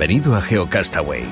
Bienvenido 0.00 0.34
a 0.34 0.40
GeoCastaway. 0.40 1.24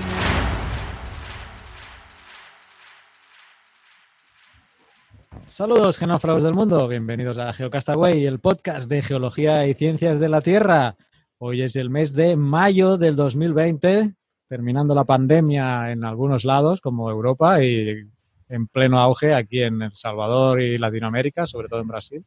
Saludos, 5.47 5.97
genófragos 5.97 6.43
del 6.43 6.53
mundo. 6.53 6.87
Bienvenidos 6.87 7.39
a 7.39 7.55
GeoCastaway, 7.55 8.27
el 8.27 8.41
podcast 8.41 8.91
de 8.91 9.01
geología 9.01 9.67
y 9.67 9.73
ciencias 9.73 10.21
de 10.21 10.29
la 10.29 10.43
Tierra. 10.43 10.97
Hoy 11.39 11.63
es 11.63 11.77
el 11.77 11.89
mes 11.89 12.13
de 12.13 12.37
mayo 12.37 12.99
del 12.99 13.17
2020, 13.17 14.13
terminando 14.49 14.95
la 14.95 15.05
pandemia 15.05 15.91
en 15.91 16.05
algunos 16.05 16.45
lados, 16.45 16.83
como 16.83 17.11
Europa, 17.11 17.65
y 17.65 18.03
en 18.51 18.67
pleno 18.67 19.01
auge 19.01 19.33
aquí 19.33 19.63
en 19.63 19.81
El 19.81 19.97
Salvador 19.97 20.61
y 20.61 20.77
Latinoamérica, 20.77 21.47
sobre 21.47 21.69
todo 21.69 21.81
en 21.81 21.89
Brasil. 21.89 22.23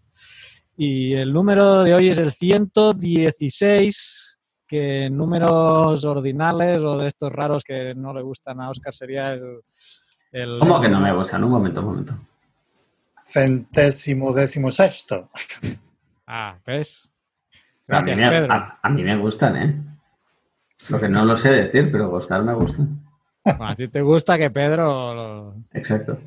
Y 0.76 1.14
el 1.14 1.34
número 1.34 1.84
de 1.84 1.94
hoy 1.94 2.08
es 2.08 2.18
el 2.18 2.32
116 2.32 4.31
que 4.72 5.10
números 5.10 6.06
ordinales 6.06 6.78
o 6.78 6.98
de 6.98 7.08
estos 7.10 7.30
raros 7.30 7.62
que 7.62 7.94
no 7.94 8.14
le 8.14 8.22
gustan 8.22 8.62
a 8.62 8.70
Oscar 8.70 8.94
sería 8.94 9.34
el... 9.34 10.60
¿Cómo 10.60 10.80
que 10.80 10.88
no 10.88 11.02
me 11.02 11.12
gustan? 11.12 11.44
Un 11.44 11.52
momento, 11.52 11.82
un 11.82 11.88
momento. 11.88 12.16
Centésimo 13.28 14.32
décimo 14.32 14.72
sexto. 14.72 15.30
Ah, 16.26 16.58
¿ves? 16.66 17.10
Gracias, 17.86 18.18
a, 18.18 18.22
mí, 18.22 18.30
Pedro. 18.30 18.54
A, 18.82 18.90
mí 18.90 19.04
me 19.04 19.18
gustan, 19.18 19.58
¿eh? 19.58 19.76
Lo 20.88 21.02
que 21.02 21.10
no 21.10 21.26
lo 21.26 21.36
sé 21.36 21.50
decir, 21.52 21.92
pero 21.92 22.10
gustar 22.10 22.42
me 22.42 22.54
gustan. 22.54 23.04
a 23.44 23.76
ti 23.76 23.90
te 23.90 24.02
gusta 24.02 24.38
que 24.38 24.52
Pedro... 24.52 25.54
Exacto. 25.74 26.18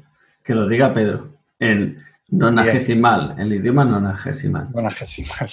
Que 0.42 0.54
lo 0.54 0.68
diga 0.68 0.92
Pedro. 0.92 1.30
En 1.58 1.96
nonagesimal, 2.28 3.36
el 3.38 3.54
idioma 3.54 3.86
nonagesimal. 3.86 4.70
Nonagesimal. 4.70 5.48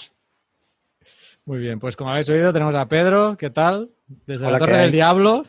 Muy 1.51 1.59
bien, 1.59 1.81
pues 1.81 1.97
como 1.97 2.11
habéis 2.11 2.29
oído, 2.29 2.53
tenemos 2.53 2.73
a 2.75 2.87
Pedro. 2.87 3.35
¿Qué 3.35 3.49
tal? 3.49 3.91
Desde 4.25 4.49
la 4.49 4.57
Torre 4.57 4.77
del 4.77 4.91
Diablo. 4.93 5.45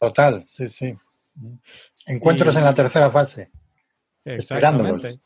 Total, 0.00 0.42
sí, 0.46 0.66
sí. 0.70 0.94
Encuentros 2.06 2.56
en 2.56 2.64
la 2.64 2.72
tercera 2.72 3.10
fase. 3.10 3.50
Esperándolos. 4.24 5.20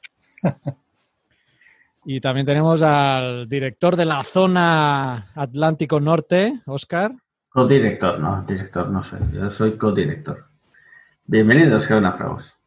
y 2.05 2.21
también 2.21 2.47
tenemos 2.47 2.83
al 2.83 3.49
director 3.49 3.95
de 3.95 4.07
la 4.07 4.25
zona 4.25 5.29
Atlántico 5.37 6.01
Norte, 6.01 6.63
Oscar. 6.67 7.13
Codirector, 7.51 8.19
no, 8.19 8.43
director 8.43 8.91
no 8.91 9.05
soy. 9.05 9.21
Yo 9.33 9.49
soy 9.53 9.77
codirector. 9.77 10.47
Bienvenidos, 11.27 11.87
Geonáfragos. 11.87 12.59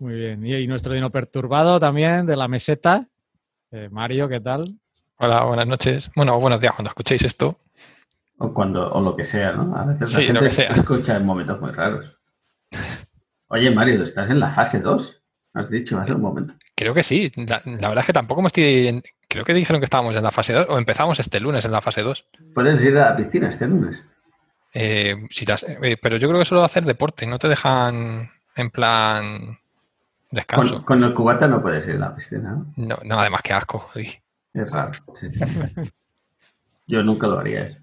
Muy 0.00 0.14
bien. 0.14 0.44
Y, 0.44 0.66
nuestro 0.66 0.94
dino 0.94 1.10
perturbado 1.10 1.78
también 1.78 2.26
de 2.26 2.34
la 2.34 2.48
meseta. 2.48 3.06
Eh, 3.70 3.88
Mario, 3.88 4.28
¿qué 4.28 4.40
tal? 4.40 4.80
Hola, 5.18 5.44
buenas 5.44 5.66
noches. 5.66 6.10
Bueno, 6.14 6.38
buenos 6.38 6.60
días 6.60 6.74
cuando 6.74 6.90
escuchéis 6.90 7.24
esto. 7.24 7.58
O 8.36 8.52
cuando, 8.52 8.92
o 8.92 9.00
lo 9.00 9.16
que 9.16 9.24
sea, 9.24 9.52
¿no? 9.52 9.74
A 9.74 9.86
veces 9.86 10.12
la 10.12 10.20
gente 10.20 10.32
lo 10.34 10.40
que 10.40 10.50
sea. 10.50 10.68
escucha 10.74 11.16
en 11.16 11.24
momentos 11.24 11.58
muy 11.58 11.70
raros. 11.72 12.18
Oye, 13.48 13.70
Mario, 13.70 14.02
¿estás 14.02 14.28
en 14.28 14.40
la 14.40 14.50
fase 14.50 14.80
2? 14.80 15.22
Has 15.54 15.70
dicho 15.70 15.98
hace 15.98 16.12
un 16.12 16.20
momento. 16.20 16.52
Creo 16.74 16.92
que 16.92 17.02
sí. 17.02 17.32
La, 17.34 17.62
verdad 17.64 18.00
es 18.00 18.06
que 18.06 18.12
tampoco 18.12 18.42
me 18.42 18.48
estoy. 18.48 19.02
Creo 19.26 19.46
que 19.46 19.54
dijeron 19.54 19.80
que 19.80 19.86
estábamos 19.86 20.14
en 20.14 20.22
la 20.22 20.32
fase 20.32 20.52
2 20.52 20.66
o 20.68 20.76
empezamos 20.76 21.18
este 21.18 21.40
lunes 21.40 21.64
en 21.64 21.72
la 21.72 21.80
fase 21.80 22.02
2. 22.02 22.26
Puedes 22.54 22.84
ir 22.84 22.98
a 22.98 23.12
la 23.12 23.16
piscina 23.16 23.48
este 23.48 23.66
lunes. 23.66 24.04
Eh, 24.74 25.16
eh, 25.16 25.96
pero 26.02 26.18
yo 26.18 26.28
creo 26.28 26.38
que 26.38 26.44
solo 26.44 26.62
hacer 26.62 26.84
deporte, 26.84 27.26
no 27.26 27.38
te 27.38 27.48
dejan 27.48 28.28
en 28.54 28.70
plan 28.70 29.58
descanso. 30.30 30.84
Con, 30.84 31.02
el 31.02 31.14
cubata 31.14 31.48
no 31.48 31.62
puedes 31.62 31.88
ir 31.88 31.94
a 31.94 32.00
la 32.00 32.14
piscina, 32.14 32.50
¿no? 32.50 32.66
No, 32.76 32.98
no 33.02 33.18
además 33.18 33.40
que 33.40 33.54
asco. 33.54 33.88
Es 34.56 34.70
raro. 34.70 34.92
Yo 36.86 37.02
nunca 37.02 37.26
lo 37.26 37.38
haría 37.38 37.66
eso. 37.66 37.78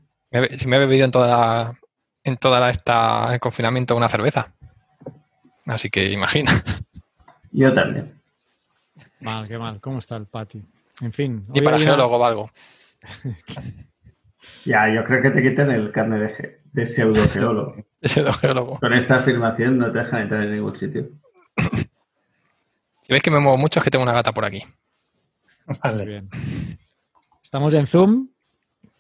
Si 0.57 0.67
me 0.67 0.78
he 0.78 0.79
bebido 0.79 1.06
en 1.06 1.11
toda 1.11 1.78
en 2.23 2.38
toda 2.38 2.69
esta 2.69 3.31
el 3.31 3.39
confinamiento 3.39 3.95
una 3.95 4.07
cerveza. 4.07 4.53
Así 5.67 5.89
que 5.89 6.09
imagina. 6.11 6.63
Yo 7.51 7.73
también. 7.73 8.19
Mal, 9.19 9.47
qué 9.47 9.59
mal. 9.59 9.79
¿Cómo 9.79 10.00
está 10.00 10.16
el 10.17 10.25
patio? 10.25 10.63
En 11.01 11.13
fin. 11.13 11.45
Y 11.53 11.61
para 11.61 11.79
geólogo 11.79 12.17
valgo. 12.17 12.50
ya, 14.66 14.90
yo 14.90 15.03
creo 15.05 15.22
que 15.22 15.29
te 15.29 15.44
quitan 15.44 15.69
el 15.69 15.91
carne 15.91 16.19
de, 16.19 16.59
de 16.72 16.88
pseudogeólogo. 16.88 17.75
pseudogeólogo. 18.01 18.79
Con 18.79 18.94
esta 18.94 19.17
afirmación 19.17 19.78
no 19.78 19.91
te 19.91 20.00
dejan 20.00 20.22
entrar 20.23 20.44
en 20.44 20.55
ningún 20.55 20.75
sitio. 20.75 21.07
Si 23.03 23.11
veis 23.11 23.22
que 23.22 23.31
me 23.31 23.40
muevo 23.40 23.57
mucho 23.57 23.79
es 23.79 23.84
que 23.84 23.91
tengo 23.91 24.03
una 24.03 24.13
gata 24.13 24.31
por 24.31 24.45
aquí. 24.45 24.66
Vale. 25.84 26.06
Bien. 26.06 26.29
Estamos 27.41 27.74
en 27.74 27.88
Zoom. 27.88 28.29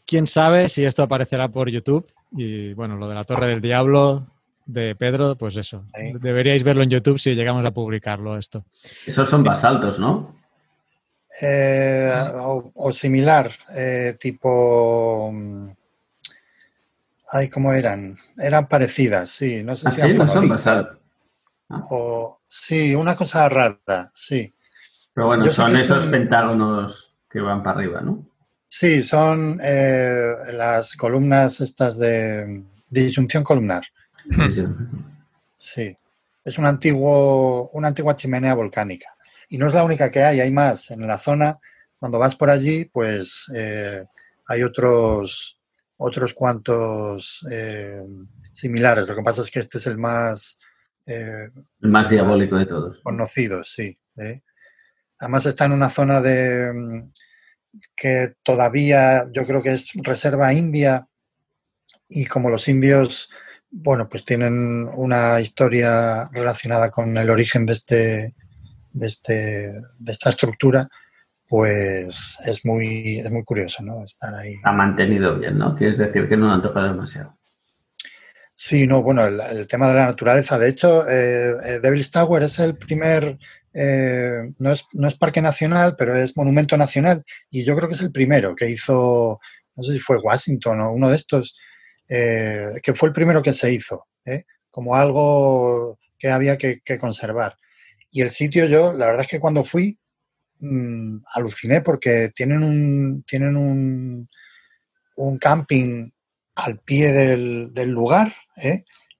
Quién 0.05 0.27
sabe 0.27 0.69
si 0.69 0.83
esto 0.83 1.03
aparecerá 1.03 1.47
por 1.49 1.69
YouTube. 1.69 2.05
Y 2.31 2.73
bueno, 2.73 2.97
lo 2.97 3.07
de 3.07 3.15
la 3.15 3.23
Torre 3.23 3.47
del 3.47 3.61
Diablo 3.61 4.27
de 4.65 4.95
Pedro, 4.95 5.35
pues 5.35 5.57
eso. 5.57 5.85
Deberíais 6.19 6.63
verlo 6.63 6.83
en 6.83 6.89
YouTube 6.89 7.19
si 7.19 7.35
llegamos 7.35 7.65
a 7.65 7.71
publicarlo 7.71 8.37
esto. 8.37 8.65
Esos 9.05 9.29
son 9.29 9.43
basaltos, 9.43 9.99
¿no? 9.99 10.35
Eh, 11.41 12.11
o, 12.75 12.91
similar, 12.91 13.51
eh, 13.75 14.15
tipo. 14.19 15.31
Mm, 15.33 15.69
ay, 17.31 17.49
¿cómo 17.49 17.73
eran? 17.73 18.17
Eran 18.37 18.67
parecidas, 18.67 19.29
sí. 19.29 19.63
No 19.63 19.75
sé 19.75 19.87
¿Ah, 19.87 19.91
si 19.91 20.01
sí? 20.01 20.13
no 20.13 20.27
son 20.27 20.47
basaltos. 20.47 20.99
O, 21.89 22.39
sí, 22.45 22.93
una 22.93 23.15
cosa 23.15 23.49
rara, 23.49 24.11
sí. 24.13 24.53
Pero 25.13 25.27
bueno, 25.27 25.51
son 25.51 25.75
esos 25.77 26.07
pentágonos 26.07 27.11
que 27.29 27.39
van 27.39 27.61
para 27.61 27.77
arriba, 27.77 28.01
¿no? 28.01 28.25
Sí, 28.67 29.03
son 29.03 29.59
eh, 29.61 30.33
las 30.51 30.95
columnas 30.95 31.61
estas 31.61 31.99
de 31.99 32.63
disyunción 32.89 33.43
columnar. 33.43 33.83
Sí, 35.57 35.95
es 36.43 36.57
un 36.57 36.65
antiguo, 36.65 37.69
una 37.73 37.89
antigua 37.89 38.15
chimenea 38.15 38.55
volcánica. 38.55 39.15
Y 39.49 39.57
no 39.57 39.67
es 39.67 39.73
la 39.73 39.83
única 39.83 40.09
que 40.09 40.23
hay, 40.23 40.39
hay 40.39 40.51
más. 40.51 40.89
En 40.91 41.05
la 41.05 41.19
zona, 41.19 41.59
cuando 41.99 42.17
vas 42.17 42.35
por 42.35 42.49
allí, 42.49 42.85
pues 42.85 43.51
eh, 43.55 44.03
hay 44.47 44.63
otros, 44.63 45.59
otros 45.97 46.33
cuantos 46.33 47.45
eh, 47.51 48.03
similares. 48.51 49.07
Lo 49.07 49.15
que 49.15 49.21
pasa 49.21 49.41
es 49.41 49.51
que 49.51 49.59
este 49.59 49.77
es 49.77 49.87
el 49.87 49.97
más... 49.97 50.59
el 51.05 51.51
más 51.81 52.09
diabólico 52.09 52.57
de 52.57 52.65
todos. 52.65 52.99
Conocido, 53.03 53.63
sí. 53.63 53.95
Además 55.23 55.45
está 55.45 55.65
en 55.65 55.71
una 55.71 55.89
zona 55.89 56.19
de 56.19 56.73
mm, 56.73 57.09
que 57.95 58.33
todavía 58.43 59.25
yo 59.31 59.45
creo 59.45 59.61
que 59.61 59.71
es 59.71 59.91
reserva 59.95 60.53
india 60.53 61.07
y 62.09 62.25
como 62.25 62.49
los 62.49 62.67
indios, 62.67 63.31
bueno, 63.71 64.09
pues 64.09 64.25
tienen 64.25 64.89
una 64.93 65.39
historia 65.39 66.25
relacionada 66.25 66.91
con 66.91 67.17
el 67.17 67.29
origen 67.29 67.65
de 67.65 67.71
este, 67.71 68.33
de 68.91 69.07
este, 69.07 69.73
de 69.97 70.11
esta 70.11 70.29
estructura, 70.29 70.89
pues 71.47 72.37
es 72.45 72.65
muy, 72.65 73.19
es 73.19 73.31
muy 73.31 73.45
curioso, 73.45 73.81
¿no? 73.81 74.03
Estar 74.03 74.35
ahí. 74.35 74.55
Ha 74.63 74.73
mantenido 74.73 75.39
bien, 75.39 75.57
¿no? 75.57 75.73
Quieres 75.73 75.97
decir 75.97 76.27
que 76.27 76.35
no 76.35 76.53
han 76.53 76.61
tocado 76.61 76.91
demasiado. 76.91 77.37
Sí, 78.55 78.85
no, 78.85 79.01
bueno, 79.01 79.25
el, 79.25 79.67
tema 79.67 79.87
de 79.87 79.95
la 79.95 80.05
naturaleza. 80.05 80.59
De 80.59 80.69
hecho, 80.69 81.07
eh, 81.07 81.55
eh, 81.65 81.79
Devil's 81.81 82.11
Tower 82.11 82.43
es 82.43 82.59
el 82.59 82.75
primer 82.75 83.39
eh, 83.73 84.51
no, 84.59 84.71
es, 84.71 84.85
no 84.93 85.07
es 85.07 85.15
parque 85.17 85.41
nacional, 85.41 85.95
pero 85.97 86.15
es 86.15 86.37
monumento 86.37 86.77
nacional. 86.77 87.23
Y 87.49 87.63
yo 87.63 87.75
creo 87.75 87.87
que 87.89 87.95
es 87.95 88.01
el 88.01 88.11
primero 88.11 88.55
que 88.55 88.69
hizo, 88.69 89.39
no 89.75 89.83
sé 89.83 89.93
si 89.93 89.99
fue 89.99 90.17
Washington 90.17 90.79
o 90.81 90.91
uno 90.91 91.09
de 91.09 91.15
estos, 91.15 91.57
eh, 92.09 92.67
que 92.81 92.93
fue 92.93 93.09
el 93.09 93.13
primero 93.13 93.41
que 93.41 93.53
se 93.53 93.71
hizo, 93.71 94.07
¿eh? 94.25 94.43
como 94.69 94.95
algo 94.95 95.99
que 96.19 96.29
había 96.29 96.57
que, 96.57 96.81
conservar. 96.99 97.57
Y 98.11 98.21
el 98.21 98.31
sitio 98.31 98.65
yo, 98.65 98.93
la 98.93 99.07
verdad 99.07 99.23
es 99.23 99.27
que 99.27 99.39
cuando 99.39 99.63
fui, 99.63 99.97
mm, 100.59 101.17
aluciné 101.33 101.81
porque 101.81 102.31
tienen 102.35 102.63
un, 102.63 103.23
tienen 103.23 103.57
un, 103.57 104.29
un 105.15 105.37
camping 105.37 106.11
al 106.55 106.79
pie 106.79 107.11
del, 107.11 107.73
del 107.73 107.89
lugar, 107.89 108.33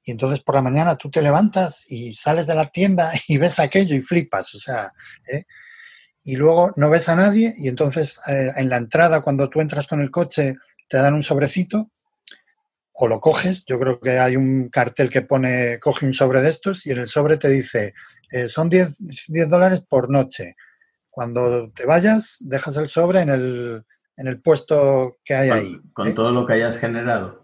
y 0.03 0.11
entonces 0.11 0.41
por 0.41 0.55
la 0.55 0.61
mañana 0.61 0.97
tú 0.97 1.09
te 1.09 1.21
levantas 1.21 1.89
y 1.89 2.13
sales 2.13 2.47
de 2.47 2.55
la 2.55 2.69
tienda 2.69 3.11
y 3.27 3.37
ves 3.37 3.59
aquello 3.59 3.95
y 3.95 4.01
flipas, 4.01 4.53
o 4.55 4.59
sea, 4.59 4.91
¿eh? 5.31 5.45
y 6.23 6.35
luego 6.35 6.71
no 6.75 6.89
ves 6.89 7.09
a 7.09 7.15
nadie 7.15 7.53
y 7.57 7.67
entonces 7.67 8.21
eh, 8.27 8.51
en 8.55 8.69
la 8.69 8.77
entrada 8.77 9.21
cuando 9.21 9.49
tú 9.49 9.61
entras 9.61 9.87
con 9.87 10.01
el 10.01 10.11
coche 10.11 10.55
te 10.87 10.97
dan 10.97 11.13
un 11.13 11.23
sobrecito 11.23 11.89
o 12.95 13.07
lo 13.07 13.19
coges, 13.19 13.65
yo 13.65 13.79
creo 13.79 13.99
que 13.99 14.19
hay 14.19 14.35
un 14.35 14.69
cartel 14.69 15.09
que 15.09 15.23
pone 15.23 15.79
coge 15.79 16.05
un 16.05 16.13
sobre 16.13 16.41
de 16.41 16.49
estos 16.49 16.85
y 16.85 16.91
en 16.91 16.99
el 16.99 17.07
sobre 17.07 17.37
te 17.37 17.49
dice 17.49 17.93
eh, 18.31 18.47
son 18.47 18.69
10, 18.69 18.95
10 19.27 19.49
dólares 19.49 19.81
por 19.81 20.09
noche. 20.09 20.55
Cuando 21.09 21.71
te 21.71 21.85
vayas, 21.85 22.37
dejas 22.39 22.75
el 22.77 22.87
sobre 22.87 23.21
en 23.21 23.29
el, 23.29 23.83
en 24.17 24.27
el 24.27 24.41
puesto 24.41 25.17
que 25.23 25.35
hay 25.35 25.49
ahí. 25.51 25.79
Con 25.93 26.15
todo 26.15 26.31
lo 26.31 26.47
que 26.47 26.53
hayas 26.53 26.79
generado 26.79 27.42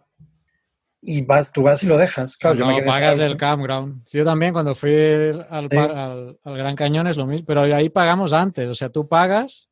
y 1.01 1.25
vas, 1.25 1.51
tú 1.51 1.63
vas 1.63 1.83
y 1.83 1.87
lo 1.87 1.97
dejas. 1.97 2.37
Claro, 2.37 2.59
no, 2.59 2.71
yo 2.71 2.77
me 2.77 2.83
pagas 2.83 3.19
el 3.19 3.37
campground. 3.37 4.03
yo 4.11 4.25
también 4.25 4.53
cuando 4.53 4.75
fui 4.75 4.91
al, 5.49 5.67
al, 5.71 6.57
Gran 6.57 6.75
Cañón 6.75 7.07
es 7.07 7.17
lo 7.17 7.25
mismo, 7.25 7.45
pero 7.45 7.61
ahí 7.61 7.89
pagamos 7.89 8.33
antes. 8.33 8.67
O 8.67 8.73
sea, 8.73 8.89
tú 8.89 9.07
pagas 9.07 9.69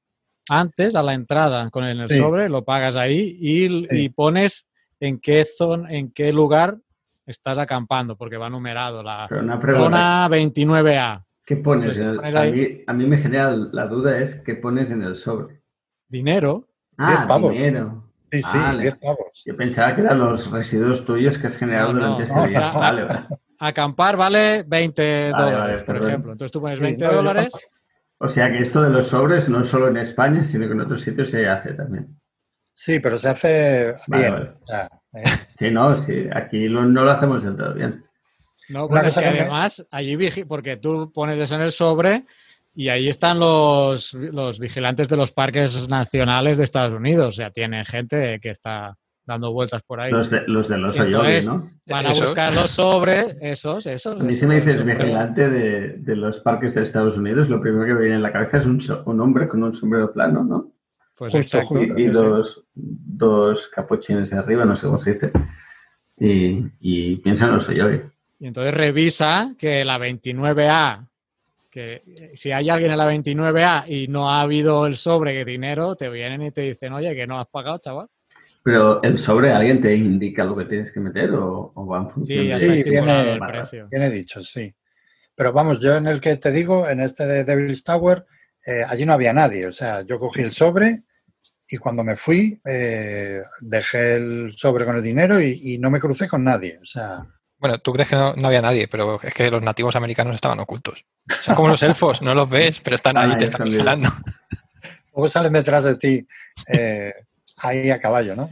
antes 0.50 0.96
a 0.96 1.04
la 1.04 1.14
entrada 1.14 1.70
con 1.70 1.84
el, 1.84 2.10
sobre, 2.10 2.48
lo 2.50 2.64
pagas 2.64 2.96
ahí 2.96 3.38
y, 3.40 4.10
pones 4.10 4.68
en 5.00 5.20
qué 5.20 5.46
zona, 5.46 5.92
en 5.92 6.12
qué 6.12 6.32
lugar 6.32 6.78
estás 7.26 7.58
acampando, 7.58 8.16
porque 8.16 8.38
va 8.38 8.50
numerado 8.50 9.04
la 9.04 9.28
zona 9.28 10.30
29A. 10.30 11.24
¿Qué 11.46 11.58
pones? 11.58 12.00
a, 12.02 12.94
mí, 12.94 13.06
me 13.06 13.18
genera 13.18 13.52
la 13.52 13.88
duda 13.88 14.20
es 14.20 14.36
qué 14.36 14.56
pones 14.56 14.92
en 14.92 15.04
el 15.04 15.18
sobre. 15.18 15.62
Dinero. 16.08 16.68
Ah, 16.98 17.28
dinero. 17.52 18.07
Sí, 18.32 18.42
sí, 18.42 18.58
10 18.82 18.96
pavos. 18.96 19.44
Yo 19.46 19.56
pensaba 19.56 19.96
que 19.96 20.02
eran 20.02 20.20
los 20.20 20.52
residuos 20.52 21.06
tuyos 21.06 21.38
que 21.38 21.48
has 21.48 21.58
generado 21.58 21.94
durante 21.94 22.24
ese 22.24 22.48
día. 22.48 22.72
Vale, 22.74 23.08
Acampar 23.60 24.18
vale 24.18 24.64
20 24.68 25.30
dólares, 25.30 25.84
por 25.84 25.98
ejemplo. 25.98 26.32
Entonces 26.34 26.52
tú 26.52 26.62
pones 26.62 26.80
20 26.80 27.06
dólares. 27.06 27.54
O 28.20 28.30
sea 28.30 28.52
que 28.52 28.60
esto 28.60 28.84
de 28.84 28.90
los 28.90 29.08
sobres 29.08 29.50
no 29.50 29.66
solo 29.66 29.88
en 29.88 29.98
España, 29.98 30.46
sino 30.46 30.68
que 30.68 30.74
en 30.74 30.82
otros 30.82 31.02
sitios 31.02 31.30
se 31.30 31.48
hace 31.48 31.74
también. 31.74 32.08
Sí, 32.74 33.00
pero 33.00 33.18
se 33.18 33.30
hace 33.30 33.96
bien. 34.08 34.54
¿eh? 34.72 35.24
Sí, 35.58 35.72
no, 35.72 36.00
sí, 36.00 36.28
aquí 36.32 36.70
no 36.70 36.86
lo 36.86 37.12
hacemos 37.12 37.44
del 37.44 37.56
todo 37.56 37.74
bien. 37.74 38.04
No, 38.70 38.88
porque 38.88 39.08
además 39.16 39.88
allí, 39.90 40.44
porque 40.44 40.78
tú 40.78 41.12
pones 41.12 41.40
eso 41.40 41.56
en 41.56 41.62
el 41.62 41.72
sobre 41.72 42.26
y 42.78 42.90
ahí 42.90 43.10
están 43.10 43.40
los, 43.40 44.14
los 44.14 44.60
vigilantes 44.60 45.10
de 45.10 45.18
los 45.18 45.32
parques 45.32 45.90
nacionales 45.90 46.60
de 46.60 46.64
Estados 46.64 46.94
Unidos. 46.94 47.30
O 47.30 47.32
sea, 47.32 47.50
tiene 47.50 47.84
gente 47.84 48.40
que 48.40 48.52
está 48.52 48.96
dando 49.26 49.52
vueltas 49.52 49.82
por 49.82 50.00
ahí. 50.00 50.12
Los 50.12 50.30
de 50.30 50.44
los, 50.46 50.68
de 50.68 50.78
los 50.78 50.96
¿no? 51.48 51.72
Van 51.88 52.06
a 52.06 52.14
buscar 52.14 52.54
los 52.54 52.70
sobres, 52.70 53.36
esos, 53.42 53.88
esos. 53.88 54.22
A 54.22 54.24
mí 54.24 54.32
si 54.32 54.46
me 54.46 54.62
dices 54.62 54.86
vigilante 54.86 55.50
de, 55.50 55.98
de, 55.98 56.16
los 56.16 56.40
parques 56.42 56.76
de 56.76 56.84
Estados 56.84 57.18
Unidos, 57.18 57.50
lo 57.50 57.60
primero 57.60 57.84
que 57.84 57.96
me 57.96 58.02
viene 58.02 58.18
en 58.18 58.22
la 58.22 58.32
cabeza 58.32 58.60
es 58.60 58.68
un, 58.68 58.80
un 59.06 59.22
hombre 59.22 59.48
con 59.48 59.64
un 59.64 59.74
sombrero 59.74 60.14
plano, 60.14 60.44
¿no? 60.44 60.72
Pues 61.18 61.34
exacto. 61.34 61.82
Y, 61.82 62.06
dos, 62.10 62.64
dos 62.76 63.70
capuchines 63.70 64.30
de 64.30 64.38
arriba, 64.38 64.66
no 64.66 64.76
sé 64.76 64.86
cómo 64.86 65.00
se 65.00 65.14
dice. 65.14 65.32
Y, 66.20 66.64
y 66.80 67.16
piensa 67.16 67.46
en 67.46 67.54
los 67.54 67.68
Oyogi. 67.68 68.02
Y 68.38 68.46
entonces 68.46 68.72
revisa 68.72 69.56
que 69.58 69.84
la 69.84 69.98
29A 69.98 71.08
que 71.70 72.04
eh, 72.06 72.32
si 72.36 72.52
hay 72.52 72.70
alguien 72.70 72.92
en 72.92 72.98
la 72.98 73.12
29A 73.12 73.88
y 73.88 74.08
no 74.08 74.30
ha 74.30 74.42
habido 74.42 74.86
el 74.88 74.96
sobre 74.96 75.34
de 75.34 75.46
dinero, 75.46 75.96
te 75.96 76.10
vienen 76.10 76.42
y 76.42 76.52
te 76.52 76.62
dicen, 76.62 76.94
oye, 76.94 77.16
que 77.16 77.28
no 77.28 77.40
has 77.40 77.48
pagado, 77.48 77.78
chaval. 77.80 78.08
Pero 78.64 79.02
el 79.02 79.18
sobre, 79.18 79.52
¿alguien 79.52 79.82
te 79.82 79.96
indica 79.96 80.44
lo 80.44 80.56
que 80.56 80.66
tienes 80.66 80.92
que 80.92 81.00
meter 81.00 81.32
o, 81.32 81.72
o 81.74 81.88
va 81.88 82.00
en 82.00 82.10
función 82.10 82.40
sí, 82.40 82.48
ya 82.48 82.58
está 82.58 82.74
estipulado 82.74 83.34
el 83.34 83.40
precio. 83.40 83.88
Tiene 83.90 84.10
dicho, 84.10 84.42
sí. 84.42 84.74
Pero 85.34 85.54
vamos, 85.54 85.80
yo 85.80 85.96
en 85.96 86.08
el 86.08 86.20
que 86.20 86.36
te 86.38 86.52
digo, 86.52 86.90
en 86.90 87.00
este 87.00 87.26
de 87.26 87.44
Devil's 87.44 87.84
Tower, 87.84 88.24
eh, 88.66 88.84
allí 88.86 89.06
no 89.06 89.14
había 89.14 89.34
nadie. 89.34 89.68
O 89.68 89.72
sea, 89.72 90.02
yo 90.02 90.18
cogí 90.18 90.42
el 90.42 90.52
sobre 90.52 91.04
y 91.70 91.78
cuando 91.78 92.04
me 92.04 92.18
fui, 92.18 92.60
eh, 92.66 93.42
dejé 93.62 94.16
el 94.16 94.54
sobre 94.54 94.86
con 94.86 94.96
el 94.96 95.04
dinero 95.04 95.42
y, 95.42 95.76
y, 95.76 95.80
no 95.80 95.90
me 95.90 96.00
crucé 96.00 96.28
con 96.28 96.44
nadie. 96.44 96.80
O 96.82 96.86
sea, 96.86 97.24
bueno, 97.60 97.80
tú 97.80 97.94
crees 97.94 98.10
que 98.10 98.16
no, 98.16 98.34
había 98.44 98.62
nadie, 98.62 98.88
pero 98.88 99.22
es 99.22 99.34
que 99.34 99.50
los 99.50 99.64
nativos 99.64 99.96
americanos 99.96 100.36
estaban 100.36 100.60
ocultos. 100.60 101.06
Son 101.42 101.56
como 101.56 101.70
los 101.70 101.82
elfos, 101.84 102.22
no 102.22 102.36
los 102.36 102.50
ves, 102.50 102.80
pero 102.82 102.96
están 102.96 103.18
ahí, 103.18 103.38
te 103.38 103.46
están 103.46 103.68
vigilando. 103.68 104.10
Luego 105.14 105.30
salen 105.30 105.54
detrás 105.54 105.84
de 105.84 105.96
ti 105.96 106.28
eh, 106.68 107.14
ahí 107.58 107.90
a 107.90 108.00
caballo, 108.00 108.36
¿no? 108.36 108.50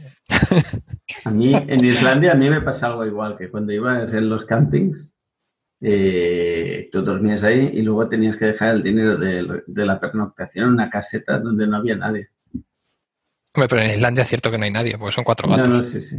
A 1.24 1.30
mí, 1.30 1.54
en 1.54 1.84
Islandia, 1.84 2.32
a 2.32 2.34
mí 2.34 2.50
me 2.50 2.60
pasa 2.60 2.86
algo 2.86 3.06
igual, 3.06 3.36
que 3.36 3.48
cuando 3.48 3.72
ibas 3.72 4.12
en 4.14 4.28
los 4.28 4.44
campings, 4.44 5.14
eh, 5.80 6.88
tú 6.90 7.02
dormías 7.02 7.44
ahí 7.44 7.70
y 7.72 7.82
luego 7.82 8.08
tenías 8.08 8.36
que 8.36 8.46
dejar 8.46 8.74
el 8.74 8.82
dinero 8.82 9.16
de, 9.16 9.86
la 9.86 10.00
pernoctación 10.00 10.66
en 10.66 10.72
una 10.72 10.90
caseta 10.90 11.38
donde 11.38 11.66
no 11.66 11.76
había 11.76 11.94
nadie. 11.94 12.28
Hombre, 13.54 13.68
pero 13.68 13.82
en 13.82 13.94
Islandia 13.94 14.22
es 14.22 14.28
cierto 14.28 14.50
que 14.50 14.58
no 14.58 14.64
hay 14.64 14.72
nadie, 14.72 14.98
porque 14.98 15.14
son 15.14 15.24
cuatro 15.24 15.48
gatos. 15.48 15.68
No, 15.68 15.76
no, 15.76 15.82
sí, 15.82 16.00
sí. 16.00 16.16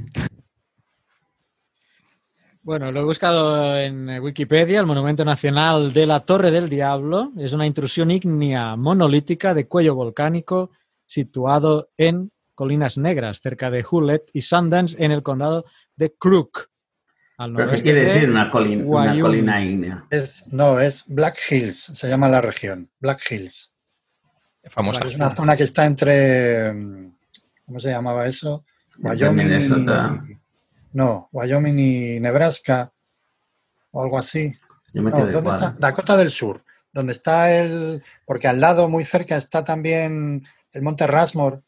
Bueno, 2.67 2.91
lo 2.91 2.99
he 2.99 3.03
buscado 3.05 3.77
en 3.79 4.09
Wikipedia, 4.19 4.81
el 4.81 4.85
Monumento 4.85 5.23
Nacional 5.23 5.93
de 5.93 6.05
la 6.05 6.19
Torre 6.19 6.51
del 6.51 6.67
Diablo. 6.67 7.31
Es 7.37 7.53
una 7.53 7.65
intrusión 7.65 8.11
ígnea 8.11 8.75
monolítica 8.75 9.53
de 9.53 9.69
cuello 9.69 9.95
volcánico 9.95 10.71
situado 11.05 11.91
en 11.95 12.29
Colinas 12.55 12.97
Negras, 12.97 13.39
cerca 13.39 13.71
de 13.71 13.85
Hulett 13.89 14.29
y 14.33 14.41
Sundance, 14.41 15.01
en 15.01 15.13
el 15.13 15.23
condado 15.23 15.63
de 15.95 16.13
Crook. 16.19 16.69
qué 17.37 17.81
quiere 17.83 18.01
decir 18.03 18.29
una, 18.29 18.51
colina, 18.51 19.63
ígnea? 19.63 20.03
no, 20.51 20.81
es 20.81 21.05
Black 21.07 21.37
Hills, 21.49 21.77
se 21.77 22.09
llama 22.09 22.27
la 22.27 22.41
región. 22.41 22.89
Black 22.99 23.31
Hills. 23.31 23.77
Famosa. 24.65 25.07
Es 25.07 25.15
una 25.15 25.29
zona 25.29 25.55
que 25.55 25.63
está 25.63 25.85
entre. 25.85 26.73
¿Cómo 27.65 27.79
se 27.79 27.91
llamaba 27.91 28.27
eso? 28.27 28.65
Wyoming. 28.99 30.46
No, 30.93 31.29
Wyoming 31.31 31.79
y 31.79 32.19
Nebraska 32.19 32.91
o 33.91 34.03
algo 34.03 34.17
así. 34.17 34.53
¿dónde 34.93 35.37
está? 35.49 35.75
Dakota 35.77 36.17
del 36.17 36.31
Sur, 36.31 36.61
donde 36.91 37.11
está 37.13 37.55
el... 37.55 38.03
Porque 38.25 38.47
al 38.47 38.59
lado, 38.59 38.89
muy 38.89 39.03
cerca, 39.03 39.35
está 39.35 39.63
también 39.63 40.43
el 40.71 40.81
monte 40.81 41.07
Rasmore, 41.07 41.59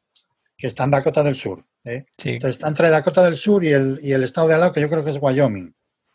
que 0.57 0.67
está 0.67 0.83
en 0.83 0.91
Dakota 0.91 1.23
del 1.23 1.35
Sur. 1.35 1.63
¿eh? 1.83 2.05
Entonces 2.17 2.57
está 2.57 2.67
entre 2.67 2.89
Dakota 2.89 3.23
del 3.23 3.35
Sur 3.35 3.63
y 3.63 3.73
el, 3.73 3.99
y 4.01 4.11
el 4.11 4.23
estado 4.23 4.47
de 4.47 4.55
al 4.55 4.59
lado, 4.61 4.71
que 4.71 4.81
yo 4.81 4.89
creo 4.89 5.03
que 5.03 5.11
es 5.11 5.21
Wyoming. 5.21 5.73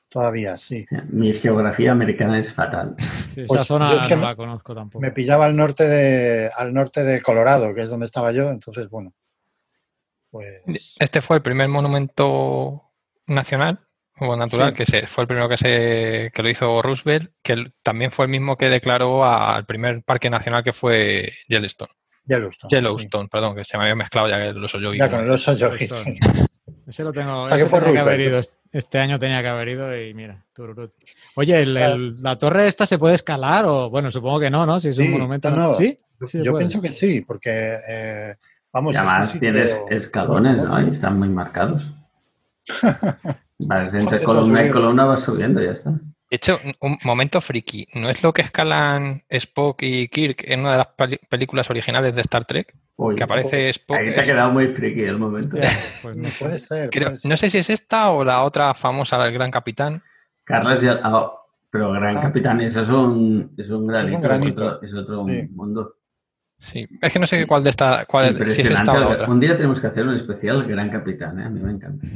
Todavía, 0.09 0.57
sí. 0.57 0.87
Mi 1.11 1.35
geografía 1.35 1.91
americana 1.91 2.39
es 2.39 2.53
fatal. 2.53 2.95
esa 3.35 3.47
pues 3.49 3.67
zona 3.67 3.93
no 3.93 4.17
la 4.17 4.37
conozco 4.37 4.73
tampoco. 4.73 5.01
Me 5.01 5.11
pillaba 5.11 5.47
al 5.47 5.57
norte 5.57 5.89
de 5.89 6.53
al 6.57 6.73
norte 6.73 7.03
de 7.03 7.21
Colorado, 7.21 7.75
que 7.75 7.83
es 7.83 7.91
donde 7.91 8.07
estaba 8.07 8.31
yo, 8.31 8.51
entonces 8.51 8.89
bueno. 8.89 9.13
Pues... 10.31 10.97
Este 11.01 11.21
fue 11.21 11.39
el 11.39 11.43
primer 11.43 11.69
monumento 11.69 12.84
nacional 13.27 13.79
o 14.19 14.37
natural, 14.37 14.75
que 14.75 14.87
se, 14.87 15.07
fue 15.07 15.23
el 15.23 15.29
primero 15.29 15.49
que, 15.49 15.57
se, 15.57 16.31
que 16.33 16.43
lo 16.43 16.49
hizo 16.49 16.83
Roosevelt, 16.83 17.33
que 17.43 17.67
también 17.83 18.13
fue 18.13 18.27
el 18.27 18.31
mismo 18.31 18.57
que 18.57 18.69
declaró 18.69 19.25
al 19.25 19.67
primer 19.67 20.03
parque 20.03 20.31
nacional 20.31 20.63
que 20.63 20.73
fue 20.73 21.33
Yellowstone. 21.49 21.91
Yellowstone, 22.27 22.71
Yellowstone 22.71 23.29
perdón, 23.29 23.57
que 23.57 23.65
se 23.65 23.77
me 23.77 23.85
había 23.85 23.97
mezclado 23.97 24.29
ya 24.29 24.41
que 24.41 24.53
los 24.53 24.75
Oyogi. 24.75 24.99
Ya 24.99 25.11
con 25.11 25.27
los 25.27 25.49
Oyogi, 25.49 25.89
Ese 26.87 27.03
lo 27.03 27.13
tengo, 27.13 27.49
ese 27.49 27.69
tenía 27.69 27.93
que 27.93 27.99
haber 27.99 28.21
ido, 28.21 28.41
este 28.73 28.99
año 28.99 29.19
tenía 29.19 29.41
que 29.43 29.49
haber 29.49 29.69
ido 29.69 30.01
y 30.01 30.15
mira, 30.15 30.45
tururut. 30.53 30.93
Oye, 31.35 31.65
la 31.67 32.39
torre 32.39 32.67
esta 32.67 32.87
se 32.87 32.99
puede 32.99 33.15
escalar 33.15 33.65
o, 33.67 33.91
bueno, 33.91 34.11
supongo 34.11 34.41
que 34.41 34.51
no, 34.51 34.67
¿no? 34.67 34.79
Si 34.81 34.89
es 34.89 34.99
un 34.99 35.13
monumento. 35.13 35.51
No, 35.51 35.75
¿Sí? 35.75 35.97
Yo 36.43 36.57
pienso 36.57 36.81
que 36.81 36.91
sí, 36.91 37.23
porque, 37.23 37.79
eh, 37.89 38.35
vamos... 38.73 38.95
Y 38.95 38.99
además 38.99 39.39
tienes 39.39 39.77
escalones, 39.91 40.59
¿no? 40.59 40.75
Ahí 40.75 40.89
están 40.89 41.19
muy 41.19 41.29
marcados. 41.29 41.85
Vale, 43.59 43.99
entre 43.99 44.23
columna 44.23 44.67
y 44.67 44.71
columna 44.71 45.05
va 45.05 45.17
subiendo, 45.17 45.63
ya 45.63 45.73
está. 45.73 45.91
De 45.91 46.37
hecho, 46.37 46.59
un 46.81 46.99
momento 47.05 47.41
friki, 47.41 47.87
¿no 47.95 48.11
es 48.11 48.23
lo 48.23 48.33
que 48.33 48.43
escalan 48.43 49.23
Spock 49.29 49.83
y 49.83 50.09
Kirk 50.09 50.43
en 50.49 50.61
una 50.61 50.73
de 50.73 50.79
las 50.79 51.19
películas 51.29 51.71
originales 51.71 52.15
de 52.15 52.23
Star 52.23 52.45
Trek? 52.45 52.75
que 53.17 53.23
aparece 53.23 53.71
Spock. 53.71 53.99
Ahí 53.99 54.15
te 54.15 54.21
ha 54.21 54.25
quedado 54.25 54.51
muy 54.51 54.69
friki 54.69 55.03
el 55.03 55.19
momento. 55.19 55.59
pues 56.03 56.17
no 56.17 56.29
puede 56.39 56.59
ser. 56.59 56.91
No 57.25 57.37
sé 57.37 57.51
si 57.51 57.59
es 57.59 57.71
esta 57.71 58.11
o 58.11 58.25
la 58.25 58.43
otra 58.43 58.75
famosa, 58.75 59.25
el 59.25 59.33
Gran 59.33 59.51
Capitán. 59.51 60.03
Carlos 60.45 60.81
ya. 60.81 61.01
Ah, 61.03 61.33
pero 61.71 61.93
Gran 61.93 62.17
ah. 62.17 62.23
Capitán, 62.23 62.61
eso 62.61 62.83
es 62.83 62.89
un, 62.89 63.53
es 63.57 63.71
un 63.71 63.87
granito, 63.87 64.83
es 64.83 64.95
otro, 64.95 65.25
mundo. 65.25 65.95
Sí, 66.65 66.89
es 67.03 67.13
que 67.13 67.19
no 67.19 67.27
sé 67.27 67.47
cuál 67.47 67.63
de 67.63 67.71
esta, 67.71 68.07
cuál 68.07 68.37
si 68.51 68.63
es 68.63 68.71
esta 68.71 68.93
o 68.93 68.99
la 68.99 69.09
otra. 69.09 69.29
Un 69.29 69.39
día 69.39 69.55
tenemos 69.55 69.83
que 69.83 69.87
hacer 69.87 70.07
un 70.07 70.17
especial 70.17 70.65
Gran 70.65 70.89
Capitán, 70.89 71.39
¿eh? 71.39 71.45
a 71.45 71.51
mí 71.51 71.61
me 71.61 71.73
encanta. 71.73 72.07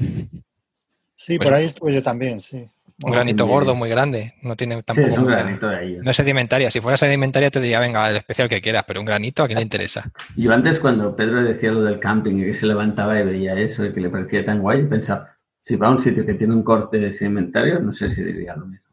Sí, 1.15 1.39
por 1.39 1.53
ahí 1.53 1.67
estuve 1.67 1.93
yo 1.93 2.03
también, 2.03 2.41
sí. 2.41 2.67
Un 3.03 3.13
granito 3.13 3.47
gordo, 3.47 3.75
muy 3.75 3.91
grande. 3.91 4.35
No 4.43 4.57
tiene 4.57 4.83
tampoco. 4.83 5.07
Sí, 5.07 5.13
es 5.13 5.19
un 5.19 5.27
granito 5.27 5.69
de 5.69 5.77
ahí. 5.77 5.95
¿eh? 5.95 6.01
No 6.03 6.11
es 6.11 6.17
sedimentaria. 6.17 6.71
Si 6.71 6.81
fuera 6.81 6.97
sedimentaria 6.97 7.51
te 7.51 7.61
diría, 7.61 7.79
venga, 7.79 8.09
el 8.09 8.17
especial 8.17 8.49
que 8.49 8.61
quieras, 8.61 8.85
pero 8.87 9.01
un 9.01 9.07
granito 9.07 9.43
a 9.43 9.47
quién 9.47 9.59
le 9.59 9.63
interesa. 9.63 10.11
Yo 10.35 10.53
antes, 10.53 10.81
cuando 10.81 11.15
Pedro 11.15 11.45
decía 11.45 11.71
lo 11.71 11.83
del 11.83 12.01
camping 12.01 12.37
y 12.39 12.45
que 12.47 12.55
se 12.55 12.67
levantaba 12.67 13.21
y 13.21 13.25
veía 13.25 13.55
eso 13.55 13.85
y 13.85 13.93
que 13.93 14.01
le 14.01 14.09
parecía 14.09 14.45
tan 14.45 14.61
guay, 14.61 14.85
pensaba, 14.85 15.37
si 15.61 15.77
va 15.77 15.89
a 15.89 15.91
un 15.91 16.01
sitio 16.01 16.25
que 16.25 16.35
tiene 16.35 16.55
un 16.55 16.63
corte 16.63 17.13
sedimentario, 17.13 17.79
no 17.81 17.93
sé 17.93 18.11
si 18.11 18.23
diría 18.25 18.57
lo 18.57 18.67
mismo. 18.67 18.88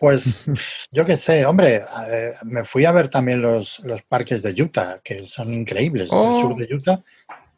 Pues 0.00 0.46
yo 0.90 1.04
qué 1.04 1.16
sé, 1.16 1.44
hombre, 1.44 1.84
eh, 2.10 2.32
me 2.44 2.64
fui 2.64 2.86
a 2.86 2.92
ver 2.92 3.08
también 3.08 3.42
los, 3.42 3.80
los 3.80 4.02
parques 4.02 4.42
de 4.42 4.60
Utah, 4.60 4.98
que 5.04 5.24
son 5.24 5.52
increíbles, 5.52 6.04
el 6.06 6.18
Oh. 6.18 6.40
sur 6.40 6.56
de 6.56 6.74
Utah, 6.74 7.00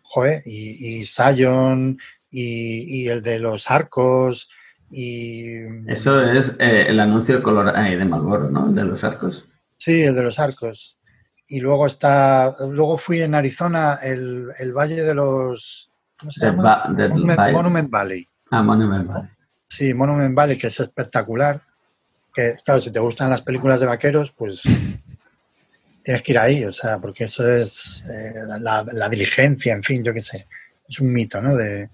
joder, 0.02 0.42
y, 0.44 1.00
y 1.00 1.06
Zion, 1.06 1.96
y, 2.30 3.02
y 3.02 3.08
el 3.08 3.22
de 3.22 3.38
los 3.38 3.70
arcos, 3.70 4.50
y... 4.90 5.54
Eso 5.90 6.20
es 6.20 6.48
eh, 6.58 6.86
el 6.88 6.98
anuncio 6.98 7.36
de, 7.36 7.42
color, 7.42 7.72
ay, 7.74 7.96
de 7.96 8.04
Malboro, 8.04 8.50
¿no? 8.50 8.72
De 8.72 8.84
los 8.84 9.02
arcos. 9.04 9.46
Sí, 9.78 10.02
el 10.02 10.14
de 10.14 10.22
los 10.22 10.38
arcos. 10.38 10.98
Y 11.46 11.60
luego 11.60 11.86
está, 11.86 12.54
luego 12.68 12.96
fui 12.98 13.22
en 13.22 13.34
Arizona, 13.34 14.00
el, 14.02 14.48
el 14.58 14.72
Valle 14.72 15.02
de 15.02 15.14
los... 15.14 15.92
¿Cómo 16.18 16.30
se 16.30 16.46
llama? 16.46 16.88
Monument 17.52 17.88
Valley. 17.90 18.26
Ah, 18.50 18.62
Monument 18.62 19.06
Valley. 19.08 19.30
Sí, 19.68 19.94
Monument 19.94 20.34
Valley, 20.34 20.58
que 20.58 20.66
es 20.66 20.80
espectacular. 20.80 21.62
Que, 22.34 22.56
claro, 22.64 22.80
si 22.80 22.90
te 22.90 23.00
gustan 23.00 23.30
las 23.30 23.42
películas 23.42 23.80
de 23.80 23.86
vaqueros, 23.86 24.32
pues 24.32 24.62
tienes 26.02 26.22
que 26.22 26.32
ir 26.32 26.38
ahí, 26.38 26.64
o 26.64 26.72
sea, 26.72 26.98
porque 26.98 27.24
eso 27.24 27.50
es 27.50 28.04
eh, 28.10 28.34
la, 28.58 29.08
diligencia, 29.08 29.74
en 29.74 29.82
fin, 29.82 30.02
yo 30.02 30.12
qué 30.12 30.20
sé. 30.20 30.46
Es 30.88 31.00
un 31.00 31.12
mito, 31.12 31.40
¿no? 31.40 31.56
De, 31.56 31.88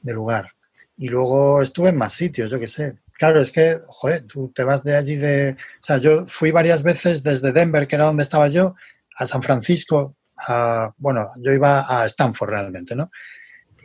de 0.00 0.12
lugar. 0.12 0.52
Y 0.96 1.08
luego 1.08 1.62
estuve 1.62 1.90
en 1.90 1.96
más 1.96 2.12
sitios, 2.12 2.50
yo 2.50 2.58
qué 2.58 2.66
sé. 2.66 2.94
Claro, 3.18 3.40
es 3.40 3.50
que, 3.50 3.78
joder, 3.86 4.22
tú 4.22 4.52
te 4.54 4.62
vas 4.62 4.84
de 4.84 4.96
allí 4.96 5.16
de... 5.16 5.52
O 5.52 5.84
sea, 5.84 5.98
yo 5.98 6.26
fui 6.28 6.52
varias 6.52 6.84
veces 6.84 7.22
desde 7.22 7.52
Denver, 7.52 7.86
que 7.86 7.96
era 7.96 8.04
donde 8.04 8.22
estaba 8.22 8.48
yo, 8.48 8.76
a 9.16 9.26
San 9.26 9.42
Francisco, 9.42 10.16
a... 10.36 10.92
Bueno, 10.98 11.28
yo 11.42 11.52
iba 11.52 11.84
a 11.88 12.06
Stanford 12.06 12.50
realmente, 12.50 12.94
¿no? 12.94 13.10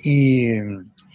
Y, 0.03 0.53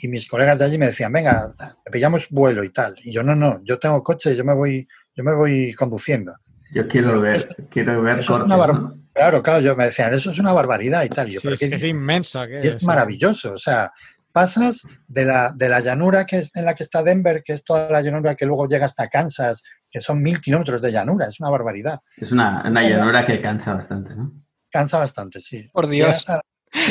y 0.03 0.09
mis 0.09 0.29
colegas 0.29 0.59
de 0.59 0.65
allí 0.65 0.79
me 0.79 0.87
decían, 0.87 1.13
venga, 1.13 1.53
pillamos 1.91 2.29
vuelo 2.31 2.63
y 2.65 2.71
tal. 2.71 2.95
Y 3.03 3.13
yo, 3.13 3.23
no, 3.23 3.35
no, 3.35 3.61
yo 3.65 3.79
tengo 3.79 4.03
coche, 4.03 4.35
yo 4.37 4.45
me 4.45 4.55
voy, 4.55 4.87
yo 5.15 5.25
me 5.25 5.35
voy 5.35 5.73
conduciendo. 5.75 6.35
Yo 6.73 6.87
quiero 6.87 7.21
ver, 7.21 7.49
quiero 7.71 8.03
ver 8.03 8.19
Eso 8.19 8.21
es 8.21 8.27
cortes, 8.29 8.47
una 8.47 8.57
bar- 8.57 8.75
¿no? 8.75 8.95
Claro, 9.15 9.43
claro, 9.43 9.61
yo 9.61 9.75
me 9.75 9.87
decían, 9.87 10.13
eso 10.15 10.31
es 10.31 10.39
una 10.39 10.53
barbaridad 10.53 11.03
y 11.05 11.09
tal. 11.09 11.29
Y 11.29 11.33
yo, 11.33 11.41
Sí, 11.41 11.47
"¿Pero 11.47 11.55
es, 11.55 11.59
que 11.61 11.65
es 11.67 11.71
dices?". 11.73 11.89
inmenso. 11.91 12.45
Y 12.47 12.67
es 12.69 12.85
maravilloso. 12.85 13.55
O 13.55 13.59
sea, 13.59 13.91
pasas 14.33 14.83
de 15.09 15.25
la, 15.25 15.53
de 15.57 15.69
la 15.69 15.81
llanura 15.81 16.25
que 16.27 16.39
es, 16.39 16.51
en 16.55 16.65
la 16.67 16.75
que 16.75 16.83
está 16.85 17.03
Denver, 17.03 17.43
que 17.43 17.55
es 17.55 17.65
toda 17.65 17.91
la 17.91 18.03
llanura 18.03 18.35
que 18.37 18.47
luego 18.47 18.69
llega 18.69 18.85
hasta 18.87 19.09
Kansas, 19.09 19.63
que 19.91 20.01
son 20.01 20.23
mil 20.23 20.41
kilómetros 20.41 20.83
de 20.83 20.93
llanura, 20.93 21.27
es 21.27 21.41
una 21.41 21.51
barbaridad. 21.51 21.99
Es 22.17 22.31
una, 22.31 22.63
una 22.67 22.83
llanura 22.83 23.27
que 23.27 23.41
cansa 23.41 23.75
bastante, 23.75 24.15
¿no? 24.15 24.33
Cansa 24.71 24.99
bastante, 24.99 25.41
sí. 25.41 25.69
Por 25.73 25.87
Dios. 25.89 26.07
Llegas 26.09 26.29
a- 26.31 26.41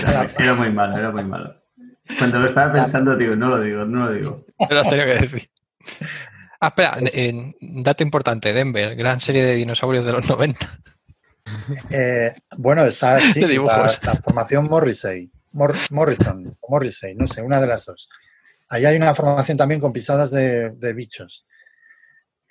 a 0.08 0.12
la- 0.12 0.30
Era 0.40 0.56
muy 0.56 0.72
malo, 0.72 0.98
era 0.98 1.12
muy 1.12 1.24
malo. 1.24 1.56
Cuando 2.18 2.40
lo 2.40 2.48
estaba 2.48 2.74
pensando, 2.74 3.16
digo, 3.16 3.36
no 3.36 3.50
lo 3.50 3.62
digo, 3.62 3.86
no 3.86 4.06
lo 4.06 4.14
digo. 4.14 4.46
Lo 4.70 4.80
has 4.80 4.90
tenido 4.90 5.06
que 5.08 5.22
decir. 5.22 5.50
Ah, 6.60 6.70
espera, 6.70 6.98
eh, 7.14 7.54
dato 7.62 8.02
importante, 8.02 8.52
Denver, 8.52 8.96
gran 8.96 9.22
serie 9.22 9.44
de 9.46 9.54
dinosaurios 9.54 10.04
de 10.04 10.12
los 10.12 10.28
90. 10.28 10.80
Eh, 11.92 12.34
bueno, 12.58 12.84
está 12.84 13.20
sí, 13.34 13.42
la, 13.42 14.16
formación 14.24 14.66
Morrissey, 14.66 15.32
Mor- 15.54 15.76
Morrison, 15.92 16.58
Morrissey, 16.68 17.14
no 17.14 17.28
sé, 17.28 17.44
una 17.44 17.62
de 17.62 17.68
las 17.68 17.86
dos. 17.86 18.10
Ahí 18.70 18.86
hay 18.86 18.98
una 18.98 19.14
formación 19.14 19.56
también 19.56 19.80
con 19.80 19.94
pisadas 19.94 20.32
de, 20.32 20.72
de 20.72 20.94
bichos. 20.94 21.46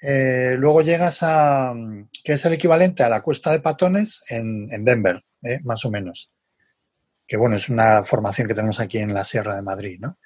Eh, 0.01 0.55
luego 0.59 0.83
llegas 0.83 1.23
a, 1.23 1.73
mm, 1.75 2.09
que 2.23 2.35
es 2.35 2.45
el 2.45 2.53
equivalente 2.53 3.03
a 3.03 3.09
la 3.09 3.23
cuesta 3.23 3.51
de 3.51 3.61
Patones 3.61 4.25
en, 4.29 4.67
en 4.71 4.85
Denver, 4.85 5.21
eh, 5.43 5.59
más 5.65 5.85
o 5.85 5.91
menos. 5.91 6.31
Que 7.27 7.37
bueno, 7.37 7.57
es 7.57 7.69
una 7.69 8.05
formación 8.05 8.47
que 8.49 8.55
tenemos 8.55 8.79
aquí 8.81 8.99
en 8.99 9.13
la 9.13 9.25
Sierra 9.25 9.57
de 9.57 9.63
Madrid, 9.63 9.99
¿no? 10.01 10.19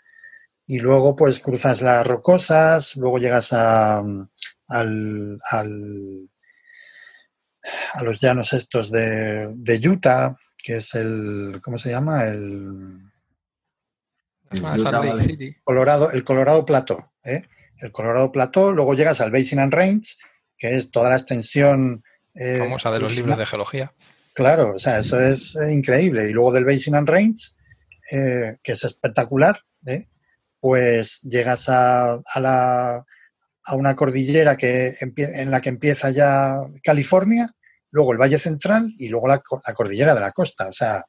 Y 0.66 0.78
luego 0.78 1.16
pues 1.16 1.40
cruzas 1.40 1.80
las 1.82 2.06
rocosas, 2.06 2.94
luego 2.96 3.18
llegas 3.18 3.52
a, 3.52 4.02
mm, 4.02 4.28
al, 4.68 5.38
al- 5.50 6.28
a 7.94 8.02
los 8.02 8.20
llanos 8.20 8.52
estos 8.52 8.90
de, 8.90 9.52
de 9.56 9.88
Utah, 9.88 10.36
que 10.62 10.76
es 10.76 10.94
el, 10.94 11.60
¿cómo 11.62 11.76
se 11.78 11.90
llama? 11.90 12.24
El 12.26 12.98
Ah, 14.64 14.74
Utah. 14.80 15.00
Colorado, 15.62 16.10
el 16.10 16.24
Colorado 16.24 16.64
Plateau, 16.64 17.04
¿eh? 17.24 17.44
El 17.78 17.92
Colorado 17.92 18.32
Plateau, 18.32 18.72
luego 18.72 18.94
llegas 18.94 19.20
al 19.20 19.30
Basin 19.30 19.60
and 19.60 19.72
Range, 19.72 20.08
que 20.58 20.76
es 20.76 20.90
toda 20.90 21.08
la 21.10 21.16
extensión 21.16 22.02
eh, 22.34 22.58
famosa 22.58 22.90
de 22.90 22.98
los 23.00 23.10
libros 23.14 23.38
de 23.38 23.46
geología. 23.46 23.92
Claro, 24.34 24.74
o 24.74 24.78
sea, 24.78 24.98
eso 24.98 25.20
es 25.20 25.56
eh, 25.56 25.72
increíble. 25.72 26.28
Y 26.28 26.32
luego 26.32 26.52
del 26.52 26.64
Basin 26.64 26.94
and 26.94 27.08
Range, 27.08 27.42
eh, 28.12 28.56
que 28.62 28.72
es 28.72 28.84
espectacular, 28.84 29.60
¿eh? 29.86 30.06
pues 30.60 31.20
llegas 31.22 31.68
a, 31.68 32.14
a 32.14 32.40
la, 32.40 33.04
a 33.64 33.74
una 33.74 33.96
cordillera 33.96 34.56
que 34.56 34.96
en 35.00 35.50
la 35.50 35.60
que 35.60 35.68
empieza 35.70 36.10
ya 36.10 36.56
California, 36.82 37.54
luego 37.90 38.12
el 38.12 38.18
Valle 38.18 38.38
Central 38.38 38.92
y 38.98 39.08
luego 39.08 39.28
la, 39.28 39.38
co- 39.38 39.62
la 39.66 39.74
cordillera 39.74 40.14
de 40.14 40.20
la 40.20 40.32
costa. 40.32 40.68
O 40.68 40.72
sea, 40.72 41.04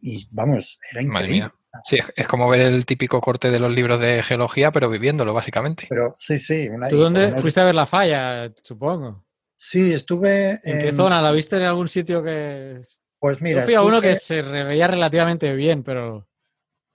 y 0.00 0.26
vamos, 0.30 0.78
era 0.90 1.02
Madre 1.02 1.24
increíble. 1.26 1.48
mía. 1.48 1.54
Sí, 1.86 1.98
es- 2.16 2.28
como 2.28 2.48
ver 2.48 2.60
el 2.60 2.84
típico 2.86 3.20
corte 3.20 3.50
de 3.50 3.58
los 3.58 3.72
libros 3.72 3.98
de 4.00 4.22
geología, 4.22 4.70
pero 4.72 4.88
viviéndolo, 4.90 5.32
básicamente. 5.34 5.86
Pero 5.88 6.14
sí, 6.16 6.38
sí. 6.38 6.68
una- 6.68 6.88
¿Tú 6.88 6.96
dónde 6.96 7.32
fuiste 7.38 7.60
a 7.60 7.64
ver 7.64 7.74
la 7.74 7.86
falla, 7.86 8.52
supongo? 8.62 9.24
Sí, 9.64 9.92
estuve 9.92 10.60
¿En 10.64 10.80
qué 10.80 10.90
zona? 10.92 11.22
¿La 11.22 11.30
viste 11.30 11.56
en 11.56 11.62
algún 11.62 11.86
sitio 11.88 12.20
que...? 12.20 12.80
Pues 13.20 13.40
mira, 13.40 13.60
Yo 13.60 13.64
fui 13.64 13.74
a 13.74 13.82
uno 13.82 14.00
que 14.00 14.16
se 14.16 14.42
veía 14.42 14.88
relativamente 14.88 15.54
bien, 15.54 15.84
pero 15.84 16.26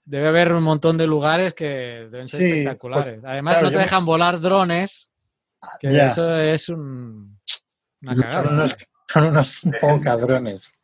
debe 0.04 0.28
haber 0.28 0.52
un 0.52 0.62
montón 0.62 0.98
de 0.98 1.06
lugares 1.06 1.54
que 1.54 1.64
deben 2.10 2.28
ser 2.28 2.40
Sí, 2.40 2.50
espectaculares. 2.50 3.24
Además, 3.24 3.54
claro, 3.54 3.64
no 3.66 3.70
te 3.70 3.78
me- 3.78 3.82
dejan 3.84 4.04
volar 4.04 4.38
drones, 4.38 5.08
que 5.80 5.90
Ya. 5.94 6.08
eso 6.08 6.36
es 6.36 6.68
un, 6.68 7.40
una 8.02 8.12
Son 8.14 8.22
son 8.22 8.22
cagada. 8.42 8.50
unos, 8.50 8.76
son 9.10 9.24
unos 9.24 9.64
un 9.64 9.72
poco 9.80 10.00
cadrones. 10.02 10.77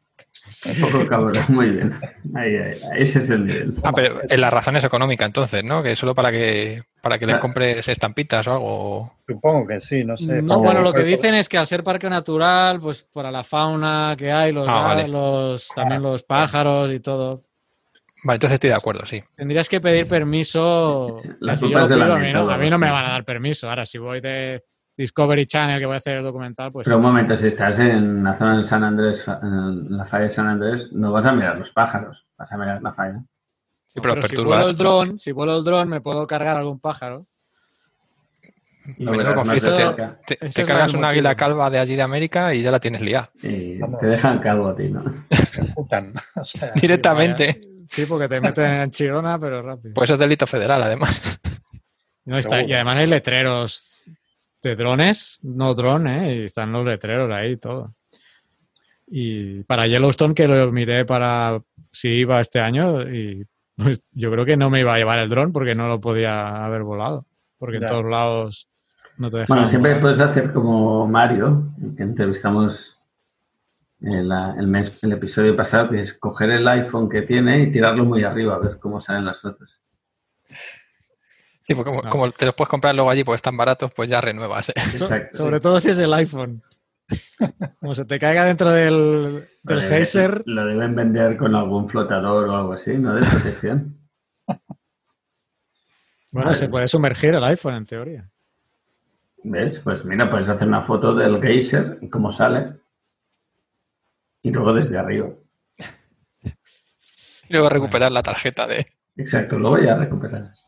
Un 0.67 0.81
poco 0.81 1.07
cabrón, 1.07 1.35
muy 1.49 1.71
bien. 1.71 1.95
Ahí, 2.35 2.55
ahí, 2.57 2.73
ahí, 2.93 3.03
ese 3.03 3.21
es 3.21 3.31
el 3.31 3.47
nivel. 3.47 3.75
Ah, 3.83 3.93
pero 3.95 4.21
en 4.29 4.41
la 4.41 4.51
razón 4.51 4.77
es 4.77 4.85
económica, 4.85 5.25
entonces, 5.25 5.65
¿no? 5.65 5.83
Que 5.83 5.93
es 5.93 5.99
solo 5.99 6.15
para 6.15 6.31
que 6.31 6.83
para 7.01 7.19
que 7.19 7.27
les 7.27 7.37
Ah. 7.37 7.41
compres 7.41 7.87
estampitas 7.89 8.47
o 8.49 8.53
algo. 8.53 9.13
Supongo 9.27 9.67
que 9.67 9.81
sí, 9.81 10.05
no 10.05 10.17
sé. 10.17 10.41
No, 10.43 10.59
bueno, 10.61 10.81
lo 10.83 10.93
que 10.93 11.03
dicen 11.03 11.35
es 11.35 11.49
que 11.49 11.59
al 11.59 11.67
ser 11.67 11.83
parque 11.85 12.09
natural, 12.11 12.81
pues 12.81 13.05
para 13.13 13.31
la 13.31 13.43
fauna 13.45 14.15
que 14.19 14.31
hay, 14.33 14.53
los, 14.53 14.67
Ah, 14.69 14.83
vale. 14.83 15.09
los 15.09 15.69
también 15.69 16.03
los 16.03 16.23
pájaros 16.23 16.91
y 16.93 17.01
todo, 17.01 17.43
Vale, 18.27 18.37
entonces 18.37 18.55
estoy 18.55 18.71
de 18.71 18.77
acuerdo, 18.77 19.05
sí. 19.05 19.23
tendrías 19.37 19.69
que 19.69 19.81
pedir 19.83 20.09
permiso. 20.09 21.17
O 21.17 21.21
sea, 21.21 21.29
La 21.41 21.57
si 21.59 21.69
yo 21.71 21.79
lo 21.79 21.87
pido, 21.89 22.15
a 22.15 22.19
mí, 22.19 22.33
no, 22.33 22.49
a 22.51 22.57
mí 22.57 22.71
no 22.71 22.79
me 22.79 22.91
van 22.91 23.05
a 23.05 23.11
dar 23.11 23.25
permiso. 23.25 23.69
Ahora, 23.69 23.85
si 23.85 23.99
voy 23.99 24.21
de 24.23 24.63
Discovery 24.97 25.47
Channel 25.47 25.81
que 25.81 25.87
voy 25.87 25.95
a 25.95 25.99
hacer 25.99 26.19
el 26.19 26.23
documental, 26.25 26.71
pues 26.71 26.85
Pero 26.85 26.99
un 26.99 27.03
momento, 27.03 27.37
si 27.37 27.49
estás 27.49 27.79
en 27.81 28.23
la 28.23 28.37
zona 28.37 28.59
de 28.59 28.65
San 28.65 28.85
Andrés, 28.85 29.25
en 29.43 29.97
la 29.97 30.07
falla 30.07 30.25
de 30.25 30.31
San 30.31 30.47
Andrés, 30.47 30.93
no 30.93 31.11
vas 31.13 31.27
a 31.27 31.33
mirar 31.33 31.59
los 31.59 31.71
pájaros, 31.73 32.27
vas 32.39 32.53
a 32.53 32.57
mirar 32.59 32.81
la 32.83 32.93
falla. 32.93 33.19
Sí, 33.19 34.01
pero, 34.01 34.15
Pero 34.15 34.29
si 34.29 34.37
vuelo 34.37 34.69
el 34.69 34.77
dron, 34.77 35.19
si 35.19 35.33
vuelo 35.33 35.57
el 35.59 35.65
dron, 35.65 35.89
me 35.89 36.01
puedo 36.01 36.27
cargar 36.27 36.57
algún 36.57 36.79
pájaro. 36.81 37.27
No 38.99 39.35
conflicto. 39.35 39.75
cerca 39.75 40.19
Te, 40.27 40.37
te 40.37 40.63
cargas 40.65 40.93
una 40.93 41.09
águila 41.09 41.35
calva 41.35 41.71
de 41.71 41.79
allí 41.79 41.97
de 41.97 42.03
América 42.03 42.53
y 42.55 42.61
ya 42.63 42.71
la 42.71 42.79
tienes 42.81 43.01
liada. 43.01 43.31
y 43.43 43.79
te 43.99 44.07
dejan 44.07 44.39
calvo 44.41 44.69
a 44.69 44.77
ti, 44.77 44.91
¿no? 44.91 45.03
ejecutan. 45.31 46.13
O 46.37 46.45
sea, 46.45 46.73
Directamente. 46.81 47.61
Sí, 47.89 48.07
porque 48.07 48.29
te 48.29 48.41
meten 48.41 48.73
en 48.73 48.91
Chirona, 48.91 49.39
pero 49.39 49.63
rápido. 49.63 49.95
Pues 49.95 50.11
es 50.11 50.19
delito 50.19 50.47
federal, 50.47 50.83
además. 50.83 51.21
No, 52.27 52.37
está- 52.39 52.63
y 52.63 52.73
además 52.73 52.99
hay 52.99 53.07
letreros 53.07 53.94
de 54.65 54.77
drones, 54.77 55.39
no 55.43 55.75
dron, 55.75 56.09
¿eh? 56.09 56.37
Y 56.37 56.45
están 56.45 56.73
los 56.73 56.87
letreros 56.87 57.31
ahí 57.31 57.53
y 57.53 57.57
todo. 57.59 57.89
Y 59.07 59.63
para 59.65 59.87
Yellowstone, 59.87 60.35
que 60.35 60.49
lo 60.49 60.73
miré 60.73 61.05
para 61.05 61.61
si 61.93 62.09
iba 62.09 62.41
este 62.41 62.61
año, 62.61 63.03
y 63.03 63.45
pues 63.77 64.03
yo 64.13 64.31
creo 64.31 64.47
que 64.47 64.57
no 64.57 64.71
me 64.71 64.81
iba 64.81 64.95
a 64.95 64.99
llevar 64.99 65.19
el 65.19 65.29
dron 65.29 65.53
porque 65.53 65.75
no 65.75 65.87
lo 65.87 66.01
podía 66.01 66.65
haber 66.65 66.83
volado. 66.83 67.27
Porque 67.59 67.77
en 67.77 67.87
todos 67.87 68.05
lados 68.07 68.69
no 69.19 69.31
te 69.31 69.39
dejan. 69.39 69.55
Bueno, 69.55 69.69
siempre 69.69 69.91
volar. 69.91 70.03
puedes 70.03 70.21
hacer 70.21 70.53
como 70.53 71.07
Mario, 71.07 71.65
que 71.97 72.03
entrevistamos 72.03 72.99
el, 74.01 74.33
el 74.33 74.67
mes, 74.67 75.05
el 75.05 75.13
episodio 75.13 75.55
pasado, 75.55 75.91
que 75.91 76.01
es 76.01 76.15
coger 76.15 76.51
el 76.51 76.67
iPhone 76.67 77.09
que 77.09 77.23
tiene 77.23 77.61
y 77.61 77.71
tirarlo 77.71 78.05
muy 78.07 78.23
arriba, 78.23 78.55
a 78.55 78.59
ver 78.59 78.79
cómo 78.79 79.01
salen 79.01 79.27
las 79.27 79.41
fotos. 79.41 79.84
Sí, 81.67 81.75
porque 81.75 81.91
como, 81.91 82.03
No. 82.03 82.11
como 82.11 82.31
te 82.31 82.45
los 82.47 82.55
puedes 82.55 82.69
comprar 82.69 82.95
luego 82.95 83.11
allí 83.11 83.25
porque 83.25 83.37
están 83.37 83.57
baratos, 83.57 83.91
pues 83.95 84.09
ya 84.11 84.21
renuevas. 84.21 84.69
¿eh? 84.69 84.75
So- 84.99 85.09
sobre 85.31 85.61
todo 85.61 85.81
si 85.81 85.91
es 85.91 85.99
el 85.99 86.13
iPhone. 86.15 86.63
Como 87.81 87.95
se 87.95 88.05
te 88.07 88.19
caiga 88.19 88.45
dentro 88.45 88.71
del, 88.71 89.47
del 89.63 89.77
Lo 89.77 89.83
deben- 89.83 89.89
geyser, 89.89 90.43
Lo 90.47 90.65
deben 90.67 90.95
vender 90.95 91.37
con 91.37 91.55
algún 91.55 91.89
flotador 91.89 92.49
o 92.49 92.57
algo 92.57 92.73
así, 92.75 92.97
¿no? 92.97 93.15
De 93.15 93.27
protección. 93.27 93.99
bueno, 96.31 96.47
Vale. 96.49 96.55
se 96.55 96.69
puede 96.69 96.89
sumergir 96.89 97.35
el 97.35 97.45
iPhone 97.45 97.75
en 97.75 97.87
teoría. 97.87 98.31
¿Ves? 99.45 99.81
Pues 99.81 100.05
mira, 100.07 100.31
puedes 100.31 100.49
hacer 100.49 100.67
una 100.67 100.83
foto 100.83 101.15
del 101.15 101.41
geyser 101.43 101.99
y 102.01 102.09
cómo 102.09 102.33
sale. 102.33 102.77
Y 104.43 104.51
luego 104.51 104.73
desde 104.73 104.99
arriba. 104.99 105.29
Y 106.43 107.53
luego 107.53 107.69
recuperar 107.69 108.11
la 108.13 108.23
tarjeta 108.23 108.67
de. 108.67 108.87
Exacto, 109.17 109.59
luego 109.59 109.79
ya 109.79 109.95
recuperas. 109.97 110.64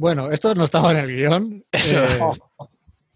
Bueno, 0.00 0.30
esto 0.30 0.54
no 0.54 0.64
estaba 0.64 0.92
en 0.92 0.96
el 0.96 1.14
guion. 1.14 1.64
Eso. 1.70 1.96
eh, 2.02 2.18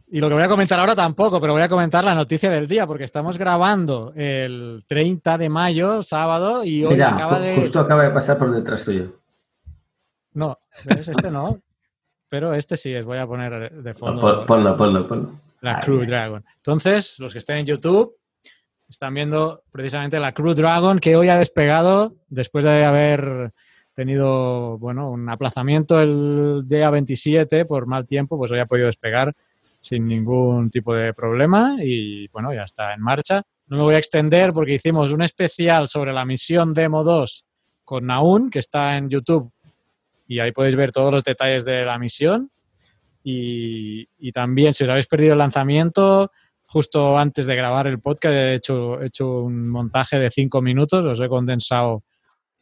y 0.08 0.20
lo 0.20 0.28
que 0.28 0.34
voy 0.34 0.42
a 0.42 0.48
comentar 0.48 0.78
ahora 0.78 0.94
tampoco, 0.94 1.40
pero 1.40 1.54
voy 1.54 1.62
a 1.62 1.68
comentar 1.70 2.04
la 2.04 2.14
noticia 2.14 2.50
del 2.50 2.68
día, 2.68 2.86
porque 2.86 3.04
estamos 3.04 3.38
grabando 3.38 4.12
el 4.14 4.84
30 4.86 5.38
de 5.38 5.48
mayo, 5.48 6.02
sábado, 6.02 6.62
y 6.62 6.84
hoy 6.84 6.92
Mira, 6.92 7.14
acaba 7.14 7.40
de. 7.40 7.56
justo 7.56 7.80
acaba 7.80 8.02
de 8.04 8.10
pasar 8.10 8.36
por 8.36 8.54
detrás 8.54 8.84
tuyo. 8.84 9.12
No, 10.34 10.56
¿ves? 10.84 11.08
Este 11.08 11.30
no. 11.30 11.58
Pero 12.28 12.52
este 12.52 12.76
sí, 12.76 12.92
es 12.92 13.04
voy 13.06 13.16
a 13.16 13.26
poner 13.26 13.72
de 13.72 13.94
fondo. 13.94 14.20
Pon- 14.20 14.46
Ponlo, 14.46 14.76
ponlo, 14.76 15.08
ponlo. 15.08 15.40
La 15.62 15.76
Ahí. 15.78 15.84
Crew 15.84 16.04
Dragon. 16.04 16.44
Entonces, 16.56 17.18
los 17.18 17.32
que 17.32 17.38
estén 17.38 17.56
en 17.58 17.66
YouTube 17.66 18.14
están 18.88 19.14
viendo 19.14 19.62
precisamente 19.72 20.20
la 20.20 20.32
Crew 20.32 20.52
Dragon 20.52 20.98
que 20.98 21.16
hoy 21.16 21.30
ha 21.30 21.38
despegado 21.38 22.14
después 22.28 22.62
de 22.64 22.84
haber 22.84 23.52
tenido, 23.94 24.78
bueno, 24.78 25.10
un 25.10 25.28
aplazamiento 25.28 26.00
el 26.00 26.62
día 26.66 26.90
27 26.90 27.64
por 27.64 27.86
mal 27.86 28.06
tiempo, 28.06 28.36
pues 28.36 28.52
hoy 28.52 28.60
ha 28.60 28.66
podido 28.66 28.86
despegar 28.86 29.32
sin 29.80 30.06
ningún 30.06 30.70
tipo 30.70 30.94
de 30.94 31.12
problema 31.12 31.76
y, 31.80 32.28
bueno, 32.28 32.52
ya 32.52 32.62
está 32.62 32.94
en 32.94 33.00
marcha. 33.00 33.42
No 33.66 33.78
me 33.78 33.82
voy 33.82 33.94
a 33.94 33.98
extender 33.98 34.52
porque 34.52 34.74
hicimos 34.74 35.12
un 35.12 35.22
especial 35.22 35.88
sobre 35.88 36.12
la 36.12 36.24
misión 36.24 36.72
Demo 36.72 37.04
2 37.04 37.44
con 37.84 38.06
Naun, 38.06 38.50
que 38.50 38.58
está 38.58 38.96
en 38.96 39.10
YouTube 39.10 39.52
y 40.26 40.40
ahí 40.40 40.52
podéis 40.52 40.76
ver 40.76 40.92
todos 40.92 41.12
los 41.12 41.24
detalles 41.24 41.64
de 41.64 41.84
la 41.84 41.98
misión. 41.98 42.50
Y, 43.22 44.32
también, 44.32 44.74
si 44.74 44.84
os 44.84 44.90
habéis 44.90 45.06
perdido 45.06 45.32
el 45.32 45.38
lanzamiento, 45.38 46.30
justo 46.66 47.16
antes 47.18 47.46
de 47.46 47.56
grabar 47.56 47.86
el 47.86 48.00
podcast 48.00 48.34
he 48.34 48.54
hecho, 48.54 49.00
he 49.00 49.06
hecho 49.06 49.40
un 49.42 49.68
montaje 49.68 50.18
de 50.18 50.30
cinco 50.30 50.60
minutos, 50.60 51.06
os 51.06 51.20
he 51.20 51.28
condensado 51.28 52.02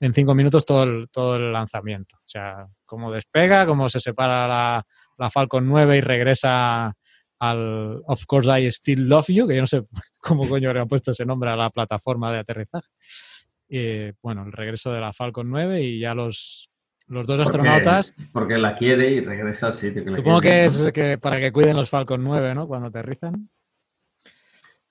en 0.02 0.12
cinco 0.12 0.34
minutos 0.34 0.66
todo 0.66 0.82
el, 0.82 1.08
todo 1.10 1.36
el 1.36 1.52
lanzamiento. 1.52 2.16
O 2.16 2.28
sea, 2.28 2.66
cómo 2.84 3.12
despega, 3.12 3.64
cómo 3.66 3.88
se 3.88 4.00
separa 4.00 4.48
la, 4.48 4.84
la 5.16 5.30
Falcon 5.30 5.66
9 5.68 5.96
y 5.96 6.00
regresa 6.00 6.92
al 7.38 8.02
Of 8.06 8.26
Course 8.26 8.60
I 8.60 8.70
Still 8.70 9.08
Love 9.08 9.28
You, 9.28 9.46
que 9.46 9.54
yo 9.54 9.60
no 9.62 9.66
sé 9.66 9.82
cómo 10.20 10.48
coño 10.48 10.72
le 10.72 10.80
han 10.80 10.88
puesto 10.88 11.12
ese 11.12 11.24
nombre 11.24 11.50
a 11.50 11.56
la 11.56 11.70
plataforma 11.70 12.32
de 12.32 12.38
aterrizaje. 12.40 12.88
Y, 13.68 14.10
bueno, 14.22 14.44
el 14.44 14.52
regreso 14.52 14.92
de 14.92 15.00
la 15.00 15.12
Falcon 15.12 15.48
9 15.48 15.82
y 15.82 16.00
ya 16.00 16.14
los, 16.14 16.68
los 17.06 17.26
dos 17.26 17.36
Porque- 17.40 17.42
astronautas 17.50 18.14
Porque 18.32 18.58
la 18.58 18.76
quiere 18.76 19.08
y 19.10 19.20
regresa 19.20 19.68
al 19.68 19.74
sitio 19.74 20.04
que 20.04 20.10
la 20.10 20.16
Supongo 20.18 20.40
quiere. 20.40 20.56
que 20.56 20.64
es 20.64 20.90
que 20.92 21.18
para 21.18 21.38
que 21.40 21.52
cuiden 21.52 21.76
los 21.76 21.88
Falcon 21.88 22.22
9, 22.24 22.54
¿no? 22.54 22.66
Cuando 22.66 22.88
aterrizan. 22.88 23.48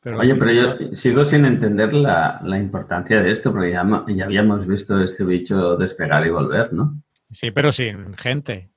Pero 0.03 0.19
Oye, 0.19 0.35
pero 0.35 0.51
yo 0.51 0.95
sigo 0.95 1.23
sin 1.25 1.45
entender 1.45 1.93
la, 1.93 2.39
la 2.43 2.57
importancia 2.57 3.21
de 3.21 3.31
esto, 3.31 3.51
porque 3.51 3.71
ya, 3.71 3.85
ya 4.07 4.25
habíamos 4.25 4.65
visto 4.65 4.99
este 5.01 5.23
bicho 5.23 5.77
despegar 5.77 6.25
y 6.25 6.31
volver, 6.31 6.73
¿no? 6.73 6.93
Sí, 7.29 7.51
pero 7.51 7.71
sin 7.71 8.13
gente. 8.15 8.71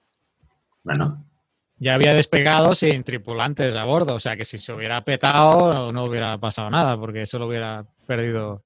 Bueno, 0.83 1.25
Ya 1.79 1.95
había 1.95 2.13
despegado 2.15 2.75
sin 2.75 3.03
tripulantes 3.05 3.75
a 3.75 3.85
bordo. 3.85 4.15
O 4.15 4.21
sea 4.21 4.37
que 4.37 4.45
si 4.45 4.59
se 4.59 4.73
hubiera 4.73 5.01
petado 5.01 5.91
no 5.93 6.05
hubiera 6.05 6.37
pasado 6.39 6.69
nada, 6.71 6.97
porque 6.99 7.25
solo 7.27 7.47
hubiera 7.47 7.83
perdido 8.07 8.63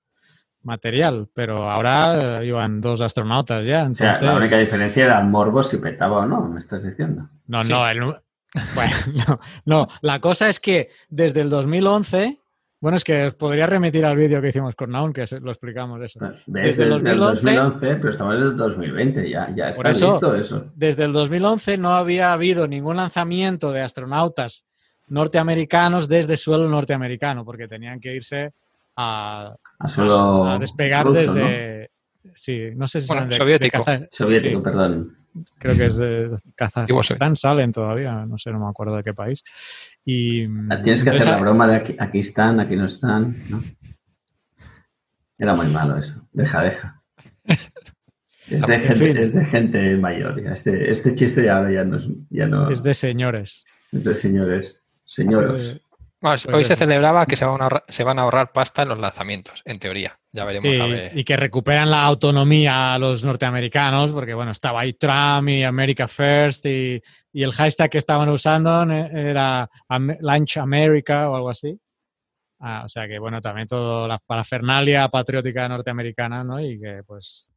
material. 0.63 1.29
Pero 1.33 1.71
ahora 1.71 2.41
eh, 2.41 2.47
iban 2.47 2.81
dos 2.81 3.01
astronautas 3.01 3.65
ya. 3.67 3.89
o 3.91 3.95
sea, 3.95 4.21
la 4.21 4.35
única 4.37 4.59
diferencia 4.59 5.05
era 5.05 5.23
morbo 5.23 5.63
si 5.63 5.77
petaba 5.79 6.19
o 6.19 6.27
no, 6.27 6.43
me 6.49 6.59
estás 6.59 6.83
diciendo. 6.83 7.29
No, 7.47 7.65
Sí. 7.65 7.71
no, 7.71 7.89
el 7.89 8.01
bueno, 8.75 8.93
no, 9.29 9.41
no. 9.65 9.89
La 10.01 10.21
cosa 10.21 10.49
es 10.49 10.59
que 10.59 10.91
desde 11.09 11.43
el 11.43 11.51
2011, 11.51 12.39
bueno, 12.81 12.97
es 12.97 13.05
que 13.05 13.27
os 13.27 13.35
podría 13.35 13.67
remitir 13.67 14.05
al 14.05 14.17
vídeo 14.17 14.41
que 14.41 14.49
hicimos 14.49 14.75
con 14.75 14.91
Naun, 14.91 15.13
que 15.13 15.25
lo 15.41 15.51
explicamos 15.51 16.01
eso. 16.03 16.21
Desde 16.47 16.61
el 16.61 16.65
Desde 16.65 16.83
el 16.85 16.89
2011, 16.91 17.43
2011, 17.55 17.97
pero 17.97 18.11
estamos 18.11 18.35
en 18.37 18.43
el 18.43 18.57
2020, 18.57 19.31
ya, 19.31 19.49
ya 19.55 19.73
Por 19.73 19.87
está 19.87 19.91
eso- 19.91 20.11
listo 20.13 20.35
eso. 20.37 20.65
Desde 20.77 21.05
el 21.05 21.13
2011 21.13 21.77
no 21.79 21.91
había 21.91 22.33
habido 22.33 22.69
ningún 22.69 22.97
lanzamiento 22.97 23.73
de 23.73 23.81
astronautas 23.83 24.65
norteamericanos 25.09 26.09
desde 26.09 26.37
suelo 26.37 26.69
norteamericano, 26.69 27.45
porque 27.45 27.67
tenían 27.67 27.99
que 28.01 28.15
irse 28.15 28.53
a, 28.97 29.55
A 29.79 29.89
solo 29.89 30.45
a 30.49 30.59
despegar 30.59 31.07
ruso, 31.07 31.35
desde... 31.35 31.91
Sí, 32.35 32.71
no 32.77 32.87
sé 32.87 33.01
si 33.01 33.07
Bueno, 33.09 33.23
son 33.23 33.31
de, 33.31 33.37
soviético. 33.37 33.85
de 33.85 34.01
¿no? 34.01 34.07
Soviético, 34.13 34.59
sí, 34.59 34.63
perdón. 34.65 35.17
Creo 35.59 35.77
que 35.77 35.87
es 35.87 35.97
de 35.97 36.31
Kazajistán, 36.57 37.37
salen 37.37 37.73
todavía, 37.73 38.25
no 38.27 38.39
sé, 38.39 38.51
no 38.53 38.59
me 38.61 38.69
acuerdo 38.69 38.97
de 38.97 39.03
qué 39.03 39.15
país. 39.15 39.43
Y 40.05 40.47
Tienes 40.47 41.03
que 41.03 41.11
entonces, 41.11 41.23
hacer 41.23 41.35
la 41.35 41.39
broma 41.41 41.67
de 41.69 41.77
aquí, 41.77 41.97
aquí 41.99 42.21
están, 42.21 42.61
aquí 42.61 42.77
no 42.77 42.87
están, 42.87 43.35
¿no? 43.49 43.63
Era 45.39 45.55
muy 45.55 45.67
malo 45.69 45.97
eso. 45.99 46.15
Deja, 46.33 46.63
deja. 46.63 47.01
Es 48.51 48.63
de, 48.67 48.75
En 48.77 48.81
gente, 48.83 48.95
fin. 48.97 49.17
es 49.19 49.35
de 49.35 49.45
gente 49.45 49.97
mayor. 49.99 50.43
ya. 50.43 50.53
Este, 50.55 50.91
este 50.91 51.15
chiste 51.15 51.45
ya 51.45 51.59
ahora 51.59 51.71
ya 51.71 51.85
no 51.85 51.99
es, 51.99 52.09
ya 52.31 52.47
no, 52.47 52.71
es 52.71 52.83
de 52.83 52.95
señores. 52.95 53.63
es 53.93 54.05
de 54.05 54.15
señores. 54.15 54.83
Señoros. 55.05 55.83
Pues 56.21 56.47
hoy 56.47 56.65
se 56.65 56.75
celebraba 56.75 57.27
que 57.27 57.37
se 57.37 57.45
van, 57.45 57.61
a 57.61 57.65
ahorrar, 57.65 57.85
se 57.89 58.03
van 58.03 58.19
a 58.19 58.23
ahorrar 58.23 58.53
pasta 58.53 58.83
en 58.83 58.89
los 58.89 58.99
lanzamientos, 58.99 59.63
en 59.65 59.79
teoría. 59.79 60.19
Ya 60.33 60.45
veremos 60.45 60.69
Sí, 60.69 60.81
a 60.81 60.87
ver. 60.87 61.17
y 61.17 61.23
que 61.23 61.37
recuperan 61.37 61.91
la 61.91 62.05
autonomía 62.05 62.95
a 62.95 62.99
los 62.99 63.23
norteamericanos, 63.23 64.13
porque 64.13 64.35
bueno, 64.35 64.51
estaba 64.51 64.81
ahí 64.81 64.95
Trump 64.95 65.49
y 65.49 65.63
America 65.63 66.09
First 66.09 66.67
y, 66.67 67.01
y 67.33 67.43
el 67.45 67.53
hashtag 67.53 67.91
que 67.91 67.99
estaban 67.99 68.29
usando 68.31 68.83
era 68.83 69.71
Launch 70.21 70.57
America 70.57 71.31
o 71.31 71.37
algo 71.37 71.51
así. 71.51 71.79
Ah, 72.61 72.83
o 72.85 72.89
sea 72.89 73.07
que 73.07 73.21
bueno, 73.21 73.41
también 73.41 73.69
toda 73.69 74.09
la 74.09 74.19
parafernalia 74.19 75.09
patriótica 75.09 75.69
norteamericana, 75.69 76.43
¿no? 76.43 76.61
Y 76.61 76.81
que 76.81 77.03
pues 77.07 77.49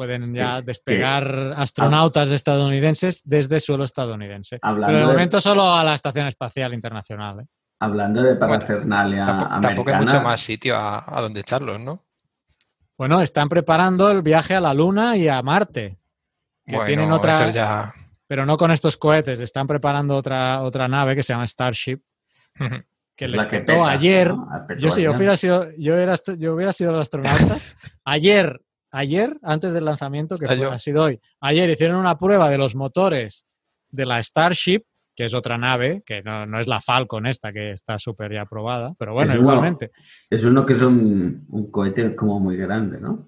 pueden 0.00 0.32
ya 0.32 0.60
Sí, 0.60 0.64
despegar 0.66 1.52
astronautas 1.58 2.30
estadounidenses 2.30 3.20
desde 3.22 3.60
suelo 3.60 3.84
estadounidense. 3.84 4.58
Hablando 4.62 4.86
Pero 4.86 4.98
de 4.98 5.04
de- 5.06 5.12
momento 5.12 5.40
solo 5.42 5.70
a 5.74 5.84
la 5.84 5.94
Estación 5.94 6.26
Espacial 6.26 6.72
Internacional. 6.72 7.40
¿eh? 7.40 7.46
Hablando 7.80 8.22
de 8.22 8.34
parafernalia 8.36 9.26
Tampoco, 9.26 9.60
tampoco 9.60 9.90
hay 9.90 10.00
mucho 10.00 10.20
más 10.22 10.40
sitio 10.40 10.74
a, 10.76 11.04
a 11.06 11.20
donde 11.20 11.40
echarlos, 11.40 11.78
¿no? 11.80 12.06
Bueno, 12.96 13.20
están 13.20 13.50
preparando 13.50 14.10
el 14.10 14.22
viaje 14.22 14.54
a 14.54 14.60
la 14.60 14.72
Luna 14.72 15.18
y 15.18 15.28
a 15.28 15.42
Marte. 15.42 15.98
Que 16.64 16.72
Bueno, 16.76 16.86
tienen 16.86 17.12
otra, 17.12 17.34
eso 17.34 17.50
ya... 17.50 17.92
pero 18.26 18.46
no 18.46 18.56
con 18.56 18.70
estos 18.70 18.96
cohetes. 18.96 19.38
Están 19.40 19.66
preparando 19.66 20.16
otra, 20.16 20.62
otra 20.62 20.88
nave 20.88 21.14
que 21.14 21.22
se 21.22 21.34
llama 21.34 21.46
Starship, 21.46 22.00
que 23.16 23.24
es 23.26 23.30
les 23.30 23.44
petó 23.46 23.84
ayer. 23.84 24.34
¿no? 24.34 24.46
Ah, 24.50 24.66
Yo 24.78 24.90
sí, 24.90 25.02
yo 25.02 25.10
ayer. 25.10 25.16
hubiera 25.18 25.36
sido, 25.36 25.64
yo 25.78 25.94
yo 26.38 26.54
hubiera 26.54 26.72
sido 26.72 26.92
los 26.92 27.00
astronautas. 27.02 27.74
ayer, 28.04 28.60
ayer, 28.90 29.36
antes 29.42 29.72
del 29.72 29.84
lanzamiento, 29.84 30.36
que 30.36 30.46
Ah, 30.46 30.56
fue- 30.56 30.66
ha 30.66 30.78
sido 30.78 31.04
hoy, 31.04 31.20
ayer 31.40 31.68
hicieron 31.70 31.96
una 31.96 32.18
prueba 32.18 32.48
de 32.50 32.58
los 32.58 32.74
motores 32.74 33.46
de 33.90 34.06
la 34.06 34.22
Starship, 34.22 34.82
que 35.14 35.24
es 35.26 35.34
otra 35.34 35.58
nave, 35.58 36.02
que 36.06 36.22
no, 36.22 36.46
no 36.46 36.60
es 36.60 36.66
la 36.66 36.80
Falcon 36.80 37.26
esta, 37.26 37.52
que 37.52 37.72
está 37.72 37.98
súper 37.98 38.32
ya 38.32 38.44
probada, 38.46 38.94
pero 38.98 39.12
bueno, 39.12 39.32
Es 39.32 39.38
uno- 39.38 39.50
igualmente. 39.50 39.90
Es 40.30 40.44
uno 40.44 40.64
que 40.64 40.72
es 40.74 40.82
un, 40.82 41.44
un 41.50 41.70
cohete 41.70 42.14
como 42.16 42.40
muy 42.40 42.56
grande, 42.56 43.00
¿no? 43.00 43.26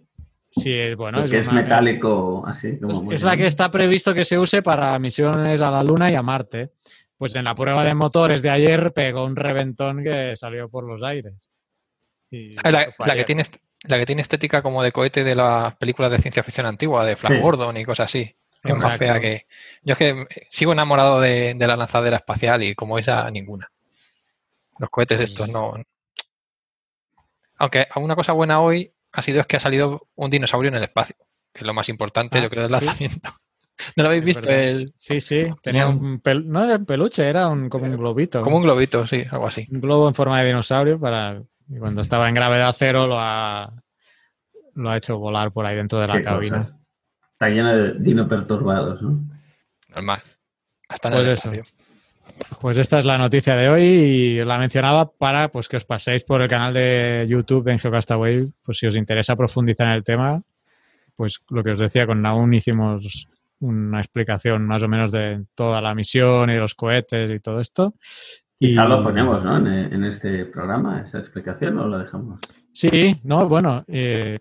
Sí, 0.48 0.72
es 0.72 0.96
bueno. 0.96 1.18
Porque 1.20 1.38
es, 1.40 1.46
una- 1.48 1.62
metálico 1.62 2.44
así. 2.46 2.78
Como 2.78 2.92
Es, 2.92 3.02
muy 3.02 3.14
es 3.14 3.22
la 3.22 3.36
que 3.36 3.46
está 3.46 3.70
previsto 3.70 4.12
que 4.14 4.24
se 4.24 4.38
use 4.38 4.62
para 4.62 4.98
misiones 4.98 5.60
a 5.62 5.70
la 5.70 5.82
Luna 5.82 6.10
y 6.10 6.14
a 6.14 6.22
Marte. 6.22 6.72
Pues 7.16 7.34
en 7.36 7.44
la 7.44 7.54
prueba 7.54 7.84
de 7.84 7.94
motores 7.94 8.42
de 8.42 8.50
ayer 8.50 8.92
pegó 8.92 9.24
un 9.24 9.36
reventón 9.36 10.02
que 10.02 10.34
salió 10.36 10.68
por 10.68 10.84
los 10.84 11.02
aires. 11.02 11.50
Y 12.30 12.56
Ah, 12.64 12.70
La, 12.70 13.14
que 13.14 13.24
tiene, 13.24 13.42
la 13.84 13.98
que 13.98 14.06
tiene 14.06 14.22
estética 14.22 14.62
como 14.62 14.82
de 14.82 14.92
cohete 14.92 15.24
de 15.24 15.34
las 15.34 15.74
películas 15.76 16.10
de 16.10 16.18
ciencia 16.18 16.42
ficción 16.42 16.66
antigua, 16.66 17.04
de 17.04 17.16
Flash 17.16 17.32
Sí. 17.34 17.40
Gordon 17.40 17.76
y 17.76 17.84
cosas 17.84 18.06
así. 18.06 18.34
Es 18.62 18.76
más 18.76 18.96
fea 18.96 19.18
que. 19.20 19.46
Yo 19.82 19.92
es 19.94 19.98
que 19.98 20.26
sigo 20.50 20.72
enamorado 20.72 21.20
de, 21.20 21.54
de 21.54 21.66
la 21.66 21.76
lanzadera 21.76 22.16
espacial 22.18 22.62
y 22.62 22.74
como 22.76 22.96
esa, 22.98 23.28
ninguna. 23.30 23.70
Los 24.78 24.88
cohetes 24.90 25.18
Pues- 25.18 25.30
estos 25.30 25.48
no. 25.48 25.74
Aunque 27.58 27.86
una 27.96 28.16
cosa 28.16 28.32
buena 28.32 28.60
hoy 28.60 28.92
ha 29.12 29.22
sido 29.22 29.40
es 29.40 29.46
que 29.46 29.56
ha 29.56 29.60
salido 29.60 30.08
un 30.14 30.30
dinosaurio 30.30 30.68
en 30.68 30.76
el 30.76 30.82
espacio, 30.84 31.16
que 31.52 31.60
es 31.60 31.66
lo 31.66 31.74
más 31.74 31.88
importante, 31.88 32.38
Ah, 32.38 32.42
yo 32.42 32.50
creo, 32.50 32.62
del 32.68 32.78
sí. 32.80 32.86
lanzamiento. 32.86 33.30
¿No 33.96 34.02
lo 34.04 34.08
habéis 34.10 34.24
visto? 34.24 34.48
El, 34.48 34.92
Sí, 34.96 35.20
sí, 35.20 35.40
tenía 35.62 35.88
un 35.88 36.22
pel- 36.22 36.44
no 36.44 36.62
era 36.64 36.76
un 36.76 36.86
peluche, 36.86 37.28
era 37.28 37.48
un, 37.48 37.68
como 37.68 37.86
un 37.86 37.96
globito. 37.96 38.42
como 38.42 38.56
un 38.58 38.62
globito, 38.62 39.06
sí, 39.06 39.24
algo 39.30 39.46
así. 39.48 39.66
un 39.70 39.80
globo 39.80 40.08
en 40.08 40.14
forma 40.14 40.40
de 40.40 40.46
dinosaurio 40.46 40.98
para 41.00 41.42
y 41.68 41.78
cuando 41.78 42.02
estaba 42.02 42.28
en 42.28 42.34
gravedad 42.34 42.74
cero 42.76 43.06
lo 43.06 43.16
ha 43.18 43.72
lo 44.74 44.90
ha 44.90 44.96
hecho 44.96 45.18
volar 45.18 45.52
por 45.52 45.66
ahí 45.66 45.76
dentro 45.76 46.00
de 46.00 46.06
la 46.06 46.22
cabina. 46.22 46.58
cosas. 46.58 46.76
Está 47.32 47.48
lleno 47.48 47.76
de 47.76 47.94
dino 47.94 48.28
perturbados, 48.28 49.02
¿no? 49.02 49.18
Normal. 49.88 50.22
Hasta 50.88 51.10
Pues 51.10 51.28
eso. 51.28 51.52
espacio. 51.52 51.64
Pues 52.60 52.78
esta 52.78 52.98
es 52.98 53.04
la 53.04 53.18
noticia 53.18 53.56
de 53.56 53.68
hoy 53.68 53.82
y 53.82 54.44
la 54.44 54.58
mencionaba 54.58 55.10
para 55.10 55.48
pues 55.48 55.68
que 55.68 55.76
os 55.76 55.84
paséis 55.84 56.22
por 56.24 56.40
el 56.40 56.48
canal 56.48 56.72
de 56.72 57.26
YouTube 57.28 57.68
en 57.68 57.78
Geocastaway, 57.78 58.52
pues 58.62 58.78
si 58.78 58.86
os 58.86 58.96
interesa 58.96 59.36
profundizar 59.36 59.88
en 59.88 59.94
el 59.94 60.04
tema, 60.04 60.40
pues 61.16 61.40
lo 61.50 61.62
que 61.62 61.72
os 61.72 61.78
decía 61.78 62.06
con 62.06 62.22
Naun 62.22 62.54
hicimos 62.54 63.28
una 63.60 64.00
explicación 64.00 64.66
más 64.66 64.82
o 64.82 64.88
menos 64.88 65.12
de 65.12 65.44
toda 65.54 65.80
la 65.80 65.94
misión 65.94 66.50
y 66.50 66.54
de 66.54 66.60
los 66.60 66.74
cohetes 66.74 67.30
y 67.30 67.40
todo 67.40 67.60
esto. 67.60 67.94
Y 68.62 68.68
Quizá 68.68 68.84
lo 68.84 69.02
ponemos, 69.02 69.42
¿no? 69.42 69.56
En, 69.56 69.66
en 69.66 70.04
este 70.04 70.44
programa, 70.44 71.00
esa 71.00 71.18
explicación, 71.18 71.80
o 71.80 71.88
lo 71.88 71.98
dejamos. 71.98 72.38
Sí, 72.72 73.16
no, 73.24 73.48
bueno, 73.48 73.84
eh, 73.88 74.38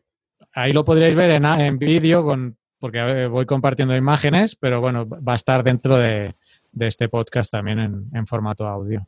ahí 0.54 0.72
lo 0.74 0.86
podríais 0.86 1.16
ver 1.16 1.32
en, 1.32 1.44
en 1.44 1.80
vídeo 1.80 2.24
con 2.24 2.56
porque 2.80 3.00
eh, 3.00 3.26
voy 3.26 3.48
compartiendo 3.48 3.96
imágenes, 3.96 4.56
pero 4.56 4.80
bueno, 4.80 5.10
va 5.10 5.34
a 5.34 5.38
estar 5.38 5.64
dentro 5.64 5.98
de, 5.98 6.36
este 6.80 7.10
podcast 7.10 7.52
también 7.52 7.80
en, 8.14 8.28
formato 8.28 8.68
audio. 8.68 9.08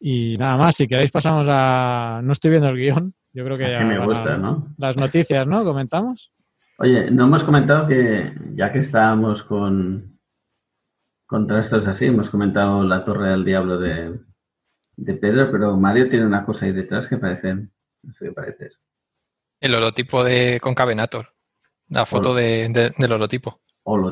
Y 0.00 0.36
nada 0.38 0.56
más, 0.56 0.74
si 0.74 0.88
queréis 0.88 1.12
pasamos 1.12 1.46
a... 1.48 2.20
No 2.24 2.32
estoy 2.32 2.50
viendo 2.50 2.68
el 2.68 2.78
guion, 2.78 3.14
yo 3.32 3.44
creo 3.44 3.56
que 3.56 3.66
Así 3.66 3.84
me 3.84 4.04
gusta, 4.04 4.36
¿no? 4.36 4.74
Las 4.76 4.96
noticias, 4.96 5.46
¿no? 5.46 5.62
¿Comentamos? 5.62 6.32
Oye, 6.78 7.12
no 7.12 7.26
hemos 7.26 7.44
comentado 7.44 7.86
que 7.86 8.32
ya 8.56 8.72
que 8.72 8.80
estábamos 8.80 9.44
con 9.44 10.10
contrastos 11.30 11.86
así, 11.86 12.06
hemos 12.06 12.28
comentado 12.28 12.82
la 12.82 13.04
Torre 13.04 13.30
del 13.30 13.44
Diablo 13.44 13.78
de, 13.78 14.18
de 14.96 15.14
Pedro, 15.14 15.48
pero 15.52 15.76
Mario 15.76 16.08
tiene 16.08 16.26
una 16.26 16.44
cosa 16.44 16.66
ahí 16.66 16.72
detrás 16.72 17.06
que 17.06 17.18
parece, 17.18 17.54
no 17.54 18.12
sé 18.12 18.26
qué 18.26 18.32
parece. 18.32 18.70
El 19.60 19.76
holotipo 19.76 20.24
de 20.24 20.58
Concavenator. 20.60 21.32
La 21.88 22.04
foto 22.04 22.34
de, 22.34 22.68
del 22.68 23.12
holotipo. 23.12 23.60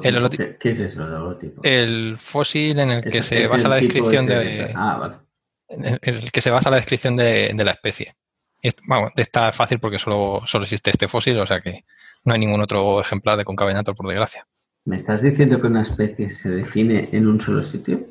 ¿Qué, 0.01 0.71
es 0.71 0.81
eso, 0.81 1.05
el 1.05 1.13
holotipo? 1.13 1.61
El 1.65 2.19
fósil 2.19 2.79
en 2.79 2.91
el 2.91 3.03
que 3.03 3.23
se 3.23 3.49
basa 3.49 3.69
la 3.69 3.77
descripción 3.77 4.25
de. 4.27 4.73
Ah, 4.75 4.97
vale. 4.99 5.99
el 6.03 6.31
que 6.31 6.41
se 6.41 6.51
basa 6.51 6.71
la 6.71 6.77
descripción 6.77 7.17
de, 7.17 7.53
la 7.53 7.73
especie. 7.73 8.15
Está 8.63 9.53
fácil 9.53 9.81
porque 9.81 9.99
solo, 9.99 10.43
solo 10.47 10.65
existe 10.65 10.91
este 10.91 11.09
fósil, 11.09 11.39
o 11.41 11.47
sea 11.47 11.61
que 11.61 11.85
no 12.25 12.35
hay 12.35 12.41
ningún 12.41 12.61
otro 12.61 13.01
ejemplar 13.01 13.37
de 13.37 13.45
concavenator, 13.45 13.97
por 13.97 14.07
desgracia. 14.07 14.47
¿Me 14.89 14.97
estás 14.97 15.21
diciendo 15.21 15.61
que 15.61 15.67
una 15.67 15.83
especie 15.83 16.31
se 16.31 16.49
define 16.49 17.11
en 17.13 17.29
un 17.29 17.39
solo 17.39 17.61
sitio? 17.61 18.07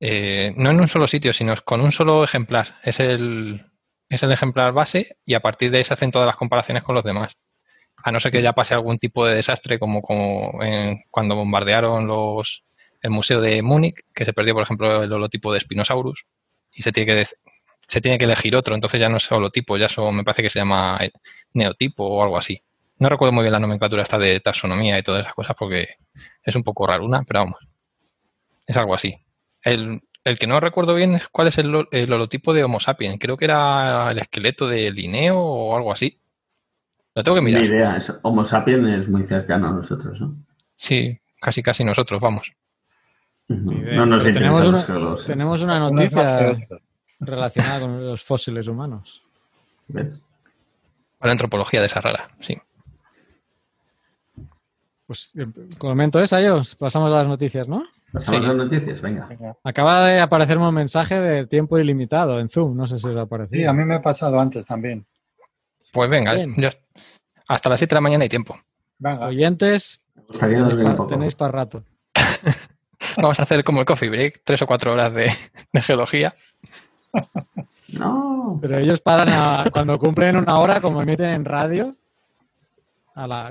Eh, 0.00 0.54
no 0.56 0.70
en 0.70 0.80
un 0.80 0.88
solo 0.88 1.06
sitio, 1.06 1.34
sino 1.34 1.54
con 1.62 1.82
un 1.82 1.92
solo 1.92 2.24
ejemplar. 2.24 2.76
Es 2.82 3.00
el, 3.00 3.66
es 4.08 4.22
el 4.22 4.32
ejemplar 4.32 4.72
base 4.72 5.18
y 5.26 5.34
a 5.34 5.40
partir 5.40 5.70
de 5.70 5.76
ahí 5.76 5.84
se 5.84 5.92
hacen 5.92 6.10
todas 6.10 6.24
las 6.24 6.36
comparaciones 6.36 6.82
con 6.82 6.94
los 6.94 7.04
demás. 7.04 7.36
A 7.98 8.10
no 8.10 8.18
ser 8.18 8.32
que 8.32 8.40
ya 8.40 8.54
pase 8.54 8.72
algún 8.72 8.98
tipo 8.98 9.26
de 9.26 9.34
desastre 9.34 9.78
como, 9.78 10.00
como 10.00 10.58
cuando 11.10 11.36
bombardearon 11.36 12.06
los, 12.06 12.64
el 13.02 13.10
museo 13.10 13.42
de 13.42 13.60
Múnich, 13.60 14.00
que 14.14 14.24
se 14.24 14.32
perdió, 14.32 14.54
por 14.54 14.62
ejemplo, 14.62 15.02
el 15.02 15.12
holotipo 15.12 15.52
de 15.52 15.60
Spinosaurus 15.60 16.24
y 16.72 16.82
se 16.82 16.92
tiene 16.92 17.12
que 17.12 17.26
se 17.86 18.00
tiene 18.00 18.16
que 18.16 18.24
elegir 18.24 18.56
otro, 18.56 18.74
entonces 18.74 19.00
ya 19.00 19.10
no 19.10 19.18
es 19.18 19.30
holotipo, 19.30 19.76
ya 19.76 19.86
eso 19.86 20.12
me 20.12 20.24
parece 20.24 20.42
que 20.42 20.50
se 20.50 20.60
llama 20.60 20.98
neotipo 21.52 22.06
o 22.06 22.22
algo 22.22 22.38
así. 22.38 22.62
No 22.98 23.08
recuerdo 23.08 23.32
muy 23.32 23.42
bien 23.42 23.52
la 23.52 23.60
nomenclatura 23.60 24.02
esta 24.02 24.18
de 24.18 24.40
taxonomía 24.40 24.98
y 24.98 25.02
todas 25.02 25.20
esas 25.20 25.34
cosas 25.34 25.54
porque 25.58 25.88
es 26.42 26.56
un 26.56 26.64
poco 26.64 26.86
raruna, 26.86 27.22
pero 27.26 27.40
vamos, 27.40 27.58
es 28.66 28.76
algo 28.76 28.94
así. 28.94 29.14
El, 29.62 30.02
el 30.24 30.38
que 30.38 30.46
no 30.46 30.60
recuerdo 30.60 30.94
bien 30.94 31.14
es 31.14 31.28
cuál 31.28 31.48
es 31.48 31.58
el, 31.58 31.74
holotipo 31.74 32.52
de 32.52 32.64
Homo 32.64 32.80
sapiens. 32.80 33.18
Creo 33.18 33.36
que 33.36 33.46
era 33.46 34.10
el 34.10 34.18
esqueleto 34.18 34.68
de 34.68 34.90
Linneo 34.90 35.38
o 35.38 35.76
algo 35.76 35.92
así. 35.92 36.18
Lo 37.14 37.22
tengo 37.22 37.36
que 37.36 37.42
mirar. 37.42 37.62
Mi 37.62 37.68
idea 37.68 37.96
es 37.96 38.12
Homo 38.22 38.44
sapiens 38.44 39.02
es 39.02 39.08
muy 39.08 39.24
cercano 39.24 39.68
a 39.68 39.72
nosotros, 39.72 40.20
¿no? 40.20 40.34
Sí, 40.76 41.18
casi 41.40 41.62
casi 41.62 41.84
nosotros, 41.84 42.20
vamos. 42.20 42.52
No 43.48 44.04
nos 44.04 44.24
tenemos 44.24 44.66
una, 44.66 45.16
tenemos 45.24 45.62
una 45.62 45.78
noticia 45.78 46.58
relacionada 47.20 47.80
con 47.80 48.06
los 48.06 48.22
fósiles 48.22 48.68
humanos. 48.68 49.22
¿Ves? 49.88 50.22
la 51.20 51.32
antropología 51.32 51.80
de 51.80 51.86
esa 51.86 52.00
rara, 52.00 52.30
sí. 52.40 52.56
Pues 55.08 55.32
eh, 55.38 55.46
comento 55.78 56.20
esa 56.20 56.38
yo, 56.42 56.60
pasamos 56.78 57.10
a 57.10 57.16
las 57.16 57.28
noticias, 57.28 57.66
¿no? 57.66 57.82
Pasamos 58.12 58.44
a 58.44 58.52
las 58.52 58.68
noticias, 58.68 59.00
venga. 59.00 59.26
Acaba 59.64 60.04
de 60.04 60.20
aparecerme 60.20 60.68
un 60.68 60.74
mensaje 60.74 61.18
de 61.18 61.46
tiempo 61.46 61.78
ilimitado 61.78 62.38
en 62.40 62.50
Zoom, 62.50 62.76
no 62.76 62.86
sé 62.86 62.98
si 62.98 63.08
os 63.08 63.16
ha 63.16 63.24
parecido. 63.24 63.58
Sí, 63.58 63.64
a 63.64 63.72
mí 63.72 63.86
me 63.86 63.94
ha 63.94 64.02
pasado 64.02 64.38
antes 64.38 64.66
también. 64.66 65.06
Pues 65.94 66.10
venga, 66.10 66.34
hasta 67.48 67.70
las 67.70 67.80
7 67.80 67.88
de 67.88 67.94
la 67.94 68.00
mañana 68.02 68.24
hay 68.24 68.28
tiempo. 68.28 68.60
Venga. 68.98 69.28
Oyentes, 69.28 69.98
tenéis 71.08 71.34
para 71.34 71.52
rato. 71.52 71.82
Vamos 73.16 73.40
a 73.40 73.44
hacer 73.44 73.64
como 73.64 73.80
el 73.80 73.86
coffee 73.86 74.10
break, 74.10 74.42
tres 74.44 74.60
o 74.60 74.66
cuatro 74.66 74.92
horas 74.92 75.14
de, 75.14 75.32
geología. 75.80 76.36
No. 77.90 78.58
Pero 78.60 78.76
ellos 78.76 79.00
paran 79.00 79.70
cuando 79.70 79.98
cumplen 79.98 80.36
una 80.36 80.58
hora, 80.58 80.78
como 80.78 81.00
emiten 81.00 81.30
en 81.30 81.46
radio. 81.46 81.90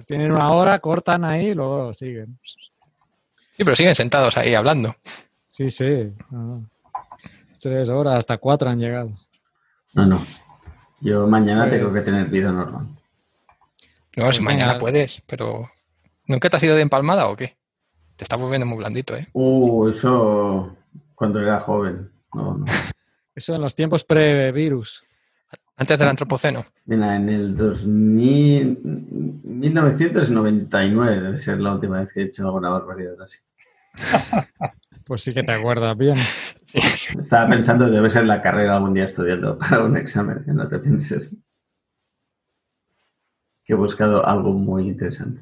Tienen 0.06 0.32
una 0.32 0.52
hora, 0.52 0.80
cortan 0.80 1.26
ahí 1.26 1.48
y 1.48 1.54
luego 1.54 1.94
siguen. 1.94 2.40
Sí, 2.44 3.64
pero 3.64 3.76
siguen 3.76 3.96
sentados 3.96 4.38
ahí 4.38 4.54
hablando. 4.54 4.96
Sí, 5.52 5.72
sí. 5.72 6.16
Tres 7.60 7.90
horas, 7.90 8.20
hasta 8.20 8.38
cuatro 8.38 8.70
han 8.70 8.80
llegado. 8.80 9.12
No, 9.94 10.06
no. 10.06 10.26
Yo 11.02 11.28
mañana 11.28 11.70
tengo 11.70 11.92
que 11.92 12.02
tener 12.02 12.28
vida 12.28 12.52
normal. 12.52 12.88
No, 14.16 14.24
si 14.34 14.40
pues 14.40 14.42
mañana 14.42 14.78
puedes, 14.78 15.22
pero 15.28 15.70
¿nunca 16.26 16.50
te 16.50 16.58
has 16.58 16.64
ido 16.64 16.76
de 16.76 16.82
empalmada 16.82 17.28
o 17.28 17.36
qué? 17.36 17.58
Te 18.16 18.24
estás 18.24 18.40
volviendo 18.40 18.66
muy 18.66 18.78
blandito, 18.78 19.16
¿eh? 19.16 19.28
Uh, 19.34 19.90
eso 19.90 20.76
cuando 21.16 21.40
era 21.40 21.60
joven. 21.60 22.12
No, 22.34 22.58
no. 22.58 22.66
eso 23.36 23.56
en 23.56 23.62
los 23.62 23.76
tiempos 23.76 24.04
pre-virus. 24.04 25.04
Antes 25.78 26.00
del 26.00 26.08
antropoceno. 26.10 26.66
Mira, 26.86 27.16
en 27.16 27.30
el 27.30 27.56
2000, 27.56 28.80
1999 29.44 31.22
debe 31.22 31.38
ser 31.38 31.60
la 31.60 31.74
última 31.74 32.00
vez 32.00 32.10
que 32.12 32.22
he 32.22 32.24
hecho 32.26 32.44
alguna 32.46 32.70
barbaridad 32.70 33.22
así. 33.22 33.38
Pues 35.08 35.24
sí 35.24 35.34
que 35.34 35.42
te 35.42 35.54
acuerdas 35.54 35.96
bien. 35.98 36.18
Estaba 36.74 37.48
pensando 37.48 37.86
que 37.86 37.92
debe 37.92 38.10
ser 38.10 38.26
la 38.26 38.42
carrera 38.42 38.76
algún 38.76 38.94
día 38.94 39.06
estudiando 39.06 39.58
para 39.58 39.86
un 39.86 39.96
examen, 39.96 40.44
que 40.44 40.52
no 40.52 40.68
te 40.68 40.80
pienses. 40.80 41.34
Que 43.66 43.72
he 43.72 43.76
buscado 43.78 44.28
algo 44.28 44.52
muy 44.52 44.86
interesante. 44.86 45.42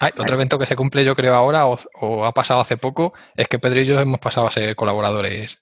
Hay 0.00 0.12
otro 0.16 0.36
evento 0.36 0.56
que 0.56 0.66
se 0.66 0.76
cumple 0.76 1.04
yo 1.04 1.16
creo 1.16 1.34
ahora 1.34 1.66
o, 1.66 2.24
ha 2.24 2.32
pasado 2.32 2.60
hace 2.60 2.76
poco 2.76 3.12
es 3.36 3.48
que 3.48 3.58
Pedro 3.58 3.80
y 3.80 3.86
yo 3.86 3.98
hemos 3.98 4.20
pasado 4.20 4.46
a 4.46 4.52
ser 4.52 4.76
colaboradores. 4.76 5.60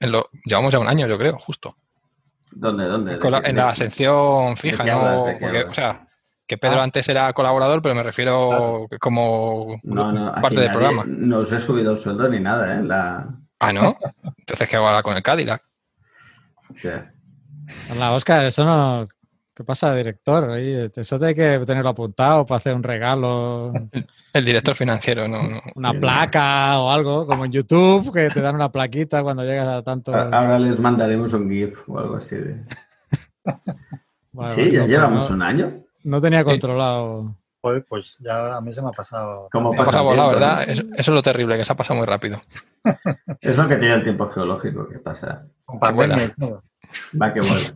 En 0.00 0.12
lo, 0.12 0.30
llevamos 0.44 0.72
ya 0.72 0.78
un 0.78 0.88
año 0.88 1.06
yo 1.06 1.18
creo, 1.18 1.38
justo. 1.38 1.74
¿Dónde? 2.52 2.84
¿Dónde? 2.84 3.18
en 3.44 3.56
la 3.56 3.74
sección 3.74 4.56
fija, 4.56 4.84
¿no? 4.84 5.24
o 5.24 5.74
sea, 5.74 6.08
que 6.46 6.56
Pedro 6.56 6.80
ah. 6.80 6.84
antes 6.84 7.08
era 7.08 7.32
colaborador, 7.34 7.82
pero 7.82 7.94
me 7.94 8.02
refiero 8.02 8.88
como 9.00 9.78
parte 10.40 10.60
del 10.60 10.70
programa. 10.70 11.04
No 11.06 11.40
os 11.40 11.52
he 11.52 11.60
subido 11.60 11.92
el 11.92 12.00
sueldo 12.00 12.28
ni 12.28 12.40
nada, 12.40 12.78
¿eh? 12.78 12.82
La... 12.82 13.26
Ah, 13.60 13.72
¿no? 13.72 13.98
Entonces, 14.38 14.68
¿qué 14.68 14.76
hago 14.76 14.86
ahora 14.86 15.02
con 15.02 15.16
el 15.16 15.22
Cadillac? 15.22 15.62
Hola, 17.92 18.12
Oscar, 18.12 18.44
eso 18.44 18.64
no... 18.64 19.08
¿Qué 19.58 19.64
pasa, 19.64 19.92
director? 19.92 20.56
Eso 20.56 21.18
te 21.18 21.26
hay 21.26 21.34
que 21.34 21.60
tenerlo 21.66 21.90
apuntado 21.90 22.46
para 22.46 22.58
hacer 22.58 22.76
un 22.76 22.82
regalo. 22.84 23.72
El 24.32 24.44
director 24.44 24.76
financiero, 24.76 25.26
no, 25.26 25.60
Una 25.74 25.92
placa 25.94 26.78
o 26.78 26.88
algo, 26.88 27.26
como 27.26 27.44
en 27.44 27.50
YouTube, 27.50 28.12
que 28.14 28.30
te 28.30 28.40
dan 28.40 28.54
una 28.54 28.70
plaquita 28.70 29.20
cuando 29.24 29.42
llegas 29.42 29.66
a 29.66 29.82
tanto. 29.82 30.14
Ahora 30.14 30.60
les 30.60 30.78
mandaremos 30.78 31.32
un 31.32 31.50
GIF 31.50 31.88
o 31.88 31.98
algo 31.98 32.14
así 32.18 32.36
de. 32.36 32.60
sí, 34.54 34.70
ya 34.70 34.82
pues 34.82 34.88
llevamos 34.88 35.28
un 35.28 35.42
año. 35.42 35.74
No 36.04 36.20
tenía 36.20 36.44
controlado. 36.44 37.34
Pues, 37.60 37.82
pues 37.88 38.16
ya 38.20 38.58
a 38.58 38.60
mí 38.60 38.72
se 38.72 38.80
me 38.80 38.90
ha 38.90 38.92
pasado. 38.92 39.48
¿Cómo 39.50 39.74
pasa 39.74 40.02
volado, 40.02 40.28
¿verdad? 40.28 40.68
Eso, 40.68 40.84
es 40.94 41.08
lo 41.08 41.20
terrible, 41.20 41.58
que 41.58 41.64
se 41.64 41.72
ha 41.72 41.76
pasado 41.76 41.98
muy 41.98 42.06
rápido. 42.06 42.40
es 43.40 43.56
lo 43.56 43.66
que 43.66 43.74
tiene 43.74 43.94
el 43.94 44.04
tiempo 44.04 44.28
geológico 44.28 44.88
que 44.88 45.00
pasa. 45.00 45.42
Va 45.82 45.88
que 47.34 47.40
vuela. 47.40 47.74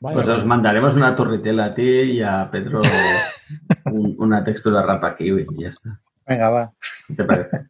Pues 0.00 0.28
os 0.28 0.44
mandaremos 0.44 0.96
una 0.96 1.16
torritela 1.16 1.66
a 1.66 1.74
ti 1.74 1.82
y 1.82 2.22
a 2.22 2.48
Pedro 2.50 2.82
una 4.18 4.44
textura 4.44 4.82
rapa 4.82 5.16
kiwi 5.16 5.46
y 5.56 5.62
ya 5.62 5.68
está. 5.68 6.00
Venga, 6.26 6.50
va. 6.50 6.72
¿Qué 7.06 7.14
te 7.14 7.24
parece? 7.24 7.66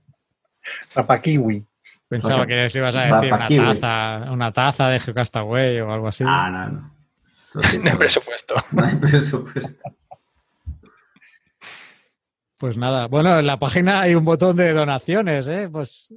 Rapa 0.94 1.20
kiwi. 1.20 1.66
Pensaba 2.08 2.46
que 2.46 2.68
si 2.68 2.78
ibas 2.78 2.94
a 2.94 3.20
decir 3.20 3.32
una 3.32 3.74
taza, 3.74 4.32
una 4.32 4.52
taza 4.52 4.88
de 4.88 5.00
Geocastaway 5.00 5.80
o 5.80 5.92
algo 5.92 6.08
así. 6.08 6.24
Ah, 6.26 6.50
no, 6.50 6.68
no. 6.68 6.94
No 7.84 7.90
hay 7.90 7.96
presupuesto. 7.96 8.54
No 8.72 8.84
hay 8.84 8.96
presupuesto. 8.96 9.82
Pues 12.64 12.78
nada, 12.78 13.08
bueno, 13.08 13.38
en 13.38 13.46
la 13.46 13.58
página 13.58 14.00
hay 14.00 14.14
un 14.14 14.24
botón 14.24 14.56
de 14.56 14.72
donaciones, 14.72 15.46
¿eh? 15.48 15.68
Pues 15.70 16.14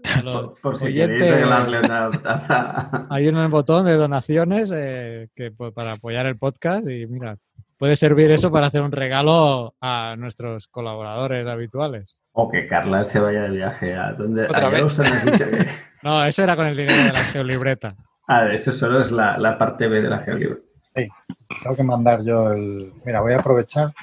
por, 0.61 0.77
si 0.77 0.85
oyentes, 0.85 1.43
hay 3.09 3.27
un 3.27 3.51
botón 3.51 3.85
de 3.85 3.95
donaciones 3.95 4.71
eh, 4.73 5.27
que, 5.35 5.51
pues, 5.51 5.73
para 5.73 5.91
apoyar 5.91 6.25
el 6.25 6.37
podcast 6.37 6.87
y 6.87 7.05
mira, 7.05 7.35
puede 7.77 7.97
servir 7.97 8.31
eso 8.31 8.49
para 8.49 8.67
hacer 8.67 8.81
un 8.81 8.93
regalo 8.93 9.75
a 9.81 10.15
nuestros 10.17 10.69
colaboradores 10.69 11.45
habituales. 11.47 12.21
O 12.31 12.49
que 12.49 12.65
Carla 12.65 13.03
se 13.03 13.19
vaya 13.19 13.41
de 13.41 13.49
viaje 13.49 13.93
a 13.93 14.13
donde... 14.13 14.45
¿Otra 14.45 14.69
vez? 14.69 14.97
no, 16.01 16.23
eso 16.23 16.43
era 16.43 16.55
con 16.55 16.67
el 16.67 16.77
dinero 16.77 17.03
de 17.03 17.11
la 17.11 17.23
geolibreta. 17.25 17.93
Ah, 18.29 18.45
eso 18.51 18.73
solo 18.73 18.99
es 18.99 19.09
la, 19.09 19.37
la 19.37 19.57
parte 19.57 19.87
B 19.87 20.01
de 20.01 20.09
la 20.09 20.19
geolibreta. 20.19 20.61
Sí, 20.93 21.07
tengo 21.63 21.75
que 21.77 21.83
mandar 21.83 22.23
yo 22.23 22.51
el... 22.51 22.91
Mira, 23.05 23.21
voy 23.21 23.31
a 23.31 23.39
aprovechar. 23.39 23.93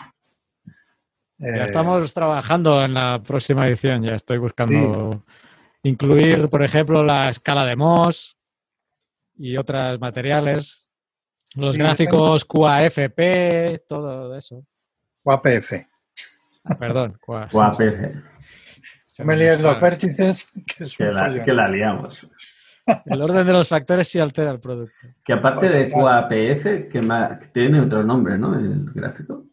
Ya 1.44 1.62
eh, 1.62 1.66
estamos 1.66 2.12
trabajando 2.14 2.82
en 2.82 2.94
la 2.94 3.22
próxima 3.22 3.66
edición, 3.66 4.02
ya 4.02 4.14
estoy 4.14 4.38
buscando 4.38 5.22
incluir, 5.82 6.48
por 6.48 6.62
ejemplo, 6.62 7.02
la 7.04 7.28
escala 7.28 7.66
de 7.66 7.76
Moss 7.76 8.36
y 9.36 9.56
otros 9.56 10.00
materiales. 10.00 10.88
Los 11.54 11.74
Sí, 11.74 11.78
gráficos 11.78 12.44
QAFP, 12.44 13.84
todo 13.86 14.34
eso. 14.36 14.64
UAPF. 15.22 15.72
Ah, 16.64 16.76
perdón. 16.78 17.18
QA. 17.20 17.48
No 19.16 19.26
me 19.26 19.36
líes 19.36 19.60
los 19.60 19.80
vértices, 19.80 20.50
que 20.66 20.82
es 20.82 20.96
que 20.96 21.04
un 21.04 21.14
la, 21.14 21.26
follón. 21.26 21.44
que 21.44 21.52
la 21.52 21.68
liamos. 21.68 22.26
El 23.06 23.22
orden 23.22 23.46
de 23.46 23.52
los 23.52 23.68
factores 23.68 24.08
sí 24.08 24.18
altera 24.18 24.50
el 24.50 24.58
producto. 24.58 25.06
Que 25.24 25.34
aparte 25.34 25.68
de 25.68 25.88
QAPF, 25.88 26.90
que 26.90 27.48
tiene 27.52 27.80
otro 27.80 28.02
nombre, 28.02 28.36
¿no? 28.36 28.58
El 28.58 28.90
gráfico. 28.92 29.44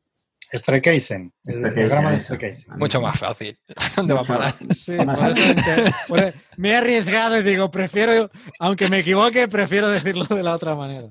El 0.51 1.73
diagrama 1.73 2.11
de. 2.11 2.17
Strikeisen. 2.19 2.77
Mucho 2.77 2.99
más 3.01 3.17
fácil. 3.19 3.57
¿Dónde 3.95 4.13
va 4.13 4.21
a 4.21 4.23
parar? 4.23 4.55
Sí, 4.73 4.93
Más 4.93 5.19
por 5.19 5.29
eso 5.31 5.41
e- 6.17 6.33
me 6.57 6.69
he 6.71 6.75
arriesgado 6.75 7.37
y 7.39 7.43
digo, 7.43 7.71
prefiero, 7.71 8.29
aunque 8.59 8.89
me 8.89 8.99
equivoque, 8.99 9.47
prefiero 9.47 9.89
decirlo 9.89 10.25
de 10.25 10.43
la 10.43 10.53
otra 10.55 10.75
manera. 10.75 11.07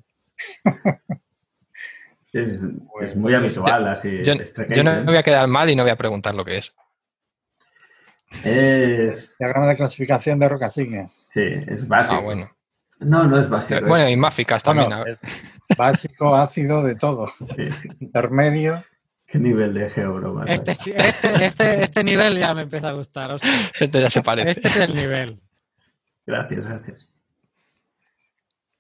Es, 2.33 2.61
Pues, 2.93 3.11
es 3.11 3.17
muy 3.17 3.35
habitual 3.35 3.89
así. 3.89 4.23
Yo, 4.23 4.35
no 4.85 4.93
me 4.93 5.03
voy 5.05 5.17
a 5.17 5.23
quedar 5.23 5.49
mal 5.49 5.69
y 5.71 5.75
no 5.77 5.83
voy 5.83 5.91
a 5.93 5.97
preguntar 5.97 6.35
lo 6.35 6.45
que 6.45 6.59
es. 6.59 6.73
Es, 8.45 9.37
Diagrama 9.39 9.67
de 9.67 9.77
clasificación 9.77 10.39
de 10.39 10.49
rocas 10.49 10.77
ígneas. 10.79 11.27
sí, 11.35 11.41
es 11.67 11.89
básico. 11.89 12.17
Ah, 12.17 12.21
bueno. 12.21 12.49
No, 13.01 13.25
no 13.25 13.41
es 13.41 13.49
básico. 13.49 13.85
Bueno, 13.87 14.09
y 14.09 14.15
máficas 14.17 14.63
también. 14.63 14.89
Bueno, 14.91 15.07
es 15.07 15.19
básico, 15.77 16.35
ácido, 16.37 16.83
de 16.85 16.95
todo. 16.97 17.27
sí. 17.57 17.69
Intermedio. 17.99 18.85
¿Qué 19.31 19.39
nivel 19.39 19.75
de 19.75 19.89
geobroma? 19.91 20.45
Este, 20.47 20.73
este, 20.73 21.45
este, 21.45 21.85
este 21.85 22.03
nivel 22.05 22.37
ya 22.39 22.53
me 22.53 22.63
empieza 22.63 22.89
a 22.89 22.93
gustar. 22.93 23.31
hostia. 23.31 23.51
Este 23.79 24.01
ya 24.01 24.11
se 24.11 24.23
parece. 24.23 24.51
Este 24.51 24.69
es 24.69 24.77
el 24.77 24.95
nivel. 24.95 25.41
Gracias, 26.27 26.65
gracias. 26.67 27.07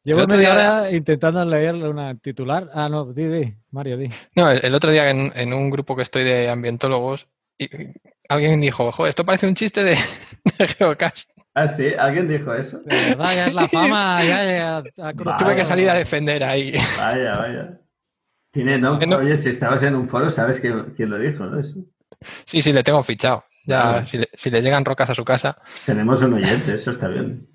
Llevo 0.03 0.21
El 0.21 0.25
otro 0.25 0.37
media 0.39 0.55
día- 0.55 0.81
hora 0.83 0.91
intentando 0.91 1.45
leerle 1.45 1.89
una 1.89 2.17
titular. 2.17 2.69
Ah, 2.75 2.89
no, 2.89 3.13
di, 3.13 3.27
di, 3.27 3.55
Mario, 3.71 3.97
di. 3.99 4.11
No, 4.35 4.51
el, 4.51 4.65
el 4.65 4.75
otro 4.75 4.91
día 4.91 5.11
en, 5.11 5.33
en 5.37 5.53
un 5.53 5.71
grupo 5.71 5.95
que 5.95 6.03
estoy 6.03 6.25
de 6.25 6.49
ambientólogos, 6.49 7.29
y, 7.59 7.69
alguien 8.29 8.61
dijo, 8.61 8.91
"Jo, 8.93 9.07
esto 9.07 9.25
parece 9.27 9.47
un 9.47 9.55
chiste 9.55 9.85
de, 9.85 9.97
de 10.59 10.67
Geocast. 10.69 11.31
Ah, 11.55 11.69
sí, 11.69 11.89
¿alguien 11.99 12.29
dijo 12.29 12.55
eso? 12.55 12.79
De 12.79 12.97
verdad, 13.11 13.35
ya 13.35 13.47
es 13.49 13.55
la 13.55 13.69
fama, 13.69 14.25
ya, 14.25 14.83
ya 14.93 15.13
cruzado. 15.13 15.45
Tuve 15.45 15.57
que 15.57 15.65
salir 15.67 15.91
a 15.91 15.95
defender 15.95 16.43
ahí. 16.45 16.73
Vaya, 16.97 17.37
vaya. 17.37 17.71
Tiene 18.51 18.79
no, 18.79 18.99
Que 18.99 19.07
no- 19.07 19.17
Oye, 19.19 19.37
si 19.37 19.51
estabas 19.51 19.83
en 19.83 19.95
un 19.95 20.09
foro, 20.09 20.31
sabes 20.31 20.59
quién, 20.61 20.93
quién 20.97 21.11
lo 21.11 21.19
dijo, 21.19 21.45
¿no? 21.45 21.61
Eso. 21.61 21.79
Sí, 22.45 22.63
sí, 22.63 22.73
le 22.73 22.83
tengo 22.83 23.03
fichado. 23.03 23.45
Ya, 23.67 24.05
si, 24.05 24.19
le, 24.19 24.29
si 24.35 24.51
le 24.51 24.63
llegan 24.63 24.85
rocas 24.85 25.11
a 25.11 25.15
su 25.15 25.25
casa. 25.25 25.57
Tenemos 25.87 26.21
un 26.23 26.35
oyente, 26.35 26.75
eso 26.75 26.91
está 26.91 27.09
bien. 27.09 27.47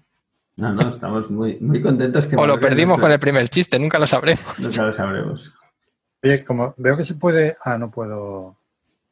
No, 0.56 0.72
no, 0.72 0.90
estamos 0.90 1.30
muy, 1.30 1.58
muy 1.60 1.82
contentos 1.82 2.28
que 2.28 2.38
O 2.38 2.48
lo 2.48 2.60
perdimos 2.60 2.92
nuestro- 2.98 3.02
con 3.08 3.12
el 3.12 3.20
primer 3.20 3.50
chiste, 3.50 3.78
nunca 3.78 4.00
lo 4.00 4.08
sabremos. 4.08 4.46
Nunca 4.60 4.84
lo 4.84 4.94
sabremos. 4.96 5.54
Oye, 6.24 6.46
como 6.46 6.74
veo 6.78 6.96
que 6.96 7.04
se 7.04 7.16
puede. 7.16 7.58
Ah, 7.64 7.78
no 7.78 7.92
puedo. 7.92 8.56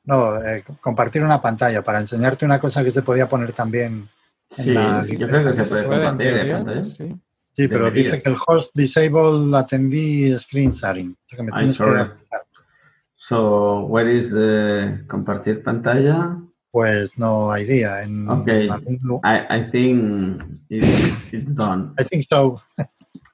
No, 0.06 0.38
eh, 0.42 0.64
compartir 0.82 1.24
una 1.24 1.42
pantalla 1.42 1.82
para 1.82 2.00
enseñarte 2.00 2.46
una 2.46 2.60
cosa 2.60 2.84
que 2.84 2.92
se 2.92 3.02
podía 3.02 3.28
poner 3.28 3.52
también. 3.54 4.08
En 4.58 4.64
Sí, 4.66 4.72
la 4.72 5.04
yo 5.06 5.28
creo 5.28 5.44
que 5.44 5.52
se 5.52 5.66
puede 5.66 5.84
compartir. 5.86 6.28
¿eh, 6.28 6.48
teoría, 6.48 6.86
sí. 6.86 7.16
Sí, 7.56 7.68
pero 7.68 7.86
Deberías. 7.86 8.14
dice 8.14 8.24
que 8.24 8.30
el 8.30 8.36
host 8.48 8.72
disable 8.74 9.56
atendí 9.58 10.36
screen 10.40 10.72
sharing. 10.72 11.12
O 11.12 11.16
sea 11.30 11.38
que 11.38 11.44
me 11.44 11.52
Ay, 11.54 11.58
tienes 11.60 11.78
que 11.78 11.84
sorry. 11.84 12.10
So, 13.16 13.82
where 13.86 14.18
is 14.18 14.32
the 14.32 15.00
compartir 15.08 15.64
pantalla? 15.64 16.36
Pues 16.72 17.18
no 17.18 17.52
hay 17.52 17.66
día. 17.66 18.02
En 18.02 18.28
Ok. 18.28 18.50
algún 18.70 19.00
lu- 19.04 19.22
I, 19.24 19.58
I 19.60 19.70
think 19.72 20.42
it's, 20.70 21.34
it's 21.34 21.56
done. 21.56 21.94
I 22.00 22.04
think 22.04 22.26
so. 22.30 22.62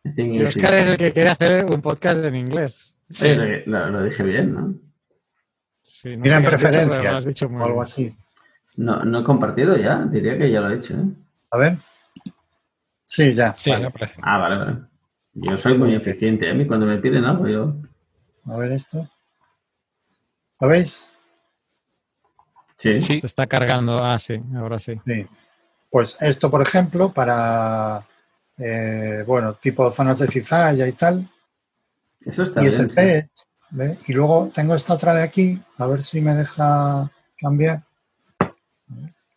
I 0.06 0.12
think 0.14 0.46
Oscar 0.48 0.74
es 0.74 0.90
el 0.90 0.98
que 0.98 1.12
quiere 1.14 1.30
hacer 1.30 1.66
un 1.66 1.82
podcast 1.82 2.24
en 2.26 2.36
inglés. 2.36 2.96
Sí, 3.10 3.30
lo, 3.66 3.90
lo 3.90 4.04
dije 4.04 4.24
bien, 4.24 4.54
¿no? 4.54 4.74
Sí, 5.82 6.16
no 6.16 6.24
Mira 6.24 6.38
sé 6.40 6.44
en 6.44 6.50
qué 6.50 6.56
has 6.56 6.62
dicho, 6.62 6.72
pero 6.72 6.86
lo 6.86 6.90
preferencias 6.92 7.16
has 7.16 7.26
dicho 7.26 7.50
muy 7.50 7.62
o 7.62 7.66
algo 7.66 7.82
así. 7.82 8.16
No, 8.76 9.04
no 9.04 9.20
he 9.22 9.24
compartido 9.24 9.76
ya, 9.78 10.04
diría 10.06 10.38
que 10.38 10.52
ya 10.52 10.62
lo 10.62 10.70
he 10.70 10.76
hecho. 10.76 10.94
¿eh? 10.94 11.06
A 11.52 11.58
ver. 11.58 11.78
Sí, 13.10 13.34
ya. 13.34 13.56
Sí, 13.58 13.72
vale. 13.72 13.92
Ah, 14.22 14.38
vale, 14.38 14.60
vale. 14.60 14.78
Yo 15.34 15.58
soy 15.58 15.76
muy 15.78 15.96
eficiente. 15.96 16.48
¿eh? 16.48 16.52
A 16.52 16.54
mí 16.54 16.68
cuando 16.68 16.86
me 16.86 17.00
piden 17.00 17.26
algo, 17.26 17.48
yo... 17.48 17.74
A 18.46 18.56
ver 18.56 18.72
esto. 18.74 19.10
¿Lo 20.60 20.68
veis? 20.68 21.08
Sí. 22.78 23.02
Sí, 23.02 23.20
Se 23.20 23.26
está 23.28 23.48
cargando. 23.48 24.04
Ah, 24.04 24.20
sí, 24.20 24.40
ahora 24.56 24.78
sí. 24.78 24.94
Sí. 25.06 25.26
Pues 25.90 26.22
esto, 26.22 26.52
por 26.52 26.62
ejemplo, 26.62 27.12
para, 27.12 28.06
eh, 28.60 29.24
bueno, 29.26 29.56
tipo 29.56 29.90
zonas 29.90 30.20
de 30.20 30.28
cizalla 30.28 30.88
y 30.88 30.92
tal, 30.92 31.28
Eso 32.22 32.44
está 32.44 32.62
y 32.62 32.66
bien. 32.66 32.74
es 32.76 32.80
el 32.80 32.94
test. 32.94 33.40
¿ve? 33.72 33.98
Y 34.08 34.14
luego 34.14 34.52
tengo 34.54 34.76
esta 34.76 34.94
otra 34.94 35.16
de 35.16 35.24
aquí, 35.24 35.60
a 35.80 35.88
ver 35.88 36.04
si 36.04 36.22
me 36.22 36.36
deja 36.36 37.10
cambiar. 37.38 37.82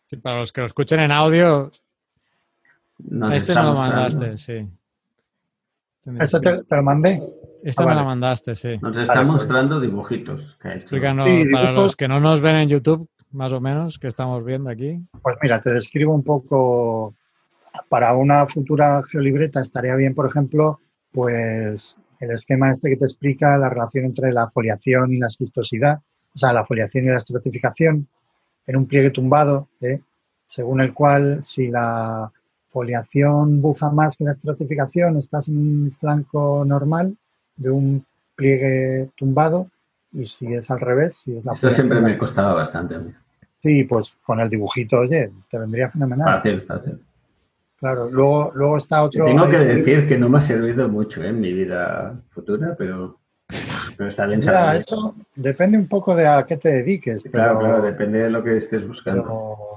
Sí, 0.07 0.17
para 0.17 0.37
los 0.37 0.51
que 0.51 0.61
lo 0.61 0.67
escuchen 0.67 0.99
en 0.99 1.11
audio, 1.11 1.71
Nos 3.09 3.35
este 3.35 3.55
me 3.55 3.63
lo 3.63 3.73
mandaste, 3.73 4.37
sí. 4.37 4.67
Esto 6.19 6.39
te, 6.41 6.63
te 6.63 6.75
lo 6.75 6.83
mandé. 6.83 7.21
Esta 7.63 7.83
Ah, 7.83 7.85
me 7.85 7.91
vale. 7.91 8.01
la 8.01 8.05
mandaste, 8.07 8.55
sí. 8.55 8.77
Nos 8.81 8.95
está 8.97 9.13
Vale, 9.15 9.25
pues. 9.27 9.37
mostrando 9.37 9.79
dibujitos 9.79 10.57
que 10.61 10.67
ha 10.67 10.71
hecho. 10.71 10.81
Explícanos, 10.83 11.25
Sí, 11.27 11.45
para 11.51 11.69
dibujos. 11.69 11.83
los 11.83 11.95
que 11.95 12.07
no 12.09 12.19
nos 12.19 12.41
ven 12.41 12.57
en 12.57 12.69
YouTube, 12.69 13.09
más 13.31 13.53
o 13.53 13.61
menos, 13.61 13.97
que 13.99 14.07
estamos 14.07 14.43
viendo 14.43 14.69
aquí. 14.69 14.99
Pues 15.21 15.37
mira, 15.41 15.61
te 15.61 15.69
describo 15.71 16.13
un 16.13 16.23
poco. 16.23 17.15
Para 17.89 18.13
una 18.15 18.45
futura 18.47 19.01
geolibreta 19.03 19.59
estaría 19.61 19.95
bien, 19.95 20.13
por 20.13 20.27
ejemplo, 20.27 20.79
pues 21.11 21.97
el 22.19 22.31
esquema 22.31 22.71
este 22.71 22.89
que 22.89 22.97
te 22.97 23.05
explica 23.05 23.57
la 23.57 23.67
relación 23.69 24.05
entre 24.05 24.31
la 24.31 24.47
foliación 24.49 25.11
y 25.11 25.17
la 25.17 25.27
esquistosidad, 25.27 25.97
o 25.97 26.37
sea, 26.37 26.53
la 26.53 26.65
foliación 26.65 27.05
y 27.05 27.07
la 27.07 27.17
estratificación, 27.17 28.07
en 28.67 28.75
un 28.77 28.85
pliegue 28.85 29.09
tumbado, 29.09 29.69
¿eh? 29.81 29.99
según 30.45 30.81
el 30.81 30.93
cual 30.93 31.41
si 31.41 31.67
la 31.69 32.31
foliación 32.73 33.61
bufa 33.61 33.91
más 33.91 34.17
que 34.17 34.23
la 34.25 34.31
estratificación, 34.31 35.17
estás 35.17 35.47
en 35.47 35.57
un 35.57 35.91
flanco 35.91 36.65
normal 36.65 37.15
de 37.55 37.69
un 37.69 38.05
pliegue 38.35 39.09
tumbado, 39.15 39.67
y 40.11 40.25
si 40.25 40.51
es 40.53 40.69
al 40.71 40.79
revés, 40.79 41.15
si 41.17 41.37
es 41.37 41.45
la 41.45 41.53
Esto 41.53 41.69
siempre 41.69 42.01
me 42.01 42.17
costaba 42.17 42.53
bastante 42.55 42.95
a 42.95 42.99
mí. 42.99 43.11
Sí, 43.61 43.83
pues 43.83 44.17
con 44.25 44.39
el 44.39 44.49
dibujito, 44.49 44.97
oye, 44.99 45.31
te 45.49 45.57
vendría 45.57 45.89
fenomenal. 45.89 46.41
Fácil, 46.41 46.61
fácil. 46.63 46.99
Claro, 47.77 48.09
luego, 48.09 48.51
luego 48.55 48.77
está 48.77 49.03
otro. 49.03 49.25
Tengo 49.25 49.49
que 49.49 49.59
decir 49.59 50.07
que 50.07 50.17
no 50.17 50.29
me 50.29 50.39
ha 50.39 50.41
servido 50.41 50.89
mucho 50.89 51.21
¿eh? 51.23 51.29
en 51.29 51.39
mi 51.39 51.53
vida 51.53 52.15
futura, 52.31 52.75
pero, 52.77 53.17
pero 53.97 54.09
está 54.09 54.25
bien 54.25 54.41
Ya, 54.41 54.75
eso 54.75 55.15
depende 55.35 55.77
un 55.77 55.87
poco 55.87 56.15
de 56.15 56.25
a 56.27 56.45
qué 56.45 56.57
te 56.57 56.69
dediques. 56.69 57.23
Claro, 57.31 57.59
pero- 57.59 57.69
claro, 57.69 57.81
depende 57.83 58.19
de 58.19 58.29
lo 58.29 58.43
que 58.43 58.57
estés 58.57 58.87
buscando. 58.87 59.23
pero 59.23 59.72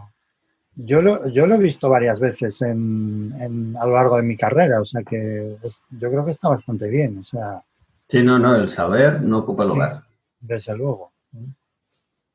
yo, 0.76 1.02
lo, 1.02 1.28
yo 1.28 1.46
lo 1.46 1.56
he 1.56 1.58
visto 1.58 1.88
varias 1.88 2.20
veces 2.20 2.62
en, 2.62 3.32
en- 3.40 3.76
a 3.76 3.84
lo 3.86 3.94
largo 3.94 4.16
de 4.18 4.22
mi 4.22 4.36
carrera, 4.36 4.80
o 4.80 4.84
sea 4.84 5.02
que 5.02 5.56
es- 5.62 5.82
yo 5.90 6.10
creo 6.10 6.24
que 6.24 6.30
está 6.32 6.48
bastante 6.48 6.88
bien, 6.88 7.18
o 7.18 7.24
sea, 7.24 7.62
Sí, 8.08 8.22
no, 8.22 8.38
no, 8.38 8.54
el 8.54 8.70
saber 8.70 9.20
no 9.22 9.38
ocupa 9.38 9.64
lugar. 9.64 10.02
desde 10.40 10.76
luego. 10.76 11.10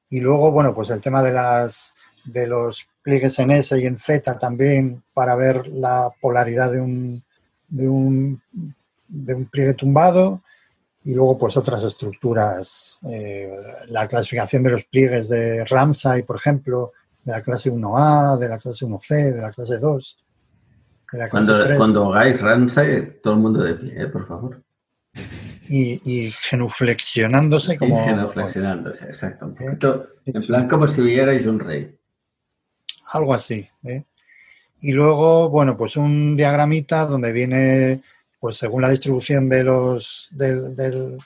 Y 0.10 0.20
luego, 0.20 0.52
bueno, 0.52 0.74
pues 0.74 0.90
el 0.90 1.02
tema 1.02 1.24
de 1.24 1.32
las 1.34 1.96
de 2.26 2.46
los 2.46 2.88
pliegues 3.02 3.40
en 3.40 3.52
S 3.52 3.80
y 3.80 3.86
en 3.86 3.98
Z 3.98 4.38
también 4.38 5.02
para 5.14 5.36
ver 5.36 5.68
la 5.68 6.12
polaridad 6.20 6.72
de 6.72 6.82
un, 6.82 7.24
de 7.70 7.88
un, 7.90 8.42
de 9.08 9.34
un 9.34 9.46
pliegue 9.46 9.74
tumbado 9.74 10.42
y 11.04 11.16
luego 11.16 11.38
pues 11.38 11.58
otras 11.58 11.84
estructuras, 11.84 13.00
eh, 13.10 13.52
la 13.88 14.08
clasificación 14.08 14.62
de 14.64 14.70
los 14.72 14.84
pliegues 14.84 15.28
de 15.30 15.66
Ramsay, 15.66 16.22
por 16.24 16.36
ejemplo, 16.36 16.92
de 17.24 17.32
la 17.32 17.42
clase 17.42 17.72
1A, 17.72 18.38
de 18.38 18.50
la 18.50 18.58
clase 18.58 18.86
1C, 18.86 19.34
de 19.34 19.42
la 19.42 19.52
clase 19.52 19.78
2, 19.78 20.18
de 21.12 21.18
la 21.20 21.30
clase 21.30 21.52
Cuando, 21.52 21.66
3 21.66 21.78
cuando 21.78 22.14
hagáis 22.14 22.42
Ramsay, 22.42 23.20
todo 23.22 23.34
el 23.34 23.40
mundo 23.40 23.64
de 23.64 23.76
pie, 23.76 24.02
¿eh? 24.02 24.08
por 24.08 24.28
favor. 24.28 24.62
y, 25.68 26.00
y 26.04 26.32
genuflexionándose 26.32 27.78
como... 27.78 28.02
y 28.02 28.06
genuflexionándose, 28.06 29.06
exacto. 29.06 29.46
Un 29.46 29.56
en 30.26 30.42
plan 30.42 30.68
como 30.68 30.88
si 30.88 31.02
vierais 31.02 31.46
un 31.46 31.60
rey. 31.60 31.96
Algo 33.14 33.34
así. 33.34 33.68
¿eh? 33.84 34.06
Y 34.80 34.94
luego, 34.94 35.50
bueno, 35.50 35.78
pues 35.78 35.98
un 35.98 36.36
diagramita 36.36 37.06
donde 37.06 37.32
viene, 37.32 38.02
pues 38.40 38.56
según 38.56 38.82
la 38.82 38.90
distribución 38.90 39.48
de 39.48 39.64
los, 39.64 40.30
del, 40.32 40.76
del, 40.76 41.20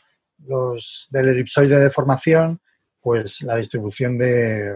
los, 0.46 1.08
del 1.10 1.30
elipsoide 1.30 1.80
de 1.80 1.90
formación, 1.90 2.60
pues 3.02 3.44
la 3.44 3.56
distribución 3.56 4.18
de, 4.18 4.74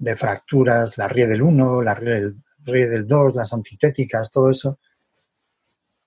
de 0.00 0.16
fracturas, 0.16 0.96
la 0.96 1.06
RIE 1.06 1.26
del 1.26 1.42
1, 1.42 1.82
la 1.82 1.94
RIE 1.94 2.14
del, 2.14 2.36
RIE 2.64 2.88
del 2.88 3.06
2, 3.06 3.34
las 3.34 3.52
antitéticas, 3.52 4.32
todo 4.32 4.50
eso. 4.50 4.78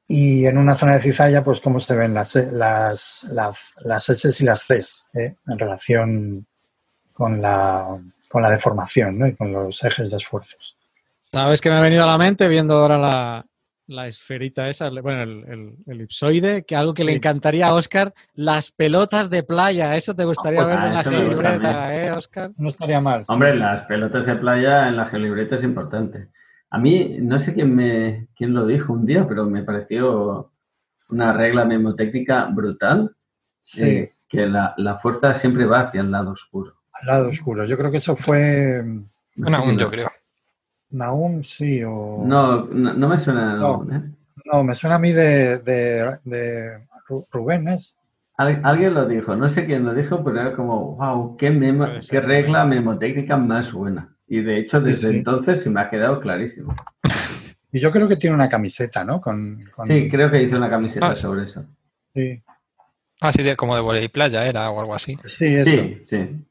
Y 0.07 0.45
en 0.45 0.57
una 0.57 0.75
zona 0.75 0.95
de 0.95 1.01
cizalla, 1.01 1.43
pues 1.43 1.61
cómo 1.61 1.79
se 1.79 1.95
ven 1.95 2.13
las, 2.13 2.35
las, 2.35 3.27
las, 3.31 3.73
las 3.83 4.09
S 4.09 4.43
y 4.43 4.45
las 4.45 4.65
Cs 4.65 5.07
¿eh? 5.13 5.35
en 5.47 5.59
relación 5.59 6.45
con 7.13 7.41
la, 7.41 7.87
con 8.29 8.41
la 8.41 8.49
deformación 8.49 9.19
¿no? 9.19 9.27
y 9.27 9.35
con 9.35 9.53
los 9.53 9.83
ejes 9.83 10.09
de 10.09 10.17
esfuerzos. 10.17 10.75
¿Sabes 11.31 11.61
qué 11.61 11.69
me 11.69 11.77
ha 11.77 11.81
venido 11.81 12.03
a 12.03 12.07
la 12.07 12.17
mente 12.17 12.47
viendo 12.47 12.75
ahora 12.75 12.97
la, 12.97 13.45
la 13.87 14.07
esferita 14.07 14.69
esa, 14.69 14.89
bueno, 14.89 15.23
el, 15.23 15.31
el, 15.47 15.75
el 15.85 15.93
elipsoide, 15.93 16.63
que 16.65 16.75
algo 16.75 16.93
que 16.93 17.03
le 17.03 17.13
encantaría 17.13 17.67
a 17.67 17.73
Oscar, 17.73 18.13
las 18.33 18.71
pelotas 18.71 19.29
de 19.29 19.43
playa. 19.43 19.95
Eso 19.95 20.15
te 20.15 20.23
gustaría 20.25 20.59
pues 20.59 20.69
ver 20.69 20.77
a 20.79 20.87
en 20.87 20.93
la 20.93 21.01
eso 21.01 21.11
me 21.11 21.25
gusta 21.25 21.51
libreta, 21.51 21.95
¿eh, 21.95 22.11
Oscar? 22.11 22.51
No 22.57 22.69
estaría 22.69 23.01
mal. 23.01 23.25
sí. 23.25 23.31
Hombre, 23.33 23.55
las 23.55 23.81
pelotas 23.83 24.25
de 24.25 24.35
playa 24.35 24.87
en 24.87 24.95
la 24.97 25.05
geolibreta 25.05 25.55
es 25.57 25.63
importante. 25.63 26.29
A 26.69 26.77
mí, 26.79 27.17
no 27.19 27.39
sé 27.39 27.53
quién, 27.53 27.75
me, 27.75 28.27
quién 28.35 28.53
lo 28.53 28.65
dijo 28.65 28.93
un 28.93 29.05
día, 29.05 29.27
pero 29.27 29.45
me 29.45 29.63
pareció 29.63 30.51
una 31.09 31.33
regla 31.33 31.65
memotécnica 31.65 32.45
brutal, 32.51 33.11
Sí, 33.61 33.83
eh, 33.83 34.13
que 34.27 34.45
la, 34.47 34.73
la 34.77 34.97
fuerza 34.99 35.33
siempre 35.35 35.65
va 35.65 35.81
hacia 35.81 36.01
el 36.01 36.09
lado 36.11 36.31
oscuro. 36.31 36.73
al 37.01 37.07
lado 37.07 37.29
oscuro. 37.29 37.65
Yo 37.65 37.77
creo 37.77 37.91
que 37.91 37.97
eso 37.97 38.15
fue 38.15 38.81
No 38.83 39.03
Bueno, 39.35 39.57
sé 39.57 39.63
aún 39.63 39.75
quién 39.75 39.79
yo 39.79 39.89
creo. 39.91 40.11
Nahum, 40.93 41.43
sí, 41.43 41.83
o... 41.83 42.23
No, 42.25 42.65
no, 42.65 42.93
no 42.93 43.07
me 43.09 43.17
suena. 43.17 43.55
No. 43.55 43.85
¿eh? 43.91 44.01
No, 44.51 44.63
me 44.63 44.75
suena 44.75 44.95
a 44.95 44.99
mí 44.99 45.11
de, 45.11 45.59
de, 45.59 46.17
de 46.23 46.87
Ru- 47.07 47.25
Rubén, 47.31 47.67
¿es? 47.69 47.97
Al- 48.37 48.61
alguien 48.63 48.93
lo 48.93 49.07
dijo, 49.07 49.35
no 49.35 49.49
sé 49.49 49.65
quién 49.65 49.85
lo 49.85 49.93
dijo, 49.93 50.23
pero 50.23 50.39
era 50.41 50.53
como, 50.53 50.95
wow, 50.95 51.37
qué, 51.37 51.51
memo- 51.51 51.87
qué 52.09 52.19
regla 52.19 52.65
memotécnica 52.65 53.37
más 53.37 53.71
buena. 53.71 54.15
Y 54.27 54.41
de 54.41 54.59
hecho, 54.59 54.79
Sí, 54.79 54.85
desde 54.85 55.09
sí. 55.11 55.17
entonces 55.17 55.61
se 55.61 55.69
me 55.69 55.81
ha 55.81 55.89
quedado 55.89 56.19
clarísimo. 56.19 56.75
Y 57.71 57.79
yo 57.79 57.91
creo 57.91 58.07
que 58.07 58.15
tiene 58.15 58.35
una 58.35 58.49
camiseta, 58.49 59.03
¿no? 59.03 59.19
Con, 59.21 59.65
con- 59.75 59.85
Sí, 59.87 60.09
creo 60.09 60.29
que 60.31 60.41
hice 60.43 60.55
una 60.55 60.69
camiseta 60.69 61.07
Ah. 61.11 61.15
sobre 61.15 61.43
eso. 61.45 61.63
sí, 62.13 62.41
Así 63.21 63.41
de 63.41 63.55
como 63.55 63.73
de 63.75 63.81
volei 63.81 64.09
playa 64.09 64.45
era 64.45 64.69
o 64.69 64.79
algo 64.81 64.93
así. 64.95 65.17
sí, 65.25 65.55
eso. 65.55 65.69
Sí, 65.71 65.99
sí. 66.03 66.45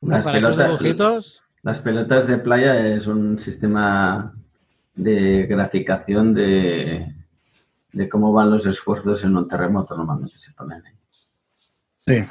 Para 0.00 0.38
esos 0.38 0.56
dibujitos, 0.56 1.42
las 1.62 1.78
pelotas 1.80 2.26
de 2.26 2.38
playa 2.38 2.86
es 2.86 3.06
un 3.06 3.38
sistema 3.38 4.32
de 4.94 5.46
graficación 5.46 6.34
de, 6.34 7.14
de 7.92 8.08
cómo 8.08 8.32
van 8.32 8.50
los 8.50 8.66
esfuerzos 8.66 9.24
en 9.24 9.36
un 9.36 9.48
terremoto, 9.48 9.96
normalmente 9.96 10.38
se 10.38 10.52
ponen 10.52 10.82
ahí. 10.84 10.92
Sí, 12.06 12.24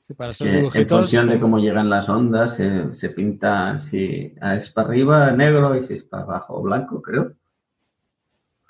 sí, 0.00 0.14
para 0.14 0.30
esos 0.30 0.48
Eh, 0.48 0.68
en 0.72 0.88
función 0.88 1.28
de 1.28 1.40
cómo 1.40 1.58
llegan 1.58 1.90
las 1.90 2.08
ondas, 2.08 2.56
se, 2.56 2.94
se 2.94 3.10
pinta 3.10 3.78
si 3.78 4.34
es 4.40 4.70
para 4.70 4.88
arriba 4.88 5.30
negro 5.32 5.74
y 5.74 5.82
si 5.82 5.94
es 5.94 6.04
para 6.04 6.22
abajo 6.22 6.62
blanco, 6.62 7.02
creo. 7.02 7.28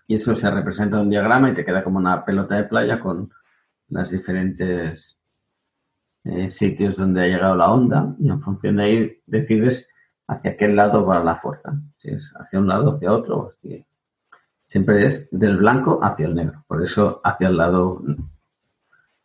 Y 0.07 0.15
eso 0.15 0.35
se 0.35 0.51
representa 0.51 0.97
en 0.97 1.03
un 1.03 1.11
diagrama 1.11 1.51
y 1.51 1.55
te 1.55 1.65
queda 1.65 1.85
como 1.85 1.99
una 1.99 2.25
pelota 2.25 2.57
de 2.57 2.65
playa 2.65 2.99
con 2.99 3.31
las 3.91 4.11
diferentes 4.11 5.18
eh, 6.29 6.51
sitios 6.51 6.97
donde 6.97 7.23
ha 7.23 7.27
llegado 7.27 7.57
la 7.57 7.71
onda 7.71 8.15
y 8.19 8.29
en 8.29 8.41
función 8.43 8.77
de 8.77 8.85
ahí 8.85 9.23
decides 9.27 9.89
hacia 10.27 10.57
qué 10.57 10.69
lado 10.69 11.07
va 11.07 11.25
la 11.25 11.37
fuerza. 11.37 11.73
Si 11.99 12.11
es 12.11 12.35
hacia 12.39 12.59
un 12.59 12.69
lado, 12.69 12.95
hacia 12.95 13.13
otro. 13.13 13.55
Siempre 14.67 15.07
es 15.07 15.29
del 15.31 15.57
blanco 15.57 16.01
hacia 16.03 16.27
el 16.27 16.35
negro. 16.35 16.63
Por 16.67 16.85
eso 16.85 17.23
hacia 17.25 17.49
el 17.49 17.57
lado 17.57 18.03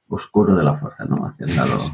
oscuro 0.08 0.56
de 0.56 0.64
la 0.64 0.78
fuerza, 0.78 1.06
¿no? 1.06 1.26
Hacia 1.26 1.46
el 1.46 1.56
lado... 1.56 1.80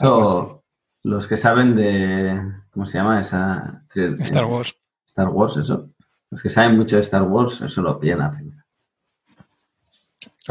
So, 0.00 0.62
los 1.02 1.26
que 1.26 1.36
saben 1.36 1.74
de... 1.74 2.40
¿Cómo 2.70 2.86
se 2.86 2.98
llama 2.98 3.20
esa? 3.20 3.84
Star 4.20 4.44
Wars. 4.44 4.76
Star 5.04 5.28
Wars, 5.28 5.56
eso. 5.56 5.88
Los 6.30 6.40
que 6.40 6.48
saben 6.48 6.76
mucho 6.76 6.94
de 6.94 7.02
Star 7.02 7.22
Wars, 7.22 7.60
eso 7.62 7.82
lo 7.82 7.98
pillan 7.98 8.22
a 8.22 8.30
primera. 8.30 8.57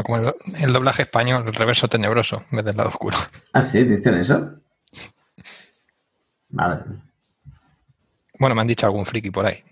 Como 0.04 0.18
el, 0.18 0.34
el 0.60 0.72
doblaje 0.72 1.02
español, 1.02 1.44
el 1.46 1.54
reverso 1.54 1.88
tenebroso, 1.88 2.42
en 2.50 2.56
vez 2.56 2.64
del 2.64 2.76
lado 2.76 2.90
oscuro. 2.90 3.16
Ah, 3.52 3.62
sí, 3.62 3.82
dicen 3.84 4.14
eso. 4.14 4.52
Madre 6.50 6.84
mía. 6.88 7.02
Bueno, 8.38 8.54
me 8.54 8.60
han 8.60 8.66
dicho 8.68 8.86
algún 8.86 9.04
friki 9.04 9.30
por 9.30 9.44
ahí. 9.46 9.62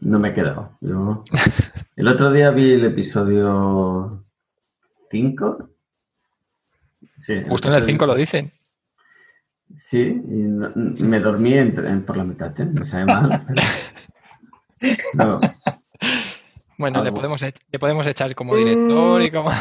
No 0.00 0.18
me 0.18 0.30
he 0.30 0.34
quedado. 0.34 0.72
Yo... 0.80 1.22
El 1.96 2.08
otro 2.08 2.32
día 2.32 2.50
vi 2.50 2.72
el 2.72 2.84
episodio 2.84 4.24
5. 5.10 5.70
Sí, 7.20 7.42
Justo 7.48 7.68
en 7.68 7.74
el 7.74 7.78
episodio- 7.78 7.84
5 7.86 8.06
lo 8.06 8.14
dicen. 8.16 8.52
Sí, 9.78 9.98
y 9.98 10.34
no- 10.34 10.72
me 10.74 11.20
dormí 11.20 11.54
en- 11.54 11.86
en- 11.86 12.02
por 12.04 12.16
la 12.16 12.24
mitad, 12.24 12.58
¿eh? 12.60 12.66
me 12.66 12.84
sabe 12.84 13.06
mal. 13.06 13.44
pero- 13.46 13.62
No, 15.14 15.40
Bueno, 16.78 17.02
le 17.04 17.12
podemos, 17.12 17.42
ech- 17.42 17.60
le 17.70 17.78
podemos 17.78 18.06
echar 18.06 18.34
como 18.34 18.56
director 18.56 19.22
y 19.22 19.30
como... 19.30 19.50
eh, 19.52 19.54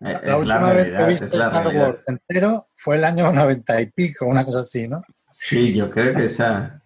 La 0.00 0.10
es 0.20 0.24
la 0.26 0.36
última 0.38 0.72
vez 0.72 0.84
que 0.86 0.90
realidad, 0.92 1.08
viste 1.08 1.24
Star 1.36 1.52
realidad. 1.64 1.86
Wars 1.88 2.04
entero 2.06 2.68
fue 2.74 2.96
el 2.96 3.04
año 3.04 3.32
noventa 3.32 3.80
y 3.80 3.86
pico, 3.90 4.26
una 4.26 4.44
cosa 4.44 4.60
así, 4.60 4.88
¿no? 4.88 5.02
Sí, 5.30 5.74
yo 5.74 5.90
creo 5.90 6.14
que 6.14 6.26
esa, 6.26 6.80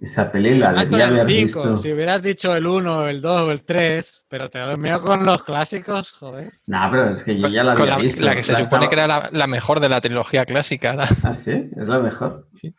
esa 0.00 0.30
peli 0.32 0.58
la 0.58 0.72
debía 0.72 1.08
el 1.08 1.20
haber 1.20 1.26
5. 1.26 1.44
visto. 1.62 1.78
Si 1.78 1.92
hubieras 1.92 2.22
dicho 2.22 2.54
el 2.54 2.66
1, 2.66 3.08
el 3.08 3.20
2 3.20 3.40
o 3.42 3.50
el 3.50 3.62
3, 3.64 4.24
pero 4.28 4.48
te 4.50 4.58
dormido 4.58 5.02
con 5.02 5.24
los 5.24 5.42
clásicos, 5.44 6.12
joder. 6.12 6.52
No, 6.66 6.88
pero 6.90 7.14
es 7.14 7.22
que 7.22 7.38
yo 7.38 7.48
ya 7.48 7.62
la 7.64 7.74
con 7.74 7.82
había 7.82 7.96
la, 7.96 8.02
visto. 8.02 8.22
la 8.24 8.34
que 8.36 8.44
se 8.44 8.52
La 8.52 8.64
supone 8.64 8.84
estaba- 8.86 8.88
que 8.90 8.94
era 8.94 9.06
la, 9.06 9.28
la 9.32 9.46
mejor 9.46 9.80
de 9.80 9.88
la 9.88 10.00
trilogía 10.00 10.44
clásica. 10.46 10.96
Ah, 11.22 11.34
sí, 11.34 11.50
es 11.52 11.86
la 11.88 11.98
mejor. 11.98 12.48
Sí. 12.54 12.72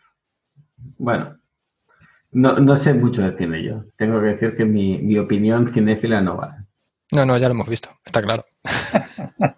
Bueno, 0.97 1.38
no, 2.31 2.57
no 2.59 2.77
sé 2.77 2.93
mucho 2.93 3.21
de 3.21 3.37
cine 3.37 3.63
yo. 3.63 3.83
Tengo 3.97 4.19
que 4.19 4.27
decir 4.27 4.55
que 4.55 4.65
mi, 4.65 4.97
mi 4.99 5.17
opinión 5.17 5.71
cinéfila 5.73 6.21
no 6.21 6.37
vale. 6.37 6.55
No, 7.11 7.25
no, 7.25 7.37
ya 7.37 7.47
lo 7.47 7.53
hemos 7.55 7.67
visto, 7.69 7.89
está 8.05 8.21
claro. 8.21 8.45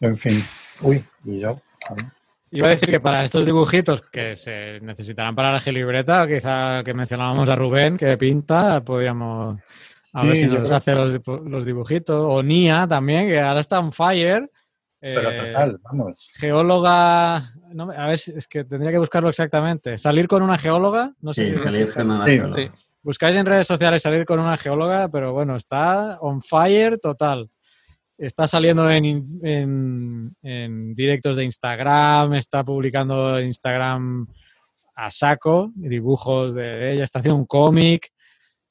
En 0.00 0.18
fin. 0.18 0.42
Uy, 0.80 1.04
y 1.24 1.38
yo. 1.40 1.60
Iba 2.50 2.66
a 2.66 2.70
decir 2.70 2.90
que 2.90 3.00
para 3.00 3.24
estos 3.24 3.46
dibujitos 3.46 4.02
que 4.02 4.36
se 4.36 4.80
necesitarán 4.80 5.34
para 5.34 5.52
la 5.52 5.60
geolibreta, 5.60 6.26
quizá 6.26 6.82
que 6.84 6.92
mencionábamos 6.92 7.48
a 7.48 7.56
Rubén, 7.56 7.96
que 7.96 8.16
pinta, 8.18 8.82
podríamos 8.84 9.60
a 10.12 10.22
ver 10.26 10.36
si 10.36 10.48
yo 10.48 10.58
nos 10.58 10.68
creo- 10.68 10.76
hace 10.76 10.94
los, 10.94 11.20
los 11.48 11.64
dibujitos. 11.64 12.16
O 12.28 12.42
Nia 12.42 12.86
también, 12.88 13.28
que 13.28 13.40
ahora 13.40 13.60
está 13.60 13.78
on 13.78 13.92
fire. 13.92 14.50
Pero 15.02 15.30
Eh, 15.32 15.46
total, 15.52 15.80
vamos. 15.82 16.32
Geóloga. 16.38 17.42
no 17.74 17.86
me- 17.86 17.96
a 17.96 18.06
ver, 18.06 18.14
es 18.14 18.46
que 18.48 18.64
tendría 18.64 18.92
que 18.92 18.98
buscarlo 18.98 19.28
exactamente. 19.28 19.98
Salir 19.98 20.28
con 20.28 20.42
una 20.42 20.56
geóloga. 20.58 21.12
No 21.20 21.34
sé 21.34 21.46
Sí, 21.46 21.52
si 21.52 21.58
salir 21.58 21.92
con 21.92 22.10
una 22.10 22.24
Sí, 22.26 22.32
geóloga. 22.36 22.62
sí. 22.62 22.70
Buscáis 23.02 23.34
en 23.36 23.46
redes 23.46 23.66
sociales 23.66 24.00
salir 24.00 24.24
con 24.24 24.38
una 24.38 24.56
geóloga, 24.56 25.08
pero 25.08 25.32
bueno, 25.32 25.56
está 25.56 26.18
on 26.20 26.40
fire 26.40 26.98
total. 26.98 27.50
Está 28.16 28.46
saliendo 28.46 28.88
en, 28.88 29.04
en- 29.42 30.30
en 30.42 30.94
directos 30.94 31.34
de 31.34 31.44
Instagram, 31.44 32.34
está 32.34 32.62
publicando 32.62 33.36
en 33.38 33.46
Instagram 33.46 34.28
a 34.94 35.10
saco 35.10 35.72
dibujos 35.74 36.54
de 36.54 36.92
ella, 36.92 37.02
está 37.02 37.18
haciendo 37.18 37.38
un 37.40 37.46
cómic, 37.46 38.08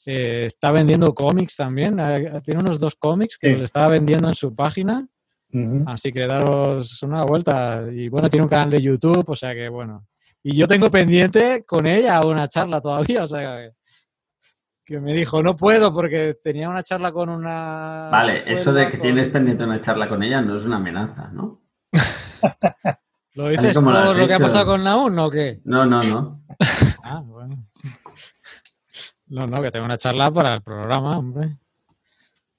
eh, 0.06 0.46
está 0.46 0.72
vendiendo 0.72 1.14
cómics 1.14 1.58
también, 1.58 2.00
eh, 2.00 2.40
tiene 2.46 2.62
unos 2.62 2.80
dos 2.80 2.96
cómics 2.96 3.38
que 3.38 3.48
Sí. 3.48 3.54
los 3.54 3.64
está 3.64 3.88
vendiendo 3.90 4.30
en 4.30 4.36
su 4.36 4.56
página, 4.56 5.08
Así 5.88 6.12
que 6.12 6.26
daros 6.28 7.02
una 7.04 7.24
vuelta. 7.24 7.84
Y 7.92 8.10
bueno, 8.10 8.30
tiene 8.30 8.44
un 8.44 8.50
canal 8.50 8.70
de 8.70 8.82
YouTube, 8.82 9.30
o 9.30 9.36
sea 9.36 9.54
que 9.54 9.70
bueno. 9.70 10.08
Y 10.44 10.56
yo 10.56 10.68
tengo 10.68 10.90
pendiente 10.90 11.64
con 11.66 11.86
ella 11.86 12.26
una 12.26 12.48
charla 12.48 12.82
todavía, 12.82 13.24
o 13.24 13.28
sea 13.28 13.58
que, 13.58 13.72
que 14.86 15.00
me 15.00 15.14
dijo, 15.14 15.44
no 15.44 15.56
puedo 15.56 15.94
porque 15.94 16.36
tenía 16.44 16.68
una 16.68 16.82
charla 16.82 17.12
con 17.12 17.30
una... 17.30 18.10
Vale, 18.12 18.52
eso 18.52 18.74
de 18.74 18.86
que 18.88 18.98
con- 18.98 19.02
tienes 19.02 19.30
pendiente 19.30 19.64
una 19.64 19.80
charla 19.82 20.10
con 20.10 20.24
ella 20.24 20.42
no 20.42 20.56
es 20.56 20.66
una 20.66 20.78
amenaza, 20.78 21.30
¿no? 21.32 21.62
¿Lo 23.34 23.48
dices 23.50 23.76
lo 23.76 23.84
por 23.84 24.16
lo 24.18 24.28
que 24.28 24.34
ha 24.34 24.40
pasado 24.40 24.66
con 24.66 24.84
Naun 24.84 25.18
o 25.20 25.30
qué? 25.30 25.62
No, 25.64 25.86
no, 25.86 26.00
no. 26.02 26.42
Ah, 27.04 27.22
bueno. 27.26 27.66
No, 29.28 29.48
no, 29.48 29.62
que 29.62 29.72
tengo 29.72 29.86
una 29.86 29.98
charla 29.98 30.32
para 30.32 30.54
el 30.54 30.62
programa, 30.62 31.18
hombre. 31.18 31.58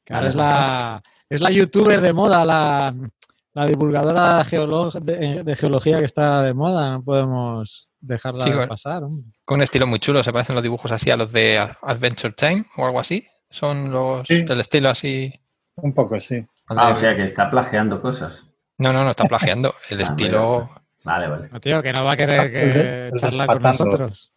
Que 0.05 0.15
ahora 0.15 0.29
es 0.29 0.35
la, 0.35 1.03
es 1.35 1.41
la 1.41 1.51
youtuber 1.51 2.01
de 2.01 2.13
moda, 2.13 2.45
la, 2.45 2.95
la 3.55 3.67
divulgadora 3.67 4.43
geolo- 4.45 4.91
de, 4.93 5.43
de 5.45 5.57
geología 5.57 5.99
que 5.99 6.05
está 6.05 6.43
de 6.43 6.55
moda. 6.55 6.91
No 6.93 7.03
podemos 7.03 7.89
dejarla 8.01 8.45
Sí, 8.45 8.51
pasar. 8.69 9.05
hombre. 9.05 9.27
Con 9.45 9.57
un 9.57 9.63
estilo 9.63 9.87
muy 9.87 9.99
chulo, 9.99 10.23
se 10.23 10.33
parecen 10.33 10.55
los 10.55 10.63
dibujos 10.63 10.91
así 10.93 11.11
a 11.11 11.17
los 11.17 11.33
de 11.33 11.59
Adventure 11.83 12.35
Time 12.35 12.65
o 12.77 12.85
algo 12.87 13.01
así. 13.01 13.27
Son 13.51 13.91
los 13.93 14.27
Sí. 14.27 14.43
del 14.45 14.61
estilo 14.61 14.89
así. 14.91 15.33
Un 15.77 15.93
poco, 15.93 16.19
sí. 16.21 16.45
Ah, 16.69 16.91
o 16.91 16.97
sea 16.97 17.15
que 17.17 17.25
está 17.25 17.51
plagiando 17.51 18.01
cosas. 18.01 18.45
No, 18.79 18.93
no, 18.93 19.05
no 19.05 19.11
está 19.11 19.25
plagiando. 19.25 19.75
El 19.91 20.01
Ah, 20.01 20.05
estilo. 20.05 20.71
Vale, 21.05 21.29
vale. 21.29 21.49
No, 21.51 21.61
tío, 21.61 21.83
que 21.83 21.93
no 21.93 22.05
va 22.05 22.13
a 22.13 22.17
querer 22.17 22.51
que 22.51 23.11
charlar 23.19 23.47
con 23.49 23.63
nosotros. 23.63 24.33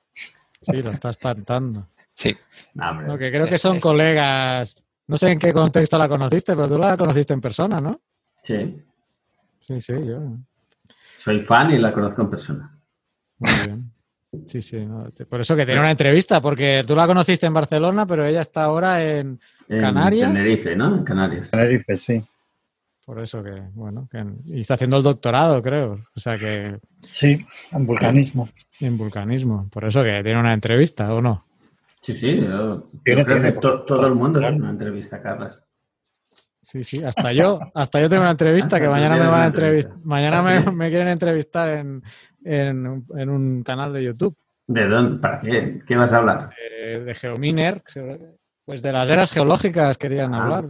Sí, 0.61 0.81
lo 0.81 0.91
está 0.91 1.11
espantando. 1.11 1.87
Sí. 2.15 2.35
No, 2.73 2.89
hombre. 2.89 3.07
No, 3.07 3.17
que 3.17 3.29
creo 3.31 3.45
que 3.47 3.57
son 3.57 3.79
colegas. 3.79 4.83
No 5.07 5.17
sé 5.17 5.31
en 5.31 5.39
qué 5.39 5.53
contexto 5.53 5.97
la 5.97 6.09
conociste, 6.09 6.55
pero 6.55 6.67
tú 6.67 6.77
la 6.77 6.97
conociste 6.97 7.33
en 7.33 7.41
persona, 7.41 7.79
¿no? 7.81 8.01
Sí, 8.43 8.81
Sí, 9.61 9.81
sí, 9.81 9.93
yo. 10.05 10.19
soy 11.23 11.39
fan 11.41 11.71
y 11.71 11.79
la 11.79 11.91
conozco 11.91 12.21
en 12.21 12.29
persona. 12.29 12.71
Muy 13.39 13.51
bien. 13.65 13.91
Sí, 14.45 14.61
sí. 14.61 14.85
no, 14.85 15.07
Por 15.29 15.41
eso 15.41 15.55
que 15.55 15.65
tiene 15.65 15.79
una 15.81 15.91
entrevista, 15.91 16.41
porque 16.41 16.83
tú 16.85 16.95
la 16.95 17.07
conociste 17.07 17.45
en 17.47 17.53
Barcelona, 17.53 18.05
pero 18.05 18.25
ella 18.25 18.41
está 18.41 18.63
ahora 18.65 19.03
en. 19.03 19.39
En 19.67 19.79
¿Canarias? 19.79 20.31
Tenerife, 20.31 20.75
¿no? 20.75 20.97
En 20.97 21.03
Canarias. 21.03 21.49
Tenerife, 21.49 21.95
sí. 21.97 22.23
Por 23.05 23.19
eso 23.21 23.41
que, 23.43 23.51
bueno, 23.73 24.07
que, 24.11 24.23
y 24.47 24.61
está 24.61 24.73
haciendo 24.75 24.97
el 24.97 25.03
doctorado, 25.03 25.61
creo. 25.61 26.03
O 26.15 26.19
sea 26.19 26.37
que 26.37 26.79
Sí, 27.01 27.45
en 27.71 27.85
vulcanismo. 27.85 28.49
en 28.79 28.97
vulcanismo. 28.97 29.67
Por 29.71 29.85
eso 29.85 30.03
que 30.03 30.21
tiene 30.23 30.39
una 30.39 30.53
entrevista, 30.53 31.13
¿o 31.13 31.21
no? 31.21 31.44
Sí, 32.05 32.13
sí, 32.13 32.39
yo, 32.39 32.87
creo 33.03 33.25
que 33.25 33.51
todo 33.51 34.05
el 34.05 34.13
mundo 34.13 34.39
tiene 34.39 34.57
una 34.57 34.69
entrevista, 34.69 35.19
Carlos. 35.19 35.59
Sí, 36.61 36.83
sí, 36.83 37.03
hasta 37.03 37.33
yo, 37.33 37.59
hasta 37.73 37.99
yo 37.99 38.07
tengo 38.07 38.21
una 38.21 38.31
entrevista 38.31 38.79
que 38.79 38.87
mañana 38.87 39.15
me 39.17 39.25
van 39.25 39.41
a 39.41 39.45
entrevistar, 39.47 39.97
mañana 40.03 40.37
¿Ah, 40.39 40.71
me, 40.71 40.89
quieren 40.89 41.07
entrevistar 41.07 41.69
en, 41.69 42.03
un 43.29 43.63
canal 43.63 43.91
de 43.91 44.03
YouTube. 44.03 44.37
¿De 44.67 44.87
dónde? 44.87 45.19
¿Para 45.19 45.41
qué? 45.41 45.81
¿Qué 45.83 45.95
vas 45.95 46.13
a 46.13 46.17
hablar? 46.17 46.49
de 47.05 47.15
Geominer, 47.15 47.81
pues 48.65 48.83
de 48.83 48.91
las 48.91 49.09
eras 49.09 49.31
geológicas 49.31 49.97
querían 49.97 50.35
ah. 50.35 50.43
hablar, 50.43 50.69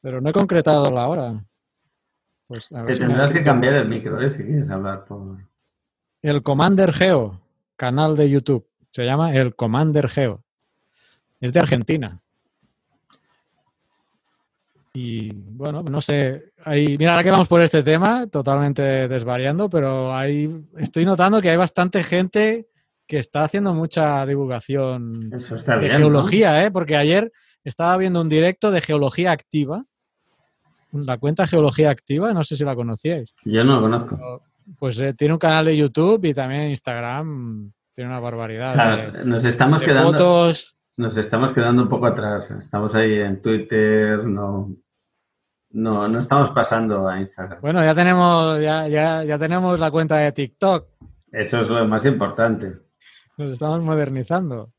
pero 0.00 0.20
no 0.20 0.30
he 0.30 0.32
concretado 0.32 0.90
la 0.90 1.06
hora. 1.06 1.44
Pues 2.48 2.68
Te 2.68 2.94
tendrás 2.94 3.32
que 3.32 3.42
cambiar 3.42 3.74
el 3.74 3.88
micro, 3.88 4.20
¿eh? 4.20 4.32
si 4.32 4.42
quieres 4.42 4.70
hablar 4.70 5.04
por... 5.04 5.36
El 6.20 6.42
Commander 6.42 6.92
Geo, 6.92 7.40
canal 7.76 8.16
de 8.16 8.28
YouTube, 8.28 8.66
se 8.96 9.04
llama 9.04 9.34
El 9.34 9.54
Commander 9.54 10.08
Geo. 10.08 10.42
Es 11.38 11.52
de 11.52 11.60
Argentina. 11.60 12.18
Y 14.94 15.30
bueno, 15.34 15.82
no 15.82 16.00
sé, 16.00 16.52
mira, 16.64 17.10
ahora 17.10 17.22
que 17.22 17.30
vamos 17.30 17.46
por 17.46 17.60
este 17.60 17.82
tema, 17.82 18.26
totalmente 18.26 19.06
desvariando, 19.06 19.68
pero 19.68 20.18
estoy 20.78 21.04
notando 21.04 21.42
que 21.42 21.50
hay 21.50 21.58
bastante 21.58 22.02
gente 22.02 22.68
que 23.06 23.18
está 23.18 23.42
haciendo 23.42 23.74
mucha 23.74 24.24
divulgación 24.24 25.28
de 25.28 25.90
geología, 25.90 26.64
¿eh? 26.64 26.70
porque 26.70 26.96
ayer 26.96 27.30
estaba 27.64 27.98
viendo 27.98 28.22
un 28.22 28.30
directo 28.30 28.70
de 28.70 28.80
geología 28.80 29.30
activa, 29.30 29.84
la 30.92 31.18
cuenta 31.18 31.46
Geología 31.46 31.90
Activa, 31.90 32.32
no 32.32 32.42
sé 32.44 32.56
si 32.56 32.64
la 32.64 32.74
conocíais. 32.74 33.34
Yo 33.44 33.62
no 33.62 33.74
la 33.74 33.80
conozco. 33.82 34.40
Pues 34.78 34.98
eh, 35.00 35.12
tiene 35.12 35.34
un 35.34 35.38
canal 35.38 35.66
de 35.66 35.76
YouTube 35.76 36.24
y 36.24 36.32
también 36.32 36.70
Instagram 36.70 37.72
tiene 37.96 38.10
una 38.10 38.20
barbaridad. 38.20 39.24
nos 39.24 39.44
estamos 39.44 39.82
quedando. 39.82 40.12
Fotos. 40.12 40.74
Nos 40.98 41.16
estamos 41.16 41.52
quedando 41.54 41.82
un 41.82 41.88
poco 41.88 42.06
atrás. 42.06 42.50
Estamos 42.50 42.94
ahí 42.94 43.14
en 43.14 43.40
Twitter, 43.40 44.22
no, 44.22 44.68
no, 45.70 46.06
no 46.06 46.20
estamos 46.20 46.50
pasando 46.50 47.08
a 47.08 47.18
Instagram. 47.18 47.58
Bueno, 47.60 47.82
ya 47.82 47.94
tenemos, 47.94 48.60
ya, 48.60 48.86
ya, 48.86 49.24
ya 49.24 49.38
tenemos 49.38 49.80
la 49.80 49.90
cuenta 49.90 50.16
de 50.16 50.32
TikTok. 50.32 50.88
Eso 51.32 51.60
es 51.60 51.68
lo 51.68 51.86
más 51.86 52.04
importante. 52.04 52.74
Nos 53.38 53.52
estamos 53.52 53.80
modernizando. 53.80 54.72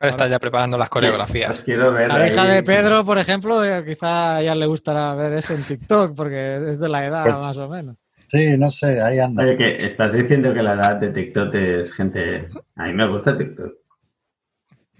Ahora 0.00 0.10
está 0.10 0.26
ya 0.28 0.38
preparando 0.38 0.78
las 0.78 0.88
coreografías. 0.88 1.62
quiero 1.62 1.92
ver 1.92 2.08
la 2.08 2.26
hija 2.26 2.44
de 2.46 2.62
Pedro, 2.62 3.04
por 3.04 3.18
ejemplo, 3.18 3.64
eh, 3.64 3.84
quizá 3.84 4.36
a 4.36 4.40
ella 4.40 4.54
le 4.54 4.66
gustará 4.66 5.14
ver 5.14 5.34
eso 5.34 5.54
en 5.54 5.62
TikTok, 5.62 6.14
porque 6.16 6.68
es 6.68 6.80
de 6.80 6.88
la 6.88 7.04
edad 7.06 7.22
pues 7.22 7.36
más 7.36 7.56
o 7.58 7.68
menos. 7.68 7.96
Sí, 8.32 8.56
no 8.56 8.70
sé, 8.70 8.98
ahí 9.02 9.18
anda. 9.18 9.44
Oye, 9.44 9.58
que 9.58 9.86
estás 9.86 10.10
diciendo 10.10 10.54
que 10.54 10.62
la 10.62 10.72
edad 10.72 10.96
de 10.96 11.10
TikTok 11.10 11.54
es 11.54 11.92
gente. 11.92 12.48
A 12.76 12.86
mí 12.86 12.94
me 12.94 13.06
gusta 13.06 13.36
TikTok. 13.36 13.74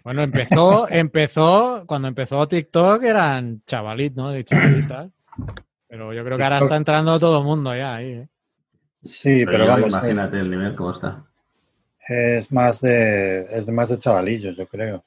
Bueno, 0.04 0.22
empezó, 0.22 0.86
empezó, 0.90 1.84
cuando 1.86 2.08
empezó 2.08 2.46
TikTok 2.46 3.02
eran 3.04 3.62
chavalitos, 3.66 4.16
¿no? 4.22 4.32
De 4.32 4.44
chavalitas. 4.44 5.10
Pero 5.88 6.12
yo 6.12 6.22
creo 6.22 6.36
que 6.36 6.44
ahora 6.44 6.58
está 6.58 6.76
entrando 6.76 7.18
todo 7.18 7.38
el 7.38 7.44
mundo 7.44 7.74
ya 7.74 7.94
ahí. 7.94 8.12
¿eh? 8.12 8.28
Sí, 9.00 9.46
pero, 9.46 9.66
vamos. 9.66 9.94
Imagínate 9.94 10.36
el 10.38 10.50
nivel 10.50 10.76
cómo 10.76 10.92
está. 10.92 11.24
Es 12.06 12.52
más 12.52 12.82
de, 12.82 13.46
es 13.50 13.66
más 13.66 13.88
de 13.88 13.98
chavalillos, 13.98 14.54
yo 14.58 14.66
creo. 14.66 15.02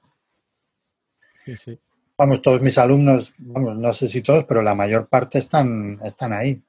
Sí, 1.43 1.55
sí. 1.55 1.80
Vamos, 2.17 2.41
todos 2.41 2.59
mis 2.63 2.80
alumnos, 2.80 3.36
vamos, 3.38 3.78
no 3.78 3.93
sé 3.93 4.07
si 4.07 4.23
todos, 4.23 4.45
pero 4.45 4.63
la 4.63 4.73
mayor 4.73 5.07
parte 5.09 5.38
están, 5.38 5.99
están 6.01 6.34
ahí. 6.34 6.59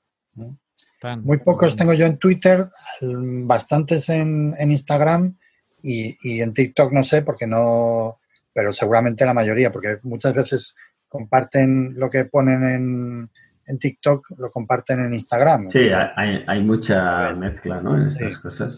Muy 1.23 1.39
pocos 1.39 1.77
tengo 1.77 1.93
yo 1.93 2.07
en 2.07 2.19
Twitter, 2.19 2.69
bastantes 3.01 4.09
en, 4.09 4.55
en 4.59 4.71
Instagram 4.71 5.37
y, 5.83 6.17
y, 6.23 6.41
en 6.41 6.53
TikTok 6.53 6.93
no 6.93 7.05
sé, 7.05 7.23
porque 7.23 7.47
no, 7.47 8.19
pero 8.53 8.73
seguramente 8.73 9.25
la 9.25 9.35
mayoría, 9.35 9.71
porque 9.71 9.99
muchas 10.03 10.35
veces 10.35 10.77
comparten 11.07 11.95
lo 11.97 12.11
que 12.11 12.25
ponen 12.25 12.65
en, 12.65 13.31
en 13.67 13.79
TikTok, 13.79 14.31
lo 14.39 14.51
comparten 14.51 15.01
en 15.01 15.15
Instagram. 15.15 15.71
Sí, 15.71 15.89
hay, 16.17 16.43
hay 16.47 16.63
mucha 16.63 17.33
mezcla 17.35 17.81
¿no? 17.81 17.97
en 17.97 18.09
estas 18.09 18.39
cosas. 18.39 18.77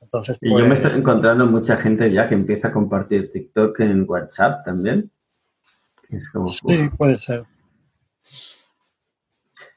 Entonces, 0.00 0.38
y 0.40 0.50
yo 0.50 0.58
me 0.58 0.68
pues, 0.68 0.80
estoy 0.80 0.98
encontrando 0.98 1.46
mucha 1.46 1.76
gente 1.76 2.10
ya 2.10 2.28
que 2.28 2.34
empieza 2.34 2.68
a 2.68 2.72
compartir 2.72 3.30
TikTok 3.30 3.80
en 3.80 4.04
WhatsApp 4.08 4.64
también. 4.64 5.10
sí, 6.08 6.88
puede 6.96 7.18
ser. 7.18 7.44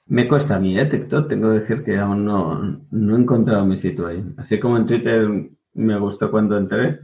Me 0.10 0.28
cuesta 0.28 0.56
a 0.56 0.60
mí, 0.60 0.78
¿eh? 0.78 0.86
TikTok. 0.86 1.30
Tengo 1.30 1.52
que 1.52 1.60
decir 1.60 1.84
que 1.84 1.98
aún 1.98 2.26
no, 2.26 2.82
no 2.92 3.16
he 3.16 3.20
encontrado 3.20 3.66
mi 3.66 3.78
sitio 3.78 4.08
ahí. 4.08 4.24
Así 4.38 4.60
como 4.60 4.78
en 4.78 4.86
Twitter 4.86 5.28
me 5.74 5.98
gustó 5.98 6.30
cuando 6.30 6.58
entré, 6.58 7.00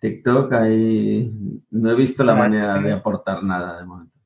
TikTok 0.00 0.52
ahí 0.52 1.32
no 1.70 1.90
he 1.90 1.94
visto 1.94 2.22
la 2.24 2.34
manera 2.34 2.80
de 2.80 2.92
aportar 2.92 3.42
nada 3.42 3.78
de 3.78 3.86
momento 3.86 4.20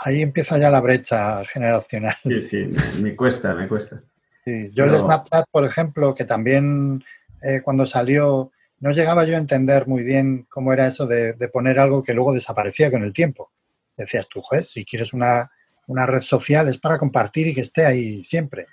ahí 0.00 0.22
empieza 0.22 0.58
ya 0.58 0.70
la 0.70 0.80
brecha 0.80 1.44
generacional. 1.44 2.16
Sí, 2.24 2.40
sí, 2.40 2.74
me, 3.00 3.14
cuesta, 3.14 3.54
me 3.54 3.68
cuesta. 3.68 4.00
yo 4.44 4.84
el 4.84 4.98
Snapchat, 4.98 5.46
por 5.50 5.64
ejemplo, 5.64 6.14
que 6.14 6.24
también 6.24 7.04
eh, 7.42 7.60
cuando 7.62 7.86
salió 7.86 8.50
no 8.80 8.92
llegaba 8.92 9.24
yo 9.24 9.34
a 9.34 9.38
entender 9.38 9.86
muy 9.86 10.02
bien 10.02 10.46
cómo 10.48 10.72
era 10.72 10.86
eso 10.86 11.06
de, 11.06 11.34
poner 11.52 11.78
algo 11.78 12.02
que 12.02 12.14
luego 12.14 12.32
desaparecía 12.32 12.90
con 12.90 13.02
el 13.02 13.12
tiempo. 13.12 13.52
Decías 13.96 14.28
tú, 14.28 14.40
joder, 14.40 14.64
si 14.64 14.84
quieres 14.84 15.12
una, 15.12 15.50
una 15.90 16.06
red 16.06 16.20
social 16.20 16.68
es 16.68 16.78
para 16.78 16.98
compartir 16.98 17.48
y 17.48 17.54
que 17.54 17.62
esté 17.62 17.84
ahí 17.84 18.22
siempre. 18.22 18.66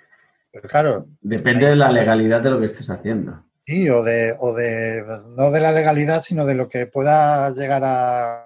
Pero 0.52 0.68
claro. 0.68 1.06
Depende 1.20 1.66
de 1.66 1.76
la 1.76 1.88
legalidad 1.88 2.40
de 2.40 2.50
lo 2.50 2.60
que 2.60 2.66
estés 2.66 2.88
haciendo. 2.88 3.42
Sí, 3.66 3.90
o 3.90 4.02
de, 4.02 4.34
o 4.38 4.54
de, 4.54 5.04
no 5.36 5.50
de 5.50 5.60
la 5.60 5.72
legalidad, 5.72 6.20
sino 6.20 6.46
de 6.46 6.54
lo 6.54 6.68
que 6.68 6.86
pueda 6.86 7.50
llegar 7.50 7.82
a, 7.84 8.44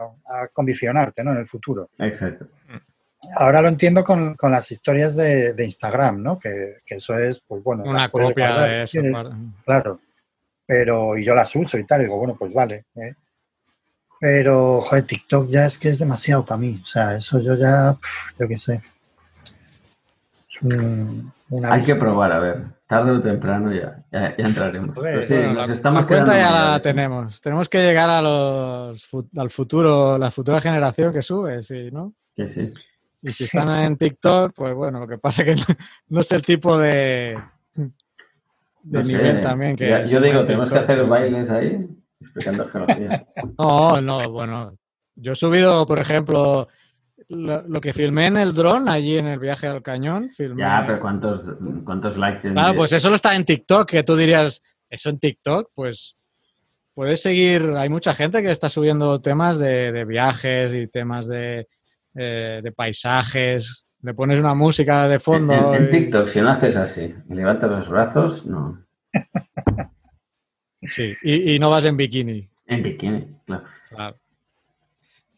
condicionarte 0.53 1.23
¿no? 1.23 1.33
en 1.33 1.39
el 1.39 1.47
futuro. 1.47 1.91
Exacto. 1.99 2.47
Ahora 3.37 3.63
lo 3.63 3.69
entiendo 3.69 4.03
con, 4.03 4.35
las 4.41 4.73
historias 4.73 5.15
de, 5.15 5.55
Instagram, 5.57 6.23
¿no? 6.23 6.39
Que, 6.39 6.79
eso 6.87 7.17
es, 7.17 7.45
pues 7.47 7.63
bueno. 7.63 7.85
Una 7.85 8.09
copia 8.09 8.63
de 8.63 8.83
eso. 8.83 9.01
Claro. 9.65 10.01
Pero, 10.67 11.17
y 11.17 11.25
yo 11.25 11.35
las 11.35 11.55
uso 11.55 11.79
y 11.79 11.85
tal, 11.85 12.01
y 12.01 12.05
digo, 12.05 12.17
bueno, 12.17 12.35
pues 12.37 12.53
vale. 12.53 12.87
¿eh? 12.97 13.15
Pero, 14.23 14.81
joder, 14.81 15.05
TikTok 15.05 15.51
ya 15.51 15.67
es 15.67 15.79
que 15.79 15.89
es 15.89 15.99
demasiado 15.99 16.45
para 16.45 16.59
mí. 16.59 16.81
O 16.81 16.87
sea, 16.87 17.17
eso 17.17 17.41
yo 17.41 17.57
ya, 17.57 17.97
yo 18.39 18.47
qué 18.47 18.57
sé. 18.57 18.81
Hay 21.65 21.83
que 21.83 21.97
probar, 21.97 22.31
a 22.31 22.39
ver 22.39 22.65
tarde 22.93 23.11
o 23.13 23.23
temprano 23.23 23.73
ya, 23.73 23.97
ya, 24.13 24.35
entraremos. 24.37 24.95
la, 24.95 26.07
cuenta 26.07 26.37
ya 26.37 26.51
la 26.51 26.79
tenemos. 26.79 27.41
Tenemos 27.41 27.67
que 27.67 27.79
llegar 27.79 28.11
a 28.11 28.21
los, 28.21 29.09
al 29.35 29.49
futuro, 29.49 30.19
la 30.19 30.31
futura 30.31 30.61
generación 30.61 31.11
que 31.11 31.23
sube, 31.23 31.63
sí, 31.63 31.91
¿no? 31.91 32.13
Sí, 32.37 32.49
sí. 32.49 32.75
Y 33.23 33.33
si 33.33 33.45
están 33.45 33.71
en 33.83 33.97
TikTok, 33.97 34.53
pues 34.55 34.75
bueno, 34.75 35.01
lo 35.01 35.09
que 35.09 35.17
pasa 35.17 35.43
es 35.43 35.65
que 35.65 35.75
no, 36.11 36.21
es 36.21 36.33
el 36.33 36.43
tipo 36.43 36.77
de, 36.77 37.39
de 38.83 39.05
nivel 39.05 39.41
también 39.41 39.75
que... 39.75 40.05
yo 40.07 40.21
digo, 40.21 40.45
tenemos 40.45 40.71
que 40.71 40.79
hacer 40.79 41.07
bailes 41.07 41.49
ahí 41.49 41.89
explicando 42.23 42.67
geología. 42.67 43.27
No, 43.59 44.01
no, 44.01 44.31
bueno. 44.31 44.77
Yo 45.15 45.33
he 45.33 45.37
subido, 45.37 45.87
por 45.87 46.01
ejemplo, 46.01 46.69
lo, 47.29 47.81
que 47.81 47.93
filmé 47.93 48.27
en 48.27 48.37
el 48.37 48.55
dron, 48.55 48.89
allí 48.89 49.19
en 49.19 49.27
el 49.27 49.39
viaje 49.39 49.67
al 49.67 49.83
cañón, 49.83 50.31
filmé... 50.31 50.63
Ya, 50.63 50.83
pero 50.87 51.01
¿cuántos, 51.01 51.43
cuántos 51.85 52.17
likes 52.17 52.51
Claro, 52.51 52.77
pues 52.77 52.93
eso 52.93 53.09
lo 53.09 53.17
está 53.17 53.35
en 53.35 53.45
TikTok, 53.45 53.89
que 53.89 54.03
tú 54.03 54.17
dirías, 54.17 54.63
¿eso 54.89 55.11
en 55.11 55.19
TikTok? 55.19 55.71
Pues 55.75 56.17
puedes 56.95 57.23
seguir, 57.23 57.75
hay 57.77 57.89
mucha 57.89 58.15
gente 58.15 58.43
que 58.43 58.51
está 58.51 58.69
subiendo 58.69 59.21
temas 59.21 59.59
de, 59.59 60.05
viajes 60.05 60.75
y 60.75 60.87
temas 60.87 61.27
de, 61.27 61.69
eh, 62.15 62.61
de, 62.63 62.73
paisajes, 62.73 63.87
le 64.03 64.15
pones 64.15 64.41
una 64.41 64.55
música 64.55 65.09
de 65.09 65.21
fondo. 65.21 65.75
En, 65.75 65.91
TikTok, 65.91 66.29
si 66.29 66.41
no 66.41 66.51
haces 66.51 66.77
así, 66.77 67.15
levantas 67.29 67.71
los 67.71 67.89
brazos, 67.89 68.47
no. 68.47 68.79
Sí, 70.83 71.15
y, 71.23 71.55
y 71.55 71.59
no 71.59 71.71
vas 71.71 71.85
en 71.85 71.97
bikini. 71.97 72.49
En 72.67 72.83
bikini, 72.83 73.27
claro. 73.47 73.65
claro. 73.89 74.17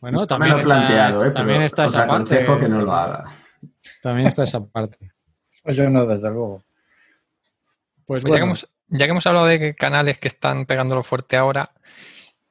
Bueno, 0.05 0.27
también, 0.27 0.59
está, 0.59 1.33
también 1.33 1.63
está 1.63 1.87
esa 1.87 2.07
parte. 2.07 2.45
que 2.45 2.69
no 2.69 2.83
lo 2.83 2.93
haga. 2.93 3.25
También 4.03 4.29
está 4.29 4.43
esa 4.43 4.61
parte. 4.61 5.13
Pues 5.63 5.77
yo 5.77 5.89
no, 5.89 6.05
desde 6.05 6.29
luego. 6.29 6.63
Pues, 8.05 8.21
pues 8.21 8.35
ya, 8.89 9.07
que 9.07 9.11
hemos, 9.11 9.27
hablado 9.27 9.47
de 9.47 9.75
canales 9.75 10.19
que 10.19 10.29
están 10.29 10.67
pegándolo 10.67 11.03
fuerte 11.05 11.39
ahora, 11.39 11.73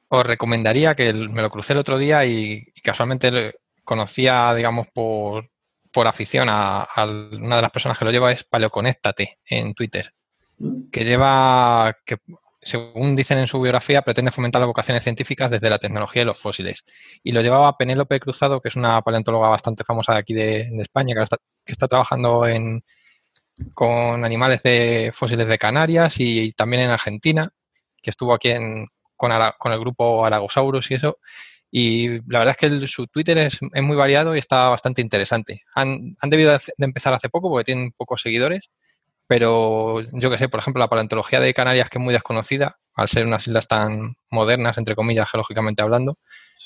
os 0.08 0.26
recomendaría 0.26 0.96
que 0.96 1.12
me 1.12 1.42
lo 1.42 1.50
crucé 1.50 1.74
el 1.74 1.78
otro 1.78 1.96
día 1.96 2.26
y, 2.26 2.72
casualmente 2.82 3.54
conocía, 3.84 4.52
digamos, 4.52 4.88
por, 4.88 5.48
por 5.92 6.08
afición 6.08 6.48
a, 6.50 6.88
una 7.30 7.54
de 7.54 7.62
las 7.62 7.70
personas 7.70 7.98
que 8.00 8.04
lo 8.04 8.10
lleva 8.10 8.32
es 8.32 8.42
Paleoconéctate 8.42 9.38
en 9.46 9.74
Twitter, 9.74 10.12
mm. 10.58 10.90
que 10.90 11.04
lleva, 11.04 11.94
que 12.04 12.16
según 12.64 13.16
dicen 13.16 13.38
en 13.38 13.46
su 13.46 13.60
biografía, 13.60 14.02
pretende 14.02 14.30
fomentar 14.30 14.60
las 14.60 14.66
vocaciones 14.66 15.02
científicas 15.02 15.50
desde 15.50 15.70
la 15.70 15.78
tecnología 15.78 16.22
y 16.22 16.24
los 16.24 16.38
fósiles. 16.38 16.84
Y 17.22 17.32
lo 17.32 17.42
llevaba 17.42 17.76
Penélope 17.76 18.20
Cruzado, 18.20 18.60
que 18.60 18.68
es 18.68 18.76
una 18.76 19.02
paleontóloga 19.02 19.48
bastante 19.48 19.84
famosa 19.84 20.12
de 20.14 20.18
aquí 20.18 20.34
de, 20.34 20.70
España, 20.80 21.14
que 21.14 21.72
está, 21.72 21.88
trabajando 21.88 22.46
en, 22.46 22.82
con 23.74 24.24
animales 24.24 24.62
de 24.62 25.12
fósiles 25.14 25.46
de 25.46 25.58
Canarias 25.58 26.16
y, 26.18 26.52
también 26.52 26.82
en 26.82 26.90
Argentina, 26.90 27.50
que 28.02 28.10
estuvo 28.10 28.34
aquí 28.34 28.50
en, 28.50 28.88
con, 29.16 29.32
el 29.32 29.80
grupo 29.80 30.24
Aragosaurus 30.24 30.90
y 30.90 30.94
eso. 30.94 31.18
Y 31.70 32.20
la 32.30 32.40
verdad 32.40 32.56
es 32.58 32.80
que 32.80 32.88
su 32.88 33.06
Twitter 33.08 33.36
es, 33.38 33.58
muy 33.60 33.96
variado 33.96 34.36
y 34.36 34.38
está 34.38 34.68
bastante 34.68 35.02
interesante. 35.02 35.62
Han, 35.74 36.16
han 36.20 36.30
debido 36.30 36.52
de 36.52 36.84
empezar 36.84 37.12
hace 37.14 37.28
poco 37.28 37.50
porque 37.50 37.64
tienen 37.64 37.92
pocos 37.92 38.22
seguidores, 38.22 38.70
pero 39.26 40.00
yo 40.12 40.30
que 40.30 40.38
sé, 40.38 40.48
por 40.48 40.60
ejemplo, 40.60 40.80
la 40.80 40.88
paleontología 40.88 41.40
de 41.40 41.54
Canarias, 41.54 41.88
que 41.88 41.98
es 41.98 42.04
muy 42.04 42.12
desconocida, 42.12 42.78
al 42.94 43.08
ser 43.08 43.26
unas 43.26 43.46
islas 43.46 43.66
tan 43.66 44.16
modernas, 44.30 44.78
entre 44.78 44.94
comillas, 44.94 45.30
geológicamente 45.30 45.82
hablando, 45.82 46.18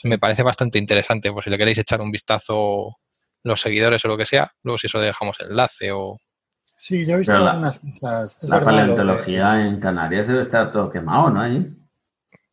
me 0.05 0.19
parece 0.19 0.43
bastante 0.43 0.79
interesante. 0.79 1.33
Por 1.33 1.45
si 1.45 1.51
le 1.51 1.59
queréis 1.59 1.79
echar 1.79 2.01
un 2.01 2.11
vistazo 2.11 2.97
los 3.45 3.61
seguidores 3.61 4.05
o 4.05 4.09
lo 4.09 4.17
que 4.17 4.27
sea, 4.27 4.53
luego 4.63 4.79
si 4.79 4.89
eso 4.89 4.99
dejamos 4.99 5.39
el 5.41 5.51
enlace 5.51 5.93
o... 5.93 6.19
Sí, 6.63 7.07
yo 7.07 7.15
he 7.15 7.19
visto 7.19 7.35
algunas 7.35 7.79
cosas. 7.79 8.39
la 8.43 8.61
paleontología 8.61 9.67
en 9.67 9.81
Canarias 9.81 10.27
debe 10.27 10.43
estar 10.43 10.71
todo 10.71 10.91
quemado, 10.91 11.31
¿no? 11.31 11.65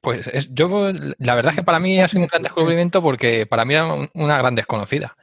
Pues 0.01 0.29
yo, 0.51 0.91
la 1.17 1.35
verdad 1.35 1.51
es 1.51 1.55
que 1.57 1.63
para 1.63 1.79
mí 1.79 1.99
ha 1.99 2.07
sido 2.07 2.21
un 2.21 2.27
gran 2.27 2.43
descubrimiento 2.43 3.01
porque 3.01 3.45
para 3.45 3.65
mí 3.65 3.73
era 3.73 3.87
una 4.13 4.37
gran 4.37 4.55
desconocida. 4.55 5.17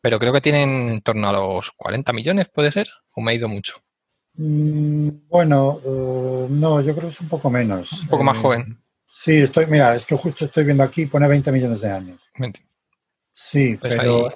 Pero 0.00 0.18
creo 0.20 0.32
que 0.32 0.40
tienen 0.40 0.88
en 0.88 1.00
torno 1.00 1.28
a 1.28 1.32
los 1.32 1.72
40 1.72 2.12
millones, 2.12 2.48
¿puede 2.48 2.70
ser? 2.70 2.88
¿O 3.10 3.20
me 3.20 3.32
ha 3.32 3.34
ido 3.34 3.48
mucho? 3.48 3.82
Mm, 4.38 5.08
bueno, 5.28 5.80
eh, 5.84 6.46
no, 6.48 6.80
yo 6.80 6.94
creo 6.94 7.08
que 7.08 7.14
es 7.14 7.20
un 7.20 7.28
poco 7.28 7.50
menos. 7.50 8.04
Un 8.04 8.08
poco 8.08 8.22
más 8.24 8.38
eh, 8.38 8.40
joven. 8.40 8.78
Sí, 9.10 9.42
estoy, 9.42 9.66
mira, 9.66 9.94
es 9.94 10.06
que 10.06 10.16
justo 10.16 10.44
estoy 10.44 10.64
viendo 10.64 10.84
aquí, 10.84 11.06
pone 11.06 11.26
20 11.26 11.50
millones 11.50 11.80
de 11.80 11.90
años. 11.90 12.30
Sí, 13.32 13.76
pues 13.76 13.96
pero 13.96 14.32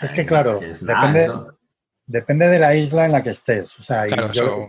es 0.00 0.12
que 0.12 0.24
claro, 0.24 0.60
depende, 0.60 1.30
depende 2.06 2.46
de 2.46 2.58
la 2.60 2.74
isla 2.76 3.06
en 3.06 3.12
la 3.12 3.22
que 3.22 3.30
estés. 3.30 3.78
O 3.80 3.82
sea, 3.82 4.06
yo, 4.32 4.68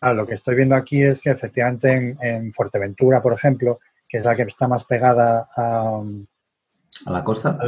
lo 0.00 0.26
que 0.26 0.34
estoy 0.34 0.54
viendo 0.54 0.76
aquí 0.76 1.02
es 1.02 1.22
que 1.22 1.30
efectivamente 1.30 2.16
en 2.20 2.52
Fuerteventura, 2.52 3.20
por 3.20 3.32
ejemplo, 3.32 3.80
que 4.08 4.18
es 4.18 4.24
la 4.24 4.36
que 4.36 4.42
está 4.42 4.68
más 4.68 4.84
pegada 4.84 5.48
a, 5.56 6.02
a 7.06 7.10
la 7.10 7.24
costa. 7.24 7.58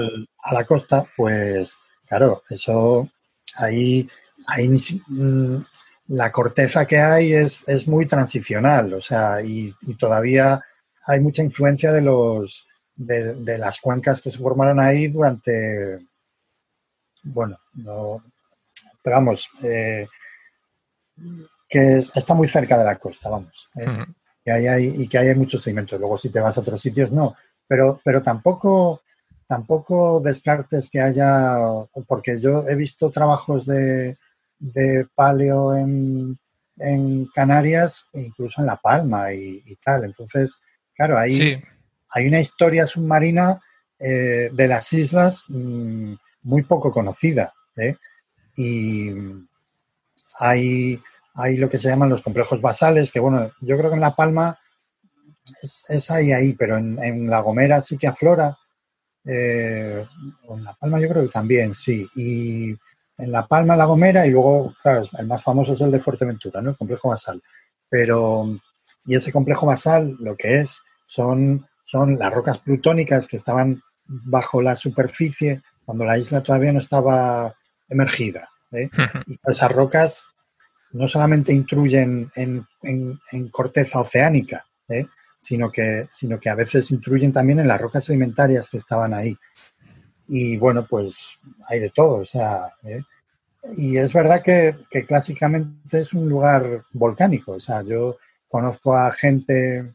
a 0.42 0.54
la 0.54 0.64
costa, 0.64 1.06
pues 1.16 1.76
claro, 2.06 2.42
eso 2.48 3.08
ahí, 3.56 4.08
ahí 4.46 4.68
mm, 4.68 5.56
la 6.12 6.30
corteza 6.30 6.86
que 6.86 7.00
hay 7.00 7.32
es, 7.32 7.60
es 7.66 7.88
muy 7.88 8.04
transicional, 8.04 8.92
o 8.92 9.00
sea, 9.00 9.40
y, 9.42 9.72
todavía 9.98 10.62
hay 11.06 11.20
mucha 11.20 11.42
influencia 11.42 11.90
de 11.90 12.02
los 12.02 12.66
de, 12.94 13.56
las 13.56 13.80
cuencas 13.80 14.20
que 14.20 14.30
se 14.30 14.38
formaron 14.38 14.78
ahí 14.78 15.08
durante 15.08 16.06
bueno, 17.24 17.56
no, 17.74 18.22
pero 19.02 19.16
vamos, 19.16 19.48
eh, 19.62 20.06
que 21.66 21.96
está 21.96 22.34
muy 22.34 22.48
cerca 22.48 22.76
de 22.76 22.84
la 22.84 22.98
costa, 22.98 23.30
vamos. 23.30 23.70
¿eh? 23.76 24.50
hay, 24.50 25.02
y 25.02 25.08
que 25.08 25.18
hay 25.18 25.34
muchos 25.34 25.62
segmentos. 25.62 25.98
Luego, 25.98 26.18
si 26.18 26.28
te 26.28 26.40
vas 26.40 26.58
a 26.58 26.60
otros 26.60 26.82
sitios, 26.82 27.10
no. 27.10 27.36
Pero, 27.66 28.00
pero 28.04 28.22
tampoco, 28.22 29.00
tampoco 29.46 30.20
descartes 30.20 30.90
que 30.90 31.00
haya, 31.00 31.56
porque 32.06 32.38
yo 32.38 32.68
he 32.68 32.74
visto 32.74 33.10
trabajos 33.10 33.64
de, 33.64 34.18
de 34.62 35.06
paleo 35.14 35.74
en, 35.74 36.38
en, 36.78 37.26
Canarias, 37.34 38.06
incluso 38.14 38.60
en 38.60 38.66
La 38.66 38.76
Palma 38.76 39.32
y, 39.32 39.76
tal. 39.84 40.04
Entonces, 40.04 40.60
claro, 40.94 41.18
hay, 41.18 41.62
hay 42.10 42.28
una 42.28 42.40
historia 42.40 42.86
submarina 42.86 43.60
eh, 43.98 44.50
de 44.52 44.68
las 44.68 44.92
islas 44.92 45.44
mm, 45.48 46.14
muy 46.42 46.62
poco 46.62 46.90
conocida. 46.90 47.52
¿eh? 47.76 47.96
Y 48.56 49.10
hay 50.38 51.00
hay 51.34 51.56
lo 51.56 51.68
que 51.68 51.78
se 51.78 51.88
llaman 51.88 52.10
los 52.10 52.22
complejos 52.22 52.60
basales, 52.60 53.10
que 53.10 53.20
bueno, 53.20 53.52
yo 53.60 53.76
creo 53.76 53.90
que 53.90 53.96
en 53.96 54.02
La 54.02 54.14
Palma 54.14 54.58
es, 55.62 56.10
ahí, 56.10 56.32
ahí, 56.32 56.52
pero 56.52 56.76
en, 56.76 57.28
La 57.28 57.40
Gomera 57.40 57.80
sí 57.80 57.96
que 57.96 58.06
aflora. 58.06 58.56
Eh, 59.24 60.04
en 60.48 60.64
La 60.64 60.74
Palma 60.74 61.00
yo 61.00 61.08
creo 61.08 61.22
que 61.22 61.30
también, 61.30 61.74
sí. 61.74 62.06
Y 62.14 62.74
en 63.18 63.30
La 63.30 63.46
Palma, 63.46 63.76
La 63.76 63.84
Gomera, 63.84 64.26
y 64.26 64.30
luego, 64.30 64.74
claro, 64.82 65.02
el 65.18 65.26
más 65.26 65.42
famoso 65.42 65.74
es 65.74 65.80
el 65.80 65.90
de 65.90 66.00
Fuerteventura, 66.00 66.60
¿no? 66.60 66.70
El 66.70 66.76
complejo 66.76 67.08
basal. 67.08 67.42
Pero, 67.88 68.58
y 69.04 69.14
ese 69.14 69.32
complejo 69.32 69.66
basal 69.66 70.16
lo 70.18 70.36
que 70.36 70.60
es 70.60 70.82
son, 71.06 71.66
son 71.84 72.18
las 72.18 72.32
rocas 72.32 72.58
plutónicas 72.58 73.28
que 73.28 73.36
estaban 73.36 73.82
bajo 74.06 74.62
la 74.62 74.74
superficie 74.74 75.62
cuando 75.84 76.04
la 76.04 76.18
isla 76.18 76.42
todavía 76.42 76.72
no 76.72 76.78
estaba 76.78 77.54
emergida. 77.88 78.48
¿eh? 78.72 78.88
Y 79.26 79.36
esas 79.46 79.70
rocas 79.70 80.26
no 80.92 81.08
solamente 81.08 81.52
intruyen 81.52 82.30
en, 82.34 82.66
corteza 83.50 84.00
oceánica, 84.00 84.64
¿eh? 84.88 85.06
sino, 85.40 85.70
que, 85.70 86.06
sino 86.10 86.38
que 86.38 86.50
a 86.50 86.54
veces 86.54 86.90
intruyen 86.90 87.32
también 87.32 87.60
en 87.60 87.68
las 87.68 87.80
rocas 87.80 88.04
sedimentarias 88.04 88.68
que 88.70 88.78
estaban 88.78 89.14
ahí. 89.14 89.36
Y 90.29 90.57
bueno, 90.57 90.87
pues 90.89 91.37
hay 91.68 91.81
de 91.81 91.91
todo, 91.91 92.16
o 92.16 92.25
sea, 92.25 92.73
¿eh? 92.85 93.03
y 93.77 93.97
es 93.97 94.12
verdad 94.12 94.43
que, 94.43 94.77
clásicamente 95.07 96.01
es 96.01 96.12
un 96.12 96.29
lugar 96.29 96.85
volcánico, 96.93 97.53
o 97.53 97.61
sea, 97.61 97.83
yo 97.83 98.18
conozco 98.49 98.97
a 98.97 99.11
gente 99.12 99.95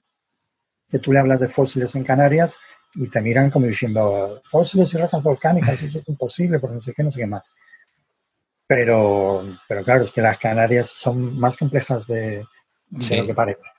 que 0.89 0.99
tú 0.99 1.11
le 1.11 1.19
hablas 1.19 1.39
de 1.39 1.49
fósiles 1.49 1.95
en 1.95 2.03
Canarias 2.03 2.57
y 2.95 3.09
te 3.09 3.21
miran 3.21 3.49
como 3.49 3.67
diciendo, 3.67 4.41
fósiles 4.49 4.93
y 4.93 4.97
rocas 4.97 5.21
volcánicas, 5.21 5.81
eso 5.81 5.99
es 5.99 6.07
imposible, 6.07 6.59
por 6.59 6.71
no 6.71 6.81
sé 6.81 6.93
qué, 6.93 7.03
no 7.03 7.11
sé 7.11 7.19
qué 7.19 7.27
más. 7.27 7.53
Pero, 8.65 9.43
pero 9.67 9.83
claro, 9.83 10.03
es 10.03 10.11
que 10.11 10.21
las 10.21 10.37
Canarias 10.37 10.89
son 10.89 11.37
más 11.37 11.57
complejas 11.57 12.07
de, 12.07 12.45
lo 12.89 13.25
que 13.25 13.33
parece. 13.33 13.69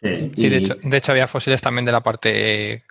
sí, 0.00 0.48
de, 0.48 0.56
hecho, 0.56 0.74
de 0.82 0.96
hecho 0.96 1.12
había 1.12 1.26
fósiles 1.26 1.60
también 1.60 1.84
de 1.84 1.92
la 1.92 2.02
parte 2.02 2.84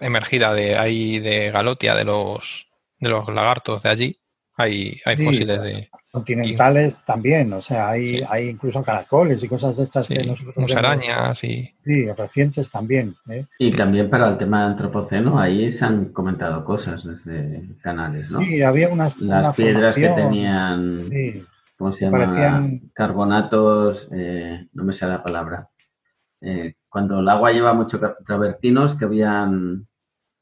emergida 0.00 0.54
de 0.54 0.76
ahí 0.76 1.18
de 1.18 1.50
Galotia, 1.50 1.94
de 1.94 2.04
los, 2.04 2.68
de 2.98 3.08
los 3.08 3.28
lagartos 3.28 3.82
de 3.82 3.88
allí. 3.88 4.18
Hay, 4.54 5.00
hay 5.06 5.16
fósiles 5.16 5.62
de... 5.62 5.88
Continentales 6.10 7.02
también, 7.06 7.50
o 7.54 7.62
sea, 7.62 7.88
hay, 7.88 8.22
hay 8.28 8.50
incluso 8.50 8.82
caracoles 8.84 9.42
y 9.42 9.48
cosas 9.48 9.74
de 9.76 9.84
estas 9.84 10.06
que 10.06 10.22
nosotros... 10.22 10.58
Musarañas 10.58 11.42
y... 11.42 11.74
Sí, 11.82 12.12
recientes 12.12 12.70
también. 12.70 13.16
¿eh? 13.30 13.46
Y 13.58 13.74
también 13.74 14.10
para 14.10 14.28
el 14.28 14.36
tema 14.36 14.62
del 14.62 14.72
antropoceno, 14.72 15.40
ahí 15.40 15.72
se 15.72 15.86
han 15.86 16.12
comentado 16.12 16.62
cosas 16.66 17.02
desde 17.04 17.62
canales, 17.80 18.30
¿no? 18.32 18.42
Sí, 18.42 18.62
había 18.62 18.90
unas... 18.90 19.16
Las 19.16 19.56
piedras 19.56 19.96
que 19.96 20.08
tenían... 20.08 21.10
¿Cómo 21.78 21.92
se 21.92 22.04
llama? 22.04 22.68
Carbonatos, 22.94 24.08
eh, 24.12 24.66
no 24.74 24.84
me 24.84 24.94
sale 24.94 25.14
la 25.14 25.22
palabra. 25.22 25.66
Eh, 26.40 26.74
cuando 26.92 27.20
el 27.20 27.28
agua 27.30 27.52
lleva 27.52 27.72
mucho 27.72 27.98
travertinos 28.26 28.94
que 28.94 29.06
habían 29.06 29.86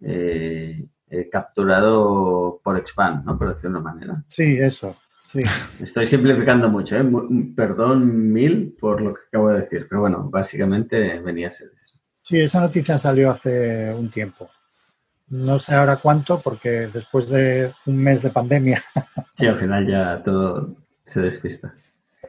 eh, 0.00 0.88
capturado 1.30 2.58
por 2.64 2.76
expand, 2.76 3.24
¿no? 3.24 3.38
Por 3.38 3.54
decirlo 3.54 3.78
de 3.78 3.82
una 3.82 3.92
manera. 3.92 4.24
Sí, 4.26 4.58
eso, 4.60 4.96
sí. 5.20 5.42
Estoy 5.80 6.08
simplificando 6.08 6.68
mucho, 6.68 6.96
¿eh? 6.96 7.08
Perdón 7.54 8.32
mil 8.32 8.74
por 8.80 9.00
lo 9.00 9.14
que 9.14 9.20
acabo 9.28 9.50
de 9.50 9.60
decir, 9.60 9.86
pero 9.88 10.00
bueno, 10.00 10.28
básicamente 10.28 11.20
venía 11.20 11.50
a 11.50 11.52
ser 11.52 11.68
eso. 11.68 12.00
Sí, 12.20 12.40
esa 12.40 12.60
noticia 12.60 12.98
salió 12.98 13.30
hace 13.30 13.94
un 13.94 14.10
tiempo. 14.10 14.50
No 15.28 15.60
sé 15.60 15.76
ahora 15.76 15.98
cuánto, 15.98 16.40
porque 16.40 16.88
después 16.92 17.28
de 17.28 17.72
un 17.86 17.96
mes 17.96 18.22
de 18.22 18.30
pandemia. 18.30 18.82
Sí, 19.36 19.46
al 19.46 19.58
final 19.58 19.86
ya 19.86 20.20
todo 20.24 20.74
se 21.04 21.20
despista. 21.20 21.72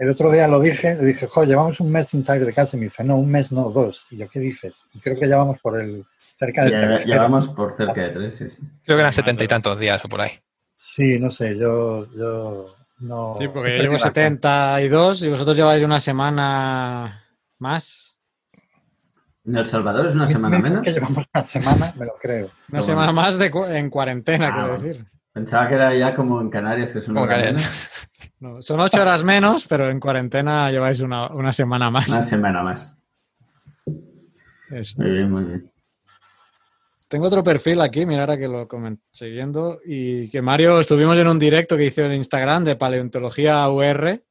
El 0.02 0.10
otro 0.10 0.32
día 0.32 0.48
lo 0.48 0.60
dije, 0.60 0.96
le 0.96 1.06
dije, 1.06 1.28
jo, 1.28 1.44
llevamos 1.44 1.80
un 1.80 1.92
mes 1.92 2.08
sin 2.08 2.24
salir 2.24 2.44
de 2.44 2.52
casa 2.52 2.76
y 2.76 2.80
me 2.80 2.86
dice, 2.86 3.04
no, 3.04 3.18
un 3.18 3.30
mes 3.30 3.52
no, 3.52 3.70
dos. 3.70 4.08
Y 4.10 4.18
yo, 4.18 4.28
¿qué 4.28 4.40
dices? 4.40 4.88
Y 4.96 5.00
creo 5.00 5.16
que 5.16 5.28
ya 5.28 5.38
vamos 5.38 5.60
por 5.62 5.80
el 5.80 6.04
cerca 6.40 6.66
de 6.66 6.72
tres. 6.72 7.06
Ya 7.06 7.20
vamos 7.20 7.50
por 7.50 7.78
cerca 7.78 8.02
de 8.02 8.10
tres, 8.10 8.36
sí, 8.36 8.50
sí. 8.50 8.64
Creo 8.84 8.98
que 8.98 9.02
eran 9.02 9.14
setenta 9.14 9.44
y 9.44 9.48
tantos 9.48 9.80
días 9.80 10.04
o 10.04 10.10
por 10.10 10.22
ahí. 10.22 10.32
Sí, 10.74 11.20
no 11.20 11.30
sé, 11.30 11.56
yo, 11.56 12.12
yo 12.16 12.66
no... 12.98 13.36
Sí, 13.38 13.48
porque 13.48 13.78
yo 13.78 13.84
llevo 13.84 14.00
72 14.00 15.22
y 15.22 15.30
vosotros 15.30 15.56
lleváis 15.56 15.84
una 15.84 16.00
semana 16.00 17.24
más. 17.60 18.18
¿En 19.46 19.56
El 19.56 19.68
Salvador 19.68 20.08
es 20.08 20.16
una 20.16 20.28
semana 20.28 20.58
menos? 20.58 20.80
que 20.80 20.94
llevamos 20.94 21.26
una 21.32 21.44
semana, 21.44 21.94
me 21.96 22.08
lo 22.08 22.16
creo. 22.20 22.50
Una 22.72 22.82
semana 22.82 23.12
más 23.12 23.38
de 23.38 23.52
en 23.78 23.92
cuarentena, 23.92 24.48
ah, 24.48 24.52
quiero 24.52 24.82
decir. 24.82 25.06
Pensaba 25.34 25.70
que 25.70 25.76
era 25.76 25.96
ya 25.96 26.14
como 26.14 26.42
en 26.42 26.50
Canarias, 26.50 26.92
que 26.92 27.00
es 27.00 27.08
una 27.08 27.26
no, 28.40 28.62
son 28.62 28.80
ocho 28.82 29.02
horas 29.02 29.24
menos, 29.24 29.66
pero 29.66 29.90
en 29.90 30.00
cuarentena 30.00 30.70
lleváis 30.70 31.00
una, 31.00 31.28
una 31.28 31.54
semana 31.54 31.90
más. 31.90 32.10
Una 32.10 32.24
semana 32.24 32.64
más. 32.64 32.96
Eso. 34.70 34.96
Muy 34.98 35.12
bien, 35.12 35.32
muy 35.32 35.44
bien. 35.46 35.72
Tengo 37.08 37.28
otro 37.28 37.44
perfil 37.44 37.82
aquí, 37.82 38.06
mira 38.06 38.22
ahora 38.22 38.38
que 38.38 38.48
lo 38.48 38.68
comento 38.68 39.04
siguiendo, 39.10 39.80
y 39.86 40.30
que 40.30 40.42
Mario, 40.42 40.80
estuvimos 40.80 41.18
en 41.18 41.28
un 41.28 41.40
directo 41.40 41.76
que 41.76 41.86
hizo 41.86 42.04
en 42.04 42.14
Instagram 42.14 42.64
de 42.64 42.78
paleontología 42.78 43.68
UR, 43.70 44.22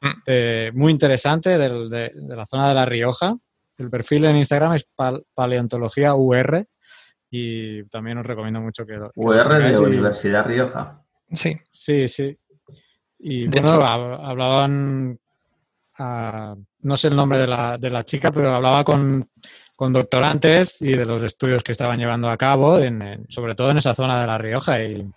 mm. 0.00 0.76
muy 0.76 0.92
interesante, 0.92 1.56
de, 1.56 2.12
la 2.14 2.44
zona 2.46 2.68
de 2.68 2.74
La 2.74 2.84
Rioja. 2.84 3.36
El 3.78 3.88
perfil 3.88 4.26
en 4.26 4.36
Instagram 4.36 4.74
es 4.74 4.86
paleontología 5.34 6.14
UR 6.14 6.66
y 7.34 7.82
también 7.84 8.18
os 8.18 8.26
recomiendo 8.26 8.60
mucho 8.60 8.84
que 8.84 8.92
lo 8.92 9.10
UR 9.16 9.72
de 9.72 9.78
Universidad 9.78 10.44
Rioja. 10.46 10.98
Sí. 11.32 11.56
Sí, 11.68 12.06
sí. 12.06 12.38
Y 13.18 13.48
bueno, 13.48 13.80
hablaban, 13.80 15.18
no 15.98 16.96
sé 16.96 17.08
el 17.08 17.16
nombre 17.16 17.38
de 17.38 17.46
la, 17.46 17.78
de 17.78 17.88
la 17.88 18.04
chica, 18.04 18.30
pero 18.30 18.54
hablaba 18.54 18.84
con 18.84 19.26
con 19.82 19.92
doctorantes 19.92 20.80
y 20.80 20.92
de 20.92 21.04
los 21.04 21.24
estudios 21.24 21.64
que 21.64 21.72
estaban 21.72 21.98
llevando 21.98 22.28
a 22.28 22.36
cabo, 22.36 22.78
en, 22.78 23.26
sobre 23.28 23.56
todo 23.56 23.72
en 23.72 23.78
esa 23.78 23.96
zona 23.96 24.20
de 24.20 24.28
La 24.28 24.38
Rioja. 24.38 24.80
Y, 24.80 25.10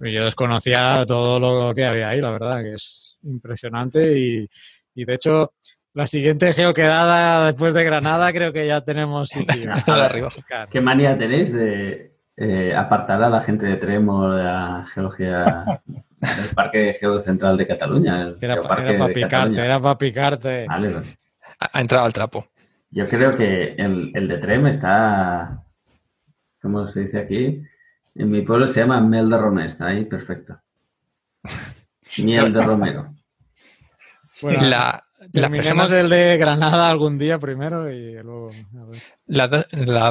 yo 0.00 0.26
desconocía 0.26 1.04
todo 1.06 1.40
lo 1.40 1.74
que 1.74 1.86
había 1.86 2.10
ahí, 2.10 2.20
la 2.20 2.32
verdad, 2.32 2.62
que 2.62 2.74
es 2.74 3.16
impresionante. 3.22 4.18
Y, 4.18 4.46
y 4.94 5.04
de 5.06 5.14
hecho, 5.14 5.54
la 5.94 6.06
siguiente 6.08 6.52
geoquedada 6.52 7.46
después 7.46 7.72
de 7.72 7.84
Granada 7.84 8.32
creo 8.32 8.52
que 8.52 8.66
ya 8.66 8.80
tenemos 8.82 9.28
sitio. 9.28 9.72
¿Qué 10.70 10.80
manía 10.80 11.16
tenéis 11.16 11.52
de 11.52 12.12
eh, 12.36 12.74
apartar 12.76 13.22
a 13.22 13.30
la 13.30 13.40
gente 13.40 13.64
de 13.66 13.76
Tremo 13.76 14.28
de 14.30 14.42
la 14.42 14.86
geología 14.92 15.44
del 15.86 16.48
Parque 16.54 16.96
Geocentral 16.98 17.56
de 17.56 17.66
Cataluña? 17.68 18.34
Era, 18.40 18.60
para 18.60 19.08
picarte, 19.08 19.64
era 19.64 19.80
para 19.80 19.96
picarte. 19.96 20.66
Ha 21.60 21.80
entrado 21.80 22.06
al 22.06 22.12
trapo. 22.12 22.48
Yo 22.90 23.08
creo 23.08 23.30
que 23.30 23.74
el, 23.78 24.10
el 24.14 24.28
de 24.28 24.38
Trem 24.38 24.66
está, 24.66 25.64
¿cómo 26.60 26.86
se 26.88 27.00
dice 27.00 27.18
aquí? 27.20 27.62
En 28.16 28.30
mi 28.30 28.42
pueblo 28.42 28.68
se 28.68 28.80
llama 28.80 29.00
Mel 29.00 29.28
de 29.28 29.36
Romero, 29.36 29.66
está 29.66 29.86
ahí 29.86 30.04
perfecto. 30.04 30.56
Miel 32.22 32.52
de 32.52 32.60
Romero. 32.60 33.14
la, 34.60 35.03
Terminemos 35.32 35.92
el 35.92 36.08
de 36.08 36.36
Granada 36.36 36.88
algún 36.88 37.18
día 37.18 37.38
primero 37.38 37.90
y 37.90 38.14
luego. 38.22 38.50
Las, 39.26 39.50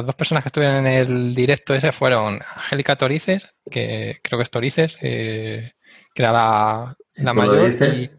dos 0.06 0.14
personas 0.14 0.42
que 0.42 0.48
estuvieron 0.48 0.86
en 0.86 0.86
el 0.86 1.34
directo 1.34 1.74
ese 1.74 1.92
fueron 1.92 2.40
Angélica 2.56 2.96
Torices, 2.96 3.48
que 3.70 4.20
creo 4.22 4.38
que 4.38 4.42
es 4.42 4.50
Torices, 4.50 4.96
eh, 5.00 5.72
que 6.14 6.22
era 6.22 6.32
la, 6.32 7.34
mayor, 7.34 7.72
y 7.72 8.10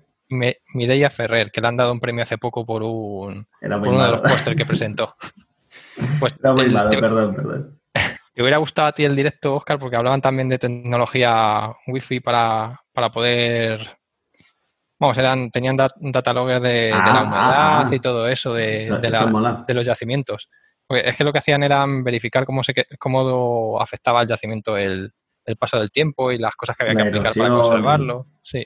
Mireia 0.73 1.09
Ferrer, 1.09 1.51
que 1.51 1.61
le 1.61 1.67
han 1.67 1.77
dado 1.77 1.91
un 1.91 1.99
premio 1.99 2.23
hace 2.23 2.37
poco 2.37 2.65
por, 2.65 2.83
un, 2.83 3.47
uno 3.61 4.03
de 4.03 4.11
los 4.11 4.21
pósteres 4.21 4.57
que 4.57 4.65
presentó. 4.65 5.15
Pues, 6.19 6.35
muy 6.43 6.69
malo, 6.69 6.89
perdón, 6.89 7.33
perdón. 7.33 7.79
Te 8.33 8.41
hubiera 8.41 8.57
gustado 8.57 8.89
a 8.89 8.91
ti 8.91 9.05
el 9.05 9.15
directo, 9.15 9.55
Oscar, 9.55 9.79
porque 9.79 9.95
hablaban 9.95 10.19
también 10.19 10.49
de 10.49 10.59
tecnología 10.59 11.71
wifi 11.87 12.19
para, 12.19 12.81
para 12.91 13.11
poder 13.11 13.97
Vamos, 14.99 15.17
eran, 15.17 15.51
tenían 15.51 15.75
dataloggers 15.75 16.61
de, 16.61 16.89
la 16.91 16.97
ah, 16.97 17.23
humedad 17.23 17.87
ah, 17.87 17.89
y 17.91 17.99
todo 17.99 18.29
eso 18.29 18.53
de, 18.53 18.89
de, 18.99 19.73
los 19.73 19.85
yacimientos. 19.85 20.49
es 20.89 21.17
que 21.17 21.23
lo 21.25 21.33
que 21.33 21.39
hacían 21.39 21.63
era 21.63 21.85
verificar 21.85 22.45
cómo, 22.45 22.63
se, 22.63 22.73
cómo 22.97 23.79
afectaba 23.81 24.21
al 24.21 24.27
yacimiento 24.27 24.77
el, 24.77 25.11
paso 25.59 25.77
del 25.77 25.91
tiempo 25.91 26.31
y 26.31 26.39
las 26.39 26.55
cosas 26.55 26.77
que 26.77 26.83
había 26.83 26.95
que 26.95 27.09
aplicar 27.09 27.33
para 27.33 27.49
conservarlo. 27.49 28.25
Sí. 28.41 28.65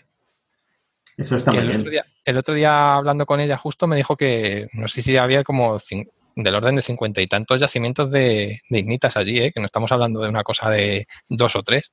Eso 1.18 1.36
está 1.36 1.52
muy 1.52 1.62
el 1.62 1.68
bien. 1.68 1.80
Otro 1.80 1.92
día, 1.92 2.06
el 2.24 2.38
otro 2.38 2.54
día, 2.54 2.96
hablando 2.96 3.26
con 3.26 3.40
ella, 3.40 3.58
justo 3.58 3.88
me 3.88 3.98
dijo 3.98 4.16
que 4.16 4.68
no 4.74 4.88
sé 4.88 5.02
si 5.02 5.18
había 5.18 5.44
como 5.44 5.80
del 6.36 6.56
orden 6.56 6.76
de 6.76 6.82
cincuenta 6.82 7.22
y 7.22 7.28
tantos 7.28 7.60
yacimientos 7.60 8.12
de, 8.12 8.62
ignitas 8.70 9.18
allí, 9.18 9.40
¿eh? 9.40 9.52
que 9.52 9.60
no 9.60 9.66
estamos 9.66 9.92
hablando 9.92 10.22
de 10.22 10.30
una 10.30 10.44
cosa 10.44 10.70
de 10.70 11.08
dos 11.28 11.56
o 11.56 11.64
tres. 11.64 11.92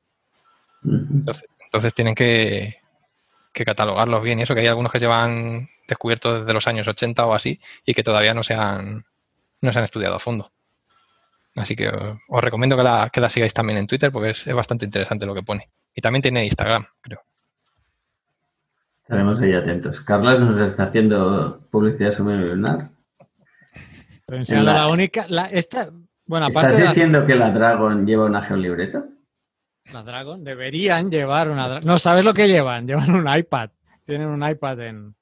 entonces, 0.85 1.49
entonces 1.65 1.95
tienen 1.95 2.15
que, 2.15 2.77
que 3.57 3.65
catalogarlos 3.65 4.23
bien 4.23 4.39
y 4.39 4.43
eso, 4.43 4.55
que 4.55 4.61
hay 4.61 4.67
algunos 4.67 4.93
que 4.93 4.99
llevan 4.99 5.71
descubiertos 5.89 6.41
desde 6.41 6.53
los 6.53 6.69
años 6.69 6.87
80 6.87 7.25
o 7.25 7.33
así 7.33 7.59
y 7.87 7.95
que 7.95 8.03
todavía 8.03 8.35
no 8.35 8.43
se 8.43 8.53
han, 8.53 9.05
no 9.63 9.73
se 9.73 9.79
han 9.79 9.85
estudiado 9.87 10.15
a 10.15 10.19
fondo. 10.19 10.53
Así 11.55 11.75
que 11.75 11.89
os, 11.89 12.45
recomiendo 12.45 12.77
que 12.77 12.83
la, 12.83 13.09
que 13.11 13.23
la, 13.23 13.31
sigáis 13.31 13.55
también 13.55 13.79
en 13.79 13.87
Twitter 13.87 14.13
porque 14.13 14.31
es, 14.31 14.53
bastante 14.53 14.85
interesante 14.85 15.25
lo 15.25 15.35
que 15.35 15.43
pone. 15.43 15.65
Y 15.95 16.03
también 16.03 16.21
tiene 16.21 16.45
Instagram, 16.45 16.85
creo. 17.01 17.23
Estaremos 18.99 19.41
ahí 19.41 19.55
atentos. 19.55 20.03
Carlos 20.03 20.39
nos 20.39 20.61
está 20.61 20.85
haciendo 20.85 21.63
publicidad 21.71 22.13
sobre 22.13 22.37
webinar. 22.37 22.91
La, 24.27 24.63
la 24.63 24.89
única, 24.89 25.25
la, 25.29 25.47
esta, 25.47 25.89
bueno, 26.27 26.47
aparte 26.47 26.75
¿Estás 26.75 26.89
diciendo 26.91 27.25
que 27.25 27.37
la 27.37 27.53
Dragon 27.53 28.05
lleva 28.05 28.27
una 28.27 28.43
geolibreta? 28.43 29.05
La 29.93 30.03
Dragon 30.03 30.43
deberían 30.43 31.11
llevar 31.11 31.49
una 31.49 31.69
Dragon. 31.69 31.87
No, 31.87 31.99
¿sabes 31.99 32.25
lo 32.25 32.35
que 32.35 32.49
llevan? 32.49 32.87
Llevan 32.87 33.15
un 33.15 33.29
iPad. 33.35 33.71
Tienen 34.05 34.29
un 34.29 34.49
iPad 34.49 34.81
en, 34.81 35.15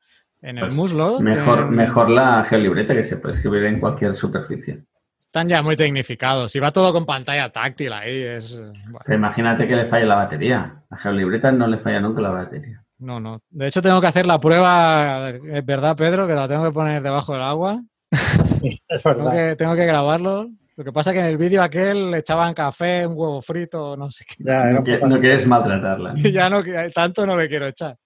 el 0.42 0.58
pues 0.58 0.74
muslo. 0.74 1.20
Mejor, 1.20 1.70
mejor 1.70 2.10
la 2.10 2.44
geolibreta 2.44 2.94
que 2.94 3.04
se 3.04 3.16
puede 3.16 3.34
escribir 3.34 3.64
en 3.64 3.80
cualquier 3.80 4.16
superficie. 4.16 4.84
Están 5.24 5.48
ya 5.48 5.62
muy 5.62 5.76
tecnificados. 5.76 6.54
Y 6.54 6.60
va 6.60 6.70
todo 6.70 6.92
con 6.92 7.06
pantalla 7.06 7.50
táctil 7.50 7.92
ahí. 7.92 8.22
Es, 8.22 8.62
Imagínate 9.08 9.66
que 9.66 9.74
le 9.74 9.86
falla 9.86 10.06
la 10.06 10.14
batería. 10.14 10.76
A 10.90 10.96
geolibreta 10.96 11.50
no 11.50 11.66
le 11.66 11.78
falla 11.78 12.00
nunca 12.00 12.20
la 12.20 12.30
batería. 12.30 12.78
No, 12.98 13.20
no. 13.20 13.40
De 13.50 13.66
hecho, 13.66 13.82
tengo 13.82 14.00
que 14.00 14.06
hacer 14.06 14.26
la 14.26 14.38
prueba, 14.38 15.30
es 15.30 15.66
verdad, 15.66 15.96
Pedro, 15.96 16.26
que 16.26 16.34
la 16.34 16.46
tengo 16.46 16.64
que 16.64 16.70
poner 16.70 17.02
debajo 17.02 17.32
del 17.32 17.42
agua. 17.42 17.82
es 18.88 19.02
verdad. 19.02 19.56
tengo 19.56 19.74
que 19.74 19.86
grabarlo. 19.86 20.48
Lo 20.76 20.82
que 20.82 20.92
pasa 20.92 21.10
es 21.10 21.14
que 21.14 21.20
en 21.20 21.26
el 21.26 21.36
vídeo 21.36 21.62
aquel 21.62 22.10
le 22.10 22.18
echaban 22.18 22.52
café, 22.52 23.06
un 23.06 23.14
huevo 23.16 23.40
frito, 23.40 23.96
no 23.96 24.10
sé 24.10 24.24
qué. 24.24 24.42
no, 24.42 24.82
quieres 25.20 25.46
maltratarla. 25.46 26.14
ya 26.32 26.50
no, 26.50 26.62
tanto 26.92 27.24
no 27.26 27.36
le 27.36 27.48
quiero 27.48 27.68
echar. 27.68 27.96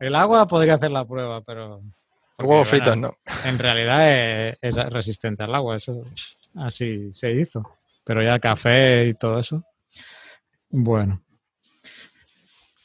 El 0.00 0.16
agua 0.16 0.46
podría 0.48 0.74
hacer 0.74 0.90
la 0.90 1.04
prueba, 1.04 1.42
pero... 1.42 1.80
El 2.38 2.46
huevo 2.46 2.64
frito 2.64 2.96
no. 2.96 3.12
En 3.44 3.56
realidad 3.56 4.56
es, 4.60 4.76
resistente 4.90 5.44
al 5.44 5.54
agua, 5.54 5.76
eso 5.76 6.02
así 6.56 7.12
se 7.12 7.30
hizo. 7.32 7.62
Pero 8.04 8.20
ya 8.20 8.40
café 8.40 9.06
y 9.06 9.14
todo 9.14 9.38
eso. 9.38 9.62
Bueno. 10.70 11.22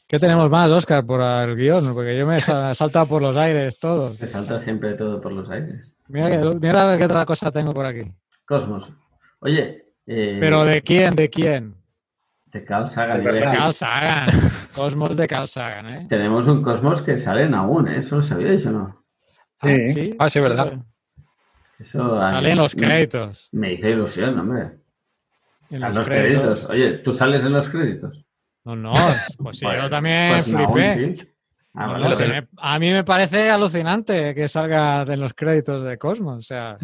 ¿Qué 0.08 0.20
tenemos 0.20 0.52
más, 0.52 0.70
Oscar, 0.70 1.04
por 1.04 1.22
el 1.22 1.56
guion? 1.56 1.92
Porque 1.96 2.16
yo 2.16 2.28
me 2.28 2.38
he 2.38 2.42
saltado 2.42 3.08
por 3.08 3.22
los 3.22 3.36
aires 3.36 3.80
todo. 3.80 4.16
Me 4.20 4.28
salta 4.28 4.60
siempre 4.60 4.94
todo 4.94 5.20
por 5.20 5.32
los 5.32 5.50
aires. 5.50 5.96
Mira, 6.08 6.30
mira 6.62 6.98
qué 7.00 7.06
otra 7.06 7.26
cosa 7.26 7.52
tengo 7.52 7.74
por 7.74 7.88
aquí. 7.88 8.04
Cosmos. 8.46 8.94
Oye. 9.40 9.86
Eh, 10.06 10.38
¿Pero 10.40 10.64
de 10.64 10.82
quién? 10.82 11.16
¿De 11.16 11.30
quién? 11.30 11.76
De 12.46 12.64
Carl 12.64 12.88
Sagan. 12.88 13.24
De, 13.24 13.42
Carl 13.42 13.74
Sagan. 13.74 14.30
Cosmos 14.76 15.18
de 15.18 15.28
Carl 15.28 15.48
Sagan, 15.48 15.90
¿eh? 15.94 16.06
Tenemos 16.10 16.48
un 16.48 16.64
Cosmos 16.64 17.02
que 17.02 17.18
sale 17.18 17.44
aún, 17.54 17.88
¿eh? 17.88 18.00
¿Eso 18.00 18.16
lo 18.16 18.22
sabíais 18.22 18.66
o 18.66 18.72
no? 18.72 19.04
Sí. 19.62 19.88
sí, 19.88 20.16
ah, 20.20 20.30
sí, 20.30 20.40
verdad. 20.40 20.74
Eso, 21.80 22.22
sale 22.22 22.52
en 22.52 22.58
los 22.58 22.74
créditos. 22.74 23.50
Me, 23.52 23.74
hizo 23.74 23.90
ilusión, 23.90 24.40
hombre. 24.40 24.70
En 25.70 25.82
los, 25.82 26.00
créditos. 26.00 26.66
Oye, 26.66 27.00
¿tú 27.00 27.14
sales 27.14 27.44
en 27.44 27.54
los 27.54 27.68
créditos? 27.68 28.26
No, 28.64 28.76
no, 28.76 28.94
pues 29.38 29.60
sí, 29.60 29.66
yo 29.66 29.72
pues, 29.72 29.90
también 29.90 30.44
pues 30.44 30.46
flipé. 30.46 31.28
Ah, 31.74 32.02
a 32.58 32.80
mí 32.80 32.92
me 32.92 33.04
parece 33.04 33.52
alucinante 33.52 34.34
que 34.34 34.48
salga 34.48 35.04
en 35.04 35.20
los 35.20 35.34
créditos 35.34 35.84
de 35.84 35.98
Cosmos. 35.98 36.40
O 36.40 36.42
sea, 36.42 36.76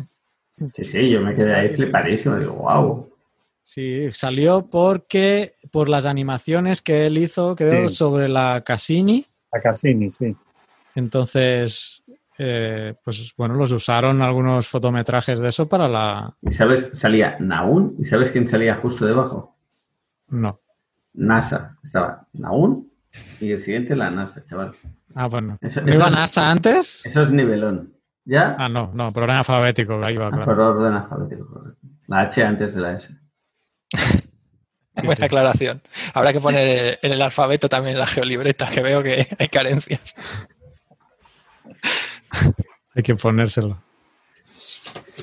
Sí, 0.55 0.83
sí, 0.83 1.09
yo 1.09 1.21
me 1.21 1.35
quedé 1.35 1.53
ahí 1.53 1.69
flipadísimo, 1.69 2.37
digo, 2.37 2.53
wow. 2.53 3.09
Sí, 3.61 4.11
salió 4.11 4.67
porque 4.67 5.53
por 5.71 5.89
las 5.89 6.05
animaciones 6.05 6.81
que 6.81 7.05
él 7.05 7.17
hizo, 7.17 7.55
creo, 7.55 7.89
sobre 7.89 8.27
la 8.27 8.61
Cassini. 8.61 9.25
La 9.51 9.61
Cassini, 9.61 10.11
sí. 10.11 10.35
Entonces, 10.95 12.03
eh, 12.37 12.95
pues 13.03 13.33
bueno, 13.37 13.55
los 13.55 13.71
usaron 13.71 14.21
algunos 14.21 14.67
fotometrajes 14.67 15.39
de 15.39 15.49
eso 15.49 15.67
para 15.67 15.87
la. 15.87 16.35
¿Y 16.41 16.51
sabes? 16.51 16.91
Salía 16.93 17.37
Naun, 17.39 17.95
¿y 17.99 18.05
sabes 18.05 18.31
quién 18.31 18.47
salía 18.47 18.75
justo 18.75 19.05
debajo? 19.05 19.55
No. 20.27 20.59
NASA. 21.13 21.77
Estaba 21.83 22.27
Naun 22.33 22.91
y 23.39 23.51
el 23.51 23.61
siguiente 23.61 23.95
la 23.95 24.09
NASA, 24.09 24.43
chaval. 24.45 24.73
Ah, 25.15 25.27
bueno. 25.27 25.57
¿No 25.61 25.93
iba 25.93 26.09
NASA 26.09 26.49
antes? 26.49 27.05
Eso 27.05 27.23
es 27.23 27.31
nivelón. 27.31 27.92
¿Ya? 28.25 28.55
Ah, 28.57 28.69
no, 28.69 28.91
no, 28.93 29.11
por 29.11 29.23
orden 29.23 29.37
alfabético, 29.37 30.01
ahí 30.03 30.15
va, 30.15 30.29
claro. 30.29 30.45
Por 30.45 30.59
orden 30.59 30.93
alfabético, 30.93 31.63
La 32.07 32.21
H 32.21 32.43
antes 32.43 32.73
de 32.73 32.81
la 32.81 32.93
S. 32.93 33.15
Buena 35.03 35.25
aclaración. 35.25 35.81
Habrá 36.13 36.31
que 36.31 36.39
poner 36.39 36.99
en 37.01 37.11
el 37.11 37.21
alfabeto 37.21 37.67
también 37.67 37.97
la 37.97 38.07
geolibreta, 38.07 38.69
que 38.69 38.81
veo 38.81 39.01
que 39.03 39.27
hay 39.39 39.47
carencias. 39.47 40.15
hay 42.95 43.03
que 43.03 43.15
ponérselo. 43.15 43.81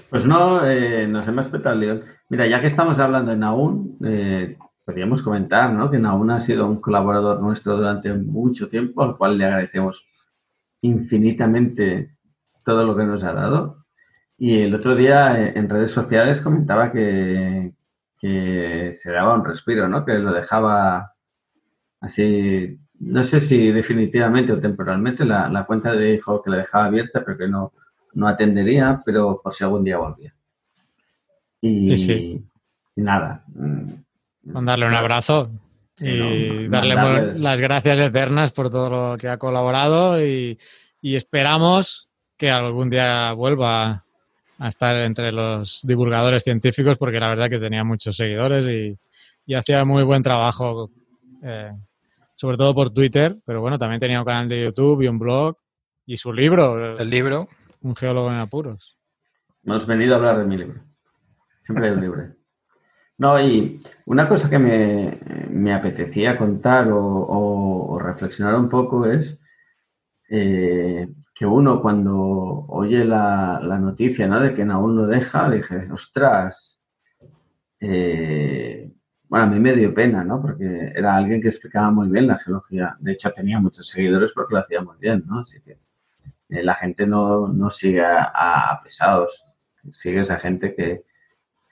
Pues 0.09 0.26
no, 0.26 0.66
eh, 0.66 1.07
nos 1.07 1.26
hemos 1.28 1.46
petado 1.46 1.80
el 1.80 2.05
Mira, 2.28 2.46
ya 2.46 2.61
que 2.61 2.66
estamos 2.66 2.98
hablando 2.98 3.30
de 3.30 3.36
Naun, 3.36 3.96
eh, 4.05 4.57
podríamos 4.84 5.22
comentar 5.22 5.72
¿no? 5.72 5.90
que 5.90 5.98
Naun 5.98 6.30
ha 6.30 6.40
sido 6.40 6.66
un 6.66 6.80
colaborador 6.80 7.40
nuestro 7.40 7.76
durante 7.76 8.12
mucho 8.12 8.68
tiempo, 8.68 9.03
al 9.03 9.16
cual 9.16 9.38
le 9.38 9.46
agradecemos 9.46 10.07
infinitamente 10.82 12.11
todo 12.64 12.84
lo 12.84 12.96
que 12.96 13.04
nos 13.04 13.24
ha 13.24 13.32
dado. 13.32 13.78
Y 14.38 14.62
el 14.62 14.74
otro 14.74 14.96
día 14.96 15.38
eh, 15.38 15.52
en 15.54 15.68
redes 15.68 15.92
sociales 15.92 16.40
comentaba 16.40 16.90
que, 16.90 17.72
se 18.20 19.11
daba 19.11 19.34
un 19.34 19.44
respiro, 19.44 19.88
¿no? 19.88 20.04
Que 20.04 20.14
lo 20.14 20.32
dejaba 20.32 21.12
así, 22.00 22.78
no 22.98 23.24
sé 23.24 23.40
si 23.40 23.70
definitivamente 23.70 24.52
o 24.52 24.61
temporalmente, 24.61 25.24
la, 25.24 25.64
cuenta 25.66 25.92
de 25.92 26.14
hijo 26.14 26.42
que 26.42 26.50
la 26.50 26.58
dejaba 26.58 26.86
abierta, 26.86 27.22
pero 27.24 27.38
que 27.38 27.48
no, 27.48 27.72
no 28.14 28.28
atendería, 28.28 29.02
pero 29.04 29.40
por 29.42 29.54
si 29.54 29.64
algún 29.64 29.84
día 29.84 29.98
volvía. 29.98 30.32
Y, 31.61 31.92
y 31.92 32.42
nada. 32.96 33.44
Mm, 33.54 34.52
Con 34.52 34.66
darle 34.66 34.86
un 34.86 34.94
abrazo 34.94 35.50
y 35.98 36.68
darle 36.68 36.94
las 37.38 37.61
gracias 37.61 37.98
eternas 38.00 38.52
por 38.52 38.70
todo 38.70 38.88
lo 38.88 39.18
que 39.18 39.28
ha 39.28 39.38
colaborado 39.38 40.22
y, 40.24 40.58
y 41.02 41.16
esperamos 41.16 42.09
que 42.41 42.51
algún 42.51 42.88
día 42.88 43.34
vuelva 43.34 44.03
a 44.59 44.68
estar 44.68 44.97
entre 44.97 45.30
los 45.30 45.82
divulgadores 45.86 46.43
científicos 46.43 46.97
porque 46.97 47.20
la 47.20 47.28
verdad 47.28 47.51
que 47.51 47.59
tenía 47.59 47.84
muchos 47.84 48.16
seguidores 48.16 48.66
y, 48.66 48.97
hacía 49.55 49.84
muy 49.84 50.05
buen 50.05 50.22
trabajo, 50.22 50.91
eh, 51.43 51.72
sobre 52.34 52.57
todo 52.57 52.74
por 52.74 52.91
Twitter, 52.91 53.36
pero 53.45 53.61
bueno, 53.61 53.78
también 53.78 54.01
tenía 54.01 54.20
un 54.20 54.24
canal 54.24 54.49
de 54.49 54.62
YouTube 54.64 55.03
y 55.03 55.09
un 55.09 55.18
blog 55.18 55.59
y 56.07 56.16
su 56.16 56.32
libro. 56.32 56.99
El 56.99 57.11
libro. 57.11 57.47
Un 57.82 57.95
geólogo 57.95 58.30
en 58.30 58.36
apuros. 58.36 58.97
Hemos 59.62 59.86
venido 59.86 60.14
a 60.14 60.16
hablar 60.16 60.38
de 60.38 60.45
mi 60.45 60.57
libro. 60.57 60.80
Siempre 61.61 61.88
hay 61.88 61.93
un 61.93 62.01
libro. 62.01 62.28
No, 63.18 63.38
y 63.38 63.82
una 64.07 64.26
cosa 64.26 64.49
que 64.49 64.59
me, 64.59 65.74
apetecía 65.74 66.38
contar 66.38 66.88
o, 66.91 67.99
reflexionar 68.01 68.55
un 68.55 68.68
poco 68.70 69.05
es 69.05 69.38
eh, 70.30 71.07
que 71.41 71.47
uno 71.47 71.80
cuando 71.80 72.14
oye 72.68 73.03
la, 73.03 73.59
noticia 73.80 74.26
¿no? 74.26 74.41
de 74.41 74.53
que 74.53 74.61
aún 74.61 74.95
lo 74.95 75.07
deja, 75.07 75.49
dije, 75.49 75.91
ostras, 75.91 76.76
eh, 77.80 78.93
bueno, 79.26 79.47
a 79.47 79.49
mí 79.49 79.59
me 79.59 79.72
dio 79.72 79.95
pena, 79.95 80.22
¿no? 80.22 80.43
Porque 80.43 80.93
era 80.95 81.16
alguien 81.16 81.41
que 81.41 81.49
explicaba 81.49 81.91
muy 81.91 82.11
bien 82.11 82.26
la 82.26 82.36
geología. 82.36 82.95
De 82.99 83.12
hecho, 83.12 83.30
tenía 83.30 83.59
muchos 83.59 83.88
seguidores 83.88 84.32
porque 84.34 84.53
lo 84.53 84.61
hacía 84.61 84.82
muy 84.82 84.99
bien, 85.01 85.24
¿no? 85.26 85.38
Así 85.38 85.62
que 85.62 85.78
eh, 86.51 86.62
la 86.62 86.74
gente 86.74 87.07
no, 87.07 87.70
sigue 87.70 88.05
a, 88.05 88.78
pesados, 88.84 89.43
sigue 89.93 90.20
esa 90.20 90.38
gente 90.38 90.74
que, 90.74 91.05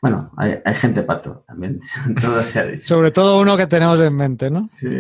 bueno, 0.01 0.33
hay, 0.39 0.62
gente 0.77 1.03
pato 1.03 1.43
también, 1.47 1.79
todo 2.23 2.41
se 2.41 2.59
ha 2.59 2.64
dicho. 2.64 2.87
Sobre 2.87 3.11
todo 3.11 3.39
uno 3.39 3.55
que 3.59 3.66
tenemos 3.66 4.01
en 4.01 4.16
mente, 4.16 4.51
¿no? 4.51 4.71
Sí, 4.79 4.99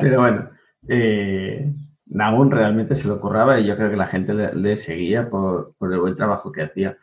pero 0.00 0.22
bueno, 0.22 0.48
eh, 0.88 1.70
Nagun 2.12 2.50
realmente 2.50 2.94
se 2.94 3.08
lo 3.08 3.20
curraba 3.20 3.58
y 3.58 3.66
yo 3.66 3.76
creo 3.76 3.90
que 3.90 3.96
la 3.96 4.06
gente 4.06 4.34
le, 4.34 4.76
seguía 4.76 5.30
por, 5.30 5.74
el 5.80 5.98
buen 5.98 6.14
trabajo 6.14 6.52
que 6.52 6.62
hacía. 6.62 6.96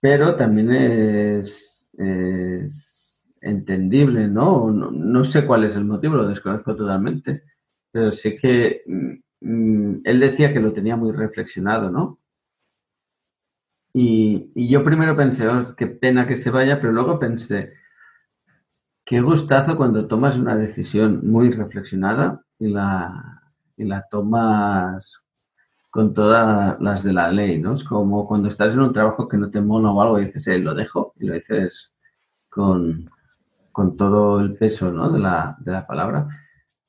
Pero 0.00 0.36
también 0.36 0.72
es, 0.72 1.88
entendible, 3.40 4.28
¿no? 4.28 4.70
¿no? 4.70 5.24
sé 5.24 5.46
cuál 5.46 5.64
es 5.64 5.76
el 5.76 5.84
motivo, 5.84 6.16
lo 6.16 6.28
desconozco 6.28 6.74
totalmente, 6.76 7.42
pero 7.90 8.12
sí 8.12 8.36
que 8.36 8.82
mm, 9.40 10.00
él 10.04 10.20
decía 10.20 10.52
que 10.52 10.60
lo 10.60 10.72
tenía 10.72 10.96
muy 10.96 11.12
reflexionado, 11.12 11.90
¿no? 11.90 12.18
Y, 13.92 14.50
y 14.54 14.68
yo 14.68 14.84
primero 14.84 15.16
pensé, 15.16 15.46
oh, 15.48 15.74
qué 15.76 15.86
pena 15.86 16.26
que 16.26 16.36
se 16.36 16.50
vaya, 16.50 16.80
pero 16.80 16.92
luego 16.92 17.18
pensé, 17.18 17.74
qué 19.04 19.20
gustazo 19.20 19.76
cuando 19.76 20.08
tomas 20.08 20.36
una 20.36 20.56
decisión 20.56 21.20
muy 21.30 21.50
reflexionada 21.50 22.44
y 22.58 22.68
la, 22.68 23.43
y 23.76 23.84
la 23.84 24.06
tomas 24.10 25.24
con 25.90 26.12
todas 26.12 26.80
las 26.80 27.04
de 27.04 27.12
la 27.12 27.30
ley, 27.30 27.58
¿no? 27.60 27.74
Es 27.74 27.84
como 27.84 28.26
cuando 28.26 28.48
estás 28.48 28.74
en 28.74 28.80
un 28.80 28.92
trabajo 28.92 29.28
que 29.28 29.36
no 29.36 29.48
te 29.48 29.60
mola 29.60 29.90
o 29.90 30.02
algo 30.02 30.18
y 30.18 30.26
dices, 30.26 30.48
eh, 30.48 30.58
lo 30.58 30.74
dejo, 30.74 31.12
y 31.20 31.26
lo 31.26 31.34
dices 31.34 31.92
con, 32.48 33.08
todo 33.96 34.40
el 34.40 34.56
peso, 34.56 34.90
¿no? 34.90 35.10
De 35.10 35.20
la, 35.20 35.56
de 35.60 35.72
la 35.72 35.86
palabra. 35.86 36.28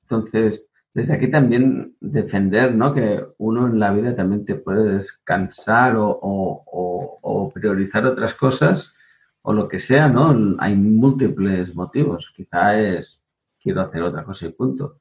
Entonces, 0.04 0.70
desde 0.94 1.14
aquí 1.14 1.30
también 1.30 1.96
defender, 2.02 2.74
¿no? 2.74 2.94
Que 2.94 3.24
uno 3.38 3.68
en 3.68 3.80
la 3.80 3.92
vida 3.92 4.16
también 4.16 4.44
te 4.44 4.56
puede 4.56 4.96
descansar 4.98 5.96
o, 5.98 6.20
o 6.22 7.52
priorizar 7.54 8.08
otras 8.08 8.34
cosas 8.34 8.96
o 9.44 9.54
lo 9.54 9.68
que 9.68 9.78
sea, 9.80 10.08
¿no? 10.10 10.36
Hay 10.60 10.76
múltiples 10.76 11.76
motivos. 11.76 12.34
Quizá 12.36 12.78
es 12.80 13.22
quiero 13.62 13.82
hacer 13.82 14.02
otra 14.02 14.24
cosa 14.24 14.48
y 14.48 14.52
punto 14.52 14.96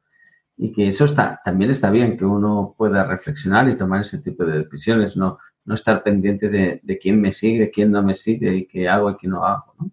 y 0.57 0.72
que 0.72 0.88
eso 0.88 1.05
está, 1.05 1.40
también 1.44 1.70
está 1.70 1.90
bien, 1.90 2.16
que 2.16 2.24
uno 2.24 2.74
pueda 2.76 3.05
reflexionar 3.05 3.68
y 3.68 3.76
tomar 3.76 4.02
ese 4.02 4.18
tipo 4.18 4.44
de 4.44 4.61
decisiones, 4.61 5.16
no, 5.16 5.38
no 5.64 5.74
estar 5.74 6.02
pendiente 6.02 6.48
de, 6.48 6.98
quién 7.00 7.20
me 7.20 7.32
sigue, 7.32 7.70
quién 7.70 7.90
no 7.90 8.02
me 8.02 8.14
sigue 8.14 8.55
y 8.55 8.66
qué 8.66 8.88
hago 8.88 9.11
y 9.11 9.16
qué 9.16 9.28
no 9.28 9.44
hago. 9.44 9.74
¿no? 9.78 9.90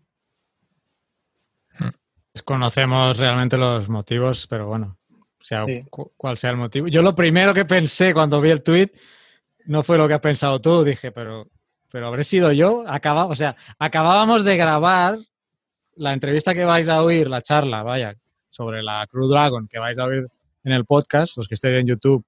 Desconocemos 2.34 3.18
realmente 3.18 3.58
los 3.58 3.90
motivos, 3.90 4.48
pero 4.48 4.68
bueno, 4.68 4.98
sea 5.40 5.66
cual 5.90 6.38
sea 6.38 6.52
el 6.52 6.58
motivo. 6.58 6.88
Yo 6.88 7.02
lo 7.02 7.16
primero 7.16 7.54
que 7.54 7.66
pensé 7.66 8.14
cuando 8.14 8.40
vi 8.40 8.52
el 8.52 8.62
tweet 8.62 8.92
no 9.66 9.84
fue 9.84 9.98
lo 9.98 10.08
que 10.08 10.14
has 10.14 10.22
pensado 10.22 10.62
tú, 10.62 10.84
dije, 10.84 11.12
pero, 11.12 11.48
pero 11.92 12.08
habré 12.08 12.24
sido 12.24 12.52
yo. 12.52 12.84
Acaba, 12.88 13.26
o 13.26 13.36
sea, 13.36 13.56
acabábamos 13.80 14.44
de 14.44 14.58
grabar 14.58 15.18
la 15.96 16.14
entrevista 16.14 16.54
que 16.54 16.66
vais 16.66 16.88
a 16.88 17.04
oír, 17.04 17.28
la 17.28 17.42
charla, 17.42 17.84
vaya, 17.84 18.16
sobre 18.50 18.82
la 18.84 19.06
Crew 19.08 19.28
Dragon 19.28 19.68
que 19.68 19.80
vais 19.80 19.98
a 19.98 20.06
oír 20.06 20.28
en 20.64 20.74
el 20.74 20.86
podcast, 20.86 21.38
los 21.38 21.48
que 21.48 21.56
estén 21.56 21.76
en 21.76 21.88
YouTube 21.88 22.26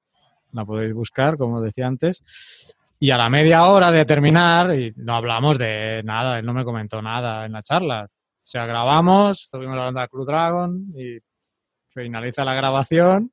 la 0.53 0.65
podéis 0.65 0.93
buscar, 0.93 1.37
como 1.37 1.61
decía 1.61 1.87
antes. 1.87 2.23
Y 2.99 3.11
a 3.11 3.17
la 3.17 3.29
media 3.29 3.65
hora 3.65 3.91
de 3.91 4.05
terminar, 4.05 4.73
y 4.77 4.93
no 4.95 5.15
hablamos 5.15 5.57
de 5.57 6.01
nada, 6.05 6.39
él 6.39 6.45
no 6.45 6.53
me 6.53 6.63
comentó 6.63 7.01
nada 7.01 7.45
en 7.45 7.51
la 7.51 7.63
charla. 7.63 8.07
O 8.09 8.47
sea, 8.47 8.65
grabamos, 8.65 9.43
estuvimos 9.43 9.77
hablando 9.77 9.99
de 9.99 10.07
Cruz 10.07 10.27
Dragon 10.27 10.85
y 10.95 11.17
finaliza 11.89 12.45
la 12.45 12.53
grabación 12.53 13.31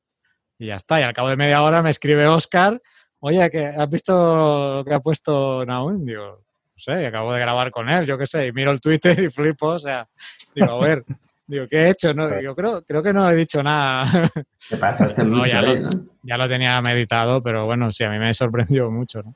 y 0.59 0.67
ya 0.67 0.77
está. 0.77 1.01
Y 1.01 1.03
al 1.05 1.13
cabo 1.13 1.29
de 1.29 1.37
media 1.37 1.63
hora 1.63 1.83
me 1.83 1.91
escribe 1.91 2.27
Oscar, 2.27 2.81
oye, 3.21 3.51
que 3.51 3.67
¿has 3.67 3.89
visto 3.89 4.77
lo 4.79 4.85
que 4.85 4.95
ha 4.95 5.01
puesto 5.01 5.65
Naum? 5.65 6.05
Digo, 6.05 6.39
no 6.39 6.77
sé, 6.77 7.07
acabo 7.07 7.33
de 7.33 7.41
grabar 7.41 7.71
con 7.71 7.89
él, 7.89 8.07
yo 8.07 8.19
qué 8.19 8.27
sé, 8.27 8.47
y 8.47 8.53
miro 8.53 8.71
el 8.71 8.81
Twitter 8.81 9.19
y 9.23 9.31
flipo, 9.31 9.69
o 9.69 9.79
sea, 9.79 10.07
digo, 10.55 10.71
a 10.71 10.81
ver, 10.81 11.05
Digo, 11.51 11.67
¿qué 11.69 11.79
he 11.79 11.91
hecho? 11.91 12.15
No, 12.15 12.41
yo 12.41 12.55
creo, 12.55 12.81
creo 12.85 13.03
que 13.03 13.13
no 13.13 13.29
he 13.29 13.35
dicho 13.35 13.61
nada. 13.61 14.05
¿Qué 14.69 14.77
pasa? 14.77 15.07
Este 15.07 15.25
no, 15.25 15.45
ya, 15.45 15.61
lo, 15.61 15.89
ya 16.23 16.39
lo 16.39 16.49
tenía 16.49 16.81
meditado, 16.81 17.43
pero 17.43 17.65
bueno, 17.65 17.91
sí, 17.91 18.05
a 18.05 18.11
mí 18.11 18.21
me 18.21 18.33
sorprendió 18.33 18.89
mucho, 18.89 19.21
¿no? 19.25 19.35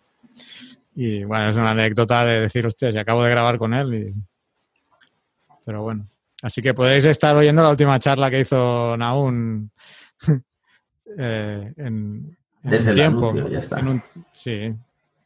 Y 0.95 1.25
bueno, 1.25 1.51
es 1.51 1.57
una 1.57 1.71
anécdota 1.71 2.25
de 2.25 2.43
decir, 2.43 2.65
hostia, 2.65 2.93
si 2.93 2.99
acabo 2.99 3.25
de 3.25 3.31
grabar 3.31 3.59
con 3.59 3.75
él. 3.75 3.95
Y... 3.95 4.15
Pero 5.65 5.83
bueno. 5.83 6.07
Así 6.41 6.63
que 6.63 6.73
podéis 6.73 7.05
estar 7.07 7.35
oyendo 7.35 7.65
la 7.65 7.71
última 7.71 7.99
charla 7.99 8.31
que 8.31 8.41
hizo 8.41 8.97
Naun 8.97 9.73
eh, 11.19 11.73
en, 11.77 12.37
Desde 12.63 12.91
un 12.91 12.95
tiempo. 12.95 13.49
ya 13.49 13.59
está. 13.59 13.83
sí. 14.31 14.71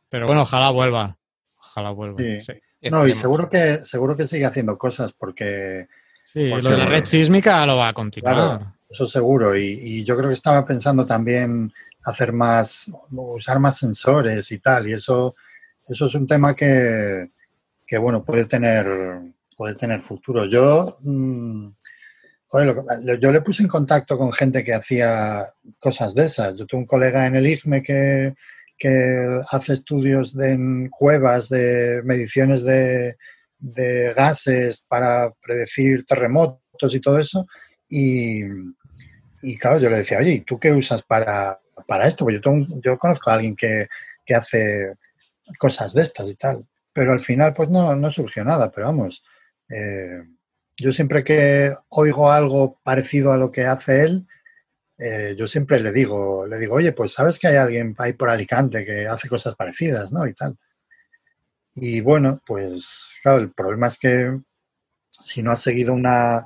Pero 0.09 0.27
bueno, 0.27 0.43
ojalá 0.43 0.71
vuelva. 0.71 1.19
Ojalá 1.59 1.91
vuelva. 1.91 2.19
Sí. 2.41 2.55
No, 2.91 3.07
y 3.07 3.15
seguro 3.15 3.47
que, 3.47 3.85
seguro 3.85 4.17
que 4.17 4.27
sigue 4.27 4.47
haciendo 4.47 4.79
cosas 4.79 5.13
porque 5.13 5.87
Sí, 6.31 6.47
lo 6.47 6.61
de 6.61 6.77
la 6.77 6.85
red 6.85 7.07
sísmica 7.07 7.65
lo 7.65 7.79
va 7.79 7.89
a 7.89 7.95
continuar. 7.95 8.75
eso 8.87 9.09
seguro. 9.09 9.57
Y, 9.57 10.05
yo 10.05 10.15
creo 10.15 10.29
que 10.29 10.35
estaba 10.35 10.67
pensando 10.67 11.07
también 11.07 11.73
hacer 12.05 12.35
más, 12.35 12.93
usar 13.13 13.59
más 13.59 13.79
sensores 13.79 14.53
y 14.53 14.59
tal. 14.59 14.91
Y 14.91 14.93
eso, 14.93 15.35
eso 15.89 16.05
es 16.05 16.15
un 16.15 16.27
tema 16.27 16.55
que, 16.55 17.31
bueno, 17.99 18.23
puede 18.23 18.45
tener, 18.45 18.87
puede 19.57 19.75
tener 19.77 20.03
futuro. 20.03 20.45
Yo, 20.45 20.99
mm, 21.01 21.69
yo 23.19 23.33
le 23.33 23.41
puse 23.41 23.63
en 23.63 23.69
contacto 23.71 24.19
con 24.19 24.31
gente 24.31 24.63
que 24.63 24.75
hacía 24.75 25.47
cosas 25.81 26.15
de 26.15 26.27
esas. 26.27 26.59
Yo 26.59 26.67
tengo 26.67 26.83
un 26.83 26.87
colega 26.87 27.27
en 27.27 27.37
el 27.37 27.47
IFME 27.47 27.83
que, 27.83 28.35
que 28.77 29.41
hace 29.51 29.73
estudios 29.73 30.35
de, 30.35 30.53
en 30.53 30.91
cuevas 30.91 31.49
de 31.49 32.03
mediciones 32.05 32.65
de 32.65 33.17
de 33.59 34.13
gases 34.15 34.85
para 34.87 35.33
predecir 35.43 36.05
terremotos 36.05 36.95
y 36.95 37.01
todo 37.01 37.19
eso. 37.19 37.47
Y, 37.89 38.43
claro, 39.59 39.79
yo 39.79 39.91
le 39.91 39.99
decía, 39.99 40.19
oye, 40.19 40.45
¿tú 40.47 40.59
qué 40.59 40.73
usas 40.73 41.03
para, 41.03 41.59
para 41.87 42.07
esto? 42.07 42.25
Pues 42.25 42.41
yo, 42.41 42.53
yo 42.83 42.97
conozco 42.97 43.31
a 43.31 43.35
alguien 43.35 43.57
que, 43.57 43.87
hace 44.35 44.95
cosas 45.59 45.95
de 45.95 46.03
estas 46.03 46.29
y 46.29 46.35
tal. 46.35 46.67
Pero 46.93 47.13
al 47.13 47.21
final, 47.21 47.55
pues 47.55 47.71
no, 47.71 47.97
no 47.97 48.11
surgió 48.13 48.45
nada. 48.45 48.71
Pero 48.71 48.89
vamos, 48.89 49.25
eh, 49.71 50.23
yo 50.77 50.93
siempre 50.93 51.25
que 51.25 51.75
oigo 51.89 52.31
algo 52.31 52.79
parecido 52.85 53.33
a 53.33 53.39
lo 53.39 53.51
que 53.51 53.65
hace 53.65 54.03
él, 54.05 54.27
eh, 54.99 55.35
yo 55.39 55.47
siempre 55.47 55.81
le 55.81 55.93
digo, 55.93 56.45
le 56.47 56.59
digo, 56.59 56.75
oye, 56.75 56.93
pues 56.93 57.13
sabes 57.13 57.39
que 57.39 57.47
hay 57.47 57.57
alguien 57.57 57.95
ahí 57.99 58.13
por 58.15 58.31
Alicante 58.31 58.85
que 58.85 59.07
hace 59.07 59.29
cosas 59.29 59.55
parecidas, 59.55 60.13
¿no? 60.13 60.27
Y 60.27 60.35
tal. 60.35 60.57
Y 61.81 62.01
bueno, 62.01 62.41
pues 62.45 63.21
claro, 63.23 63.39
el 63.39 63.53
problema 63.53 63.87
es 63.87 63.99
que 63.99 64.37
si 65.11 65.43
no 65.43 65.53
has 65.53 65.61
seguido 65.61 65.93
una, 65.95 66.45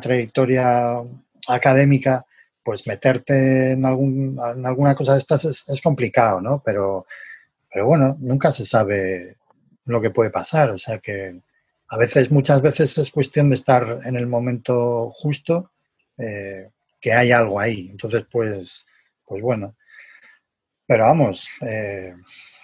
trayectoria 0.00 1.00
académica, 1.48 2.24
pues 2.62 2.86
meterte 2.86 3.72
en, 3.72 3.84
algún, 3.86 4.38
en 4.54 4.66
alguna 4.66 4.94
cosa 4.94 5.12
de 5.12 5.18
estas 5.18 5.44
es, 5.44 5.80
complicado, 5.82 6.40
¿no? 6.40 6.62
Pero, 6.64 7.06
pero 7.72 7.86
bueno, 7.86 8.16
nunca 8.20 8.52
se 8.52 8.64
sabe 8.66 9.36
lo 9.86 10.00
que 10.00 10.10
puede 10.10 10.30
pasar. 10.30 10.70
O 10.70 10.78
sea 10.78 10.98
que 10.98 11.40
a 11.88 11.96
veces, 11.96 12.30
muchas 12.30 12.60
veces 12.60 12.96
es 12.98 13.10
cuestión 13.10 13.48
de 13.48 13.56
estar 13.56 14.00
en 14.04 14.16
el 14.16 14.26
momento 14.26 15.12
justo, 15.14 15.70
eh, 16.18 16.70
que 17.00 17.12
hay 17.12 17.32
algo 17.32 17.58
ahí. 17.60 17.88
Entonces, 17.90 18.24
pues, 18.30 18.86
pues 19.26 19.42
bueno. 19.42 19.74
Pero 20.86 21.04
vamos, 21.04 21.48
eh, 21.62 22.14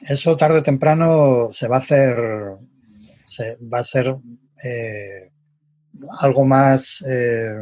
eso 0.03 0.37
tarde 0.37 0.59
o 0.59 0.63
temprano 0.63 1.49
se 1.51 1.69
va 1.69 1.77
a 1.77 1.79
hacer, 1.79 2.17
se, 3.25 3.57
va 3.57 3.79
a 3.79 3.85
ser 3.85 4.15
eh, 4.63 5.31
algo 6.21 6.45
más, 6.45 7.05
eh, 7.09 7.55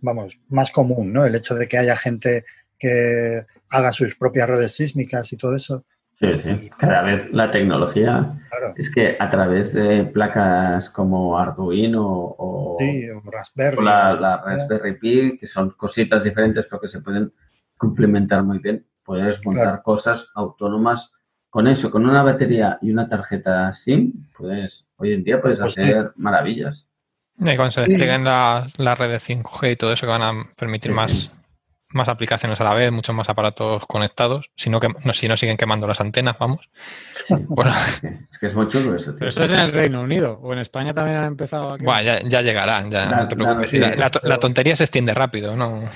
vamos, 0.00 0.38
más 0.48 0.70
común, 0.70 1.12
¿no? 1.12 1.26
El 1.26 1.34
hecho 1.34 1.54
de 1.54 1.66
que 1.66 1.78
haya 1.78 1.96
gente 1.96 2.44
que 2.78 3.44
haga 3.70 3.90
sus 3.90 4.14
propias 4.14 4.48
redes 4.48 4.76
sísmicas 4.76 5.32
y 5.32 5.36
todo 5.36 5.56
eso, 5.56 5.82
Sí, 6.20 6.36
sí. 6.40 6.70
Cada 6.76 7.02
vez 7.02 7.32
la 7.32 7.48
tecnología 7.48 8.32
es 8.76 8.92
que 8.92 9.16
a 9.18 9.30
través 9.30 9.72
de 9.72 10.04
placas 10.04 10.90
como 10.90 11.38
Arduino 11.38 12.04
o, 12.04 12.76
Raspberry, 13.24 13.84
la, 13.84 14.42
Raspberry 14.44 14.98
Pi, 14.98 15.38
que 15.38 15.46
son 15.46 15.70
cositas 15.70 16.24
diferentes 16.24 16.66
porque 16.68 16.88
se 16.88 17.02
pueden 17.02 17.30
complementar 17.76 18.42
muy 18.42 18.58
bien, 18.58 18.84
puedes 19.08 19.42
montar 19.46 19.80
cosas 19.80 20.28
autónomas 20.34 21.10
con 21.48 21.66
eso, 21.66 21.90
con 21.90 22.04
una 22.04 22.22
batería 22.22 22.78
y 22.82 22.90
una 22.90 23.08
tarjeta 23.08 23.72
SIM, 23.72 24.12
pues 24.36 24.86
hoy 24.96 25.14
en 25.14 25.24
día 25.24 25.40
puedes 25.40 25.60
pues 25.60 25.78
hacer 25.78 26.12
maravillas. 26.16 26.90
Y 27.38 27.56
cuando 27.56 27.70
se 27.70 27.80
desplieguen 27.80 28.24
las 28.24 28.78
la 28.78 28.94
redes 28.94 29.26
5G 29.26 29.72
y 29.72 29.76
todo 29.76 29.94
eso 29.94 30.04
que 30.04 30.12
van 30.12 30.22
a 30.22 30.50
permitir 30.56 30.92
más, 30.92 31.30
más 31.88 32.06
aplicaciones 32.08 32.60
a 32.60 32.64
la 32.64 32.74
vez, 32.74 32.92
muchos 32.92 33.14
más 33.14 33.30
aparatos 33.30 33.86
conectados, 33.86 34.50
si 34.56 34.68
no, 34.68 34.78
que, 34.78 34.88
no, 35.02 35.14
si 35.14 35.26
no 35.26 35.38
siguen 35.38 35.56
quemando 35.56 35.86
las 35.86 36.02
antenas, 36.02 36.36
vamos. 36.38 36.60
Es 38.30 38.38
que 38.38 38.48
es 38.48 38.54
muy 38.54 38.68
chulo 38.68 38.94
eso. 38.94 39.14
Pero 39.14 39.30
eso 39.30 39.42
es 39.42 39.50
en 39.52 39.60
el 39.60 39.72
Reino 39.72 40.02
Unido, 40.02 40.38
o 40.42 40.52
en 40.52 40.58
España 40.58 40.92
también 40.92 41.16
han 41.16 41.24
empezado 41.24 41.72
aquí. 41.72 41.84
Bueno, 41.84 42.02
ya, 42.02 42.20
ya 42.20 42.42
llegarán, 42.42 42.90
ya 42.90 43.06
la, 43.06 43.22
no 43.22 43.28
te 43.28 43.36
preocupes. 43.36 43.72
la, 43.72 44.38
tontería 44.38 44.76
se 44.76 44.84
extiende 44.84 45.14
rápido, 45.14 45.56
¿no? 45.56 45.88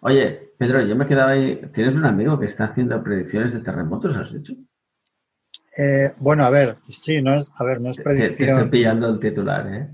Oye, 0.00 0.52
Pedro, 0.58 0.82
yo 0.82 0.96
me 0.96 1.06
quedaba 1.06 1.32
ahí. 1.32 1.60
¿Tienes 1.72 1.96
un 1.96 2.04
amigo 2.04 2.38
que 2.38 2.46
está 2.46 2.64
haciendo 2.64 3.02
predicciones 3.02 3.52
de 3.52 3.60
terremotos, 3.60 4.16
has 4.16 4.32
dicho? 4.32 4.54
Eh, 5.76 6.12
bueno, 6.18 6.44
a 6.44 6.50
ver, 6.50 6.76
sí, 6.88 7.20
no 7.20 7.34
es, 7.34 7.52
a 7.54 7.64
ver, 7.64 7.80
no 7.80 7.90
es 7.90 7.98
predicción. 7.98 8.36
Te, 8.36 8.44
estoy 8.44 8.68
pillando 8.70 9.08
el 9.10 9.20
titular, 9.20 9.66
¿eh? 9.66 9.88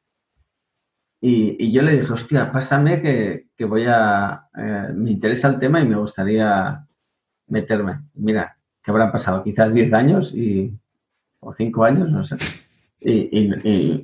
y, 1.25 1.71
yo 1.71 1.81
le 1.81 1.99
dije, 1.99 2.11
hostia, 2.11 2.51
pásame 2.51 3.01
que, 3.01 3.65
voy 3.65 3.85
a... 3.87 4.41
Eh, 4.57 4.89
me 4.93 5.11
interesa 5.11 5.47
el 5.47 5.57
tema 5.57 5.79
y 5.79 5.87
me 5.87 5.95
gustaría 5.95 6.85
meterme. 7.47 8.01
Mira, 8.15 8.57
que 8.83 8.91
habrán 8.91 9.09
pasado 9.09 9.41
quizás 9.41 9.73
10 9.73 9.93
años 9.93 10.35
y, 10.35 10.73
o 11.45 11.53
5 11.53 11.83
años, 11.83 12.11
no 12.11 12.23
sé. 12.23 12.35
Y, 12.99 13.47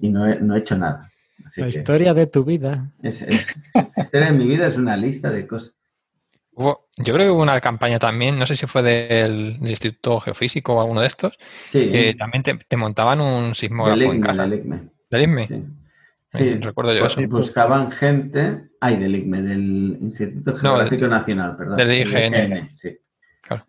no, 0.10 0.28
he, 0.28 0.60
hecho 0.60 0.78
nada. 0.78 1.10
la 1.56 1.68
historia 1.68 2.14
de 2.14 2.28
tu 2.28 2.44
vida. 2.44 2.92
Es, 3.02 3.26
la 3.74 4.04
historia 4.04 4.32
de 4.32 4.38
mi 4.38 4.46
vida 4.46 4.68
es 4.68 4.78
una 4.78 4.98
lista 4.98 5.30
de 5.30 5.48
cosas. 5.48 5.78
yo 6.56 6.76
creo 6.98 7.20
que 7.20 7.30
hubo 7.30 7.42
una 7.42 7.62
campaña 7.62 7.98
también, 7.98 8.38
no 8.38 8.46
sé 8.46 8.56
si 8.56 8.68
fue 8.68 8.84
del, 8.84 9.58
Instituto 9.62 10.20
Geofísico 10.20 10.74
o 10.74 10.82
alguno 10.82 11.02
de 11.02 11.08
estos, 11.08 11.38
sí. 11.68 11.92
que 11.92 12.16
también 12.16 12.44
te, 12.44 12.78
montaban 12.78 13.22
un 13.22 13.56
sismógrafo 13.56 14.12
en 14.12 14.22
casa. 14.22 14.44
Del 14.44 14.60
ICME. 14.60 14.82
¿Del 15.10 15.22
ICME? 15.22 15.48
Sí, 16.32 16.54
recuerdo 16.56 16.94
yo 16.94 17.06
eso. 17.06 17.20
Buscaban 17.28 17.92
gente, 17.92 18.68
ay, 18.82 18.98
del 18.98 19.16
ICME, 19.16 19.42
del 19.42 19.98
Instituto 20.02 20.58
Geográfico 20.58 21.08
Nacional, 21.08 21.56
perdón. 21.58 21.78
Del 21.78 22.02
IGN. 22.02 22.70
sí. 22.76 22.98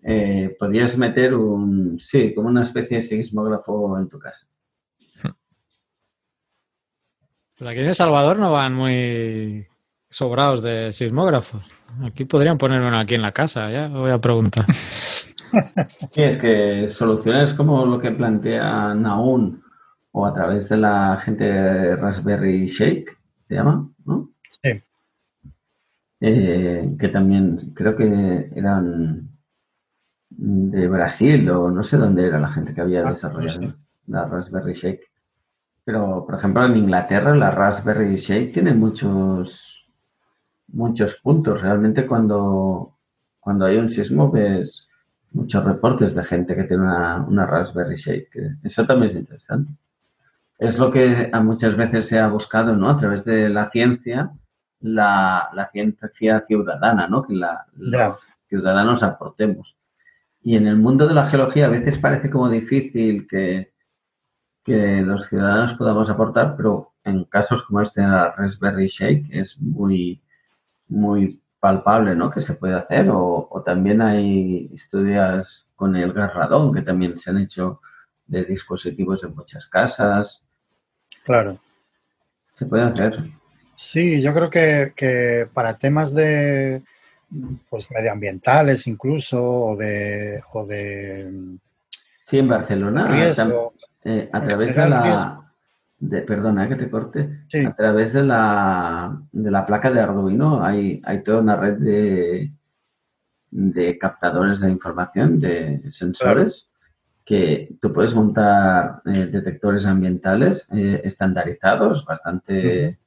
Eh, 0.03 0.57
podías 0.59 0.97
meter 0.97 1.35
un, 1.35 1.99
sí, 2.01 2.33
como 2.35 2.49
una 2.49 2.63
especie 2.63 2.99
de 2.99 3.03
sismógrafo 3.03 3.99
en 3.99 4.09
tu 4.09 4.19
casa. 4.19 4.47
Pues 7.59 7.71
aquí 7.71 7.81
en 7.81 7.89
El 7.89 7.95
Salvador 7.95 8.39
no 8.39 8.53
van 8.53 8.75
muy 8.75 9.67
sobrados 10.09 10.63
de 10.63 10.93
sismógrafos. 10.93 11.63
Aquí 12.03 12.25
podrían 12.25 12.57
poner 12.57 12.81
uno 12.81 12.99
aquí 12.99 13.15
en 13.15 13.23
la 13.23 13.33
casa, 13.33 13.71
ya 13.71 13.89
voy 13.89 14.11
a 14.11 14.19
preguntar. 14.19 14.67
Sí, 16.13 16.23
es 16.23 16.39
que 16.39 16.89
soluciones 16.89 17.55
como 17.55 17.85
lo 17.85 17.99
que 17.99 18.13
plantea 18.13 18.95
Naun 18.95 19.61
o 20.13 20.25
a 20.25 20.33
través 20.33 20.69
de 20.69 20.77
la 20.77 21.21
gente 21.25 21.43
de 21.43 21.97
Raspberry 21.97 22.69
Shake, 22.69 23.17
se 23.49 23.55
llama, 23.57 23.91
¿no? 24.07 24.31
Sí. 24.63 24.81
Eh, 26.21 26.97
que 26.99 27.09
también 27.09 27.73
creo 27.75 27.97
que 27.97 28.49
eran 28.55 29.30
de 30.31 30.89
Brasil 30.89 31.49
o 31.51 31.71
no 31.71 31.83
sé 31.83 31.97
dónde 31.97 32.27
era 32.27 32.39
la 32.39 32.51
gente 32.51 32.73
que 32.73 32.81
había 32.81 33.07
ah, 33.07 33.11
desarrollado 33.11 33.75
la 34.07 34.27
Raspberry 34.27 34.75
Shake. 34.75 35.11
Pero, 35.85 36.25
por 36.27 36.37
ejemplo, 36.37 36.65
en 36.65 36.77
Inglaterra 36.77 37.35
la 37.35 37.51
Raspberry 37.51 38.17
Shake 38.17 38.53
tiene 38.53 38.75
muchos, 38.75 39.91
muchos 40.69 41.17
puntos. 41.17 41.61
Realmente 41.61 42.07
cuando, 42.07 42.97
cuando 43.39 43.67
hay 43.67 43.77
un 43.77 43.91
sismo 43.91 44.31
ves 44.31 44.87
muchos 45.33 45.65
reportes 45.65 46.15
de 46.15 46.25
gente 46.25 46.57
que 46.57 46.65
tiene 46.65 46.85
una, 46.85 47.25
una 47.27 47.47
Raspberry 47.47 47.97
Shake. 47.97 48.59
Eso 48.63 48.85
también 48.87 49.13
es 49.13 49.17
interesante 49.19 49.73
es 50.61 50.79
lo 50.79 50.91
que 50.93 51.31
muchas 51.43 51.75
veces 51.75 52.07
se 52.07 52.19
ha 52.19 52.29
buscado, 52.29 52.77
¿no? 52.77 52.91
A 52.91 52.99
través 52.99 53.25
de 53.25 53.49
la 53.49 53.71
ciencia, 53.71 54.31
la, 54.81 55.49
ciencia 55.73 56.45
ciudadana, 56.47 57.09
¿no? 57.09 57.23
Que 57.23 57.35
la, 57.35 57.65
los 57.77 58.21
ciudadanos 58.47 59.03
aportemos. 59.03 59.79
Y 60.43 60.57
en 60.57 60.67
el 60.67 60.77
mundo 60.77 61.07
de 61.07 61.15
la 61.15 61.27
geología 61.27 61.67
a 61.67 61.71
veces 61.71 61.99
parece 61.99 62.31
como 62.31 62.49
difícil 62.49 63.27
que, 63.29 63.69
que 64.65 65.03
los 65.03 65.27
ciudadanos 65.29 65.75
podamos 65.75 66.09
aportar, 66.09 66.55
pero 66.57 66.93
en 67.05 67.25
casos 67.25 67.63
como 67.63 67.81
este 67.81 68.01
de 68.01 68.09
la 68.09 68.33
Raspberry 68.33 68.89
Shake 68.89 69.27
es 69.31 69.61
muy, 69.61 70.21
muy 70.89 71.41
palpable, 71.61 72.15
¿no? 72.15 72.31
Que 72.31 72.41
se 72.41 72.55
puede 72.55 72.75
hacer. 72.75 73.11
O, 73.11 73.49
o 73.51 73.63
también 73.63 74.01
hay 74.01 74.71
estudios 74.75 75.67
con 75.77 75.97
el 75.97 76.13
garradón 76.13 76.73
que 76.75 76.83
también 76.83 77.19
se 77.19 77.31
han 77.31 77.39
hecho 77.39 77.81
de 78.27 78.45
dispositivos 78.45 79.25
en 79.25 79.35
muchas 79.35 79.67
casas. 79.67 80.43
Claro. 81.25 81.59
Se 82.55 82.67
puede 82.67 82.85
hacer. 82.85 83.31
Sí, 83.75 84.21
yo 84.21 84.35
creo 84.35 84.51
que, 84.51 85.49
para 85.55 85.79
temas 85.79 86.15
de 86.15 86.83
pues 87.69 87.91
medioambientales 87.91 88.87
incluso 88.87 89.43
o 89.43 89.77
de, 89.77 90.43
o 90.53 90.67
de 90.67 91.59
sí 92.23 92.39
en 92.39 92.49
Barcelona 92.49 93.09
eh, 94.05 94.29
a 94.33 94.41
través 94.41 94.75
de 94.75 94.89
la 94.89 95.47
de, 95.99 96.23
perdona 96.23 96.69
que 96.69 96.77
te 96.77 96.91
corte 96.91 97.45
a 97.67 97.75
través 97.75 98.13
de 98.13 98.25
la 98.25 99.17
de 99.31 99.51
la 99.51 99.67
placa 99.67 99.91
de 99.91 100.01
Arduino 100.01 100.65
hay, 100.65 101.01
hay 101.05 101.23
toda 101.23 101.41
una 101.41 101.57
red 101.57 101.79
de 101.79 102.51
de 103.51 103.99
captadores 103.99 104.61
de 104.61 104.71
información 104.71 105.41
de 105.41 105.83
sensores 105.93 106.69
que 107.25 107.77
tú 107.81 107.93
puedes 107.93 108.15
montar 108.15 109.03
eh, 109.05 109.27
detectores 109.27 109.87
ambientales 109.87 110.67
eh, 110.73 111.01
estandarizados, 111.05 112.05
bastante 112.05 112.99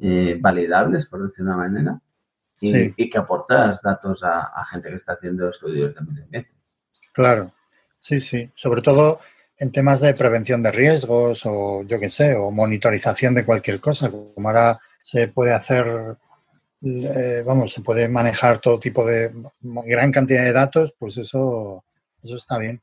eh, 0.00 0.38
validables, 0.40 1.06
por 1.06 1.22
decir 1.22 1.44
una 1.44 1.56
manera, 1.56 2.00
y, 2.60 3.10
que 3.10 3.18
aportas 3.18 3.80
datos 3.82 4.22
a, 4.24 4.64
gente 4.70 4.90
que 4.90 4.96
está 4.96 5.12
haciendo 5.14 5.50
estudios 5.50 5.94
de 5.94 6.00
medio 6.00 6.24
ambiente. 6.24 6.50
Claro, 7.12 7.52
sí, 7.96 8.20
sí. 8.20 8.50
Sobre 8.54 8.82
todo 8.82 9.20
en 9.58 9.72
temas 9.72 10.00
de 10.00 10.14
prevención 10.14 10.62
de 10.62 10.70
riesgos 10.70 11.44
o 11.46 11.82
yo 11.82 11.98
qué 11.98 12.08
sé, 12.08 12.34
o 12.34 12.50
monitorización 12.50 13.34
de 13.34 13.44
cualquier 13.44 13.80
cosa, 13.80 14.10
como 14.10 14.48
ahora 14.48 14.80
se 15.00 15.28
puede 15.28 15.52
hacer, 15.52 16.16
vamos, 17.44 17.72
se 17.72 17.82
puede 17.82 18.08
manejar 18.08 18.58
todo 18.58 18.78
tipo 18.78 19.04
de 19.04 19.32
gran 19.60 20.12
cantidad 20.12 20.44
de 20.44 20.52
datos, 20.52 20.94
pues 20.98 21.18
eso, 21.18 21.84
eso 22.22 22.36
está 22.36 22.58
bien. 22.58 22.80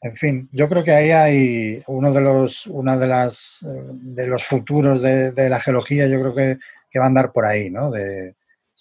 En 0.00 0.16
fin, 0.16 0.48
yo 0.50 0.66
creo 0.66 0.82
que 0.82 0.90
ahí 0.90 1.10
hay 1.10 1.82
uno 1.86 2.12
de 2.12 2.20
los, 2.20 2.66
una 2.66 2.96
de 2.96 3.06
las, 3.06 3.62
eh, 3.62 3.82
de 3.92 4.26
los 4.26 4.42
futuros 4.42 5.00
de, 5.00 5.32
la 5.48 5.60
geología, 5.60 6.08
yo 6.08 6.20
creo 6.20 6.34
que, 6.34 6.58
que, 6.90 6.98
va 6.98 7.04
a 7.04 7.08
andar 7.08 7.30
por 7.30 7.46
ahí, 7.46 7.70
¿no? 7.70 7.88
De, 7.88 8.34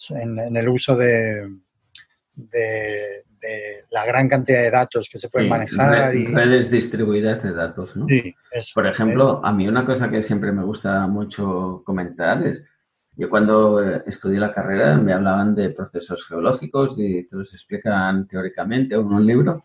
en, 0.09 0.55
el 0.55 0.69
uso 0.69 0.95
de, 0.95 1.47
de, 2.33 3.23
la 3.91 4.05
gran 4.05 4.27
cantidad 4.27 4.61
de 4.61 4.71
datos 4.71 5.09
que 5.11 5.19
se 5.19 5.29
pueden 5.29 5.49
manejar. 5.49 6.15
y... 6.15 6.27
Redes 6.27 6.69
distribuidas 6.71 7.43
de 7.43 7.51
datos, 7.51 7.95
¿no? 7.95 8.07
Sí, 8.07 8.35
Por 8.73 8.87
ejemplo, 8.87 9.41
a 9.43 9.51
mí 9.51 9.67
una 9.67 9.85
cosa 9.85 10.09
que 10.09 10.21
siempre 10.21 10.51
me 10.51 10.63
gusta 10.63 11.07
mucho 11.07 11.81
comentar 11.85 12.45
es, 12.45 12.65
yo 13.17 13.29
cuando 13.29 13.83
eh, 13.83 14.03
estudié 14.07 14.39
la 14.39 14.53
carrera 14.53 14.95
me 14.97 15.13
hablaban 15.13 15.53
de 15.53 15.69
procesos 15.71 16.25
geológicos 16.27 16.95
y 16.97 17.27
te 17.27 17.35
los 17.35 17.53
explican 17.53 18.25
teóricamente 18.25 18.95
en 18.95 19.05
un 19.05 19.25
libro 19.25 19.61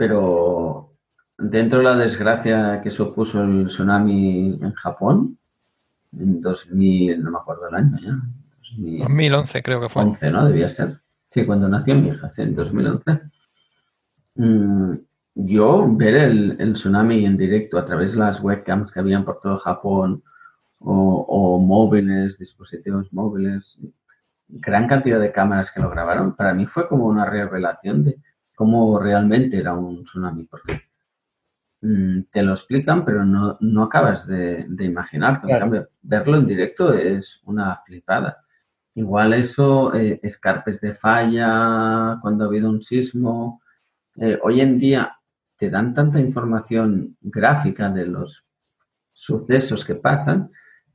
pero 0.00 0.92
dentro 1.36 1.80
de 1.80 1.84
la 1.84 1.94
desgracia 1.94 2.80
que 2.82 2.90
supuso 2.90 3.42
el 3.42 3.66
tsunami 3.66 4.58
en 4.62 4.72
Japón, 4.72 5.38
en 6.12 6.40
2000, 6.40 7.22
no 7.22 7.30
me 7.30 7.36
acuerdo 7.36 7.68
el 7.68 7.74
año 7.74 7.98
ya. 8.02 8.18
2011 8.76 9.62
creo 9.62 9.80
que 9.80 9.88
fue. 9.88 10.02
11, 10.02 10.30
¿no? 10.30 10.46
Debía 10.46 10.68
ser. 10.68 11.00
Sí, 11.30 11.44
cuando 11.44 11.68
nació 11.68 11.94
mi 11.94 12.08
hija, 12.08 12.32
en 12.36 12.54
2011. 12.54 13.20
Mm, 14.36 14.94
yo 15.34 15.88
ver 15.96 16.14
el, 16.16 16.72
tsunami 16.74 17.24
en 17.24 17.36
directo 17.36 17.78
a 17.78 17.84
través 17.84 18.12
de 18.12 18.18
las 18.18 18.40
webcams 18.40 18.92
que 18.92 19.00
habían 19.00 19.24
por 19.24 19.40
todo 19.40 19.58
Japón 19.58 20.22
o, 20.80 21.58
móviles, 21.60 22.38
dispositivos 22.38 23.12
móviles, 23.12 23.78
gran 24.48 24.88
cantidad 24.88 25.20
de 25.20 25.30
cámaras 25.30 25.70
que 25.70 25.80
lo 25.80 25.90
grabaron, 25.90 26.34
para 26.34 26.54
mí 26.54 26.66
fue 26.66 26.88
como 26.88 27.06
una 27.06 27.26
revelación 27.26 28.04
de 28.04 28.16
cómo 28.54 28.98
realmente 28.98 29.58
era 29.58 29.74
un 29.74 30.04
tsunami, 30.04 30.44
porque 30.44 30.82
mm, 31.82 32.22
te 32.32 32.42
lo 32.42 32.52
explican, 32.52 33.04
pero 33.04 33.24
no, 33.24 33.56
no 33.60 33.82
acabas 33.84 34.26
de, 34.26 34.64
de 34.68 34.84
imaginar. 34.84 35.42
En 35.44 35.58
cambio, 35.58 35.88
verlo 36.02 36.38
en 36.38 36.46
directo 36.46 36.92
es 36.94 37.40
una 37.44 37.76
flipada. 37.86 38.38
Igual 38.94 39.34
eso, 39.34 39.94
eh, 39.94 40.20
escarpes 40.22 40.80
de 40.80 40.94
falla, 40.94 42.18
cuando 42.20 42.44
ha 42.44 42.48
habido 42.48 42.68
un 42.68 42.82
sismo. 42.82 43.60
Eh, 44.16 44.38
hoy 44.42 44.60
en 44.60 44.78
día 44.78 45.12
te 45.56 45.70
dan 45.70 45.94
tanta 45.94 46.18
información 46.18 47.16
gráfica 47.20 47.88
de 47.90 48.06
los 48.06 48.42
sucesos 49.12 49.84
que 49.84 49.96
pasan 49.96 50.50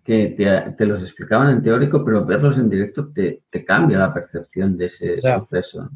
que 0.05 0.73
te, 0.77 0.85
los 0.85 1.01
explicaban 1.01 1.49
en 1.49 1.63
teórico, 1.63 2.05
pero 2.05 2.23
verlos 2.23 2.59
en 2.59 2.69
directo 2.69 3.11
te, 3.11 3.43
cambia 3.65 3.97
la 3.97 4.13
percepción 4.13 4.77
de 4.77 4.85
ese 4.85 5.19
suceso 5.19 5.89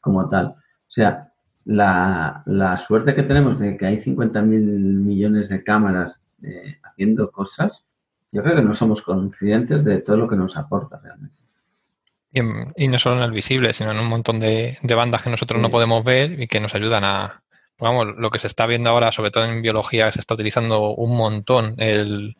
como 0.00 0.28
tal. 0.28 0.46
O 0.46 0.54
sea, 0.88 1.32
la, 1.64 2.42
suerte 2.84 3.14
que 3.14 3.22
tenemos 3.22 3.60
de 3.60 3.76
que 3.76 3.86
hay 3.86 3.98
50.000 4.02 4.42
millones 4.44 5.48
de 5.48 5.62
cámaras 5.62 6.20
eh, 6.42 6.78
haciendo 6.82 7.30
cosas, 7.30 7.84
yo 8.32 8.42
creo 8.42 8.56
que 8.56 8.62
no 8.62 8.74
somos 8.74 9.00
conscientes 9.02 9.84
de 9.84 10.00
todo 10.00 10.16
lo 10.16 10.28
que 10.28 10.36
nos 10.36 10.56
aporta 10.56 10.98
realmente. 11.00 11.41
Y, 12.32 12.88
no 12.88 12.98
solo 12.98 13.18
en 13.18 13.22
el 13.22 13.32
visible, 13.32 13.74
sino 13.74 13.90
en 13.90 13.98
un 13.98 14.06
montón 14.06 14.40
de, 14.40 14.78
bandas 14.82 15.22
que 15.22 15.30
nosotros 15.30 15.60
no 15.60 15.70
podemos 15.70 16.02
ver 16.02 16.40
y 16.40 16.48
que 16.48 16.60
nos 16.60 16.74
ayudan 16.74 17.04
a, 17.04 17.42
vamos, 17.78 18.06
lo 18.16 18.30
que 18.30 18.38
se 18.38 18.46
está 18.46 18.64
viendo 18.66 18.88
ahora, 18.88 19.12
sobre 19.12 19.30
todo 19.30 19.44
en 19.44 19.60
biología, 19.60 20.10
se 20.12 20.20
está 20.20 20.34
utilizando 20.34 20.94
un 20.94 21.14
montón 21.14 21.74
el, 21.78 22.36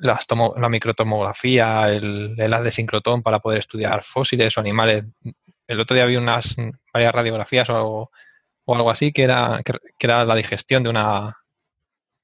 la 0.00 0.68
microtomografía, 0.68 1.90
el, 1.90 2.36
el 2.38 2.54
haz 2.54 2.62
de 2.62 2.70
sincrotón 2.70 3.22
para 3.22 3.40
poder 3.40 3.58
estudiar 3.58 4.02
fósiles 4.02 4.56
o 4.56 4.60
animales. 4.60 5.04
El 5.66 5.80
otro 5.80 5.96
día 5.96 6.06
vi 6.06 6.16
unas 6.16 6.54
varias 6.92 7.12
radiografías 7.12 7.68
o, 7.70 8.10
o 8.64 8.74
algo 8.74 8.90
así 8.90 9.12
que 9.12 9.22
era, 9.22 9.60
que, 9.64 9.74
era 9.98 10.24
la 10.24 10.36
digestión 10.36 10.82
de 10.82 10.90
una, 10.90 11.36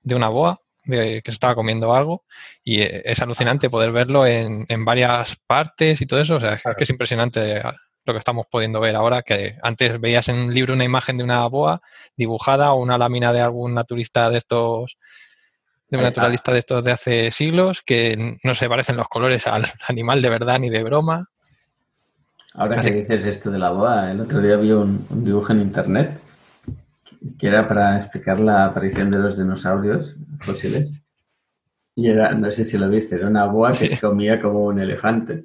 de 0.03 0.15
una 0.15 0.29
boa 0.29 0.61
que 0.91 1.23
se 1.25 1.31
estaba 1.31 1.55
comiendo 1.55 1.95
algo 1.95 2.25
y 2.65 2.83
eh, 2.83 3.03
es 3.05 3.21
alucinante 3.21 3.71
poder 3.71 3.93
verlo 3.93 4.27
en, 4.27 4.67
en 4.69 4.85
varias 4.85 5.37
partes 5.47 6.01
y 6.01 6.07
todo 6.07 6.21
eso. 6.21 6.37
O 6.37 6.41
sea, 6.41 6.55
es 6.55 6.63
que 6.77 6.85
es 6.85 6.91
impresionante 6.91 7.63
lo 8.05 8.13
que 8.13 8.19
estamos 8.19 8.47
pudiendo 8.51 8.81
ver 8.81 8.97
ahora, 8.97 9.23
que 9.23 9.57
antes 9.63 10.01
veías 10.01 10.29
en 10.29 10.37
un 10.37 10.55
libro 10.55 10.75
una 10.75 10.85
imagen 10.85 11.19
de 11.19 11.25
una 11.25 11.47
boa 11.47 11.81
dibujada 12.17 12.73
o 12.73 12.81
una 12.81 12.99
lámina 12.99 13.33
de 13.33 13.41
algún 13.41 13.75
naturalista 13.75 14.31
de 14.31 14.39
estos, 14.39 14.97
de 15.89 15.99
un 15.99 16.05
naturalista 16.05 16.53
de 16.53 16.59
estos 16.61 16.85
de 16.85 16.93
hace 16.93 17.31
siglos, 17.31 17.83
que 17.85 18.37
no 18.43 18.55
se 18.55 18.69
parecen 18.69 18.97
los 18.97 19.09
colores 19.09 19.47
al 19.47 19.67
animal 19.89 20.23
de 20.23 20.31
verdad 20.31 20.59
ni 20.59 20.71
de 20.71 20.83
broma. 20.83 21.27
Ahora 22.55 22.81
que 22.83 22.91
dices 22.91 23.27
esto 23.27 23.51
de 23.51 23.59
la 23.59 23.71
boa, 23.71 24.11
el 24.11 24.21
otro 24.21 24.41
día 24.41 24.57
vi 24.57 24.73
un 24.73 25.07
dibujo 25.11 25.53
en 25.53 25.61
internet 25.61 26.21
que 27.39 27.47
era 27.47 27.69
para 27.69 27.97
explicar 27.99 28.41
la 28.41 28.67
aparición 28.67 29.11
de 29.11 29.19
los 29.19 29.37
dinosaurios 29.37 30.17
fósiles. 30.41 31.03
Y 31.95 32.09
era, 32.09 32.33
no 32.35 32.51
sé 32.51 32.65
si 32.65 32.79
lo 32.79 32.89
viste, 32.89 33.17
era 33.17 33.29
una 33.29 33.47
boa 33.47 33.73
que 33.73 33.89
se 33.89 33.99
comía 33.99 34.41
como 34.41 34.65
un 34.65 34.81
elefante 34.81 35.45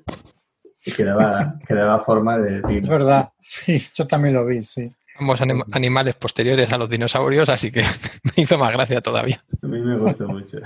y 0.86 0.92
que 0.92 1.04
daba, 1.04 2.04
forma 2.06 2.38
de 2.38 2.60
Es 2.78 2.88
verdad, 2.88 3.30
sí, 3.40 3.84
yo 3.94 4.06
también 4.06 4.36
lo 4.36 4.46
vi, 4.46 4.62
sí. 4.64 4.92
Ambos 5.18 5.42
animales 5.72 6.16
posteriores 6.16 6.72
a 6.72 6.78
los 6.78 6.90
dinosaurios, 6.90 7.50
así 7.50 7.72
que 7.72 7.82
me 8.24 8.44
hizo 8.44 8.58
más 8.58 8.72
gracia 8.72 9.02
todavía. 9.02 9.44
A 9.62 9.68
mí 9.68 9.80
me 9.80 9.98
gustó 9.98 10.28
mucho. 10.28 10.60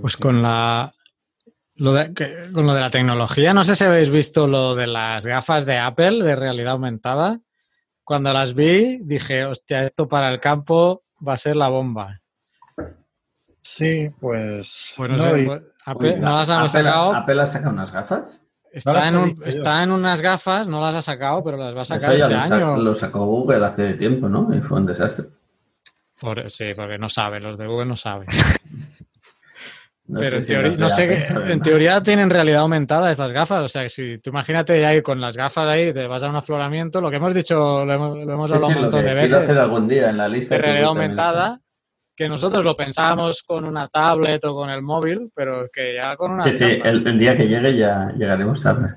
Pues 0.00 0.16
con 0.16 0.42
la, 0.42 0.92
lo 1.78 1.92
de, 1.92 2.12
con 2.52 2.66
lo 2.66 2.74
de 2.74 2.80
la 2.80 2.90
tecnología, 2.90 3.54
no 3.54 3.62
sé 3.62 3.76
si 3.76 3.84
habéis 3.84 4.10
visto 4.10 4.48
lo 4.48 4.74
de 4.74 4.88
las 4.88 5.24
gafas 5.24 5.64
de 5.64 5.78
Apple 5.78 6.24
de 6.24 6.34
realidad 6.34 6.72
aumentada. 6.72 7.40
Cuando 8.02 8.32
las 8.32 8.54
vi, 8.54 8.98
dije, 8.98 9.44
hostia, 9.44 9.84
esto 9.84 10.08
para 10.08 10.28
el 10.30 10.40
campo 10.40 11.02
va 11.26 11.34
a 11.34 11.36
ser 11.36 11.54
la 11.54 11.68
bomba. 11.68 12.20
Sí, 13.62 14.10
pues. 14.18 14.94
Bueno, 14.96 15.16
no, 15.16 15.30
pues, 15.30 15.62
Apple, 15.84 16.18
no 16.18 16.36
las 16.36 16.50
ha 16.50 16.66
sacado. 16.66 17.14
¿Apple 17.14 17.42
ha 17.42 17.46
sacado 17.46 17.72
unas 17.72 17.92
gafas? 17.92 18.40
Está, 18.72 19.08
en, 19.08 19.38
está 19.44 19.82
en 19.82 19.92
unas 19.92 20.20
gafas, 20.20 20.66
no 20.66 20.80
las 20.80 20.94
ha 20.96 21.02
sacado, 21.02 21.44
pero 21.44 21.56
las 21.56 21.76
va 21.76 21.82
a 21.82 21.84
sacar 21.84 22.14
este 22.14 22.34
año. 22.34 22.76
lo 22.76 22.94
sacó 22.94 23.24
Google 23.24 23.64
hace 23.64 23.94
tiempo, 23.94 24.28
¿no? 24.28 24.52
Y 24.54 24.60
fue 24.60 24.78
un 24.78 24.86
desastre. 24.86 25.26
sí, 26.48 26.66
porque 26.74 26.98
no 26.98 27.08
sabe, 27.08 27.40
los 27.40 27.56
de 27.56 27.66
Google 27.66 27.86
no 27.86 27.96
saben. 27.96 28.28
Pero 30.12 30.38
en, 30.38 30.46
teoría, 30.46 30.72
no 30.78 30.88
sé 30.88 31.26
en 31.48 31.60
teoría 31.60 32.02
tienen 32.02 32.30
realidad 32.30 32.62
aumentada 32.62 33.10
estas 33.10 33.30
gafas. 33.30 33.62
O 33.62 33.68
sea, 33.68 33.82
que 33.82 33.88
si 33.90 34.18
tú 34.18 34.30
imagínate 34.30 34.80
ya 34.80 34.94
ir 34.94 35.02
con 35.02 35.20
las 35.20 35.36
gafas 35.36 35.68
ahí, 35.68 35.92
te 35.92 36.06
vas 36.06 36.22
a 36.22 36.30
un 36.30 36.36
afloramiento, 36.36 37.00
lo 37.00 37.10
que 37.10 37.16
hemos 37.16 37.34
dicho, 37.34 37.84
lo 37.84 37.92
hemos, 37.92 38.50
hablado 38.50 38.68
un 38.68 38.80
montón 38.82 39.02
de 39.02 39.14
veces. 39.14 39.34
hacer 39.34 39.58
algún 39.58 39.86
día 39.86 40.08
en 40.08 40.16
la 40.16 40.28
lista. 40.28 40.54
De 40.54 40.62
realidad 40.62 40.88
aumentada, 40.88 41.60
que 42.16 42.26
nosotros 42.26 42.64
lo 42.64 42.74
pensábamos 42.74 43.42
con 43.42 43.66
una 43.66 43.88
tablet 43.88 44.42
o 44.46 44.54
con 44.54 44.70
el 44.70 44.80
móvil, 44.80 45.30
pero 45.34 45.68
que 45.70 45.94
ya 45.94 46.16
con 46.16 46.32
una. 46.32 46.44
Sí, 46.44 46.54
sí, 46.54 46.80
el, 46.82 47.18
día 47.18 47.36
que 47.36 47.46
llegue 47.46 47.76
ya 47.76 48.10
llegaremos 48.16 48.62
tarde. 48.62 48.94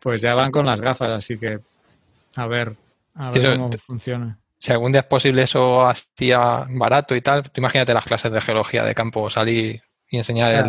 Pues 0.00 0.20
ya 0.20 0.34
van 0.34 0.50
con 0.50 0.66
las 0.66 0.80
gafas, 0.80 1.10
así 1.10 1.38
que 1.38 1.60
a 2.34 2.46
ver, 2.48 2.72
a 3.14 3.30
ver 3.30 3.56
cómo 3.56 3.70
funciona 3.78 4.36
si 4.66 4.72
algún 4.72 4.90
día 4.90 5.02
es 5.02 5.06
posible 5.06 5.42
eso 5.42 5.86
hacía 5.86 6.66
barato 6.68 7.14
y 7.14 7.20
tal, 7.20 7.44
tú 7.44 7.60
imagínate 7.60 7.94
las 7.94 8.04
clases 8.04 8.32
de 8.32 8.40
geología 8.40 8.84
de 8.84 8.96
campo, 8.96 9.30
salir 9.30 9.80
y 10.10 10.18
enseñar 10.18 10.66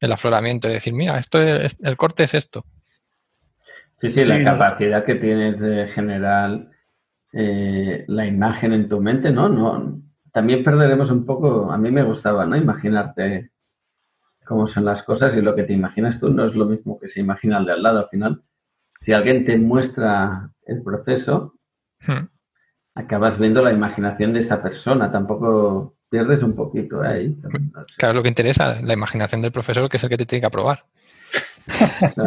el, 0.00 0.12
afloramiento 0.12 0.68
y 0.68 0.72
decir, 0.72 0.92
mira, 0.92 1.16
esto 1.16 1.40
es, 1.40 1.76
el 1.80 1.96
corte 1.96 2.24
es 2.24 2.34
esto. 2.34 2.64
Sí, 4.00 4.10
sí, 4.10 4.24
la 4.24 4.42
capacidad 4.42 5.04
que 5.04 5.14
tienes 5.14 5.60
de 5.60 5.86
generar 5.86 6.70
eh, 7.32 8.04
la 8.08 8.26
imagen 8.26 8.72
en 8.72 8.88
tu 8.88 9.00
mente, 9.00 9.30
¿no? 9.30 9.48
no 9.48 10.02
También 10.32 10.64
perderemos 10.64 11.12
un 11.12 11.24
poco, 11.24 11.70
a 11.70 11.78
mí 11.78 11.92
me 11.92 12.02
gustaba, 12.02 12.46
¿no? 12.46 12.56
Imaginarte 12.56 13.52
cómo 14.44 14.66
son 14.66 14.84
las 14.84 15.04
cosas 15.04 15.36
y 15.36 15.40
lo 15.40 15.54
que 15.54 15.62
te 15.62 15.72
imaginas 15.72 16.18
tú 16.18 16.30
no 16.30 16.46
es 16.46 16.56
lo 16.56 16.66
mismo 16.66 16.98
que 16.98 17.06
se 17.06 17.20
imagina 17.20 17.58
el 17.58 17.66
de 17.66 17.72
al 17.74 17.82
lado. 17.84 18.00
Al 18.00 18.08
final, 18.08 18.42
si 19.00 19.12
alguien 19.12 19.44
te 19.44 19.56
muestra 19.56 20.50
el 20.66 20.82
proceso, 20.82 21.54
hmm 22.04 22.39
acabas 22.94 23.38
viendo 23.38 23.62
la 23.62 23.72
imaginación 23.72 24.32
de 24.32 24.40
esa 24.40 24.62
persona, 24.62 25.10
tampoco 25.10 25.92
pierdes 26.08 26.42
un 26.42 26.54
poquito 26.54 27.02
ahí. 27.02 27.36
Claro, 27.96 28.14
lo 28.14 28.22
que 28.22 28.28
interesa, 28.28 28.80
la 28.82 28.92
imaginación 28.92 29.42
del 29.42 29.52
profesor, 29.52 29.88
que 29.88 29.96
es 29.96 30.04
el 30.04 30.10
que 30.10 30.18
te 30.18 30.26
tiene 30.26 30.40
que 30.40 30.46
aprobar. 30.46 30.84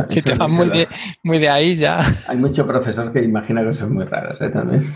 si 0.10 0.22
te 0.22 0.36
vas 0.36 0.50
muy 0.50 0.70
de, 0.70 0.88
muy 1.24 1.40
de, 1.40 1.50
ahí 1.50 1.76
ya. 1.76 2.02
Hay 2.28 2.38
mucho 2.38 2.66
profesor 2.66 3.12
que 3.12 3.22
imagina 3.22 3.64
cosas 3.64 3.90
muy 3.90 4.06
raras 4.06 4.40
¿eh? 4.42 4.50
también. 4.50 4.96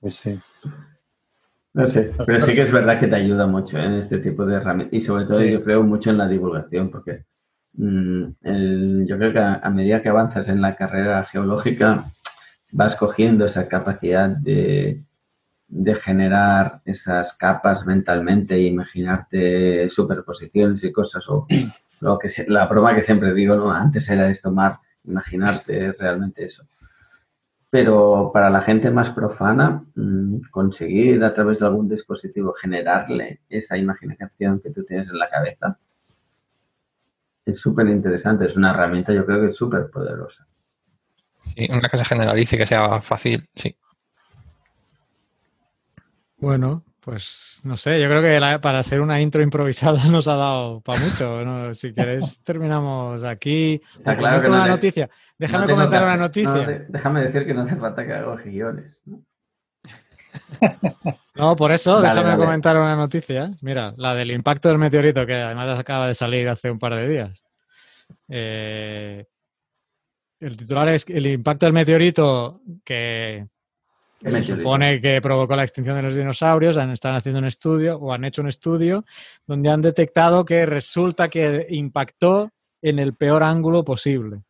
Pues 0.00 0.16
sí. 0.16 0.38
No 1.74 1.88
sé, 1.88 2.12
pero 2.24 2.40
sí 2.40 2.54
que 2.54 2.62
es 2.62 2.70
verdad 2.70 3.00
que 3.00 3.08
te 3.08 3.16
ayuda 3.16 3.48
mucho 3.48 3.78
en 3.78 3.94
este 3.94 4.18
tipo 4.18 4.46
de 4.46 4.56
herramientas 4.56 4.96
y 4.96 5.00
sobre 5.00 5.24
todo 5.24 5.42
yo 5.42 5.60
creo 5.64 5.82
mucho 5.82 6.10
en 6.10 6.18
la 6.18 6.28
divulgación 6.28 6.88
porque 6.88 7.24
mm, 7.72 9.04
yo 9.06 9.18
creo 9.18 9.32
que 9.32 9.40
a, 9.40 9.70
medida 9.70 10.00
que 10.00 10.08
avanzas 10.08 10.48
en 10.48 10.60
la 10.60 10.76
carrera 10.76 11.24
geológica 11.24 12.04
vas 12.74 12.96
cogiendo 12.96 13.46
esa 13.46 13.68
capacidad 13.68 14.28
de, 14.28 15.04
generar 16.02 16.80
esas 16.84 17.34
capas 17.34 17.86
mentalmente 17.86 18.54
e 18.54 18.66
imaginarte 18.66 19.88
superposiciones 19.90 20.82
y 20.84 20.92
cosas 20.92 21.24
o 21.28 21.46
lo 22.00 22.18
que 22.18 22.28
la 22.48 22.66
broma 22.66 22.94
que 22.94 23.02
siempre 23.02 23.32
digo, 23.32 23.56
¿no? 23.56 23.70
Antes 23.70 24.08
era 24.10 24.28
esto, 24.28 24.52
Mar, 24.52 24.78
imaginarte 25.04 25.92
realmente 25.92 26.44
eso. 26.44 26.64
Pero 27.70 28.30
para 28.32 28.50
la 28.50 28.60
gente 28.60 28.90
más 28.90 29.10
profana, 29.10 29.80
mm, 29.94 30.42
conseguir 30.50 31.24
a 31.24 31.32
través 31.32 31.60
de 31.60 31.66
algún 31.66 31.88
dispositivo 31.88 32.52
generarle 32.52 33.40
esa 33.48 33.76
imaginación 33.78 34.60
que 34.60 34.70
tú 34.70 34.84
tienes 34.84 35.08
en 35.08 35.18
la 35.18 35.28
cabeza 35.28 35.78
es 37.44 37.60
súper 37.60 37.88
interesante. 37.88 38.46
Es 38.46 38.56
una 38.56 38.70
herramienta, 38.70 39.12
yo 39.12 39.24
creo 39.24 39.40
que 39.40 39.48
es 39.48 39.56
súper 39.56 39.90
poderosa. 39.90 40.46
Sí, 41.56 41.68
una 41.70 41.88
que 41.88 41.98
se 41.98 42.04
generalice, 42.04 42.56
que 42.58 42.66
sea 42.66 43.00
fácil, 43.00 43.48
sí. 43.54 43.76
Bueno, 46.36 46.84
pues 47.00 47.60
no 47.64 47.76
sé, 47.76 48.00
yo 48.00 48.08
creo 48.08 48.22
que 48.22 48.58
para 48.60 48.82
ser 48.82 49.00
una 49.00 49.20
intro 49.20 49.42
improvisada 49.42 50.02
nos 50.10 50.26
ha 50.26 50.36
dado 50.36 50.80
para 50.80 51.00
mucho. 51.00 51.74
Si 51.74 51.92
queréis, 51.92 52.42
terminamos 52.44 53.24
aquí. 53.24 53.80
claro 54.02 54.50
una 54.50 54.66
noticia. 54.66 55.08
Déjame 55.38 55.68
comentar 55.68 56.02
una 56.02 56.16
noticia. 56.16 56.86
déjame 56.88 57.22
decir 57.22 57.46
que 57.46 57.54
no 57.54 57.62
hace 57.62 57.76
falta 57.76 58.06
que 58.06 58.12
haga 58.12 58.36
guiones. 58.36 58.98
¿no? 61.34 61.56
por 61.56 61.72
eso, 61.72 62.00
déjame 62.00 62.36
comentar 62.36 62.76
una 62.76 62.96
noticia. 62.96 63.50
Mira, 63.60 63.92
la 63.96 64.14
del 64.14 64.30
impacto 64.30 64.68
del 64.68 64.78
meteorito, 64.78 65.26
que 65.26 65.34
además 65.34 65.78
acaba 65.78 66.06
de 66.06 66.14
salir 66.14 66.48
hace 66.48 66.70
un 66.70 66.78
par 66.78 66.94
de 66.94 67.08
días. 67.08 67.44
Eh, 68.28 69.26
el 70.44 70.56
titular 70.56 70.88
es 70.88 71.06
el 71.08 71.26
impacto 71.26 71.66
del 71.66 71.72
meteorito 71.72 72.60
que 72.84 73.46
se 74.24 74.42
supone 74.42 75.00
que 75.00 75.20
provocó 75.20 75.56
la 75.56 75.64
extinción 75.64 75.96
de 75.96 76.02
los 76.02 76.16
dinosaurios. 76.16 76.76
Han, 76.76 76.90
están 76.90 77.14
haciendo 77.14 77.38
un 77.38 77.46
estudio 77.46 77.96
o 77.96 78.12
han 78.12 78.24
hecho 78.24 78.42
un 78.42 78.48
estudio 78.48 79.04
donde 79.46 79.70
han 79.70 79.80
detectado 79.80 80.44
que 80.44 80.66
resulta 80.66 81.28
que 81.28 81.66
impactó 81.70 82.50
en 82.82 82.98
el 82.98 83.14
peor 83.14 83.42
ángulo 83.42 83.84
posible. 83.84 84.42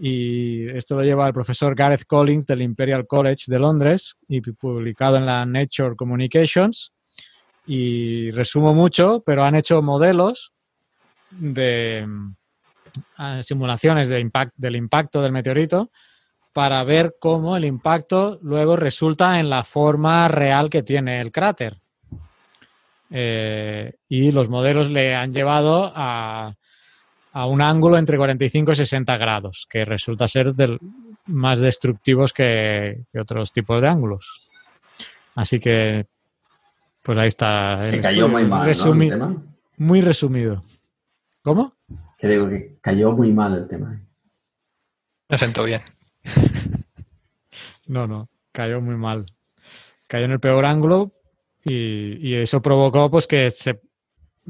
Y 0.00 0.68
esto 0.70 0.96
lo 0.96 1.02
lleva 1.02 1.26
el 1.26 1.34
profesor 1.34 1.74
Gareth 1.74 2.06
Collins 2.06 2.46
del 2.46 2.62
Imperial 2.62 3.06
College 3.06 3.44
de 3.46 3.58
Londres 3.58 4.16
y 4.26 4.40
publicado 4.40 5.18
en 5.18 5.26
la 5.26 5.44
Nature 5.44 5.96
Communications. 5.96 6.92
Y 7.66 8.30
resumo 8.32 8.74
mucho, 8.74 9.22
pero 9.24 9.44
han 9.44 9.54
hecho 9.54 9.80
modelos 9.82 10.52
de 11.30 12.06
simulaciones 13.42 14.08
de 14.08 14.30
del 14.56 14.76
impacto 14.76 15.22
del 15.22 15.32
meteorito 15.32 15.90
para 16.54 16.84
ver 16.84 17.16
cómo 17.18 17.56
el 17.56 17.64
impacto 17.64 18.38
luego 18.40 18.76
resulta 18.76 19.40
en 19.40 19.50
la 19.50 19.64
forma 19.64 20.28
real 20.28 20.70
que 20.70 20.84
tiene 20.84 21.20
el 21.20 21.32
cráter. 21.32 21.78
Eh, 23.10 23.92
y 24.08 24.30
los 24.30 24.48
modelos 24.48 24.88
le 24.88 25.16
han 25.16 25.32
llevado 25.32 25.92
a, 25.94 26.54
un 27.34 27.60
ángulo 27.60 27.98
entre 27.98 28.16
45 28.16 28.70
y 28.70 28.76
60 28.76 29.16
grados, 29.16 29.66
que 29.68 29.84
resulta 29.84 30.28
ser 30.28 30.54
del, 30.54 30.78
más 31.26 31.58
destructivos 31.58 32.32
que, 32.32 33.02
otros 33.18 33.52
tipos 33.52 33.82
de 33.82 33.88
ángulos. 33.88 34.48
Así 35.34 35.58
que, 35.58 36.06
pues 37.02 37.18
ahí 37.18 37.28
está. 37.28 37.88
El 37.88 38.00
cayó 38.00 38.28
muy 38.28 38.44
mal. 38.44 38.64
Muy 39.76 40.00
resumido. 40.00 40.62
¿Cómo? 41.42 41.74
Que 42.24 42.30
digo 42.30 42.48
que 42.48 42.78
cayó 42.80 43.12
muy 43.12 43.30
mal 43.34 43.54
el 43.54 43.68
tema. 43.68 44.00
Me 45.28 45.36
sentó 45.36 45.64
bien. 45.64 45.82
No, 47.86 48.06
no, 48.06 48.28
cayó 48.50 48.80
muy 48.80 48.96
mal. 48.96 49.26
Cayó 50.08 50.24
en 50.24 50.30
el 50.30 50.40
peor 50.40 50.64
ángulo 50.64 51.12
y, 51.62 52.32
eso 52.32 52.62
provocó 52.62 53.10
pues 53.10 53.26
que 53.26 53.50
se 53.50 53.78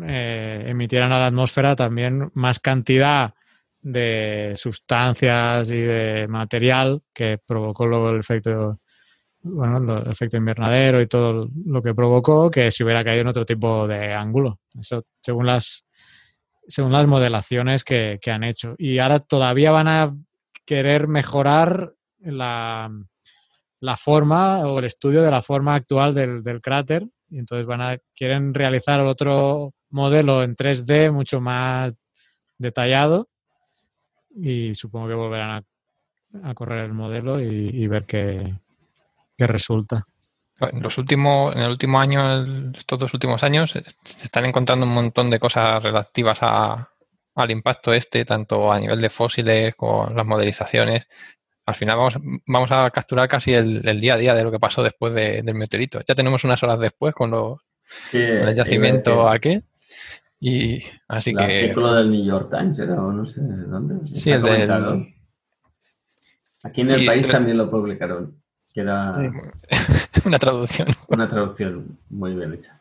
eh, 0.05 0.67
emitieran 0.69 1.11
a 1.11 1.19
la 1.19 1.27
atmósfera 1.27 1.75
también 1.75 2.31
más 2.35 2.61
cantidad 2.61 3.35
de 3.81 4.55
sustancias 4.55 5.69
y 5.69 5.81
de 5.81 6.29
material 6.29 7.03
que 7.13 7.41
provocó 7.45 7.89
luego 7.89 8.11
el 8.11 8.21
efecto 8.21 8.79
bueno, 9.43 9.99
el 9.99 10.13
efecto 10.13 10.37
invernadero 10.37 11.03
y 11.03 11.09
todo 11.09 11.49
lo 11.67 11.83
que 11.83 11.93
provocó 11.93 12.53
que 12.53 12.71
se 12.71 12.85
hubiera 12.85 13.03
caído 13.03 13.23
en 13.23 13.29
otro 13.29 13.45
tipo 13.45 13.89
de 13.89 14.15
ángulo. 14.15 14.61
Eso 14.79 15.05
según 15.21 15.47
las 15.47 15.85
según 16.67 16.93
las 16.93 17.07
modelaciones 17.07 17.85
que 17.85 18.19
han 18.27 18.45
hecho. 18.45 18.75
Y 18.79 18.99
ahora 18.99 19.21
todavía 19.21 19.71
van 19.71 19.89
a 19.89 20.15
querer 20.65 21.09
mejorar 21.09 21.95
la, 22.21 22.91
la, 23.81 23.97
forma 23.97 24.61
o 24.67 24.79
el 24.79 24.87
estudio 24.87 25.23
de 25.23 25.31
la 25.31 25.43
forma 25.43 25.75
actual 25.75 26.15
del, 26.15 26.43
del, 26.43 26.61
cráter. 26.61 27.07
Y 27.31 27.39
entonces 27.39 27.67
van 27.67 27.83
a, 27.83 27.99
quieren 28.17 28.55
realizar 28.55 29.01
otro 29.01 29.73
modelo 29.91 30.43
en 30.43 30.57
3D 30.57 31.13
mucho 31.13 31.41
más 31.41 31.95
detallado 32.59 33.29
y 34.35 34.75
supongo 34.75 35.09
que 35.09 35.15
volverán 35.15 35.65
a, 36.43 36.55
correr 36.55 36.85
el 36.85 36.93
modelo 36.93 37.41
y, 37.41 37.87
ver 37.87 38.07
qué, 38.07 38.55
qué, 39.37 39.47
resulta. 39.47 40.05
En 40.61 40.83
los 40.83 40.99
últimos, 40.99 41.55
en 41.55 41.63
el 41.63 41.71
último 41.71 42.01
año, 42.01 42.73
estos 42.77 42.99
dos 42.99 43.13
últimos 43.15 43.43
años, 43.43 43.73
se 43.73 44.25
están 44.25 44.45
encontrando 44.45 44.87
un 44.87 44.95
montón 44.95 45.29
de 45.29 45.41
cosas 45.41 45.83
relativas 45.83 46.39
a, 46.43 46.91
al 47.35 47.51
impacto 47.51 47.93
este, 47.93 48.25
tanto 48.25 48.73
a 48.73 48.79
nivel 48.79 49.01
de 49.01 49.11
fósiles 49.11 49.75
con 49.75 50.15
las 50.15 50.27
modelizaciones. 50.27 51.07
Al 51.67 51.75
final 51.75 51.97
vamos, 51.97 52.15
vamos 52.47 52.71
a 52.71 52.91
capturar 52.91 53.29
casi 53.29 53.55
el, 53.55 53.83
día 54.01 54.15
a 54.15 54.19
día 54.19 54.35
de 54.35 54.45
lo 54.45 54.53
que 54.53 54.61
pasó 54.61 54.83
después 54.83 55.15
del 55.15 55.55
meteorito. 55.55 56.01
Ya 56.07 56.15
tenemos 56.15 56.45
unas 56.45 56.63
horas 56.63 56.79
después 56.79 57.15
con, 57.15 57.31
los, 57.31 57.59
el 58.13 58.55
yacimiento 58.55 59.29
aquí. 59.29 59.61
Y 60.41 60.83
así 61.09 61.31
el 61.31 61.37
que. 61.39 61.61
Artículo 61.61 61.95
del 61.95 62.11
New 62.11 62.25
York 62.25 62.51
Times 62.51 62.79
era, 62.79 63.03
o 63.03 63.13
no 63.13 63.25
sé 63.25 63.41
dónde. 63.41 64.07
Sí, 64.07 64.31
el 64.31 64.43
del... 64.43 65.07
Aquí 66.63 66.81
en 66.83 66.91
el 66.91 67.07
país 67.07 67.29
también 67.29 67.57
lo 67.57 67.71
publicaron. 67.71 68.39
Que 68.75 68.83
era. 68.83 69.15
una 70.27 70.39
traducción. 70.39 70.89
Una 71.09 71.31
traducción 71.31 71.99
muy 72.11 72.35
bien 72.35 72.55
hecha. 72.55 72.79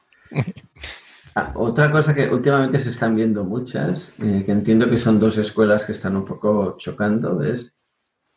Ah, 1.35 1.51
otra 1.55 1.91
cosa 1.91 2.13
que 2.13 2.29
últimamente 2.29 2.77
se 2.79 2.89
están 2.91 3.15
viendo 3.15 3.43
muchas, 3.43 4.13
eh, 4.19 4.43
que 4.45 4.51
entiendo 4.51 4.89
que 4.89 4.99
son 4.99 5.19
dos 5.19 5.37
escuelas 5.37 5.85
que 5.85 5.93
están 5.93 6.15
un 6.15 6.25
poco 6.25 6.75
chocando, 6.77 7.41
es 7.41 7.73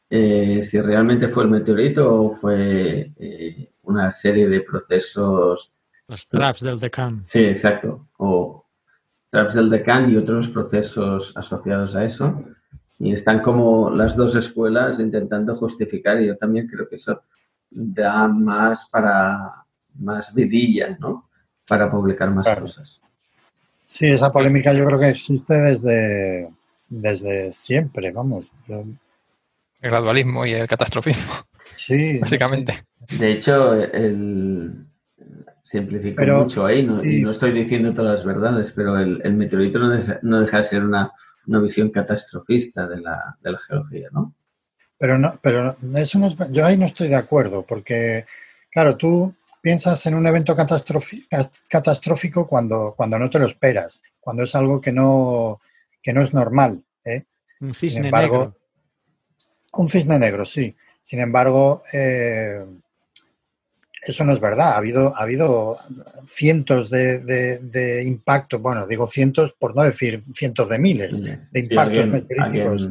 eh, 0.09 0.65
si 0.65 0.81
realmente 0.81 1.29
fue 1.29 1.45
el 1.45 1.51
meteorito 1.51 2.23
o 2.23 2.37
fue 2.37 3.13
eh, 3.19 3.71
una 3.83 4.13
serie 4.13 4.49
de 4.49 4.61
procesos. 4.61 5.73
Los 6.09 6.29
traps 6.29 6.61
del 6.61 6.79
decán. 6.79 7.25
Sí, 7.25 7.41
exacto. 7.41 8.07
O 8.19 8.65
traps 9.31 9.55
del 9.55 9.69
decán 9.69 10.11
y 10.11 10.17
otros 10.17 10.49
procesos 10.49 11.33
asociados 11.37 11.97
a 11.97 12.05
eso. 12.05 12.45
Y 12.99 13.13
están 13.13 13.41
como 13.43 13.91
las 13.91 14.17
dos 14.17 14.37
escuelas 14.37 15.01
intentando 15.01 15.57
justificar, 15.57 16.21
y 16.23 16.29
yo 16.29 16.37
también 16.37 16.67
creo 16.67 16.89
que 16.89 16.97
eso 16.97 17.21
da 17.71 18.29
más 18.29 18.89
para 18.91 19.53
más 19.99 20.33
vidilla, 20.35 20.97
¿no? 21.01 21.25
para 21.67 21.91
publicar 21.91 22.31
más 22.31 22.49
cosas. 22.59 23.01
Sí, 23.87 24.07
esa 24.07 24.33
polémica 24.33 24.73
yo 24.73 24.85
creo 24.87 24.99
que 24.99 25.09
existe 25.09 25.55
desde, 25.55 26.49
desde 26.89 27.53
siempre, 27.53 28.11
vamos. 28.13 28.53
El 28.69 28.97
gradualismo 29.81 30.47
y 30.47 30.53
el 30.53 30.67
catastrofismo. 30.67 31.33
Sí. 31.77 32.19
Básicamente. 32.19 32.85
De 33.19 33.33
hecho, 33.33 33.75
el, 33.75 34.87
simplifico 35.63 36.25
mucho 36.25 36.67
ahí, 36.67 36.85
no, 36.85 37.05
y 37.05 37.23
no 37.23 37.31
estoy 37.31 37.53
diciendo 37.53 37.93
todas 37.93 38.17
las 38.17 38.25
verdades, 38.25 38.73
pero 38.73 38.99
el, 38.99 39.35
meteorito 39.35 39.79
no, 40.23 40.41
deja, 40.41 40.59
de 40.59 40.65
ser 40.65 40.85
una, 40.85 41.13
visión 41.45 41.91
catastrofista 41.91 42.87
de 42.87 43.01
la, 43.01 43.37
de 43.43 43.53
la 43.53 43.59
geología, 43.59 44.09
¿no? 44.13 44.35
Pero 44.99 45.19
no, 45.19 45.39
pero 45.43 45.77
eso 45.97 46.19
no 46.19 46.29
yo 46.51 46.65
ahí 46.65 46.77
no 46.77 46.87
estoy 46.87 47.09
de 47.09 47.17
acuerdo, 47.17 47.65
porque, 47.67 48.25
claro, 48.71 48.97
tú 48.97 49.35
piensas 49.61 50.07
en 50.07 50.15
un 50.15 50.27
evento 50.27 50.55
catastrófico 50.55 52.47
cuando, 52.47 52.95
cuando 52.97 53.19
no 53.19 53.29
te 53.29 53.39
lo 53.39 53.47
esperas, 53.47 54.03
cuando 54.21 54.45
es 54.45 54.55
algo 54.55 54.81
que 54.81 54.93
no, 54.93 55.61
que 56.03 56.13
no 56.13 56.23
es 56.23 56.33
normal. 56.33 56.85
¿eh? 57.05 57.25
Un 57.61 57.75
cisne 57.75 58.11
negro. 58.11 58.57
Un 59.73 59.91
cisne 59.91 60.19
negro, 60.19 60.45
sí. 60.45 60.75
Sin 61.03 61.21
embargo, 61.21 61.83
eh, 61.93 62.65
eso 64.07 64.25
no 64.25 64.33
es 64.33 64.41
verdad. 64.41 64.73
Ha 64.73 64.77
habido, 64.77 65.17
ha 65.17 65.23
habido 65.23 65.77
cientos 66.29 66.91
de, 66.91 68.03
impactos, 68.05 68.61
bueno, 68.61 68.87
digo 68.87 69.07
cientos 69.07 69.53
por 69.59 69.75
no 69.75 69.83
decir 69.83 70.23
cientos 70.33 70.69
de 70.69 70.79
miles 70.79 71.23
de 71.23 71.61
impactos 71.61 72.07
meteoríticos 72.07 72.91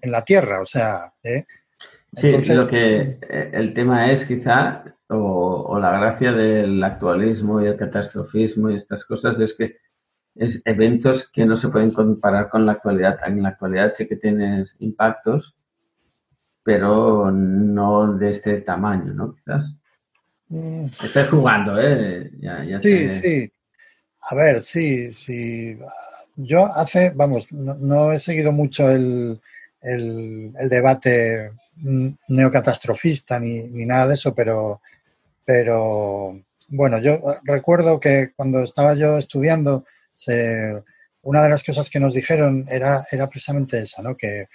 en 0.00 0.10
la 0.10 0.24
Tierra. 0.24 0.60
O 0.60 0.66
sea, 0.66 1.12
¿eh? 1.22 1.46
Sí, 2.12 2.30
lo 2.30 2.66
que 2.66 3.18
el 3.52 3.74
tema 3.74 4.10
es 4.10 4.24
quizá 4.24 4.82
o, 5.08 5.78
la 5.78 5.98
gracia 5.98 6.32
del 6.32 6.82
actualismo 6.82 7.62
y 7.62 7.66
el 7.66 7.76
catastrofismo 7.76 8.70
y 8.70 8.76
estas 8.76 9.04
cosas 9.04 9.38
es 9.40 9.54
que 9.54 9.76
es 10.34 10.62
eventos 10.64 11.28
que 11.30 11.44
no 11.44 11.56
se 11.56 11.68
pueden 11.68 11.90
comparar 11.90 12.48
con 12.48 12.64
la 12.64 12.72
actualidad. 12.72 13.18
En 13.26 13.42
la 13.42 13.50
actualidad 13.50 13.92
sí 13.92 14.06
que 14.06 14.16
tienes 14.16 14.76
impactos, 14.80 15.54
pero 16.62 17.30
no 17.30 18.14
de 18.14 18.30
este 18.30 18.60
tamaño, 18.62 19.12
¿no? 19.12 19.34
Quizás. 19.34 19.82
Estoy 21.02 21.26
jugando, 21.26 21.80
¿eh? 21.80 22.30
sí, 22.80 23.08
sí. 23.08 23.52
A 24.22 24.34
ver, 24.34 24.60
sí, 24.60 25.12
sí. 25.12 25.78
Yo 26.36 26.66
hace, 26.66 27.10
vamos, 27.10 27.50
no, 27.52 28.12
he 28.12 28.18
seguido 28.18 28.52
mucho 28.52 28.88
el, 28.88 29.40
el, 29.80 30.52
debate 30.68 31.50
neocatastrofista 32.28 33.38
ni, 33.38 33.62
ni, 33.62 33.84
nada 33.84 34.08
de 34.08 34.14
eso, 34.14 34.34
pero 34.34 34.80
pero 35.48 36.38
bueno, 36.68 36.98
yo 36.98 37.20
recuerdo 37.44 37.98
que 37.98 38.32
cuando 38.36 38.60
estaba 38.60 38.92
yo 38.92 39.16
estudiando, 39.16 39.86
una 41.22 41.42
de 41.42 41.48
las 41.48 41.64
cosas 41.64 41.88
que 41.88 41.98
nos 41.98 42.12
dijeron 42.12 42.66
era, 42.68 43.06
era 43.10 43.30
precisamente 43.30 43.80
esa, 43.80 44.02
¿no? 44.02 44.14
que, 44.14 44.46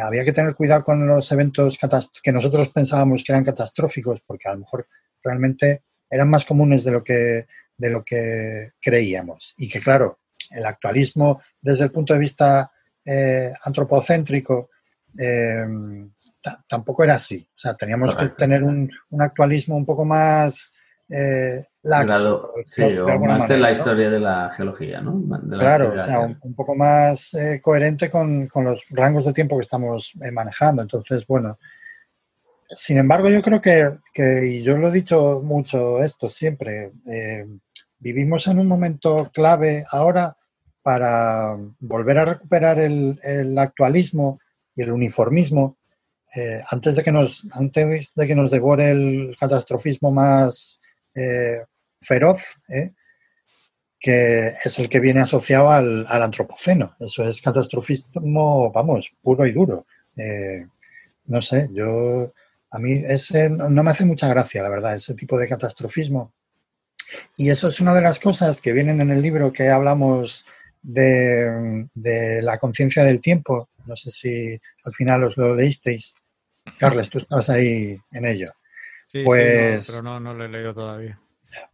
había 0.00 0.22
que 0.22 0.32
tener 0.32 0.54
cuidado 0.54 0.84
con 0.84 1.04
los 1.08 1.32
eventos 1.32 1.76
que 2.22 2.30
nosotros 2.30 2.72
pensábamos 2.72 3.24
que 3.24 3.32
eran 3.32 3.44
catastróficos, 3.44 4.20
porque 4.20 4.48
a 4.48 4.52
lo 4.52 4.60
mejor 4.60 4.86
realmente 5.22 5.82
eran 6.08 6.28
más 6.28 6.44
comunes 6.44 6.84
de 6.84 6.90
lo 6.90 7.02
que, 7.02 7.46
de 7.76 7.90
lo 7.90 8.04
que 8.04 8.72
creíamos. 8.80 9.54
Y 9.56 9.68
que 9.68 9.80
claro, 9.80 10.20
el 10.50 10.66
actualismo 10.66 11.42
desde 11.60 11.84
el 11.84 11.90
punto 11.90 12.12
de 12.12 12.20
vista 12.20 12.70
eh, 13.04 13.52
antropocéntrico 13.64 14.70
eh, 15.18 15.64
tampoco 16.66 17.04
era 17.04 17.14
así. 17.14 17.46
O 17.48 17.58
sea, 17.58 17.74
teníamos 17.74 18.14
que 18.14 18.28
tener 18.30 18.62
un, 18.62 18.90
actualismo 19.18 19.76
un 19.76 19.86
poco 19.86 20.04
más, 20.04 20.74
eh, 21.08 21.66
Grado, 21.84 22.48
sí, 22.66 22.82
o 22.82 23.18
más 23.18 23.48
de 23.48 23.58
la 23.58 23.72
historia 23.72 24.08
de 24.08 24.20
la 24.20 24.50
geología, 24.56 25.00
¿no? 25.00 25.20
claro, 25.48 25.92
o 25.92 25.98
sea, 26.04 26.20
un, 26.20 26.54
poco 26.54 26.76
más 26.76 27.34
eh, 27.34 27.60
coherente 27.60 28.08
con, 28.08 28.48
los 28.54 28.84
rangos 28.90 29.26
de 29.26 29.32
tiempo 29.32 29.56
que 29.56 29.62
estamos 29.62 30.12
eh, 30.22 30.30
manejando. 30.30 30.80
Entonces, 30.82 31.26
bueno, 31.26 31.58
sin 32.72 32.98
embargo, 32.98 33.28
yo 33.28 33.42
creo 33.42 33.60
que, 33.60 34.46
y 34.46 34.62
yo 34.62 34.76
lo 34.76 34.88
he 34.88 34.92
dicho 34.92 35.40
mucho 35.44 36.02
esto 36.02 36.28
siempre, 36.28 36.92
eh, 37.06 37.46
vivimos 37.98 38.46
en 38.48 38.58
un 38.58 38.66
momento 38.66 39.30
clave 39.32 39.84
ahora 39.90 40.36
para 40.82 41.56
volver 41.78 42.18
a 42.18 42.24
recuperar 42.24 42.80
el, 42.80 43.20
el 43.22 43.56
actualismo 43.58 44.40
y 44.74 44.82
el 44.82 44.92
uniformismo 44.92 45.78
antes 46.70 46.96
de 46.96 47.02
que 47.02 47.12
nos 47.12 47.46
antes 47.52 48.14
de 48.14 48.26
que 48.26 48.34
nos 48.34 48.50
devore 48.50 48.90
el 48.90 49.36
catastrofismo 49.38 50.10
más 50.10 50.80
feroz, 52.02 52.58
¿eh? 52.68 52.92
que 53.98 54.52
es 54.64 54.78
el 54.80 54.88
que 54.88 55.00
viene 55.00 55.20
asociado 55.20 55.70
al, 55.70 56.06
antropoceno. 56.08 56.96
Eso 56.98 57.26
es 57.26 57.40
catastrofismo, 57.40 58.70
vamos, 58.72 59.10
puro 59.22 59.46
y 59.46 59.52
duro. 59.52 59.86
Eh, 60.16 60.66
no 61.26 61.40
sé, 61.40 61.68
yo, 61.72 62.32
a 62.72 62.78
mí 62.78 63.02
ese 63.06 63.50
no 63.50 63.82
me 63.82 63.90
hace 63.90 64.06
mucha 64.06 64.28
gracia, 64.28 64.62
la 64.62 64.70
verdad, 64.70 64.94
ese 64.94 65.14
tipo 65.14 65.38
de 65.38 65.46
catastrofismo. 65.46 66.32
Y 67.36 67.50
eso 67.50 67.68
es 67.68 67.80
una 67.80 67.94
de 67.94 68.00
las 68.00 68.18
cosas 68.18 68.62
que 68.62 68.72
vienen 68.72 69.00
en 69.02 69.10
el 69.10 69.20
libro 69.20 69.52
que 69.52 69.68
hablamos 69.68 70.46
de, 70.80 71.88
la 72.42 72.58
conciencia 72.58 73.04
del 73.04 73.20
tiempo. 73.20 73.68
No 73.86 73.94
sé 73.94 74.10
si 74.10 74.58
al 74.84 74.92
final 74.92 75.24
os 75.24 75.36
lo 75.36 75.54
leísteis. 75.54 76.14
Carles, 76.78 77.10
tú 77.10 77.18
estabas 77.18 77.50
ahí 77.50 77.98
en 78.10 78.24
ello. 78.24 78.52
Sí, 79.06 79.22
pues, 79.24 79.90
pero 79.90 80.02
no, 80.02 80.18
no 80.18 80.32
lo 80.32 80.44
he 80.44 80.48
leído 80.48 80.72
todavía. 80.72 81.18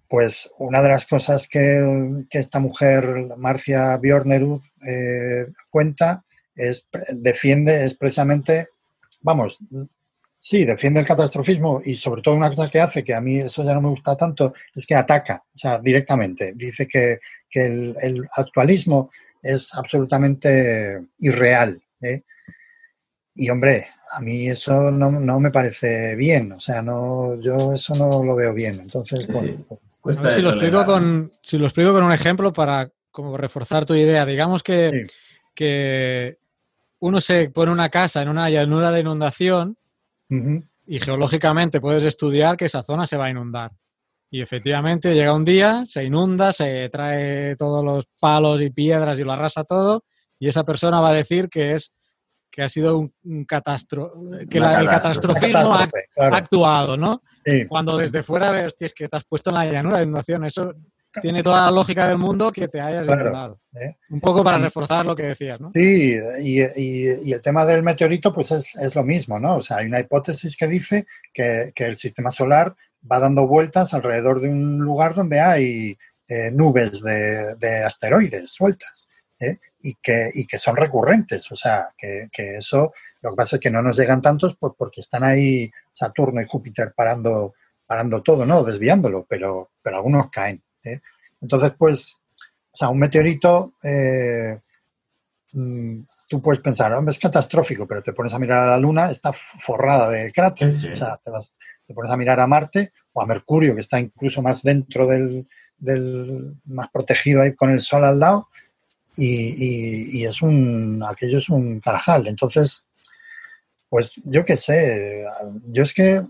Pues 0.08 0.50
una 0.58 0.82
de 0.82 0.88
las 0.88 1.06
cosas 1.06 1.46
que, 1.46 2.24
esta 2.30 2.58
mujer, 2.58 3.36
Marcia 3.36 3.96
Bjornerud, 3.98 4.62
eh, 4.84 5.46
cuenta, 5.70 6.24
es, 6.56 6.88
defiende 7.12 7.84
es 7.84 7.94
precisamente, 7.94 8.66
vamos, 9.20 9.58
sí, 10.38 10.64
defiende 10.64 11.00
el 11.00 11.06
catastrofismo 11.06 11.82
y 11.84 11.96
sobre 11.96 12.22
todo 12.22 12.34
una 12.34 12.48
cosa 12.48 12.70
que 12.70 12.80
hace, 12.80 13.04
que 13.04 13.14
a 13.14 13.20
mí 13.20 13.40
eso 13.40 13.64
ya 13.64 13.74
no 13.74 13.82
me 13.82 13.88
gusta 13.88 14.16
tanto, 14.16 14.54
es 14.74 14.86
que 14.86 14.94
ataca, 14.94 15.42
o 15.54 15.58
sea, 15.58 15.78
directamente. 15.78 16.52
Dice 16.54 16.86
que, 16.86 17.18
el, 17.50 18.28
actualismo 18.32 19.10
es 19.42 19.74
absolutamente 19.74 21.06
irreal. 21.18 21.80
¿eh? 22.00 22.22
Y 23.34 23.50
hombre, 23.50 23.88
a 24.12 24.20
mí 24.20 24.48
eso 24.48 24.90
no, 24.90 25.10
no, 25.10 25.40
me 25.40 25.50
parece 25.50 26.14
bien, 26.14 26.52
o 26.52 26.60
sea, 26.60 26.82
no, 26.82 27.40
yo 27.40 27.72
eso 27.72 27.94
no 27.94 28.22
lo 28.22 28.36
veo 28.36 28.54
bien. 28.54 28.80
Entonces, 28.80 29.26
bueno, 29.26 29.64
pues 30.02 30.16
si 30.34 30.42
lo, 30.42 30.50
explico 30.50 30.84
con, 30.84 31.32
si 31.42 31.58
lo 31.58 31.66
explico 31.66 31.92
con 31.92 32.04
un 32.04 32.12
ejemplo 32.12 32.52
para 32.52 32.90
como 33.10 33.36
reforzar 33.36 33.84
tu 33.84 33.94
idea. 33.94 34.24
Digamos 34.24 34.62
que, 34.62 35.06
que 35.54 36.38
uno 37.00 37.20
se 37.20 37.50
pone 37.50 37.72
una 37.72 37.88
casa 37.88 38.22
en 38.22 38.28
una 38.28 38.48
llanura 38.48 38.92
de 38.92 39.00
inundación 39.00 39.76
y 40.30 41.00
geológicamente 41.00 41.80
puedes 41.80 42.04
estudiar 42.04 42.56
que 42.56 42.66
esa 42.66 42.82
zona 42.82 43.06
se 43.06 43.16
va 43.16 43.26
a 43.26 43.30
inundar. 43.30 43.72
Y 44.30 44.42
efectivamente 44.42 45.14
llega 45.14 45.32
un 45.32 45.44
día, 45.44 45.84
se 45.86 46.04
inunda, 46.04 46.52
se 46.52 46.88
trae 46.90 47.56
todos 47.56 47.84
los 47.84 48.06
palos 48.20 48.60
y 48.60 48.70
piedras 48.70 49.18
y 49.18 49.24
lo 49.24 49.32
arrasa 49.32 49.64
todo 49.64 50.04
y 50.38 50.48
esa 50.48 50.64
persona 50.64 51.00
va 51.00 51.10
a 51.10 51.14
decir 51.14 51.48
que 51.48 51.74
es 51.74 51.92
que 52.50 52.62
ha 52.62 52.68
sido 52.68 52.98
un, 52.98 53.44
catastro 53.44 54.12
que 54.50 54.58
el 54.58 54.88
catastrofismo 54.88 55.74
ha, 55.74 55.88
actuado, 56.32 56.96
¿no? 56.96 57.22
Cuando 57.68 57.96
desde 57.96 58.22
fuera 58.22 58.50
ves, 58.50 58.74
es 58.80 58.94
que 58.94 59.08
te 59.08 59.16
has 59.16 59.24
puesto 59.24 59.50
en 59.50 59.56
la 59.56 59.66
llanura 59.66 59.98
de 59.98 60.04
inundación, 60.04 60.44
eso 60.44 60.74
tiene 61.22 61.42
toda 61.42 61.66
la 61.66 61.70
lógica 61.70 62.06
del 62.06 62.18
mundo 62.18 62.52
que 62.52 62.68
te 62.68 62.80
hayas 62.80 63.06
claro, 63.06 63.60
¿eh? 63.74 63.96
Un 64.10 64.20
poco 64.20 64.44
para 64.44 64.58
reforzar 64.58 65.06
lo 65.06 65.16
que 65.16 65.24
decías, 65.24 65.60
¿no? 65.60 65.70
Sí, 65.74 66.18
y, 66.40 67.32
el 67.32 67.42
tema 67.42 67.64
del 67.64 67.82
meteorito, 67.82 68.32
pues 68.32 68.50
es, 68.52 68.94
lo 68.94 69.02
mismo, 69.02 69.38
¿no? 69.38 69.56
O 69.56 69.60
sea, 69.60 69.78
hay 69.78 69.86
una 69.86 70.00
hipótesis 70.00 70.56
que 70.56 70.66
dice 70.66 71.06
que, 71.32 71.72
el 71.76 71.96
sistema 71.96 72.30
solar 72.30 72.74
va 73.10 73.18
dando 73.18 73.46
vueltas 73.46 73.94
alrededor 73.94 74.40
de 74.40 74.48
un 74.48 74.78
lugar 74.78 75.14
donde 75.14 75.40
hay 75.40 75.98
eh, 76.28 76.50
nubes 76.50 77.02
de, 77.02 77.82
asteroides 77.84 78.50
sueltas 78.50 79.08
¿eh? 79.40 79.58
y, 79.80 79.94
que, 79.94 80.30
y 80.34 80.46
que 80.46 80.58
son 80.58 80.76
recurrentes. 80.76 81.50
O 81.52 81.56
sea, 81.56 81.88
que, 81.96 82.28
que 82.30 82.56
eso 82.56 82.92
lo 83.20 83.30
que 83.30 83.36
pasa 83.36 83.56
es 83.56 83.60
que 83.60 83.70
no 83.70 83.82
nos 83.82 83.96
llegan 83.96 84.22
tantos 84.22 84.56
pues 84.58 84.74
porque 84.76 85.00
están 85.00 85.24
ahí 85.24 85.70
Saturno 85.92 86.40
y 86.40 86.46
Júpiter 86.46 86.92
parando, 86.94 87.54
parando 87.86 88.22
todo, 88.22 88.46
¿no? 88.46 88.62
Desviándolo, 88.62 89.26
pero, 89.28 89.70
pero 89.82 89.96
algunos 89.96 90.30
caen. 90.30 90.62
¿Eh? 90.84 91.00
Entonces, 91.40 91.72
pues, 91.78 92.16
o 92.72 92.76
sea, 92.76 92.88
un 92.88 92.98
meteorito, 92.98 93.74
eh, 93.82 94.58
mm, 95.52 96.00
tú 96.28 96.42
puedes 96.42 96.60
pensar, 96.60 96.92
hombre, 96.92 97.12
es 97.12 97.18
catastrófico, 97.18 97.86
pero 97.86 98.02
te 98.02 98.12
pones 98.12 98.32
a 98.34 98.38
mirar 98.38 98.64
a 98.64 98.70
la 98.70 98.78
Luna, 98.78 99.10
está 99.10 99.32
forrada 99.32 100.08
de 100.10 100.32
cráteres. 100.32 100.84
O 100.84 100.94
sea, 100.94 101.16
te, 101.16 101.30
vas, 101.30 101.54
te, 101.86 101.94
pones 101.94 102.10
a 102.10 102.16
mirar 102.16 102.40
a 102.40 102.46
Marte 102.46 102.92
o 103.12 103.22
a 103.22 103.26
Mercurio, 103.26 103.74
que 103.74 103.80
está 103.80 103.98
incluso 104.00 104.42
más 104.42 104.62
dentro 104.62 105.06
del, 105.06 105.46
del 105.78 106.54
más 106.66 106.88
protegido 106.90 107.42
ahí 107.42 107.54
con 107.54 107.70
el 107.70 107.80
Sol 107.80 108.04
al 108.04 108.18
lado, 108.18 108.48
y, 109.16 110.20
y, 110.20 110.24
es 110.26 110.42
un, 110.42 111.04
aquello 111.04 111.38
es 111.38 111.48
un 111.48 111.80
carajal. 111.80 112.28
Entonces, 112.28 112.86
pues 113.88 114.20
yo 114.24 114.44
qué 114.44 114.54
sé, 114.54 115.24
yo 115.68 115.82
es 115.82 115.92
que 115.92 116.22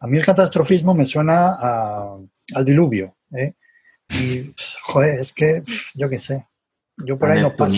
a 0.00 0.06
mí 0.06 0.18
el 0.18 0.24
catastrofismo 0.24 0.94
me 0.94 1.04
suena 1.04 1.56
al 2.54 2.64
diluvio, 2.64 3.15
¿eh? 3.32 3.54
Y, 4.08 4.54
joder, 4.82 5.20
es 5.20 5.32
que 5.32 5.62
yo 5.94 6.08
qué 6.08 6.18
sé, 6.18 6.46
yo 6.98 7.18
por 7.18 7.30
ahí 7.30 7.40
no 7.40 7.54
paso. 7.56 7.74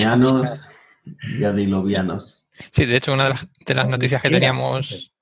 y 1.38 1.44
adiluvianos. 1.44 2.46
Sí, 2.70 2.86
de 2.86 2.96
hecho, 2.96 3.12
una 3.12 3.28
de 3.64 3.74
las, 3.74 3.88
noticias 3.88 4.20
que 4.20 4.30
teníamos, 4.30 5.14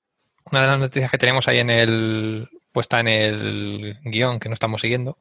una 0.51 0.61
de 0.61 0.67
las 0.67 0.79
noticias 0.79 1.11
que 1.11 1.17
teníamos 1.17 1.47
ahí 1.47 1.59
en 1.59 1.69
el, 1.69 2.49
puesta 2.71 2.99
en 2.99 3.07
el 3.07 3.99
guion 4.03 4.39
que 4.39 4.49
no 4.49 4.53
estamos 4.53 4.81
siguiendo, 4.81 5.17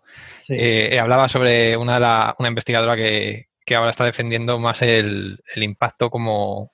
eh, 0.48 0.98
hablaba 0.98 1.28
sobre 1.28 1.76
una, 1.76 2.34
una 2.38 2.48
investigadora 2.48 2.96
que, 2.96 3.48
ahora 3.76 3.90
está 3.90 4.04
defendiendo 4.04 4.58
más 4.58 4.80
el 4.82 5.38
impacto 5.56 6.08
como, 6.10 6.72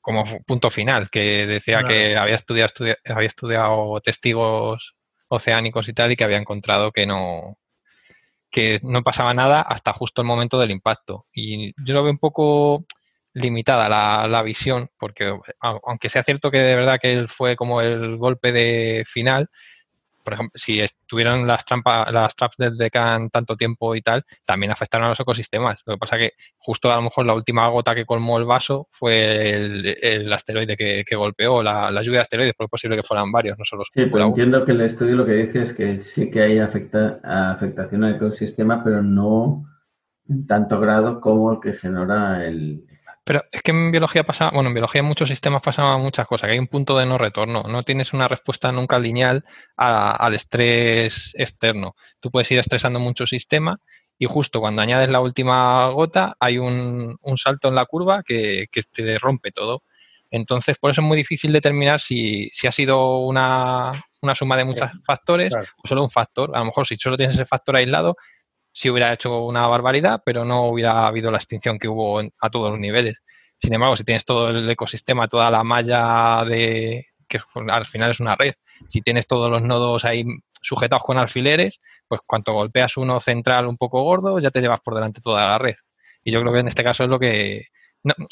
como 0.00 0.24
punto 0.44 0.70
final, 0.70 1.10
que 1.10 1.46
decía 1.46 1.82
que 1.84 2.16
había 2.16 2.34
estudiado, 2.34 2.72
había 3.06 3.26
estudiado 3.26 4.00
testigos 4.00 4.96
oceánicos 5.30 5.88
y 5.88 5.94
tal 5.94 6.12
y 6.12 6.16
que 6.16 6.24
había 6.24 6.36
encontrado 6.38 6.92
que 6.92 7.06
no 7.06 7.56
que 8.50 8.80
no 8.82 9.02
pasaba 9.02 9.32
nada 9.32 9.62
hasta 9.62 9.92
justo 9.92 10.22
el 10.22 10.28
momento 10.28 10.58
del 10.58 10.72
impacto. 10.72 11.26
Y 11.32 11.72
yo 11.84 11.94
lo 11.94 12.02
veo 12.02 12.12
un 12.12 12.18
poco 12.18 12.84
limitada 13.32 13.88
la, 13.88 14.26
la 14.28 14.42
visión, 14.42 14.90
porque 14.98 15.32
aunque 15.60 16.08
sea 16.08 16.24
cierto 16.24 16.50
que 16.50 16.58
de 16.58 16.74
verdad 16.74 16.98
que 17.00 17.12
él 17.12 17.28
fue 17.28 17.54
como 17.56 17.80
el 17.80 18.16
golpe 18.16 18.52
de 18.52 19.04
final, 19.06 19.48
por 20.22 20.34
ejemplo, 20.34 20.52
si 20.54 20.80
estuvieron 20.80 21.46
las 21.46 21.64
trampas, 21.64 22.12
las 22.12 22.34
traps 22.34 22.56
del 22.56 22.76
Decan 22.76 23.30
tanto 23.30 23.56
tiempo 23.56 23.94
y 23.94 24.02
tal, 24.02 24.24
también 24.44 24.72
afectaron 24.72 25.06
a 25.06 25.10
los 25.10 25.20
ecosistemas. 25.20 25.82
Lo 25.86 25.94
que 25.94 25.98
pasa 25.98 26.18
que 26.18 26.32
justo 26.58 26.90
a 26.92 26.96
lo 26.96 27.02
mejor 27.02 27.26
la 27.26 27.34
última 27.34 27.68
gota 27.68 27.94
que 27.94 28.04
colmó 28.04 28.38
el 28.38 28.44
vaso 28.44 28.88
fue 28.90 29.52
el, 29.52 30.32
asteroide 30.32 30.76
que, 30.76 31.16
golpeó, 31.16 31.62
la, 31.62 31.90
lluvia 32.02 32.18
de 32.18 32.22
asteroides, 32.22 32.54
porque 32.56 32.66
es 32.66 32.70
posible 32.70 32.96
que 32.96 33.02
fueran 33.02 33.32
varios, 33.32 33.58
no 33.58 33.64
solo 33.64 33.84
Sí, 33.84 34.06
pero 34.06 34.24
entiendo 34.24 34.64
que 34.64 34.72
el 34.72 34.80
estudio 34.82 35.16
lo 35.16 35.26
que 35.26 35.32
dice 35.32 35.62
es 35.62 35.72
que 35.72 35.98
sí 35.98 36.30
que 36.30 36.42
hay 36.42 36.58
afecta, 36.58 37.18
afectación 37.22 38.04
al 38.04 38.16
ecosistema, 38.16 38.82
pero 38.82 39.02
no 39.02 39.64
en 40.28 40.46
tanto 40.46 40.78
grado 40.80 41.20
como 41.20 41.52
el 41.52 41.60
que 41.60 41.72
genera 41.72 42.46
el, 42.46 42.84
pero 43.24 43.44
es 43.52 43.62
que 43.62 43.70
en 43.70 43.90
biología 43.90 44.24
pasa, 44.24 44.50
bueno, 44.50 44.68
en 44.68 44.74
biología 44.74 45.00
en 45.00 45.06
muchos 45.06 45.28
sistemas 45.28 45.62
pasan 45.62 46.00
muchas 46.00 46.26
cosas, 46.26 46.48
que 46.48 46.52
hay 46.54 46.58
un 46.58 46.66
punto 46.66 46.96
de 46.98 47.06
no 47.06 47.18
retorno, 47.18 47.64
no 47.68 47.82
tienes 47.82 48.12
una 48.12 48.28
respuesta 48.28 48.72
nunca 48.72 48.98
lineal 48.98 49.44
al 49.76 50.34
estrés 50.34 51.32
externo. 51.34 51.94
Tú 52.20 52.30
puedes 52.30 52.50
ir 52.50 52.58
estresando 52.58 52.98
mucho 52.98 53.26
sistema 53.26 53.76
y 54.18 54.26
justo 54.26 54.60
cuando 54.60 54.82
añades 54.82 55.08
la 55.08 55.20
última 55.20 55.88
gota 55.88 56.36
hay 56.38 56.58
un, 56.58 57.18
salto 57.36 57.68
en 57.68 57.74
la 57.74 57.86
curva 57.86 58.22
que, 58.22 58.66
te 58.92 59.18
rompe 59.18 59.52
todo. 59.52 59.82
Entonces, 60.30 60.76
por 60.78 60.90
eso 60.90 61.00
es 61.00 61.06
muy 61.06 61.16
difícil 61.16 61.52
determinar 61.52 62.00
si, 62.00 62.50
ha 62.66 62.72
sido 62.72 63.18
una, 63.18 63.92
suma 64.34 64.56
de 64.56 64.64
muchos 64.64 64.90
factores 65.04 65.52
o 65.54 65.88
solo 65.88 66.02
un 66.02 66.10
factor. 66.10 66.50
A 66.54 66.60
lo 66.60 66.66
mejor 66.66 66.86
si 66.86 66.96
solo 66.96 67.16
tienes 67.16 67.34
ese 67.34 67.46
factor 67.46 67.76
aislado, 67.76 68.16
si 68.72 68.90
hubiera 68.90 69.12
hecho 69.12 69.44
una 69.44 69.66
barbaridad, 69.66 70.22
pero 70.24 70.44
no 70.44 70.66
hubiera 70.68 71.06
habido 71.06 71.30
la 71.30 71.38
extinción 71.38 71.78
que 71.78 71.88
hubo 71.88 72.20
a 72.20 72.50
todos 72.50 72.70
los 72.70 72.80
niveles. 72.80 73.22
Sin 73.56 73.74
embargo, 73.74 73.96
si 73.96 74.04
tienes 74.04 74.24
todo 74.24 74.50
el 74.50 74.68
ecosistema, 74.70 75.28
toda 75.28 75.50
la 75.50 75.64
malla 75.64 76.44
de 76.44 77.06
que 77.28 77.38
al 77.68 77.86
final 77.86 78.10
es 78.10 78.20
una 78.20 78.34
red, 78.34 78.54
si 78.88 79.02
tienes 79.02 79.26
todos 79.26 79.50
los 79.50 79.62
nodos 79.62 80.04
ahí 80.04 80.24
sujetados 80.60 81.04
con 81.04 81.18
alfileres, 81.18 81.80
pues 82.08 82.20
cuando 82.26 82.52
golpeas 82.52 82.96
uno 82.96 83.20
central 83.20 83.66
un 83.66 83.76
poco 83.76 84.02
gordo, 84.02 84.38
ya 84.40 84.50
te 84.50 84.60
llevas 84.60 84.80
por 84.80 84.94
delante 84.94 85.20
toda 85.20 85.46
la 85.46 85.58
red. 85.58 85.76
Y 86.24 86.32
yo 86.32 86.40
creo 86.40 86.52
que 86.52 86.60
en 86.60 86.68
este 86.68 86.84
caso 86.84 87.04
es 87.04 87.10
lo 87.10 87.18
que 87.18 87.68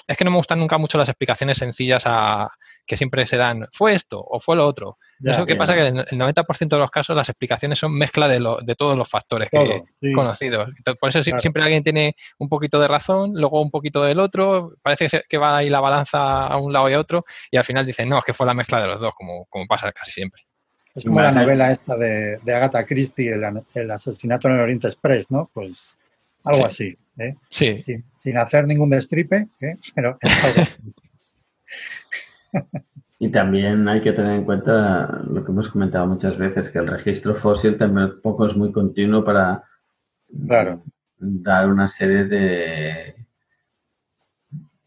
es 0.06 0.16
que 0.16 0.24
no 0.24 0.30
me 0.30 0.38
gustan 0.38 0.58
nunca 0.58 0.78
mucho 0.78 0.98
las 0.98 1.08
explicaciones 1.08 1.58
sencillas 1.58 2.04
a, 2.06 2.48
que 2.88 2.96
siempre 2.96 3.26
se 3.26 3.36
dan, 3.36 3.66
fue 3.72 3.94
esto 3.94 4.18
o 4.18 4.40
fue 4.40 4.56
lo 4.56 4.66
otro. 4.66 4.98
Eso 5.22 5.44
que 5.44 5.56
pasa 5.56 5.74
que 5.74 5.86
en 5.86 5.98
el 5.98 6.06
90% 6.06 6.68
de 6.68 6.78
los 6.78 6.90
casos 6.90 7.14
las 7.14 7.28
explicaciones 7.28 7.78
son 7.78 7.92
mezcla 7.92 8.28
de, 8.28 8.40
lo, 8.40 8.58
de 8.62 8.74
todos 8.74 8.96
los 8.96 9.08
factores 9.08 9.50
que, 9.50 9.82
conocidos. 10.14 10.70
por 10.98 11.10
eso 11.10 11.22
siempre 11.22 11.62
alguien 11.62 11.82
tiene 11.82 12.16
un 12.38 12.48
poquito 12.48 12.80
de 12.80 12.88
razón, 12.88 13.32
luego 13.34 13.60
un 13.60 13.70
poquito 13.70 14.02
del 14.02 14.20
otro, 14.20 14.72
parece 14.82 15.22
que, 15.28 15.38
va 15.38 15.58
ahí 15.58 15.68
la 15.68 15.80
balanza 15.80 16.46
a 16.46 16.56
un 16.56 16.72
lado 16.72 16.88
y 16.88 16.94
a 16.94 17.00
otro, 17.00 17.24
y 17.50 17.58
al 17.58 17.64
final 17.64 17.84
dicen, 17.84 18.08
no, 18.08 18.18
es 18.18 18.24
que 18.24 18.32
fue 18.32 18.46
la 18.46 18.54
mezcla 18.54 18.80
de 18.80 18.86
los 18.86 19.00
dos, 19.00 19.14
como, 19.14 19.44
como 19.46 19.66
pasa 19.66 19.92
casi 19.92 20.12
siempre. 20.12 20.42
Es 20.94 21.04
como 21.04 21.20
la 21.20 21.30
novela 21.30 21.70
esta 21.70 21.96
de, 21.96 22.38
de 22.42 22.54
Agatha 22.54 22.86
Christie, 22.86 23.34
el, 23.74 23.90
asesinato 23.90 24.48
en 24.48 24.54
el 24.54 24.60
Oriente 24.60 24.88
Express, 24.88 25.30
¿no? 25.30 25.50
Pues 25.52 25.98
algo 26.44 26.64
así. 26.64 26.96
¿eh? 27.18 27.34
Sí. 27.50 27.78
Sin, 28.14 28.38
hacer 28.38 28.66
ningún 28.66 28.88
destripe, 28.88 29.46
¿eh? 29.60 29.74
pero 29.94 30.16
es 30.20 30.44
algo 30.44 30.62
Y 33.18 33.30
también 33.30 33.88
hay 33.88 34.00
que 34.00 34.12
tener 34.12 34.34
en 34.34 34.44
cuenta 34.44 35.22
lo 35.28 35.44
que 35.44 35.50
hemos 35.50 35.68
comentado 35.68 36.06
muchas 36.06 36.38
veces, 36.38 36.70
que 36.70 36.78
el 36.78 36.86
registro 36.86 37.34
fósil 37.34 37.76
tampoco 37.76 38.46
es 38.46 38.56
muy 38.56 38.70
continuo 38.70 39.24
para 39.24 39.64
dar 40.28 41.68
una 41.68 41.88
serie 41.88 42.24
de, 42.26 43.16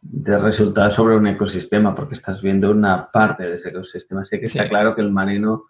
de 0.01 0.37
resultados 0.37 0.93
sobre 0.93 1.17
un 1.17 1.27
ecosistema, 1.27 1.93
porque 1.93 2.15
estás 2.15 2.41
viendo 2.41 2.71
una 2.71 3.11
parte 3.11 3.43
de 3.43 3.55
ese 3.55 3.69
ecosistema. 3.69 4.21
Así 4.21 4.39
que 4.39 4.45
está 4.45 4.69
claro 4.69 4.95
que 4.95 5.01
el 5.01 5.11
marino, 5.11 5.63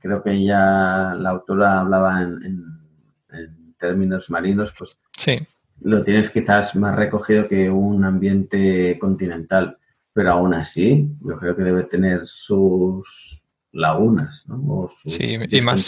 creo 0.00 0.22
que 0.22 0.44
ya 0.44 1.16
la 1.18 1.30
autora 1.30 1.80
hablaba 1.80 2.22
en, 2.22 2.44
en 2.44 3.74
términos 3.76 4.30
marinos, 4.30 4.72
pues 4.78 4.96
sí. 5.18 5.36
lo 5.80 6.04
tienes 6.04 6.30
quizás 6.30 6.76
más 6.76 6.94
recogido 6.94 7.48
que 7.48 7.68
un 7.68 8.04
ambiente 8.04 8.96
continental 9.00 9.78
pero 10.12 10.32
aún 10.32 10.54
así 10.54 11.10
yo 11.22 11.38
creo 11.38 11.56
que 11.56 11.62
debe 11.62 11.84
tener 11.84 12.22
sus 12.26 13.46
lagunas 13.72 14.44
¿no? 14.46 14.60
o 14.66 14.88
sus 14.88 15.14
sí, 15.14 15.38
y 15.48 15.60
más, 15.62 15.86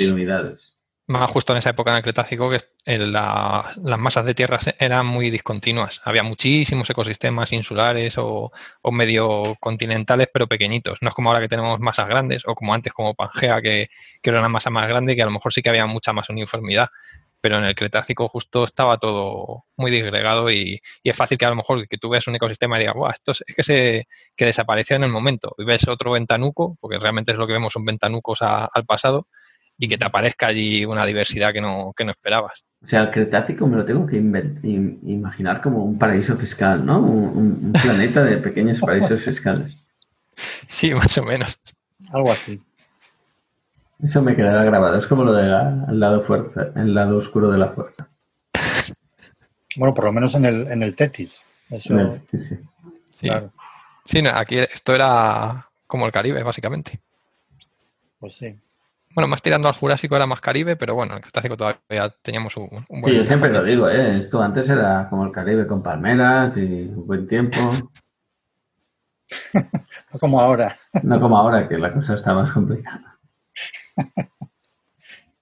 más 1.07 1.31
justo 1.31 1.53
en 1.53 1.59
esa 1.59 1.71
época 1.71 1.91
en 1.91 1.99
el 1.99 2.03
Cretácico 2.03 2.51
que 2.51 2.59
las 2.87 3.99
masas 3.99 4.25
de 4.25 4.35
tierra 4.35 4.59
eran 4.79 5.07
muy 5.07 5.31
discontinuas. 5.31 6.01
Había 6.05 6.23
muchísimos 6.23 6.89
ecosistemas 6.89 7.53
insulares 7.53 8.17
o, 8.17 8.53
o, 8.81 8.93
medio 8.93 9.55
continentales, 9.61 10.29
pero 10.33 10.47
pequeñitos. 10.47 10.99
No 11.03 11.09
es 11.09 11.15
como 11.15 11.31
ahora 11.31 11.41
que 11.41 11.49
tenemos 11.49 11.79
masas 11.81 12.09
grandes 12.09 12.43
o 12.47 12.55
como 12.55 12.73
antes 12.73 12.93
como 12.93 13.15
Pangea, 13.15 13.61
que, 13.61 13.91
que 14.23 14.31
era 14.31 14.39
una 14.39 14.49
masa 14.49 14.71
más 14.71 14.89
grande 14.89 15.15
que 15.15 15.23
a 15.23 15.27
lo 15.27 15.33
mejor 15.33 15.53
sí 15.53 15.61
que 15.61 15.69
había 15.69 15.87
mucha 15.87 16.13
más 16.15 16.31
uniformidad 16.31 16.89
pero 17.45 17.59
en 17.59 17.65
el 17.65 17.75
Cretácico 17.75 18.27
justo 18.27 18.65
estaba 18.65 18.97
todo 18.97 19.65
muy 19.77 19.91
disgregado 19.91 20.51
y, 20.51 20.81
es 21.03 21.15
fácil 21.15 21.37
que 21.37 21.45
a 21.45 21.51
lo 21.51 21.57
mejor 21.57 21.87
que 21.87 21.99
tú 21.99 22.09
veas 22.09 22.27
un 22.27 22.35
ecosistema 22.35 22.79
y 22.79 22.81
digas, 22.81 22.95
Buah, 22.95 23.11
esto 23.11 23.33
es, 23.33 23.45
que 23.55 23.63
se 23.63 24.09
que 24.35 24.47
desapareció 24.47 24.97
en 24.97 25.05
el 25.05 25.11
momento 25.11 25.55
y 25.59 25.65
ves 25.67 25.87
otro 25.87 26.13
ventanuco, 26.13 26.79
porque 26.81 26.99
realmente 26.99 27.33
es 27.33 27.37
lo 27.37 27.47
que 27.47 27.53
vemos, 27.53 27.75
son 27.75 27.85
ventanucos 27.85 28.39
al 28.41 28.87
pasado, 28.87 29.29
y 29.77 29.89
que 29.89 29.99
te 29.99 30.07
aparezca 30.07 30.47
allí 30.47 30.87
una 30.87 31.05
diversidad 31.05 31.53
que 31.53 31.61
no, 31.61 31.93
que 31.95 32.07
no 32.07 32.13
esperabas. 32.13 32.65
O 32.83 32.87
sea, 32.87 33.03
el 33.03 33.11
Cretácico 33.11 33.67
me 33.67 33.77
lo 33.77 33.85
tengo 33.85 34.07
que 34.07 34.17
imaginar 34.17 35.61
como 35.61 35.85
un 35.85 35.99
paraíso 35.99 36.39
fiscal, 36.39 36.87
¿no? 36.87 36.99
un 36.99 37.75
planeta 37.75 38.25
de 38.25 38.39
pequeños 38.39 38.81
paraísos 38.81 39.23
fiscales. 39.23 39.85
Sí, 40.71 40.95
más 40.95 41.19
o 41.19 41.23
menos. 41.23 41.61
Algo 42.11 42.33
así. 42.33 42.59
Eso 44.05 44.21
me 44.21 44.37
quedará 44.37 44.65
grabado. 44.65 44.99
Es 44.99 45.07
como 45.07 45.25
lo 45.25 45.33
del 45.33 45.51
lado 45.99 46.23
fuerza, 46.25 46.69
el 46.77 46.93
lado 46.93 47.17
oscuro 47.17 47.51
de 47.51 47.57
la 47.57 47.69
fuerza. 47.69 48.07
Bueno, 49.77 49.95
por 49.95 50.05
lo 50.05 50.13
menos 50.13 50.35
en 50.35 50.45
el, 50.45 50.67
en 50.71 50.83
el 50.83 50.95
Tetis. 50.95 51.49
Eso... 51.71 52.21
sí, 52.31 52.39
sí. 52.39 52.59
Claro. 53.19 53.51
Sí, 54.05 54.23
aquí 54.33 54.59
esto 54.59 54.95
era 54.95 55.71
como 55.87 56.05
el 56.05 56.13
Caribe, 56.13 56.43
básicamente. 56.43 57.01
Pues 58.19 58.35
sí. 58.35 58.55
Bueno, 59.15 59.27
más 59.27 59.41
tirando 59.41 59.69
al 59.69 59.75
Jurásico 59.75 60.17
era 60.17 60.27
más 60.27 60.43
Caribe, 60.43 60.77
pero 60.77 60.95
bueno, 60.95 61.13
en 61.13 61.19
el 61.19 61.23
Cretácico 61.23 61.57
todavía 61.57 62.15
teníamos 62.21 62.55
un, 62.59 62.69
buen... 62.69 63.05
Sí, 63.05 63.17
yo 63.17 63.25
siempre 63.25 63.51
lo 63.51 63.65
digo, 63.65 63.89
¿eh? 63.89 64.19
Esto 64.19 64.43
antes 64.43 64.69
era 64.69 65.09
como 65.09 65.25
el 65.25 65.33
Caribe 65.33 65.67
con 65.67 65.83
palmeras 65.83 66.59
y 66.59 66.93
un 66.95 67.07
buen 67.07 67.27
tiempo. 67.27 67.59
no 69.55 70.19
como 70.19 70.41
ahora. 70.41 70.77
no 71.03 71.19
como 71.19 71.39
ahora, 71.39 71.67
que 71.67 71.79
la 71.79 71.91
cosa 71.91 72.15
está 72.15 72.35
más 72.35 72.51
complicada. 72.53 73.14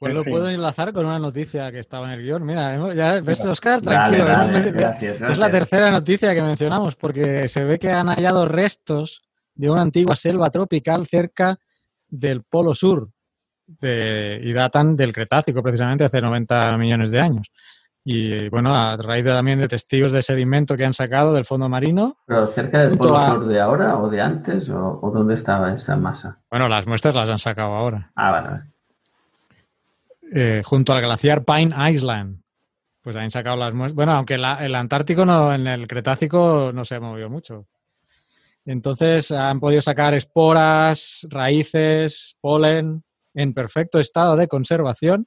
Pues 0.03 0.15
lo 0.15 0.25
puedo 0.25 0.49
enlazar 0.49 0.93
con 0.93 1.07
una 1.07 1.21
noticia 1.21 1.71
que 1.71 1.79
estaba 1.79 2.07
en 2.09 2.19
el 2.19 2.23
guion. 2.25 2.45
Mira, 2.45 2.93
ya 2.93 3.21
ves, 3.21 3.47
Oscar, 3.47 3.81
tranquilo. 3.81 4.25
Es 5.31 5.39
la 5.39 5.49
tercera 5.49 5.93
noticia 5.93 6.35
que 6.35 6.43
mencionamos, 6.43 6.97
porque 6.97 7.47
se 7.47 7.63
ve 7.63 7.79
que 7.79 7.89
han 7.89 8.09
hallado 8.09 8.49
restos 8.49 9.23
de 9.55 9.71
una 9.71 9.83
antigua 9.83 10.17
selva 10.17 10.51
tropical 10.51 11.07
cerca 11.07 11.57
del 12.09 12.43
Polo 12.43 12.75
Sur 12.75 13.11
y 13.81 14.53
datan 14.53 14.97
del 14.97 15.13
Cretácico, 15.13 15.63
precisamente 15.63 16.03
hace 16.03 16.21
90 16.21 16.77
millones 16.79 17.13
de 17.13 17.21
años. 17.21 17.53
Y 18.05 18.49
bueno, 18.49 18.75
a 18.75 18.97
raíz 18.97 19.25
también 19.25 19.61
de 19.61 19.69
testigos 19.69 20.11
de 20.11 20.23
sedimento 20.23 20.77
que 20.77 20.85
han 20.85 20.95
sacado 20.95 21.33
del 21.33 21.45
fondo 21.45 21.69
marino. 21.69 22.19
¿Pero 22.27 22.49
cerca 22.49 22.81
del 22.81 22.99
Polo 22.99 23.21
Sur 23.27 23.47
de 23.47 23.61
ahora 23.61 23.99
o 23.99 24.09
de 24.09 24.21
antes? 24.21 24.69
O, 24.71 25.13
dónde 25.15 25.35
estaba 25.35 25.73
esa 25.73 25.97
masa? 25.97 26.37
Bueno, 26.51 26.69
las 26.69 26.87
muestras 26.87 27.15
las 27.15 27.29
han 27.29 27.39
sacado 27.39 27.75
ahora. 27.75 28.11
Ah, 28.17 28.31
vale. 28.33 28.61
Eh, 30.35 30.63
junto 30.65 30.93
al 30.93 31.03
glaciar 31.03 31.45
Pine 31.45 31.75
Island. 31.91 32.43
Pues 33.03 33.15
han 33.15 33.31
sacado 33.31 33.57
las 33.57 33.75
muestras. 33.75 33.95
Bueno, 33.95 34.13
aunque 34.13 34.35
el 34.35 34.75
Antártico 34.75 35.25
no, 35.25 35.53
en 35.53 35.67
el 35.67 35.87
Cretácico 35.87 36.73
no 36.73 36.85
se 36.85 36.99
movió 36.99 37.31
mucho. 37.31 37.67
Entonces 38.65 39.31
han 39.33 39.61
podido 39.61 39.83
sacar 39.83 40.15
esporas, 40.15 41.27
raíces, 41.31 42.37
polen 42.41 43.05
en 43.35 43.55
perfecto 43.55 43.99
estado 43.99 44.37
de 44.37 44.47
conservación 44.47 45.27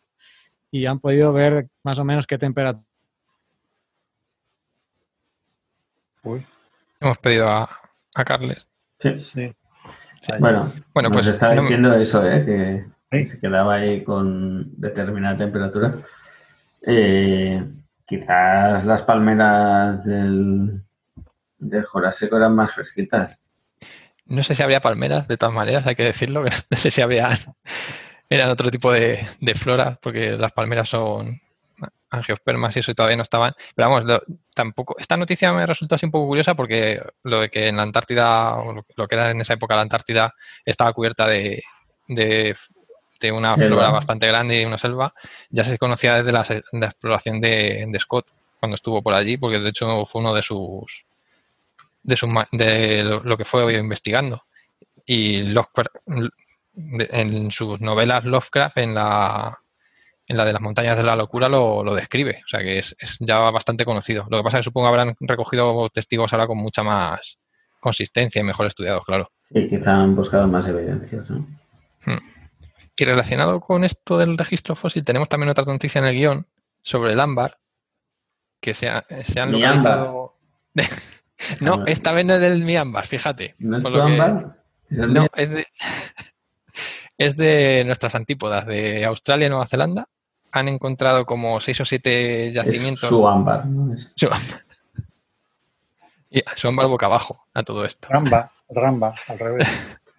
y 0.76 0.86
han 0.88 1.00
podido 1.00 1.32
ver 1.32 1.70
más 1.84 1.98
o 2.00 2.04
menos 2.04 2.28
qué 2.28 2.38
temperatura. 2.38 2.86
Hemos 7.00 7.18
pedido 7.20 7.48
a, 7.48 7.70
a 8.14 8.26
Carles. 8.26 8.68
Sí, 9.00 9.18
sí. 9.18 9.56
Bueno, 10.40 10.74
bueno, 10.94 11.12
pues 11.12 11.28
estaba 11.28 11.62
diciendo 11.62 11.94
eso, 11.94 12.28
¿eh? 12.28 12.90
que 13.10 13.26
se 13.26 13.40
quedaba 13.40 13.76
ahí 13.76 14.04
con 14.04 14.70
determinada 14.78 15.38
temperatura. 15.38 15.94
Eh, 16.82 17.64
quizás 18.06 18.84
las 18.84 19.04
palmeras 19.04 20.04
del, 20.04 20.82
del 21.58 21.86
Jurásico 21.86 22.36
eran 22.36 22.54
más 22.54 22.74
fresquitas. 22.74 23.40
No 24.26 24.44
sé 24.44 24.56
si 24.56 24.64
habría 24.64 24.82
palmeras, 24.82 25.30
de 25.30 25.38
todas 25.38 25.56
maneras, 25.56 25.88
hay 25.88 25.96
que 25.96 26.04
decirlo. 26.04 26.44
No 26.70 26.78
sé 26.78 26.92
si 26.92 27.02
habría 27.02 27.30
eran 28.30 28.50
otro 28.50 28.72
tipo 28.72 28.92
de, 28.92 29.28
flora, 29.56 30.00
porque 30.02 30.32
las 30.32 30.52
palmeras 30.52 30.90
son 30.90 31.40
angiospermas 32.10 32.76
y 32.76 32.80
eso 32.80 32.94
todavía 32.94 33.18
no 33.18 33.24
estaban. 33.24 33.54
Pero 33.76 33.90
vamos, 33.90 34.22
tampoco. 34.54 34.96
Esta 34.98 35.18
noticia 35.18 35.54
me 35.54 35.66
resultó 35.66 35.96
así 35.96 36.06
un 36.06 36.12
poco 36.12 36.28
curiosa 36.28 36.56
porque 36.56 37.02
lo 37.24 37.42
de 37.42 37.50
que 37.50 37.68
en 37.68 37.78
la 37.78 37.84
Antártida, 37.84 38.56
o 38.58 38.74
lo, 38.74 39.08
que 39.08 39.16
era 39.16 39.32
en 39.32 39.42
esa 39.42 39.54
época 39.54 39.76
la 39.76 39.82
Antártida, 39.82 40.34
estaba 40.66 40.94
cubierta 40.94 41.28
de, 41.28 41.64
de, 42.08 42.56
una 43.32 43.56
flora 43.56 43.90
bastante 43.90 44.28
grande 44.28 44.62
y 44.62 44.66
una 44.66 44.78
selva, 44.78 45.12
ya 45.50 45.64
se 45.64 45.80
conocía 45.80 46.22
desde 46.22 46.32
la, 46.32 46.86
exploración 46.86 47.42
de, 47.42 47.98
Scott 48.00 48.28
cuando 48.60 48.76
estuvo 48.76 49.02
por 49.02 49.16
allí, 49.16 49.38
porque 49.38 49.60
de 49.60 49.70
hecho 49.70 50.06
fue 50.06 50.22
uno 50.22 50.34
de 50.34 50.44
sus. 50.44 51.06
de, 52.04 52.16
sus, 52.16 52.30
de 52.52 53.04
lo, 53.04 53.38
que 53.38 53.46
fue 53.46 53.74
investigando. 53.74 54.44
Y 55.08 55.42
los, 55.42 55.66
en 56.76 57.52
sus 57.52 57.80
novelas 57.82 58.26
Lovecraft, 58.26 58.78
en 58.78 58.94
la, 58.94 59.60
en 60.28 60.38
la 60.38 60.46
de 60.46 60.54
las 60.54 60.62
montañas 60.62 60.98
de 60.98 61.04
la 61.04 61.16
locura, 61.16 61.50
lo, 61.50 61.96
describe. 61.96 62.42
O 62.46 62.48
sea 62.48 62.62
que 62.62 62.80
es, 62.80 62.96
ya 63.20 63.40
bastante 63.52 63.86
conocido. 63.86 64.26
Lo 64.30 64.38
que 64.38 64.44
pasa 64.44 64.58
es 64.58 64.62
que 64.62 64.70
supongo 64.70 64.88
habrán 64.88 65.16
recogido 65.20 65.90
testigos 65.90 66.34
ahora 66.34 66.48
con 66.48 66.58
mucha 66.58 66.84
más 66.84 67.38
consistencia 67.80 68.40
y 68.40 68.44
mejor 68.44 68.66
estudiados, 68.66 69.06
claro. 69.06 69.32
Sí, 69.54 69.68
quizá 69.70 69.96
han 69.96 70.16
buscado 70.16 70.48
más 70.48 70.68
evidencias, 70.68 71.30
¿no? 71.30 71.48
Hmm. 72.06 72.18
Y 72.98 73.06
relacionado 73.06 73.60
con 73.60 73.84
esto 73.84 74.18
del 74.18 74.38
registro 74.38 74.76
fósil, 74.76 75.04
tenemos 75.04 75.30
también 75.30 75.50
otra 75.50 75.66
noticia 75.66 76.00
en 76.00 76.06
el 76.06 76.16
guion 76.16 76.48
sobre 76.82 77.14
el 77.14 77.20
ámbar, 77.20 77.60
que 78.60 78.74
se, 78.74 78.90
se 79.28 79.40
han 79.40 79.52
localizado... 79.52 80.34
no, 81.60 81.86
esta 81.86 82.12
vez 82.12 82.26
no 82.26 82.36
es 82.36 82.42
del 82.42 82.64
Miámbar, 82.64 83.06
fíjate. 83.06 83.56
¿No 83.60 83.78
es 83.78 83.86
ámbar? 83.86 84.56
No, 84.90 85.28
es 85.36 85.50
de 85.50 85.68
es 87.18 87.36
de 87.38 87.84
nuestras 87.86 88.16
antípodas, 88.16 88.66
de 88.66 89.06
Australia 89.06 89.48
y 89.48 89.50
Nueva 89.50 89.68
Zelanda. 89.68 90.08
Han 90.52 90.68
encontrado 90.68 91.26
como 91.26 91.60
seis 91.60 91.80
o 91.82 91.86
siete 91.86 92.52
yacimientos. 92.54 93.10
su 93.10 93.28
ámbar, 93.28 93.66
Su 94.16 94.28
ámbar. 94.28 94.62
Y 96.30 96.42
su 96.56 96.68
ámbar 96.68 96.88
boca 96.88 97.06
abajo 97.06 97.46
a 97.54 97.64
todo 97.64 97.86
esto. 97.86 98.08
Ramba, 98.10 98.52
ramba, 98.70 99.16
al 99.28 99.40
revés. 99.40 99.68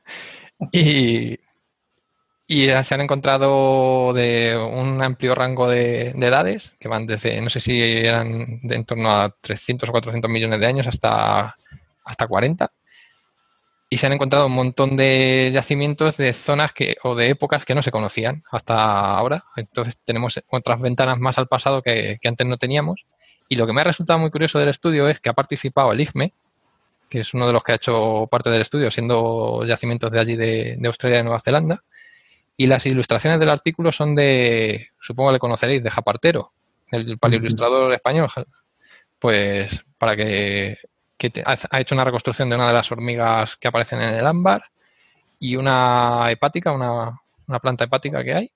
y, 0.72 1.38
y 2.46 2.66
se 2.84 2.94
han 2.94 3.00
encontrado 3.00 4.12
de 4.12 4.56
un 4.56 5.02
amplio 5.02 5.34
rango 5.34 5.68
de, 5.68 6.10
edades, 6.10 6.72
que 6.78 6.88
van 6.88 7.06
desde, 7.06 7.40
no 7.40 7.50
sé 7.50 7.60
si 7.60 7.80
eran 7.80 8.60
de 8.62 8.76
en 8.76 8.84
torno 8.84 9.10
a 9.10 9.34
300 9.40 9.88
o 9.88 9.92
400 9.92 10.30
millones 10.30 10.60
de 10.60 10.66
años 10.66 10.86
hasta, 10.86 11.56
hasta 12.04 12.26
40. 12.26 12.70
Y 13.88 13.98
se 13.98 14.06
han 14.06 14.12
encontrado 14.12 14.46
un 14.46 14.52
montón 14.52 14.96
de 14.96 15.50
yacimientos 15.52 16.16
de 16.16 16.32
zonas 16.32 16.72
que, 16.72 16.96
o 17.04 17.14
de 17.14 17.28
épocas 17.28 17.64
que 17.64 17.74
no 17.74 17.82
se 17.82 17.92
conocían 17.92 18.42
hasta 18.50 19.16
ahora. 19.16 19.44
Entonces 19.56 19.96
tenemos 20.04 20.40
otras 20.50 20.80
ventanas 20.80 21.18
más 21.18 21.38
al 21.38 21.46
pasado 21.46 21.82
que, 21.82 22.18
que 22.20 22.28
antes 22.28 22.46
no 22.46 22.56
teníamos. 22.56 23.06
Y 23.48 23.56
lo 23.56 23.66
que 23.66 23.72
me 23.72 23.80
ha 23.80 23.84
resultado 23.84 24.18
muy 24.18 24.30
curioso 24.30 24.58
del 24.58 24.70
estudio 24.70 25.08
es 25.08 25.20
que 25.20 25.28
ha 25.28 25.34
participado 25.34 25.92
el 25.92 26.00
IGME, 26.00 26.32
que 27.08 27.20
es 27.20 27.34
uno 27.34 27.46
de 27.46 27.52
los 27.52 27.62
que 27.62 27.72
ha 27.72 27.76
hecho 27.76 28.26
parte 28.30 28.50
del 28.50 28.62
estudio, 28.62 28.90
siendo 28.90 29.64
yacimientos 29.64 30.10
de 30.10 30.20
allí 30.20 30.36
de, 30.36 30.78
Australia 30.84 31.16
y 31.16 31.18
de 31.18 31.24
Nueva 31.24 31.40
Zelanda. 31.40 31.84
Y 32.56 32.66
las 32.66 32.86
ilustraciones 32.86 33.38
del 33.38 33.50
artículo 33.50 33.92
son 33.92 34.14
de, 34.14 34.88
supongo 35.00 35.30
que 35.30 35.34
le 35.34 35.38
conoceréis, 35.38 35.82
de 35.82 35.90
Japartero, 35.90 36.52
el 36.90 37.18
paleoilustrador 37.18 37.92
español. 37.92 38.30
Pues 39.18 39.80
para 39.98 40.16
que, 40.16 40.78
ha 41.44 41.80
hecho 41.80 41.94
una 41.94 42.04
reconstrucción 42.04 42.48
de 42.48 42.56
una 42.56 42.68
de 42.68 42.74
las 42.74 42.90
hormigas 42.92 43.56
que 43.56 43.68
aparecen 43.68 44.00
en 44.00 44.14
el 44.14 44.26
ámbar 44.26 44.64
y 45.38 45.56
una 45.56 46.30
hepática, 46.30 46.72
una, 46.72 47.20
planta 47.60 47.84
hepática 47.84 48.22
que 48.22 48.34
hay. 48.34 48.52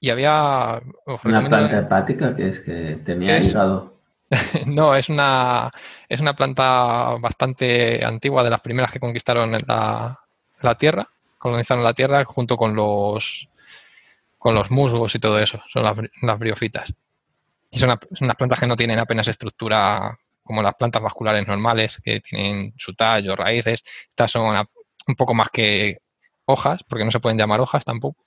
Y 0.00 0.10
había... 0.10 0.80
Una 1.24 1.48
planta 1.48 1.78
hepática 1.78 2.34
que 2.34 2.48
es 2.48 2.60
que 2.60 2.98
tenía 3.04 3.38
hígado. 3.38 3.96
no, 4.66 4.94
es 4.94 5.08
una, 5.08 5.70
es 6.08 6.20
una 6.20 6.34
planta 6.34 7.16
bastante 7.20 8.04
antigua, 8.04 8.42
de 8.42 8.50
las 8.50 8.60
primeras 8.60 8.90
que 8.90 9.00
conquistaron 9.00 9.52
la, 9.52 10.18
la 10.60 10.74
Tierra, 10.76 11.08
colonizaron 11.38 11.84
la 11.84 11.94
Tierra 11.94 12.24
junto 12.24 12.56
con 12.56 12.74
los 12.74 13.48
con 14.46 14.54
los 14.54 14.70
musgos 14.70 15.12
y 15.12 15.18
todo 15.18 15.40
eso, 15.40 15.60
son 15.68 15.82
las, 15.82 16.38
briofitas. 16.38 16.94
Y 17.68 17.80
son, 17.80 17.98
unas 18.20 18.36
plantas 18.36 18.60
que 18.60 18.66
no 18.68 18.76
tienen 18.76 19.00
apenas 19.00 19.26
estructura 19.26 20.16
como 20.46 20.62
las 20.62 20.74
plantas 20.76 21.02
vasculares 21.02 21.46
normales, 21.46 22.00
que 22.02 22.20
tienen 22.20 22.72
su 22.78 22.94
tallo, 22.94 23.36
raíces. 23.36 23.82
Estas 24.08 24.30
son 24.30 24.56
un 25.06 25.14
poco 25.16 25.34
más 25.34 25.50
que 25.50 25.98
hojas, 26.46 26.82
porque 26.84 27.04
no 27.04 27.10
se 27.10 27.20
pueden 27.20 27.38
llamar 27.38 27.60
hojas 27.60 27.84
tampoco. 27.84 28.24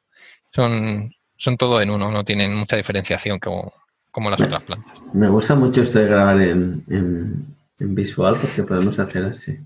Son, 0.52 1.12
son 1.38 1.58
todo 1.58 1.82
en 1.82 1.90
uno, 1.90 2.12
no 2.12 2.24
tienen 2.24 2.56
mucha 2.56 2.76
diferenciación 2.76 3.40
como, 3.40 3.72
como 4.12 4.30
las 4.30 4.42
otras 4.42 4.64
plantas. 4.64 5.02
Me 5.14 5.30
gusta 5.30 5.56
mucho 5.56 5.82
esto 5.82 6.00
de 6.00 6.06
grabar 6.06 6.42
en, 6.42 6.84
en, 6.88 7.96
visual 7.96 8.38
porque 8.40 8.64
podemos 8.64 9.00
hacer 9.00 9.24
así. 9.26 9.58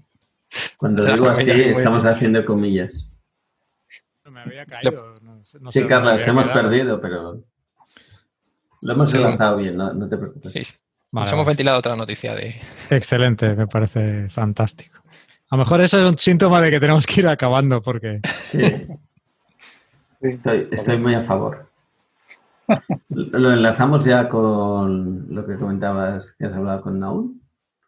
Cuando 0.77 1.03
digo 1.11 1.29
así, 1.29 1.51
estamos 1.51 2.05
haciendo 2.05 2.45
comillas. 2.45 3.09
Me 4.29 4.41
había 4.41 4.65
caído. 4.65 5.15
sí, 5.69 5.85
Carla, 5.87 6.17
te 6.17 6.29
hemos 6.29 6.47
perdido, 6.49 7.01
pero 7.01 7.41
lo 8.81 8.93
hemos 8.93 9.13
lanzado 9.13 9.57
bien, 9.57 9.77
no, 9.77 10.09
te 10.09 10.17
preocupes. 10.17 10.79
Hemos 11.13 11.45
ventilado 11.45 11.79
otra 11.79 11.95
noticia 11.95 12.35
de. 12.35 12.55
Excelente, 12.89 13.53
me 13.55 13.67
parece 13.67 14.29
fantástico. 14.29 14.99
A 15.49 15.55
lo 15.55 15.59
mejor 15.59 15.81
eso 15.81 15.99
es 16.01 16.09
un 16.09 16.17
síntoma 16.17 16.59
de 16.61 16.71
que 16.71 16.79
tenemos 16.79 17.05
que 17.05 17.21
ir 17.21 17.27
acabando 17.27 17.81
porque. 17.81 18.21
Sí. 18.49 18.87
Estoy, 20.21 20.69
estoy 20.71 20.97
muy 20.97 21.13
a 21.15 21.23
favor. 21.23 21.69
¿Lo 23.09 23.51
enlazamos 23.51 24.05
ya 24.05 24.29
con 24.29 25.33
lo 25.33 25.45
que 25.45 25.57
comentabas 25.57 26.33
que 26.39 26.45
has 26.45 26.53
hablado 26.53 26.81
con 26.81 26.99
Naun? 26.99 27.41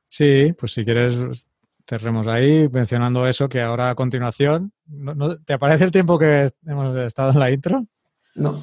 Sí, 0.10 0.54
pues 0.58 0.74
si 0.74 0.84
quieres 0.84 1.50
cerremos 1.88 2.28
ahí 2.28 2.68
mencionando 2.70 3.28
eso 3.28 3.48
que 3.48 3.62
ahora 3.62 3.90
a 3.90 3.96
continuación, 3.96 4.72
te 5.46 5.54
aparece 5.54 5.86
el 5.86 5.92
tiempo 5.92 6.18
que 6.18 6.50
hemos 6.66 6.96
estado 6.98 7.32
en 7.32 7.40
la 7.40 7.52
intro? 7.52 7.86
No. 8.36 8.60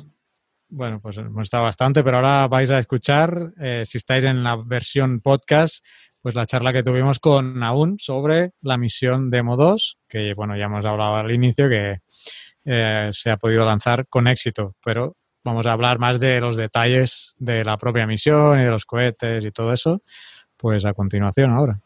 Bueno, 0.74 1.00
pues 1.00 1.18
hemos 1.18 1.42
estado 1.42 1.64
bastante, 1.64 2.02
pero 2.02 2.16
ahora 2.16 2.48
vais 2.48 2.70
a 2.70 2.78
escuchar, 2.78 3.52
eh, 3.60 3.82
si 3.84 3.98
estáis 3.98 4.24
en 4.24 4.42
la 4.42 4.56
versión 4.56 5.20
podcast, 5.20 5.84
pues 6.22 6.34
la 6.34 6.46
charla 6.46 6.72
que 6.72 6.82
tuvimos 6.82 7.18
con 7.18 7.60
Naun 7.60 7.98
sobre 7.98 8.52
la 8.62 8.78
misión 8.78 9.28
Demo 9.28 9.58
2, 9.58 9.98
que 10.08 10.32
bueno, 10.34 10.56
ya 10.56 10.64
hemos 10.64 10.86
hablado 10.86 11.16
al 11.16 11.30
inicio 11.30 11.68
que 11.68 11.98
eh, 12.64 13.10
se 13.12 13.30
ha 13.30 13.36
podido 13.36 13.66
lanzar 13.66 14.06
con 14.08 14.26
éxito, 14.26 14.74
pero 14.82 15.14
vamos 15.44 15.66
a 15.66 15.72
hablar 15.72 15.98
más 15.98 16.18
de 16.18 16.40
los 16.40 16.56
detalles 16.56 17.34
de 17.36 17.64
la 17.66 17.76
propia 17.76 18.06
misión 18.06 18.58
y 18.58 18.62
de 18.62 18.70
los 18.70 18.86
cohetes 18.86 19.44
y 19.44 19.50
todo 19.50 19.74
eso, 19.74 20.00
pues 20.56 20.86
a 20.86 20.94
continuación 20.94 21.50
ahora. 21.50 21.82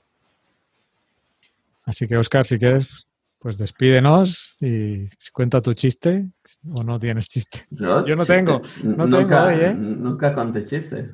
Así 1.87 2.07
que, 2.07 2.17
Oscar, 2.17 2.47
si 2.47 2.57
quieres, 2.57 3.06
pues 3.47 3.59
despídenos 3.59 4.57
y 4.61 5.05
cuenta 5.33 5.63
tu 5.63 5.73
chiste 5.73 6.31
o 6.77 6.83
no 6.83 6.99
tienes 6.99 7.29
chiste. 7.29 7.65
Yo, 7.71 8.17
no 8.17 8.27
tengo, 8.27 8.61
no 8.83 9.07
nunca, 9.07 9.19
tengo 9.19 9.43
hoy, 9.45 9.55
¿eh? 9.61 9.73
Nunca 9.73 10.35
conté 10.35 10.65
chiste. 10.65 11.13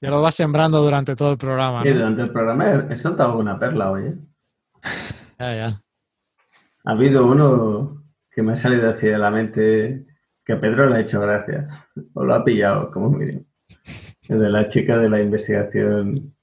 Ya 0.00 0.08
lo 0.08 0.22
vas 0.22 0.34
sembrando 0.34 0.80
durante 0.80 1.14
todo 1.14 1.32
el 1.32 1.36
programa. 1.36 1.82
Sí, 1.82 1.90
durante 1.90 2.22
el 2.22 2.30
programa 2.30 2.86
he 2.88 2.96
soltado 2.96 3.32
alguna 3.32 3.58
perla 3.58 3.90
hoy, 3.90 4.06
¿eh? 4.06 4.14
Ya, 5.38 5.54
ya. 5.54 5.66
Ha 6.86 6.92
habido 6.92 7.26
uno 7.26 8.02
que 8.34 8.42
me 8.42 8.54
ha 8.54 8.56
salido 8.56 8.88
así 8.88 9.06
de 9.08 9.18
la 9.18 9.30
mente 9.30 10.06
que 10.46 10.54
a 10.54 10.60
Pedro 10.62 10.88
le 10.88 10.96
ha 10.96 11.00
hecho 11.00 11.20
gracia, 11.20 11.88
o 12.14 12.24
lo 12.24 12.34
ha 12.34 12.42
pillado, 12.42 12.88
como 12.90 13.10
miren. 13.10 13.46
El 14.30 14.40
de 14.40 14.48
la 14.48 14.66
chica 14.66 14.96
de 14.96 15.10
la 15.10 15.20
investigación, 15.20 16.34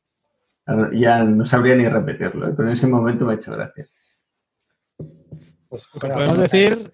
ya 0.94 1.24
no 1.24 1.44
sabría 1.48 1.76
ni 1.76 1.90
repetirlo, 1.90 2.50
¿eh? 2.50 2.54
pero 2.56 2.68
en 2.68 2.74
ese 2.74 2.86
momento 2.86 3.26
me 3.26 3.32
ha 3.32 3.36
hecho 3.36 3.52
gracia. 3.52 3.88
Pues, 5.70 5.88
podemos 5.88 6.40
decir, 6.40 6.91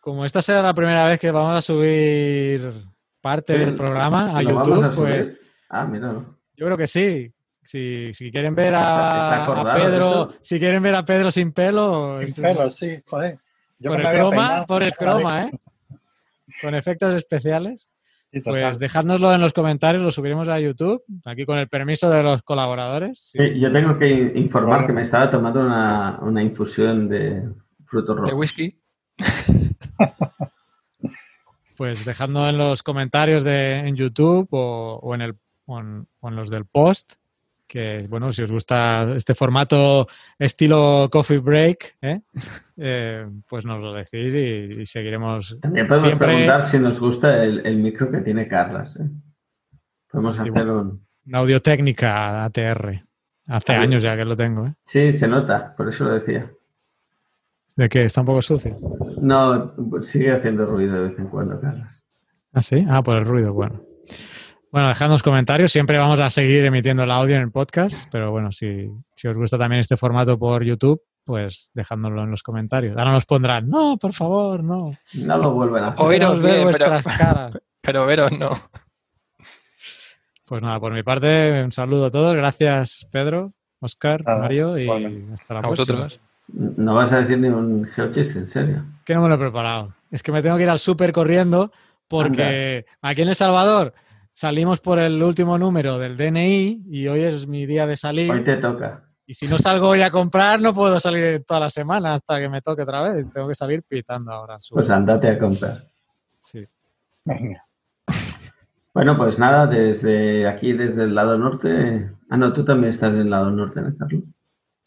como 0.00 0.24
esta 0.24 0.40
será 0.40 0.62
la 0.62 0.74
primera 0.74 1.06
vez 1.06 1.18
que 1.18 1.30
vamos 1.30 1.58
a 1.58 1.62
subir 1.62 2.72
parte 3.20 3.58
del 3.58 3.74
programa 3.74 4.38
a 4.38 4.42
YouTube, 4.42 4.94
pues... 4.94 5.32
Ah, 5.68 5.84
mira. 5.84 6.24
Yo 6.56 6.66
creo 6.66 6.76
que 6.76 6.86
sí. 6.86 7.32
Si, 7.62 8.12
si 8.12 8.30
quieren 8.30 8.54
ver 8.54 8.74
a, 8.76 9.42
Pedro, 9.74 10.34
si 10.42 10.58
quieren 10.58 10.82
ver 10.82 10.94
a 10.94 11.04
Pedro 11.04 11.30
sin 11.30 11.52
pelo, 11.52 12.20
sin 12.26 12.44
pelo, 12.44 12.70
sí, 12.70 13.02
joder 13.06 13.38
por, 13.88 14.00
el 14.00 14.06
croma, 14.06 14.66
por 14.66 14.82
el 14.82 14.94
croma, 14.94 15.44
¿eh? 15.44 15.50
Con 16.60 16.74
efectos 16.74 17.14
especiales. 17.14 17.88
Pues 18.42 18.78
dejádnoslo 18.78 19.32
en 19.32 19.40
los 19.40 19.52
comentarios, 19.52 20.02
lo 20.02 20.10
subiremos 20.10 20.48
a 20.48 20.58
YouTube, 20.58 21.02
aquí 21.24 21.44
con 21.44 21.58
el 21.58 21.68
permiso 21.68 22.10
de 22.10 22.22
los 22.22 22.42
colaboradores. 22.42 23.30
Sí, 23.32 23.58
yo 23.58 23.72
tengo 23.72 23.98
que 23.98 24.32
informar 24.34 24.86
que 24.86 24.92
me 24.92 25.02
estaba 25.02 25.30
tomando 25.30 25.60
una, 25.60 26.42
infusión 26.42 27.08
de 27.08 27.42
frutos 27.84 28.16
rojos. 28.16 28.30
¿De 28.30 28.36
whisky? 28.36 28.76
pues 31.76 32.04
dejadnos 32.04 32.48
en 32.48 32.58
los 32.58 32.82
comentarios 32.82 33.44
de, 33.44 33.80
en 33.80 33.96
YouTube 33.96 34.48
o, 34.50 35.14
en 35.14 35.22
el, 35.22 35.36
o 35.66 35.78
en 35.78 36.36
los 36.36 36.50
del 36.50 36.66
post 36.66 37.14
que, 37.74 38.06
bueno, 38.08 38.30
si 38.30 38.40
os 38.40 38.52
gusta 38.52 39.14
este 39.16 39.34
formato 39.34 40.06
estilo 40.38 41.08
coffee 41.10 41.38
break, 41.38 41.96
¿eh? 42.00 42.20
Eh, 42.76 43.24
pues 43.48 43.64
nos 43.64 43.80
lo 43.80 43.92
decís 43.92 44.34
y, 44.34 44.84
seguiremos. 44.84 45.60
También 45.60 45.86
podemos 45.86 46.18
preguntar 46.18 46.64
si 46.64 46.76
nos 46.80 46.98
gusta 46.98 47.44
el, 47.44 47.76
micro 47.76 48.10
que 48.10 48.18
tiene 48.18 48.48
Carlas. 48.48 48.96
¿eh? 48.96 49.08
Podemos 50.10 50.40
hacer 50.40 50.68
un... 50.68 51.06
Una 51.24 51.38
audio 51.38 51.62
técnica 51.62 52.44
ATR. 52.44 53.00
Hace 53.46 53.72
años 53.74 54.02
ya 54.02 54.16
que 54.16 54.24
lo 54.24 54.34
tengo. 54.34 54.74
Sí, 54.86 55.12
se 55.12 55.28
nota, 55.28 55.72
por 55.76 55.88
eso 55.88 56.02
lo 56.02 56.14
decía. 56.14 56.50
¿De 57.76 57.88
qué? 57.88 58.06
¿Está 58.06 58.22
un 58.22 58.26
poco 58.26 58.42
sucio? 58.42 58.76
No, 59.20 59.72
sigue 60.02 60.32
haciendo 60.32 60.66
ruido 60.66 60.94
de 60.94 61.10
vez 61.10 61.18
en 61.20 61.28
cuando, 61.28 61.60
Carlas. 61.60 62.04
¿Ah, 62.52 62.60
sí? 62.60 62.84
Ah, 62.88 63.04
por 63.04 63.18
el 63.18 63.24
ruido, 63.24 63.52
bueno. 63.52 63.84
Bueno, 64.74 64.88
dejadnos 64.88 65.22
comentarios. 65.22 65.70
Siempre 65.70 65.98
vamos 65.98 66.18
a 66.18 66.28
seguir 66.30 66.64
emitiendo 66.64 67.04
el 67.04 67.10
audio 67.12 67.36
en 67.36 67.42
el 67.42 67.52
podcast, 67.52 68.08
pero 68.10 68.32
bueno, 68.32 68.50
si, 68.50 68.90
os 69.24 69.38
gusta 69.38 69.56
también 69.56 69.78
este 69.78 69.96
formato 69.96 70.36
por 70.36 70.64
YouTube, 70.64 71.00
pues 71.22 71.70
dejádnoslo 71.74 72.24
en 72.24 72.32
los 72.32 72.42
comentarios. 72.42 72.96
Ahora 72.96 73.12
nos 73.12 73.24
pondrán, 73.24 73.68
no, 73.70 73.96
por 73.96 74.12
favor, 74.12 74.64
no. 74.64 74.90
No 75.14 75.36
lo 75.36 75.52
vuelven 75.52 75.84
a 75.84 75.88
hacer. 75.90 76.04
Oíros 76.04 76.42
bien, 76.42 76.64
vuestras 76.64 77.04
pero, 77.04 77.16
caras. 77.16 77.58
Pero 77.82 78.04
veros 78.04 78.32
no. 78.36 78.50
Pues 80.48 80.60
nada, 80.60 80.80
por 80.80 80.92
mi 80.92 81.04
parte, 81.04 81.62
un 81.62 81.70
saludo 81.70 82.06
a 82.06 82.10
todos. 82.10 82.34
Gracias, 82.34 83.06
Pedro, 83.12 83.52
Oscar, 83.78 84.24
Mario 84.24 84.76
y 84.76 84.90
hasta 85.32 85.54
la 85.54 85.60
próxima. 85.60 86.08
No 86.48 86.96
vas 86.96 87.12
a 87.12 87.20
decir 87.20 87.38
ni 87.38 87.46
un 87.46 87.84
geochiste, 87.84 88.40
en 88.40 88.50
serio. 88.50 88.84
Es 88.96 89.04
que 89.04 89.14
no 89.14 89.22
me 89.22 89.28
lo 89.28 89.36
he 89.36 89.38
preparado. 89.38 89.94
Es 90.10 90.24
que 90.24 90.32
me 90.32 90.42
tengo 90.42 90.56
que 90.56 90.64
ir 90.64 90.70
al 90.70 90.80
súper 90.80 91.12
corriendo 91.12 91.70
porque 92.08 92.86
aquí 93.02 93.22
en 93.22 93.28
El 93.28 93.36
Salvador 93.36 93.94
salimos 94.34 94.80
por 94.80 94.98
el 94.98 95.22
último 95.22 95.56
número 95.56 95.98
del 95.98 96.16
DNI 96.16 96.82
y 96.90 97.06
hoy 97.06 97.22
es 97.22 97.46
mi 97.46 97.64
día 97.64 97.86
de 97.86 97.96
salir. 97.96 98.30
Hoy 98.30 98.44
te 98.44 98.56
toca. 98.56 99.04
Y 99.26 99.32
si 99.32 99.46
no 99.46 99.58
salgo 99.58 99.88
hoy 99.88 100.02
a 100.02 100.10
comprar, 100.10 100.60
no 100.60 100.74
puedo 100.74 101.00
salir 101.00 101.42
toda 101.46 101.60
la 101.60 101.70
semana 101.70 102.14
hasta 102.14 102.38
que 102.38 102.48
me 102.50 102.60
toque 102.60 102.82
otra 102.82 103.02
vez. 103.02 103.32
Tengo 103.32 103.48
que 103.48 103.54
salir 103.54 103.82
pitando 103.82 104.32
ahora. 104.32 104.58
Pues 104.70 104.90
andate 104.90 105.28
a 105.28 105.38
comprar. 105.38 105.88
Sí. 106.40 106.62
Venga. 107.24 107.64
Bueno, 108.92 109.16
pues 109.16 109.38
nada, 109.38 109.66
desde 109.66 110.46
aquí, 110.46 110.72
desde 110.74 111.04
el 111.04 111.14
lado 111.14 111.38
norte. 111.38 112.10
Ah, 112.28 112.36
no, 112.36 112.52
tú 112.52 112.64
también 112.64 112.90
estás 112.90 113.14
del 113.14 113.30
lado 113.30 113.50
norte, 113.50 113.80
¿no, 113.80 113.96
Carlos? 113.96 114.24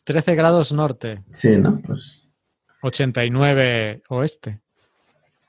13 0.03 0.35
grados 0.35 0.71
norte. 0.71 1.23
Sí, 1.33 1.49
¿no? 1.57 1.81
Pues. 1.81 2.23
89 2.83 4.03
oeste. 4.09 4.61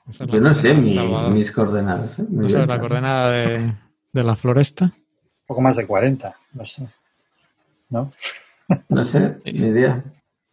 Yo 0.07 0.39
no 0.41 0.55
sé 0.55 0.73
mis 0.73 1.51
coordenadas. 1.51 2.17
¿eh? 2.19 2.25
No 2.29 2.49
sé 2.49 2.65
la 2.65 2.79
coordenada 2.79 3.31
de, 3.31 3.73
de, 4.11 4.23
la 4.23 4.35
floresta. 4.35 4.85
Un 4.85 5.47
poco 5.47 5.61
más 5.61 5.75
de 5.75 5.87
40, 5.87 6.35
no 6.53 6.65
sé. 6.65 6.87
¿No? 7.89 8.09
No 8.87 9.03
sé, 9.03 9.37
ni 9.45 9.51
idea. 9.51 10.03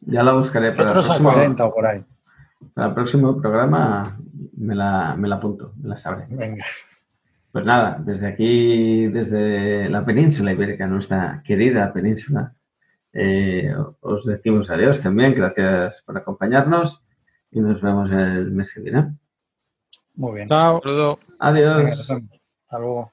Ya 0.00 0.22
la 0.22 0.32
buscaré 0.32 0.72
para 0.72 0.90
el 0.90 1.04
próximo, 1.04 1.32
40 1.32 1.64
o 1.64 1.74
por 1.74 1.86
ahí. 1.86 2.04
Para 2.74 2.88
el 2.88 2.94
próximo 2.94 3.40
programa 3.40 4.18
me 4.56 4.74
la, 4.74 5.14
me 5.16 5.28
la 5.28 5.36
apunto, 5.36 5.72
me 5.82 5.90
la 5.90 5.98
sabré. 5.98 6.26
Venga. 6.30 6.64
Pues 7.52 7.64
nada, 7.64 7.98
desde 7.98 8.26
aquí, 8.26 9.06
desde 9.06 9.88
la 9.88 10.04
península 10.04 10.52
ibérica, 10.52 10.86
nuestra 10.86 11.42
querida 11.44 11.92
península, 11.92 12.52
eh, 13.12 13.74
os 14.00 14.26
decimos 14.26 14.68
adiós 14.70 15.00
también. 15.00 15.34
Gracias 15.34 16.02
por 16.02 16.18
acompañarnos 16.18 17.02
y 17.50 17.60
nos 17.60 17.80
vemos 17.80 18.12
el 18.12 18.50
mes 18.50 18.72
que 18.74 18.80
viene. 18.80 19.16
Muy 20.14 20.34
bien. 20.34 20.48
Chao. 20.48 20.82
Adiós. 21.38 22.10
Hasta 22.10 22.78
luego. 22.78 23.12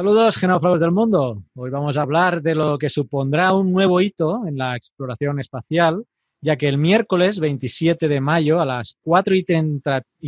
Saludos, 0.00 0.38
genófagos 0.38 0.80
del 0.80 0.92
mundo. 0.92 1.44
Hoy 1.54 1.68
vamos 1.68 1.98
a 1.98 2.00
hablar 2.00 2.40
de 2.40 2.54
lo 2.54 2.78
que 2.78 2.88
supondrá 2.88 3.52
un 3.52 3.70
nuevo 3.70 4.00
hito 4.00 4.46
en 4.46 4.56
la 4.56 4.74
exploración 4.74 5.38
espacial, 5.38 6.06
ya 6.40 6.56
que 6.56 6.68
el 6.68 6.78
miércoles 6.78 7.38
27 7.38 8.08
de 8.08 8.18
mayo 8.18 8.62
a 8.62 8.64
las 8.64 8.96
4 9.02 9.34
y, 9.36 9.44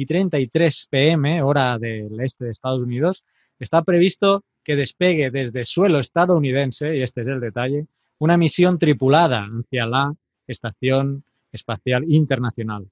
33 0.04 0.88
pm, 0.90 1.42
hora 1.42 1.78
del 1.78 2.20
este 2.20 2.44
de 2.44 2.50
Estados 2.50 2.82
Unidos, 2.82 3.24
está 3.58 3.80
previsto 3.80 4.44
que 4.62 4.76
despegue 4.76 5.30
desde 5.30 5.64
suelo 5.64 6.00
estadounidense, 6.00 6.94
y 6.94 7.00
este 7.00 7.22
es 7.22 7.28
el 7.28 7.40
detalle, 7.40 7.86
una 8.18 8.36
misión 8.36 8.76
tripulada 8.76 9.48
hacia 9.58 9.86
la 9.86 10.12
Estación 10.46 11.24
Espacial 11.50 12.04
Internacional. 12.08 12.86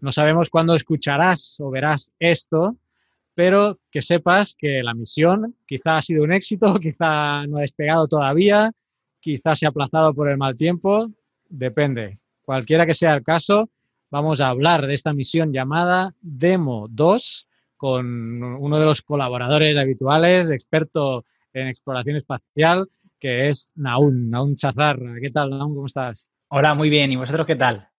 No 0.00 0.10
sabemos 0.10 0.50
cuándo 0.50 0.74
escucharás 0.74 1.60
o 1.60 1.70
verás 1.70 2.12
esto, 2.18 2.74
pero 3.40 3.80
que 3.90 4.02
sepas 4.02 4.54
que 4.54 4.82
la 4.82 4.92
misión 4.92 5.56
quizá 5.66 5.96
ha 5.96 6.02
sido 6.02 6.24
un 6.24 6.30
éxito, 6.30 6.74
quizá 6.78 7.46
no 7.46 7.56
ha 7.56 7.62
despegado 7.62 8.06
todavía, 8.06 8.70
quizá 9.18 9.56
se 9.56 9.64
ha 9.64 9.70
aplazado 9.70 10.12
por 10.12 10.28
el 10.28 10.36
mal 10.36 10.58
tiempo, 10.58 11.10
depende. 11.48 12.18
Cualquiera 12.42 12.84
que 12.84 12.92
sea 12.92 13.14
el 13.14 13.22
caso, 13.22 13.70
vamos 14.10 14.42
a 14.42 14.48
hablar 14.48 14.86
de 14.86 14.92
esta 14.92 15.14
misión 15.14 15.54
llamada 15.54 16.14
Demo 16.20 16.86
2 16.90 17.48
con 17.78 18.42
uno 18.42 18.78
de 18.78 18.84
los 18.84 19.00
colaboradores 19.00 19.74
habituales, 19.78 20.50
experto 20.50 21.24
en 21.54 21.68
exploración 21.68 22.16
espacial, 22.16 22.90
que 23.18 23.48
es 23.48 23.72
Naun, 23.74 24.28
Naun 24.28 24.56
Chazarra. 24.56 25.14
¿Qué 25.18 25.30
tal, 25.30 25.48
Naun? 25.48 25.74
¿Cómo 25.74 25.86
estás? 25.86 26.28
Hola, 26.48 26.74
muy 26.74 26.90
bien. 26.90 27.10
¿Y 27.10 27.16
vosotros 27.16 27.46
qué 27.46 27.56
tal? 27.56 27.89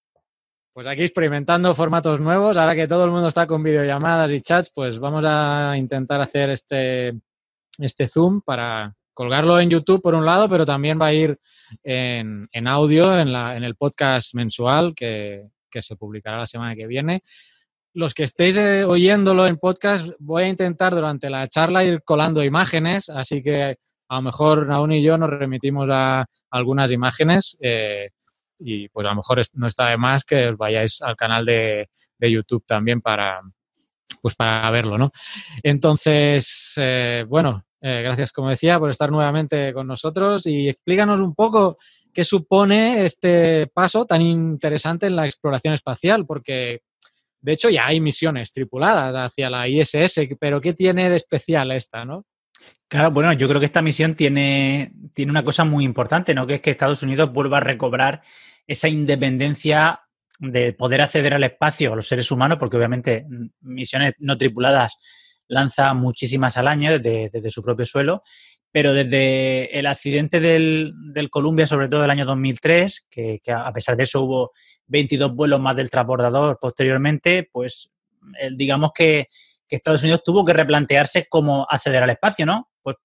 Pues 0.73 0.87
aquí 0.87 1.01
experimentando 1.01 1.75
formatos 1.75 2.21
nuevos, 2.21 2.55
ahora 2.55 2.75
que 2.75 2.87
todo 2.87 3.03
el 3.03 3.11
mundo 3.11 3.27
está 3.27 3.45
con 3.45 3.61
videollamadas 3.61 4.31
y 4.31 4.41
chats, 4.41 4.71
pues 4.73 4.99
vamos 4.99 5.21
a 5.27 5.73
intentar 5.75 6.21
hacer 6.21 6.49
este, 6.49 7.11
este 7.77 8.07
Zoom 8.07 8.39
para 8.41 8.95
colgarlo 9.13 9.59
en 9.59 9.69
YouTube 9.69 10.01
por 10.01 10.15
un 10.15 10.25
lado, 10.25 10.47
pero 10.47 10.65
también 10.65 10.97
va 10.99 11.07
a 11.07 11.13
ir 11.13 11.37
en, 11.83 12.47
audio 12.67 13.19
en, 13.19 13.33
la, 13.33 13.57
en, 13.57 13.65
el 13.65 13.75
podcast 13.75 14.33
mensual 14.33 14.95
que, 14.95 15.49
se 15.69 15.95
publicará 15.97 16.37
la 16.37 16.47
semana 16.47 16.73
que 16.73 16.87
viene. 16.87 17.21
Los 17.93 18.13
que 18.13 18.23
estéis 18.23 18.55
eh, 18.55 18.85
oyéndolo 18.85 19.47
en 19.47 19.57
podcast, 19.57 20.11
voy 20.19 20.43
a 20.43 20.47
intentar 20.47 20.95
durante 20.95 21.29
la 21.29 21.49
charla 21.49 21.83
ir 21.83 22.01
colando 22.03 22.45
imágenes, 22.45 23.09
así 23.09 23.41
que 23.41 23.77
a 24.07 24.15
lo 24.15 24.21
mejor 24.21 24.67
Naun 24.67 24.93
y 24.93 25.03
yo 25.03 25.17
nos 25.17 25.29
remitimos 25.29 25.89
a 25.91 26.25
algunas 26.49 26.93
imágenes. 26.93 27.57
Eh, 27.59 28.11
y 28.63 28.89
pues 28.89 29.05
a 29.05 29.09
lo 29.09 29.17
mejor 29.17 29.41
no 29.53 29.67
está 29.67 29.89
de 29.89 29.97
más 29.97 30.23
que 30.23 30.49
os 30.49 30.57
vayáis 30.57 31.01
al 31.01 31.15
canal 31.15 31.45
de, 31.45 31.89
YouTube 32.19 32.63
también 32.67 33.01
para, 33.01 33.41
pues 34.21 34.35
para 34.35 34.69
verlo, 34.69 34.97
¿no? 34.97 35.11
Entonces, 35.63 36.73
eh, 36.77 37.25
bueno, 37.27 37.65
eh, 37.81 38.01
gracias, 38.03 38.31
como 38.31 38.49
decía, 38.49 38.77
por 38.77 38.91
estar 38.91 39.11
nuevamente 39.11 39.73
con 39.73 39.87
nosotros 39.87 40.45
y 40.45 40.69
explícanos 40.69 41.19
un 41.19 41.33
poco 41.33 41.77
qué 42.13 42.23
supone 42.23 43.05
este 43.05 43.67
paso 43.67 44.05
tan 44.05 44.21
interesante 44.21 45.07
en 45.07 45.15
la 45.15 45.25
exploración 45.25 45.73
espacial, 45.73 46.25
porque 46.27 46.81
de 47.41 47.53
hecho 47.53 47.69
ya 47.69 47.87
hay 47.87 47.99
misiones 47.99 48.51
tripuladas 48.51 49.15
hacia 49.15 49.49
la 49.49 49.67
ISS, 49.67 50.21
pero 50.39 50.61
¿qué 50.61 50.73
tiene 50.73 51.09
de 51.09 51.15
especial 51.15 51.71
esta, 51.71 52.05
no? 52.05 52.25
Claro, 52.87 53.11
bueno, 53.11 53.31
yo 53.33 53.47
creo 53.47 53.59
que 53.59 53.65
esta 53.65 53.81
misión 53.81 54.15
tiene, 54.15 54.91
tiene 55.13 55.31
una 55.31 55.43
cosa 55.45 55.63
muy 55.63 55.85
importante, 55.85 56.35
¿no? 56.35 56.45
Que 56.45 56.55
es 56.55 56.61
que 56.61 56.71
Estados 56.71 57.01
Unidos 57.01 57.31
vuelva 57.31 57.57
a 57.57 57.61
recobrar 57.61 58.21
esa 58.67 58.87
independencia 58.87 60.01
de 60.39 60.73
poder 60.73 61.01
acceder 61.01 61.33
al 61.33 61.43
espacio 61.43 61.93
a 61.93 61.95
los 61.95 62.07
seres 62.07 62.31
humanos, 62.31 62.57
porque 62.59 62.77
obviamente 62.77 63.25
mm, 63.27 63.47
misiones 63.61 64.13
no 64.19 64.37
tripuladas 64.37 64.97
lanza 65.47 65.93
muchísimas 65.93 66.57
al 66.57 66.67
año 66.67 66.97
desde, 66.97 67.49
su 67.49 67.61
propio 67.61 67.85
suelo, 67.85 68.23
pero 68.71 68.93
desde 68.93 69.77
el 69.77 69.85
accidente 69.85 70.39
del, 70.39 70.93
del, 71.13 71.29
Columbia, 71.29 71.67
sobre 71.67 71.89
todo 71.89 72.01
del 72.01 72.09
año 72.09 72.25
2003, 72.25 73.07
que, 73.11 73.41
a 73.53 73.71
pesar 73.73 73.97
de 73.97 74.03
eso 74.03 74.21
hubo 74.21 74.51
22 74.87 75.35
vuelos 75.35 75.59
más 75.59 75.75
del 75.75 75.89
transbordador 75.89 76.57
posteriormente, 76.59 77.49
pues 77.51 77.91
digamos 78.55 78.91
que, 78.95 79.27
que, 79.67 79.75
Estados 79.75 80.03
Unidos 80.03 80.23
tuvo 80.23 80.45
que 80.45 80.53
replantearse 80.53 81.27
cómo 81.29 81.67
acceder 81.69 82.01
al 82.01 82.11
espacio, 82.11 82.45
¿no? 82.45 82.69
Pues, 82.81 82.95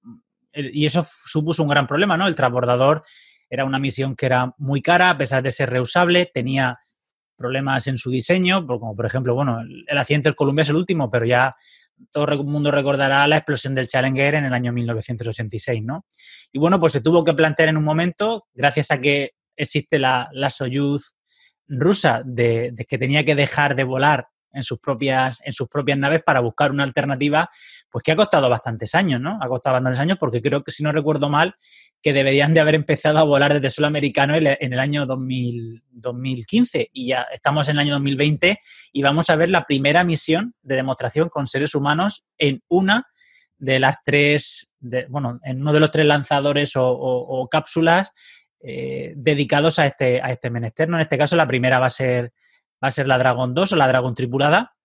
y 0.55 0.87
eso 0.87 1.05
supuso 1.05 1.65
un 1.65 1.69
gran 1.69 1.89
problema, 1.89 2.17
¿no? 2.17 2.29
El 2.29 2.37
transbordador 2.37 3.03
era 3.49 3.65
una 3.65 3.79
misión 3.79 4.17
que 4.17 4.27
era 4.27 4.55
muy 4.59 4.83
cara, 4.83 5.11
a 5.11 5.19
pesar 5.19 5.43
de 5.43 5.53
ser 5.53 5.71
reusable, 5.71 6.31
tenía 6.33 6.79
problemas 7.37 7.87
en 7.87 7.99
su 7.99 8.11
diseño, 8.11 8.67
como 8.67 8.97
por 8.97 9.07
ejemplo, 9.07 9.35
bueno, 9.35 9.61
el 9.61 9.99
accidente 9.99 10.29
del 10.29 10.37
Columbia 10.37 10.63
es 10.63 10.71
el 10.71 10.77
último, 10.77 11.11
pero 11.11 11.27
ya 11.27 11.55
todo 12.11 12.27
el 12.29 12.45
mundo 12.45 12.71
recordará 12.71 13.27
la 13.27 13.37
explosión 13.37 13.75
del 13.75 13.87
Challenger 13.87 14.37
en 14.37 14.45
el 14.45 14.55
año 14.55 14.73
1986, 14.73 15.83
¿no? 15.83 16.07
Y 16.53 16.59
bueno, 16.59 16.81
pues 16.81 16.93
se 16.93 17.01
tuvo 17.01 17.25
que 17.25 17.35
plantear 17.35 17.69
en 17.69 17.77
un 17.77 17.85
momento, 17.85 18.47
gracias 18.55 18.91
a 18.91 19.01
que 19.01 19.33
existe 19.57 19.99
la, 19.99 20.29
la 20.33 20.51
Soyuz 20.51 21.15
rusa, 21.69 22.23
de, 22.25 22.71
de, 22.73 22.85
que 22.85 22.99
tenía 22.99 23.25
que 23.25 23.35
dejar 23.35 23.77
de 23.77 23.85
volar 23.85 24.29
en 24.57 24.63
sus 24.63 24.79
propias, 24.79 25.41
en 25.45 25.53
sus 25.53 25.69
propias 25.69 25.99
naves 25.99 26.23
para 26.25 26.41
buscar 26.41 26.71
una 26.71 26.83
alternativa, 26.83 27.51
pues 27.91 28.03
que 28.03 28.13
ha 28.13 28.17
costado 28.17 28.49
bastantes 28.49 28.95
años, 28.95 29.21
¿no? 29.21 29.39
Ha 29.41 29.49
costado 29.49 29.75
bastantes 29.75 30.01
años 30.01 30.19
porque 30.19 30.43
creo 30.43 30.65
que, 30.65 30.73
si 30.73 30.83
no 30.83 30.93
recuerdo 30.93 31.29
mal, 31.29 31.55
que 32.03 32.13
deberían 32.13 32.55
de 32.55 32.61
haber 32.61 32.75
empezado 32.75 33.19
a 33.19 33.25
volar 33.25 33.53
desde 33.53 33.71
suelo 33.71 33.89
americano 33.89 34.35
en 34.37 34.73
el 34.73 34.79
año 34.79 35.07
2015 35.07 36.91
y 36.93 37.09
ya 37.09 37.27
estamos 37.33 37.69
en 37.69 37.77
el 37.77 37.81
año 37.81 37.93
2020 37.95 38.61
y 38.93 39.03
vamos 39.03 39.29
a 39.29 39.37
ver 39.37 39.49
la 39.51 39.65
primera 39.65 40.05
misión 40.05 40.55
de 40.63 40.77
demostración 40.77 41.29
con 41.29 41.47
seres 41.47 41.75
humanos 41.75 42.25
en 42.39 42.63
una 42.69 43.07
de 43.59 43.81
las 43.81 43.97
tres, 44.05 44.75
bueno, 45.09 45.41
en 45.43 45.61
uno 45.63 45.73
de 45.73 45.81
los 45.81 45.91
tres 45.91 46.07
lanzadores 46.07 46.73
o, 46.77 47.49
cápsulas 47.51 48.11
eh, 48.61 49.15
dedicados 49.17 49.79
a 49.79 49.87
este, 49.87 50.21
a 50.23 50.31
este 50.31 50.51
menester. 50.51 50.89
En 50.89 51.01
este 51.01 51.19
caso, 51.19 51.37
la 51.37 51.47
primera 51.47 51.79
va 51.79 51.87
a 51.87 51.91
ser 51.91 52.33
va 52.83 52.89
a 52.89 52.91
ser 52.91 53.07
la 53.07 53.19
Dragon 53.19 53.55
2 53.55 53.73
o 53.73 53.77
la 53.77 53.89
Dragon 53.89 54.15
tripulada, 54.15 54.77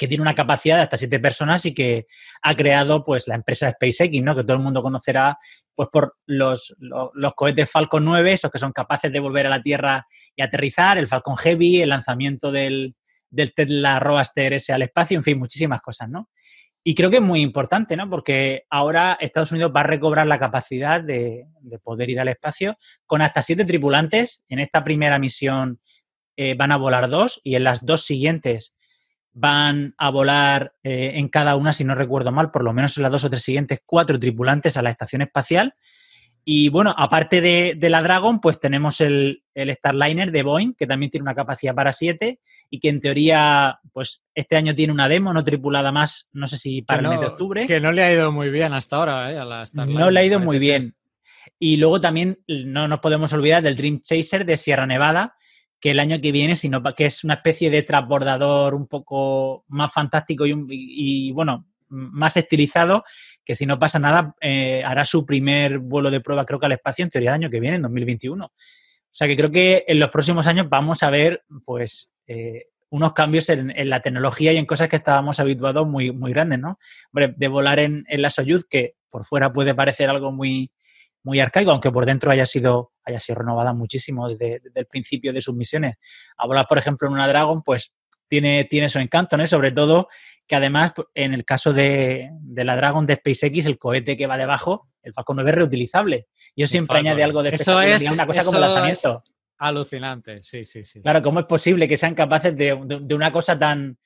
que 0.00 0.08
tiene 0.08 0.22
una 0.22 0.34
capacidad 0.34 0.76
de 0.76 0.82
hasta 0.82 0.96
siete 0.96 1.20
personas 1.20 1.66
y 1.66 1.74
que 1.74 2.06
ha 2.40 2.56
creado 2.56 3.04
pues 3.04 3.28
la 3.28 3.34
empresa 3.34 3.70
SpaceX, 3.70 4.22
¿no? 4.22 4.34
Que 4.34 4.44
todo 4.44 4.56
el 4.56 4.62
mundo 4.62 4.82
conocerá 4.82 5.38
pues 5.74 5.90
por 5.92 6.16
los, 6.24 6.74
los, 6.78 7.34
cohetes 7.34 7.70
Falcon 7.70 8.04
9, 8.04 8.32
esos 8.32 8.50
que 8.50 8.58
son 8.58 8.72
capaces 8.72 9.12
de 9.12 9.20
volver 9.20 9.46
a 9.46 9.50
la 9.50 9.62
Tierra 9.62 10.06
y 10.34 10.40
aterrizar, 10.40 10.96
el 10.96 11.06
Falcon 11.06 11.36
Heavy, 11.36 11.82
el 11.82 11.90
lanzamiento 11.90 12.50
del, 12.50 12.96
del 13.28 13.52
Tesla 13.52 13.98
Roadster 14.00 14.54
S 14.54 14.72
al 14.72 14.80
espacio, 14.80 15.18
en 15.18 15.24
fin, 15.24 15.38
muchísimas 15.38 15.82
cosas, 15.82 16.08
¿no? 16.08 16.30
Y 16.82 16.94
creo 16.94 17.10
que 17.10 17.16
es 17.16 17.22
muy 17.22 17.42
importante, 17.42 17.94
¿no? 17.94 18.08
Porque 18.08 18.64
ahora 18.70 19.18
Estados 19.20 19.52
Unidos 19.52 19.70
va 19.76 19.80
a 19.80 19.84
recobrar 19.84 20.26
la 20.26 20.38
capacidad 20.38 21.02
de, 21.02 21.44
de 21.60 21.78
poder 21.78 22.08
ir 22.08 22.20
al 22.20 22.28
espacio 22.28 22.78
con 23.04 23.20
hasta 23.20 23.42
siete 23.42 23.66
tripulantes 23.66 24.44
en 24.48 24.60
esta 24.60 24.82
primera 24.82 25.18
misión 25.18 25.78
eh, 26.42 26.54
van 26.54 26.72
a 26.72 26.78
volar 26.78 27.10
dos 27.10 27.38
y 27.44 27.54
en 27.56 27.64
las 27.64 27.84
dos 27.84 28.00
siguientes 28.00 28.72
van 29.34 29.94
a 29.98 30.08
volar 30.08 30.72
eh, 30.82 31.12
en 31.16 31.28
cada 31.28 31.54
una, 31.54 31.74
si 31.74 31.84
no 31.84 31.94
recuerdo 31.94 32.32
mal, 32.32 32.50
por 32.50 32.64
lo 32.64 32.72
menos 32.72 32.96
en 32.96 33.02
las 33.02 33.12
dos 33.12 33.26
o 33.26 33.28
tres 33.28 33.42
siguientes, 33.42 33.82
cuatro 33.84 34.18
tripulantes 34.18 34.78
a 34.78 34.82
la 34.82 34.88
estación 34.88 35.20
espacial. 35.20 35.74
Y 36.42 36.70
bueno, 36.70 36.94
aparte 36.96 37.42
de, 37.42 37.90
la 37.90 38.02
Dragon, 38.02 38.40
pues 38.40 38.58
tenemos 38.58 39.02
el, 39.02 39.42
Starliner 39.54 40.32
de 40.32 40.42
Boeing, 40.42 40.72
que 40.72 40.86
también 40.86 41.10
tiene 41.10 41.24
una 41.24 41.34
capacidad 41.34 41.74
para 41.74 41.92
siete 41.92 42.40
y 42.70 42.80
que 42.80 42.88
en 42.88 43.02
teoría, 43.02 43.78
pues 43.92 44.22
este 44.34 44.56
año 44.56 44.74
tiene 44.74 44.94
una 44.94 45.10
demo 45.10 45.34
no 45.34 45.44
tripulada 45.44 45.92
más, 45.92 46.30
no 46.32 46.46
sé 46.46 46.56
si 46.56 46.80
para 46.80 47.02
el 47.02 47.08
mes 47.10 47.20
de 47.20 47.26
octubre. 47.26 47.66
Que 47.66 47.80
no 47.80 47.92
le 47.92 48.02
ha 48.02 48.10
ido 48.10 48.32
muy 48.32 48.48
bien 48.48 48.72
hasta 48.72 48.96
ahora, 48.96 49.30
¿eh? 49.30 49.36
A 49.38 49.44
la 49.44 49.66
Starliner, 49.66 50.00
no 50.00 50.10
le 50.10 50.20
ha 50.20 50.24
ido 50.24 50.40
muy 50.40 50.58
bien. 50.58 50.96
Y 51.58 51.76
luego 51.76 52.00
también 52.00 52.38
no 52.48 52.88
nos 52.88 53.00
podemos 53.00 53.30
olvidar 53.34 53.62
del 53.62 53.76
Dream 53.76 54.00
Chaser 54.00 54.46
de 54.46 54.56
Sierra 54.56 54.86
Nevada, 54.86 55.36
que 55.80 55.92
el 55.92 56.00
año 56.00 56.20
que 56.20 56.32
viene, 56.32 56.54
sino 56.54 56.82
que 56.94 57.06
es 57.06 57.24
una 57.24 57.34
especie 57.34 57.70
de 57.70 57.82
transbordador 57.82 58.74
un 58.74 58.86
poco 58.86 59.64
más 59.68 59.92
fantástico 59.92 60.44
y, 60.46 61.32
bueno, 61.32 61.66
más 61.88 62.36
estilizado, 62.36 63.04
que 63.44 63.54
si 63.54 63.66
no 63.66 63.78
pasa 63.78 63.98
nada, 63.98 64.34
eh, 64.40 64.82
hará 64.84 65.04
su 65.04 65.24
primer 65.24 65.78
vuelo 65.78 66.10
de 66.10 66.20
prueba, 66.20 66.44
creo 66.44 66.60
que 66.60 66.66
al 66.66 66.72
espacio, 66.72 67.02
en 67.02 67.10
teoría, 67.10 67.30
el 67.30 67.34
año 67.34 67.50
que 67.50 67.60
viene, 67.60 67.76
en 67.76 67.82
2021. 67.82 68.44
O 68.44 68.52
sea 69.10 69.26
que 69.26 69.36
creo 69.36 69.50
que 69.50 69.84
en 69.88 69.98
los 69.98 70.10
próximos 70.10 70.46
años 70.46 70.68
vamos 70.68 71.02
a 71.02 71.10
ver, 71.10 71.42
pues, 71.64 72.12
eh, 72.26 72.66
unos 72.90 73.12
cambios 73.12 73.48
en, 73.48 73.72
la 73.88 74.00
tecnología 74.00 74.52
y 74.52 74.56
en 74.56 74.66
cosas 74.66 74.88
que 74.88 74.96
estábamos 74.96 75.40
habituados 75.40 75.86
muy, 75.86 76.12
muy 76.12 76.32
grandes, 76.32 76.58
¿no? 76.58 76.78
De 77.12 77.48
volar 77.48 77.78
en, 77.78 78.04
en 78.08 78.20
la 78.22 78.30
Soyuz, 78.30 78.66
que 78.68 78.96
por 79.08 79.24
fuera 79.24 79.52
puede 79.52 79.74
parecer 79.74 80.10
algo 80.10 80.32
muy, 80.32 80.72
muy 81.22 81.40
arcaico, 81.40 81.70
aunque 81.70 81.90
por 81.90 82.06
dentro 82.06 82.30
haya 82.30 82.46
sido, 82.46 82.92
haya 83.04 83.18
sido 83.18 83.38
renovada 83.38 83.72
muchísimo 83.72 84.28
desde, 84.28 84.62
el 84.74 84.86
principio 84.86 85.32
de 85.32 85.40
sus 85.40 85.54
misiones. 85.54 85.96
A 86.36 86.46
volar, 86.46 86.66
por 86.66 86.78
ejemplo, 86.78 87.08
en 87.08 87.14
una 87.14 87.28
Dragon, 87.28 87.62
pues 87.62 87.92
tiene, 88.28 88.64
tiene 88.64 88.88
su 88.88 88.98
encanto, 88.98 89.36
¿no? 89.36 89.46
sobre 89.46 89.72
todo 89.72 90.08
que 90.46 90.56
además, 90.56 90.92
en 91.14 91.32
el 91.32 91.44
caso 91.44 91.72
de, 91.72 92.30
la 92.54 92.74
Dragon 92.76 93.06
de 93.06 93.14
SpaceX, 93.14 93.66
el 93.66 93.78
cohete 93.78 94.16
que 94.16 94.26
va 94.26 94.36
debajo, 94.36 94.88
el 95.02 95.12
Falcon 95.12 95.36
9 95.36 95.50
es 95.50 95.56
reutilizable. 95.56 96.26
Yo 96.56 96.66
siempre 96.66 96.98
añade 96.98 97.22
algo 97.22 97.42
de 97.42 97.50
eso 97.50 97.80
es 97.80 98.10
una 98.10 98.26
cosa 98.26 98.44
como 98.44 98.58
lanzamiento. 98.58 99.22
Alucinante, 99.58 100.42
sí, 100.42 100.64
sí, 100.64 100.84
sí. 100.84 101.02
Claro, 101.02 101.22
¿cómo 101.22 101.40
es 101.40 101.46
posible 101.46 101.86
que 101.86 101.96
sean 101.96 102.14
capaces 102.14 102.56
de, 102.56 102.72
una 102.72 103.30
cosa 103.30 103.58
tan, 103.58 103.98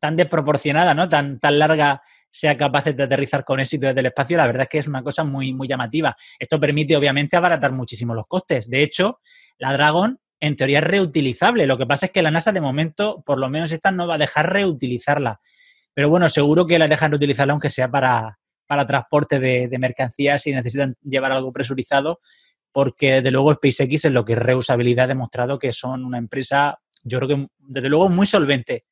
tan 0.00 0.16
desproporcionada, 0.16 0.94
¿no? 0.94 1.08
Tan, 1.08 1.38
tan 1.38 1.58
larga 1.58 2.02
sea 2.34 2.56
capaces 2.56 2.96
de 2.96 3.04
aterrizar 3.04 3.44
con 3.44 3.60
éxito 3.60 3.86
desde 3.86 4.00
el 4.00 4.06
espacio, 4.06 4.36
la 4.36 4.48
verdad 4.48 4.62
es 4.62 4.68
que 4.68 4.78
es 4.78 4.88
una 4.88 5.04
cosa 5.04 5.22
muy, 5.22 5.54
muy 5.54 5.68
llamativa. 5.68 6.16
Esto 6.36 6.58
permite, 6.58 6.96
obviamente, 6.96 7.36
abaratar 7.36 7.70
muchísimo 7.70 8.12
los 8.12 8.26
costes. 8.26 8.68
De 8.68 8.82
hecho, 8.82 9.20
la 9.56 9.72
Dragon, 9.72 10.18
en 10.40 10.56
teoría, 10.56 10.80
es 10.80 10.84
reutilizable. 10.84 11.64
Lo 11.64 11.78
que 11.78 11.86
pasa 11.86 12.06
es 12.06 12.12
que 12.12 12.22
la 12.22 12.32
NASA, 12.32 12.50
de 12.50 12.60
momento, 12.60 13.22
por 13.24 13.38
lo 13.38 13.48
menos 13.48 13.70
esta, 13.70 13.92
no 13.92 14.08
va 14.08 14.16
a 14.16 14.18
dejar 14.18 14.52
reutilizarla. 14.52 15.40
Pero 15.94 16.10
bueno, 16.10 16.28
seguro 16.28 16.66
que 16.66 16.76
la 16.76 16.88
dejan 16.88 17.12
reutilizarla, 17.12 17.52
aunque 17.52 17.70
sea 17.70 17.88
para, 17.88 18.40
para 18.66 18.84
transporte 18.84 19.38
de, 19.38 19.78
mercancías 19.78 20.44
y 20.48 20.52
necesitan 20.52 20.96
llevar 21.02 21.30
algo 21.30 21.52
presurizado, 21.52 22.18
porque 22.72 23.12
desde 23.12 23.30
luego 23.30 23.54
SpaceX 23.54 24.06
es 24.06 24.12
lo 24.12 24.24
que 24.24 24.32
es 24.32 24.40
reusabilidad 24.40 25.04
ha 25.04 25.08
demostrado 25.08 25.60
que 25.60 25.72
son 25.72 26.04
una 26.04 26.18
empresa, 26.18 26.80
yo 27.04 27.20
creo 27.20 27.28
que 27.28 27.46
desde 27.60 27.88
luego 27.88 28.08
muy 28.08 28.26
solvente. 28.26 28.86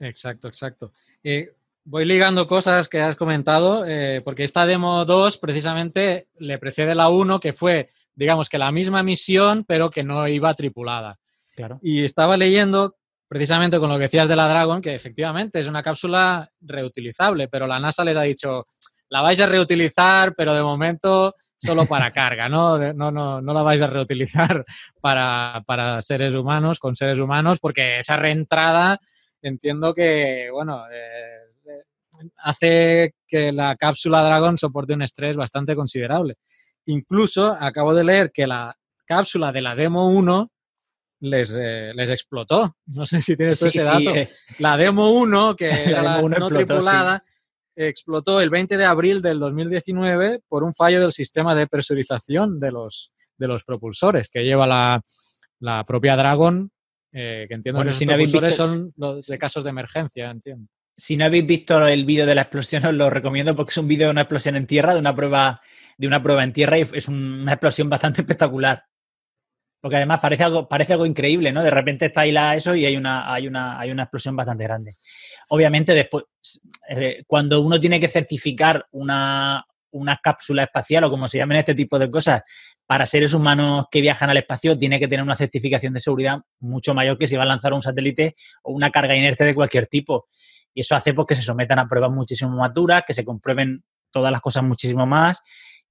Exacto, 0.00 0.48
exacto. 0.48 0.92
Eh, 1.22 1.52
voy 1.90 2.04
ligando 2.04 2.46
cosas 2.46 2.88
que 2.88 3.00
has 3.00 3.16
comentado, 3.16 3.84
eh, 3.84 4.22
porque 4.24 4.44
esta 4.44 4.64
demo 4.64 5.04
2 5.04 5.38
precisamente 5.38 6.28
le 6.38 6.56
precede 6.58 6.94
la 6.94 7.08
1, 7.08 7.40
que 7.40 7.52
fue, 7.52 7.90
digamos 8.14 8.48
que 8.48 8.58
la 8.58 8.70
misma 8.70 9.02
misión, 9.02 9.64
pero 9.66 9.90
que 9.90 10.04
no 10.04 10.28
iba 10.28 10.54
tripulada. 10.54 11.18
Claro. 11.56 11.80
Y 11.82 12.04
estaba 12.04 12.36
leyendo 12.36 12.94
precisamente 13.26 13.80
con 13.80 13.90
lo 13.90 13.96
que 13.96 14.04
decías 14.04 14.28
de 14.28 14.36
la 14.36 14.46
Dragon, 14.46 14.80
que 14.80 14.94
efectivamente 14.94 15.58
es 15.58 15.66
una 15.66 15.82
cápsula 15.82 16.48
reutilizable, 16.60 17.48
pero 17.48 17.66
la 17.66 17.80
NASA 17.80 18.04
les 18.04 18.16
ha 18.16 18.22
dicho, 18.22 18.66
la 19.08 19.20
vais 19.20 19.40
a 19.40 19.46
reutilizar, 19.46 20.34
pero 20.36 20.54
de 20.54 20.62
momento 20.62 21.34
solo 21.58 21.86
para 21.86 22.10
carga, 22.12 22.48
¿no? 22.48 22.78
No, 22.92 23.10
no, 23.10 23.42
no 23.42 23.52
la 23.52 23.62
vais 23.62 23.82
a 23.82 23.88
reutilizar 23.88 24.64
para, 25.00 25.64
para 25.66 26.00
seres 26.02 26.34
humanos, 26.34 26.78
con 26.78 26.94
seres 26.94 27.18
humanos, 27.18 27.58
porque 27.58 27.98
esa 27.98 28.16
reentrada 28.16 29.00
entiendo 29.42 29.92
que, 29.92 30.50
bueno, 30.52 30.84
eh, 30.92 31.39
hace 32.36 33.14
que 33.26 33.52
la 33.52 33.76
cápsula 33.76 34.22
Dragon 34.22 34.58
soporte 34.58 34.94
un 34.94 35.02
estrés 35.02 35.36
bastante 35.36 35.74
considerable. 35.74 36.34
Incluso 36.86 37.56
acabo 37.58 37.94
de 37.94 38.04
leer 38.04 38.32
que 38.32 38.46
la 38.46 38.76
cápsula 39.04 39.52
de 39.52 39.62
la 39.62 39.74
Demo 39.74 40.08
1 40.08 40.50
les, 41.20 41.56
eh, 41.60 41.92
les 41.94 42.10
explotó. 42.10 42.76
No 42.86 43.06
sé 43.06 43.20
si 43.20 43.36
tienes 43.36 43.60
ese 43.62 43.82
dato. 43.82 44.14
Eh. 44.14 44.30
La 44.58 44.76
Demo 44.76 45.10
1, 45.10 45.56
que 45.56 45.70
era 45.86 46.02
la 46.02 46.22
no 46.22 46.48
tripulada, 46.48 47.22
explotó 47.76 48.40
el 48.40 48.50
20 48.50 48.76
de 48.76 48.84
abril 48.84 49.22
del 49.22 49.38
2019 49.38 50.40
por 50.48 50.64
un 50.64 50.74
fallo 50.74 51.00
del 51.00 51.12
sistema 51.12 51.54
de 51.54 51.66
presurización 51.66 52.58
de 52.58 52.72
los, 52.72 53.12
de 53.36 53.48
los 53.48 53.64
propulsores 53.64 54.28
que 54.28 54.44
lleva 54.44 54.66
la, 54.66 55.02
la 55.60 55.84
propia 55.84 56.16
Dragon, 56.16 56.70
eh, 57.12 57.46
que 57.48 57.54
entiendo 57.54 57.80
que 57.80 57.88
los 57.88 57.98
propulsores 57.98 58.54
son 58.54 58.92
los 58.96 59.26
de 59.26 59.38
casos 59.38 59.64
de 59.64 59.70
emergencia, 59.70 60.30
entiendo. 60.30 60.68
Si 61.00 61.16
no 61.16 61.24
habéis 61.24 61.46
visto 61.46 61.86
el 61.86 62.04
vídeo 62.04 62.26
de 62.26 62.34
la 62.34 62.42
explosión, 62.42 62.84
os 62.84 62.92
lo 62.92 63.08
recomiendo 63.08 63.56
porque 63.56 63.70
es 63.70 63.78
un 63.78 63.88
vídeo 63.88 64.08
de 64.08 64.10
una 64.10 64.20
explosión 64.20 64.54
en 64.56 64.66
tierra, 64.66 64.92
de 64.92 65.00
una 65.00 65.16
prueba, 65.16 65.62
de 65.96 66.06
una 66.06 66.22
prueba 66.22 66.44
en 66.44 66.52
tierra 66.52 66.76
y 66.76 66.82
es 66.92 67.08
una 67.08 67.54
explosión 67.54 67.88
bastante 67.88 68.20
espectacular. 68.20 68.84
Porque 69.80 69.96
además 69.96 70.20
parece 70.20 70.44
algo, 70.44 70.68
parece 70.68 70.92
algo 70.92 71.06
increíble, 71.06 71.52
¿no? 71.52 71.62
De 71.62 71.70
repente 71.70 72.04
está 72.04 72.20
ahí 72.20 72.32
la, 72.32 72.54
eso 72.54 72.74
y 72.74 72.84
hay 72.84 72.98
una, 72.98 73.32
hay, 73.32 73.48
una, 73.48 73.80
hay 73.80 73.90
una 73.90 74.02
explosión 74.02 74.36
bastante 74.36 74.64
grande. 74.64 74.98
Obviamente, 75.48 75.94
después, 75.94 76.24
eh, 76.86 77.24
cuando 77.26 77.62
uno 77.62 77.80
tiene 77.80 77.98
que 77.98 78.08
certificar 78.08 78.84
una, 78.90 79.64
una 79.92 80.18
cápsula 80.22 80.64
espacial 80.64 81.04
o 81.04 81.10
como 81.10 81.28
se 81.28 81.38
llamen 81.38 81.56
este 81.56 81.74
tipo 81.74 81.98
de 81.98 82.10
cosas, 82.10 82.42
para 82.84 83.06
seres 83.06 83.32
humanos 83.32 83.86
que 83.90 84.02
viajan 84.02 84.28
al 84.28 84.36
espacio, 84.36 84.76
tiene 84.76 84.98
que 84.98 85.08
tener 85.08 85.22
una 85.22 85.36
certificación 85.36 85.94
de 85.94 86.00
seguridad 86.00 86.40
mucho 86.58 86.92
mayor 86.92 87.16
que 87.16 87.26
si 87.26 87.36
va 87.36 87.44
a 87.44 87.46
lanzar 87.46 87.72
un 87.72 87.80
satélite 87.80 88.34
o 88.64 88.72
una 88.72 88.90
carga 88.90 89.16
inerte 89.16 89.44
de 89.44 89.54
cualquier 89.54 89.86
tipo. 89.86 90.26
Y 90.74 90.80
eso 90.80 90.94
hace 90.94 91.14
pues, 91.14 91.26
que 91.26 91.36
se 91.36 91.42
sometan 91.42 91.78
a 91.78 91.88
pruebas 91.88 92.10
muchísimo 92.10 92.56
más 92.56 92.72
duras, 92.72 93.02
que 93.06 93.14
se 93.14 93.24
comprueben 93.24 93.84
todas 94.10 94.32
las 94.32 94.40
cosas 94.40 94.64
muchísimo 94.64 95.06
más 95.06 95.42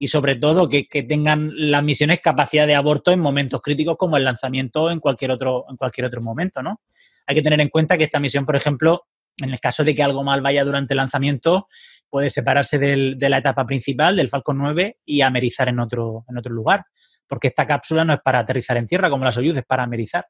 y 0.02 0.08
sobre 0.08 0.36
todo 0.36 0.66
que, 0.66 0.86
tengan 1.06 1.52
las 1.54 1.82
misiones 1.82 2.22
capacidad 2.22 2.66
de 2.66 2.74
aborto 2.74 3.12
en 3.12 3.20
momentos 3.20 3.60
críticos 3.60 3.96
como 3.98 4.16
el 4.16 4.24
lanzamiento 4.24 4.84
o 4.84 4.90
en 4.90 4.98
cualquier 4.98 5.30
otro, 5.30 5.66
en 5.68 5.76
cualquier 5.76 6.06
otro 6.06 6.22
momento, 6.22 6.62
¿no? 6.62 6.80
Hay 7.26 7.34
que 7.34 7.42
tener 7.42 7.60
en 7.60 7.68
cuenta 7.68 7.98
que 7.98 8.04
esta 8.04 8.18
misión, 8.18 8.46
por 8.46 8.56
ejemplo, 8.56 9.04
en 9.42 9.50
el 9.50 9.60
caso 9.60 9.84
de 9.84 9.94
que 9.94 10.02
algo 10.02 10.24
mal 10.24 10.40
vaya 10.40 10.64
durante 10.64 10.94
el 10.94 10.96
lanzamiento, 10.96 11.68
puede 12.08 12.30
separarse 12.30 12.78
de 12.78 13.28
la 13.28 13.38
etapa 13.38 13.66
principal, 13.66 14.16
del 14.16 14.30
Falcon 14.30 14.56
9, 14.56 15.00
y 15.04 15.20
amerizar 15.20 15.68
en 15.68 15.78
otro, 15.78 16.24
en 16.28 16.38
otro 16.38 16.54
lugar. 16.54 16.86
Porque 17.28 17.48
esta 17.48 17.66
cápsula 17.66 18.02
no 18.02 18.14
es 18.14 18.20
para 18.20 18.38
aterrizar 18.38 18.78
en 18.78 18.86
tierra 18.86 19.10
como 19.10 19.24
la 19.24 19.32
Soyuz, 19.32 19.54
es 19.54 19.66
para 19.66 19.82
amerizar. 19.82 20.26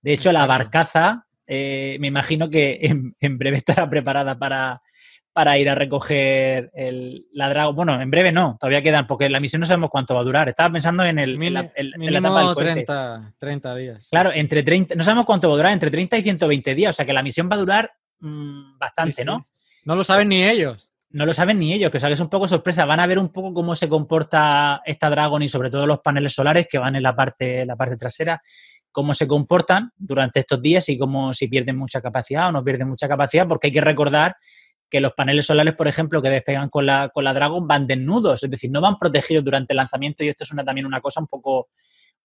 De 0.00 0.14
hecho, 0.14 0.32
la 0.32 0.46
barcaza 0.46 1.26
eh, 1.52 1.96
me 1.98 2.06
imagino 2.06 2.48
que 2.48 2.78
en, 3.20 3.38
breve 3.38 3.56
estará 3.56 3.90
preparada 3.90 4.38
para, 4.38 4.82
para 5.32 5.58
ir 5.58 5.68
a 5.68 5.74
recoger 5.74 6.70
el, 6.74 7.26
la 7.32 7.48
Dragon. 7.48 7.74
Bueno, 7.74 8.00
en 8.00 8.08
breve 8.08 8.30
no, 8.30 8.56
todavía 8.60 8.82
quedan, 8.82 9.08
porque 9.08 9.28
la 9.28 9.40
misión 9.40 9.58
no 9.58 9.66
sabemos 9.66 9.90
cuánto 9.90 10.14
va 10.14 10.20
a 10.20 10.24
durar. 10.24 10.48
Estaba 10.48 10.72
pensando 10.72 11.04
en 11.04 11.18
el, 11.18 11.38
Mil, 11.38 11.54
la, 11.54 11.72
30, 11.72 13.34
30 13.36 13.74
días. 13.74 14.08
Claro, 14.12 14.30
entre 14.32 14.62
30, 14.62 14.94
no 14.94 15.02
sabemos 15.02 15.24
cuánto 15.24 15.48
va 15.48 15.54
a 15.54 15.56
durar, 15.56 15.72
entre 15.72 15.90
30 15.90 16.18
y 16.18 16.22
120 16.22 16.74
días. 16.76 16.90
O 16.90 16.96
sea 16.96 17.04
que 17.04 17.12
la 17.12 17.24
misión 17.24 17.48
va 17.50 17.56
a 17.56 17.58
durar 17.58 17.92
mm, 18.20 18.78
bastante, 18.78 19.24
¿no? 19.24 19.48
No 19.84 19.96
lo 19.96 20.04
saben 20.04 20.28
ni 20.28 20.44
ellos. 20.44 20.88
No 21.12 21.26
lo 21.26 21.32
saben 21.32 21.58
ni 21.58 21.72
ellos, 21.72 21.90
que 21.90 21.96
o 21.96 22.00
sea, 22.00 22.08
que 22.08 22.14
es 22.14 22.20
un 22.20 22.28
poco 22.28 22.46
sorpresa. 22.46 22.84
Van 22.84 23.00
a 23.00 23.06
ver 23.08 23.18
un 23.18 23.30
poco 23.30 23.52
cómo 23.52 23.74
se 23.74 23.88
comporta 23.88 24.82
esta 24.84 25.10
Dragon 25.10 25.42
y 25.42 25.48
sobre 25.48 25.68
todo 25.68 25.84
los 25.84 25.98
paneles 25.98 26.32
solares 26.32 26.68
que 26.70 26.78
van 26.78 26.94
en 26.94 27.02
la 27.02 27.16
parte, 27.16 27.66
la 27.66 27.74
parte 27.74 27.96
trasera 27.96 28.40
cómo 28.92 29.14
se 29.14 29.26
comportan 29.26 29.92
durante 29.96 30.40
estos 30.40 30.60
días 30.60 30.88
y 30.88 30.98
cómo 30.98 31.32
si 31.34 31.48
pierden 31.48 31.76
mucha 31.76 32.00
capacidad 32.00 32.48
o 32.48 32.52
no 32.52 32.64
pierden 32.64 32.88
mucha 32.88 33.08
capacidad, 33.08 33.46
porque 33.46 33.68
hay 33.68 33.72
que 33.72 33.80
recordar 33.80 34.36
que 34.90 35.00
los 35.00 35.12
paneles 35.12 35.46
solares, 35.46 35.74
por 35.74 35.86
ejemplo, 35.86 36.20
que 36.20 36.30
despegan 36.30 36.68
con 36.68 36.84
la, 36.84 37.08
con 37.10 37.24
la 37.24 37.32
Dragon 37.32 37.66
van 37.66 37.86
desnudos, 37.86 38.42
es 38.42 38.50
decir, 38.50 38.70
no 38.70 38.80
van 38.80 38.98
protegidos 38.98 39.44
durante 39.44 39.72
el 39.72 39.76
lanzamiento 39.76 40.24
y 40.24 40.28
esto 40.28 40.44
es 40.44 40.52
una, 40.52 40.64
también 40.64 40.86
una 40.86 41.00
cosa 41.00 41.20
un 41.20 41.28
poco, 41.28 41.68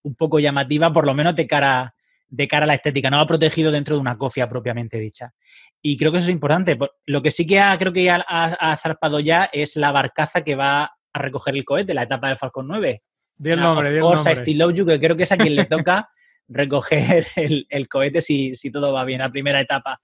un 0.02 0.16
poco 0.16 0.40
llamativa, 0.40 0.92
por 0.92 1.06
lo 1.06 1.14
menos 1.14 1.36
de 1.36 1.46
cara, 1.46 1.94
de 2.28 2.48
cara 2.48 2.64
a 2.64 2.68
la 2.68 2.74
estética, 2.74 3.12
no 3.12 3.18
va 3.18 3.28
protegido 3.28 3.72
dentro 3.72 3.96
de 3.96 4.02
una 4.02 4.18
cofia 4.18 4.50
propiamente 4.50 4.98
dicha. 4.98 5.34
Y 5.80 5.96
creo 5.96 6.12
que 6.12 6.18
eso 6.18 6.28
es 6.28 6.34
importante. 6.34 6.78
Lo 7.06 7.22
que 7.22 7.30
sí 7.30 7.46
que 7.46 7.62
creo 7.78 7.94
que 7.94 8.10
ha, 8.10 8.78
zarpado 8.82 9.20
ya 9.20 9.48
es 9.54 9.76
la 9.76 9.92
barcaza 9.92 10.42
que 10.42 10.56
va 10.56 10.86
a 11.14 11.20
recoger 11.20 11.56
el 11.56 11.64
cohete, 11.64 11.94
la 11.94 12.04
etapa 12.04 12.30
del 12.30 12.38
Falcon 12.38 12.68
9. 12.68 13.04
Di 13.38 13.52
el 13.52 13.60
nombre, 13.60 13.92
di 13.92 13.98
el 13.98 14.02
nombre. 14.02 14.74
que 14.74 15.00
creo 15.00 15.16
que 15.16 15.24
es 15.24 15.32
a 15.32 15.38
quien 15.38 15.56
le 15.56 15.66
toca 15.66 16.10
recoger 16.48 17.28
el, 17.36 17.88
cohete 17.90 18.22
si, 18.22 18.56
si, 18.56 18.72
todo 18.72 18.94
va 18.94 19.06
bien, 19.06 19.20
la 19.20 19.32
primera 19.32 19.60
etapa. 19.60 20.02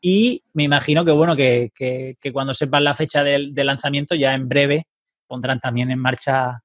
Y 0.00 0.44
me 0.52 0.64
imagino 0.64 1.04
que, 1.04 1.10
bueno, 1.10 1.36
que, 1.36 1.72
que, 1.74 2.32
cuando 2.32 2.54
sepan 2.54 2.84
la 2.84 2.94
fecha 2.94 3.24
del, 3.24 3.52
lanzamiento, 3.54 4.14
ya 4.14 4.34
en 4.34 4.48
breve 4.48 4.86
pondrán 5.26 5.58
también 5.58 5.90
en 5.90 5.98
marcha 5.98 6.62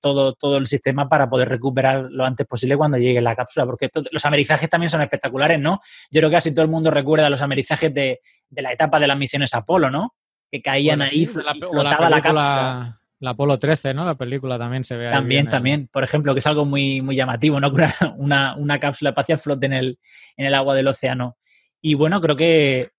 todo, 0.00 0.34
todo 0.34 0.56
el 0.56 0.66
sistema 0.66 1.08
para 1.08 1.28
poder 1.28 1.48
recuperar 1.48 2.08
lo 2.10 2.24
antes 2.24 2.46
posible 2.46 2.76
cuando 2.76 2.98
llegue 2.98 3.20
la 3.20 3.34
cápsula, 3.36 3.66
porque 3.66 3.88
los 4.10 4.24
amerizajes 4.24 4.68
también 4.68 4.90
son 4.90 5.02
espectaculares, 5.02 5.58
¿no? 5.58 5.80
Yo 6.10 6.20
creo 6.20 6.30
que 6.30 6.36
casi 6.36 6.52
todo 6.52 6.64
el 6.64 6.70
mundo 6.70 6.90
recuerda 6.90 7.30
los 7.30 7.42
amerizajes 7.42 7.92
de, 7.92 8.20
la 8.50 8.72
etapa 8.72 8.98
de 8.98 9.06
las 9.06 9.18
misiones 9.18 9.54
Apolo, 9.54 9.90
¿no? 9.90 10.14
Que 10.50 10.62
caían 10.62 11.02
ahí, 11.02 11.26
la, 11.26 11.54
flotaba 11.54 12.10
la, 12.10 12.22
cápsula. 12.22 13.00
La 13.18 13.30
Apolo 13.30 13.58
13, 13.58 13.94
¿no? 13.94 14.04
La 14.04 14.14
película 14.14 14.58
también 14.58 14.84
se 14.84 14.96
ve 14.96 15.06
ahí. 15.06 15.12
También, 15.12 15.48
también. 15.48 15.88
Por 15.90 16.04
ejemplo, 16.04 16.34
que 16.34 16.40
es 16.40 16.46
algo 16.46 16.64
muy, 16.64 17.00
muy 17.00 17.16
llamativo, 17.16 17.58
¿no? 17.60 17.72
Una, 18.16 18.54
una 18.56 18.78
cápsula 18.78 19.10
espacial 19.10 19.38
flote 19.38 19.66
en 19.66 19.72
el, 19.72 19.98
en 20.36 20.46
el 20.46 20.54
agua 20.54 20.74
del 20.74 20.88
océano. 20.88 21.36
Y 21.80 21.94
bueno, 21.94 22.20
creo 22.20 22.36
que 22.36 22.90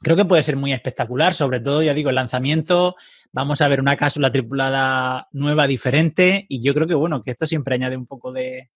creo 0.00 0.16
que 0.16 0.24
puede 0.24 0.42
ser 0.42 0.56
muy 0.56 0.72
espectacular, 0.72 1.34
sobre 1.34 1.60
todo, 1.60 1.82
ya 1.82 1.94
digo, 1.94 2.10
el 2.10 2.16
lanzamiento, 2.16 2.96
vamos 3.32 3.60
a 3.60 3.68
ver 3.68 3.80
una 3.80 3.96
cápsula 3.96 4.30
tripulada 4.30 5.28
nueva, 5.32 5.66
diferente, 5.66 6.46
y 6.48 6.62
yo 6.62 6.74
creo 6.74 6.86
que, 6.86 6.94
bueno, 6.94 7.22
que 7.22 7.32
esto 7.32 7.46
siempre 7.46 7.74
añade 7.74 7.96
un 7.96 8.06
poco 8.06 8.32
de, 8.32 8.70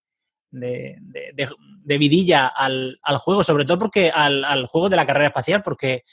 de, 0.50 1.98
vidilla 1.98 2.46
al, 2.46 2.98
juego, 3.18 3.44
sobre 3.44 3.64
todo 3.64 3.78
porque 3.78 4.10
al, 4.10 4.66
juego 4.66 4.88
de 4.88 4.96
la 4.96 5.06
carrera 5.06 5.28
espacial, 5.28 5.62
porque 5.62 6.04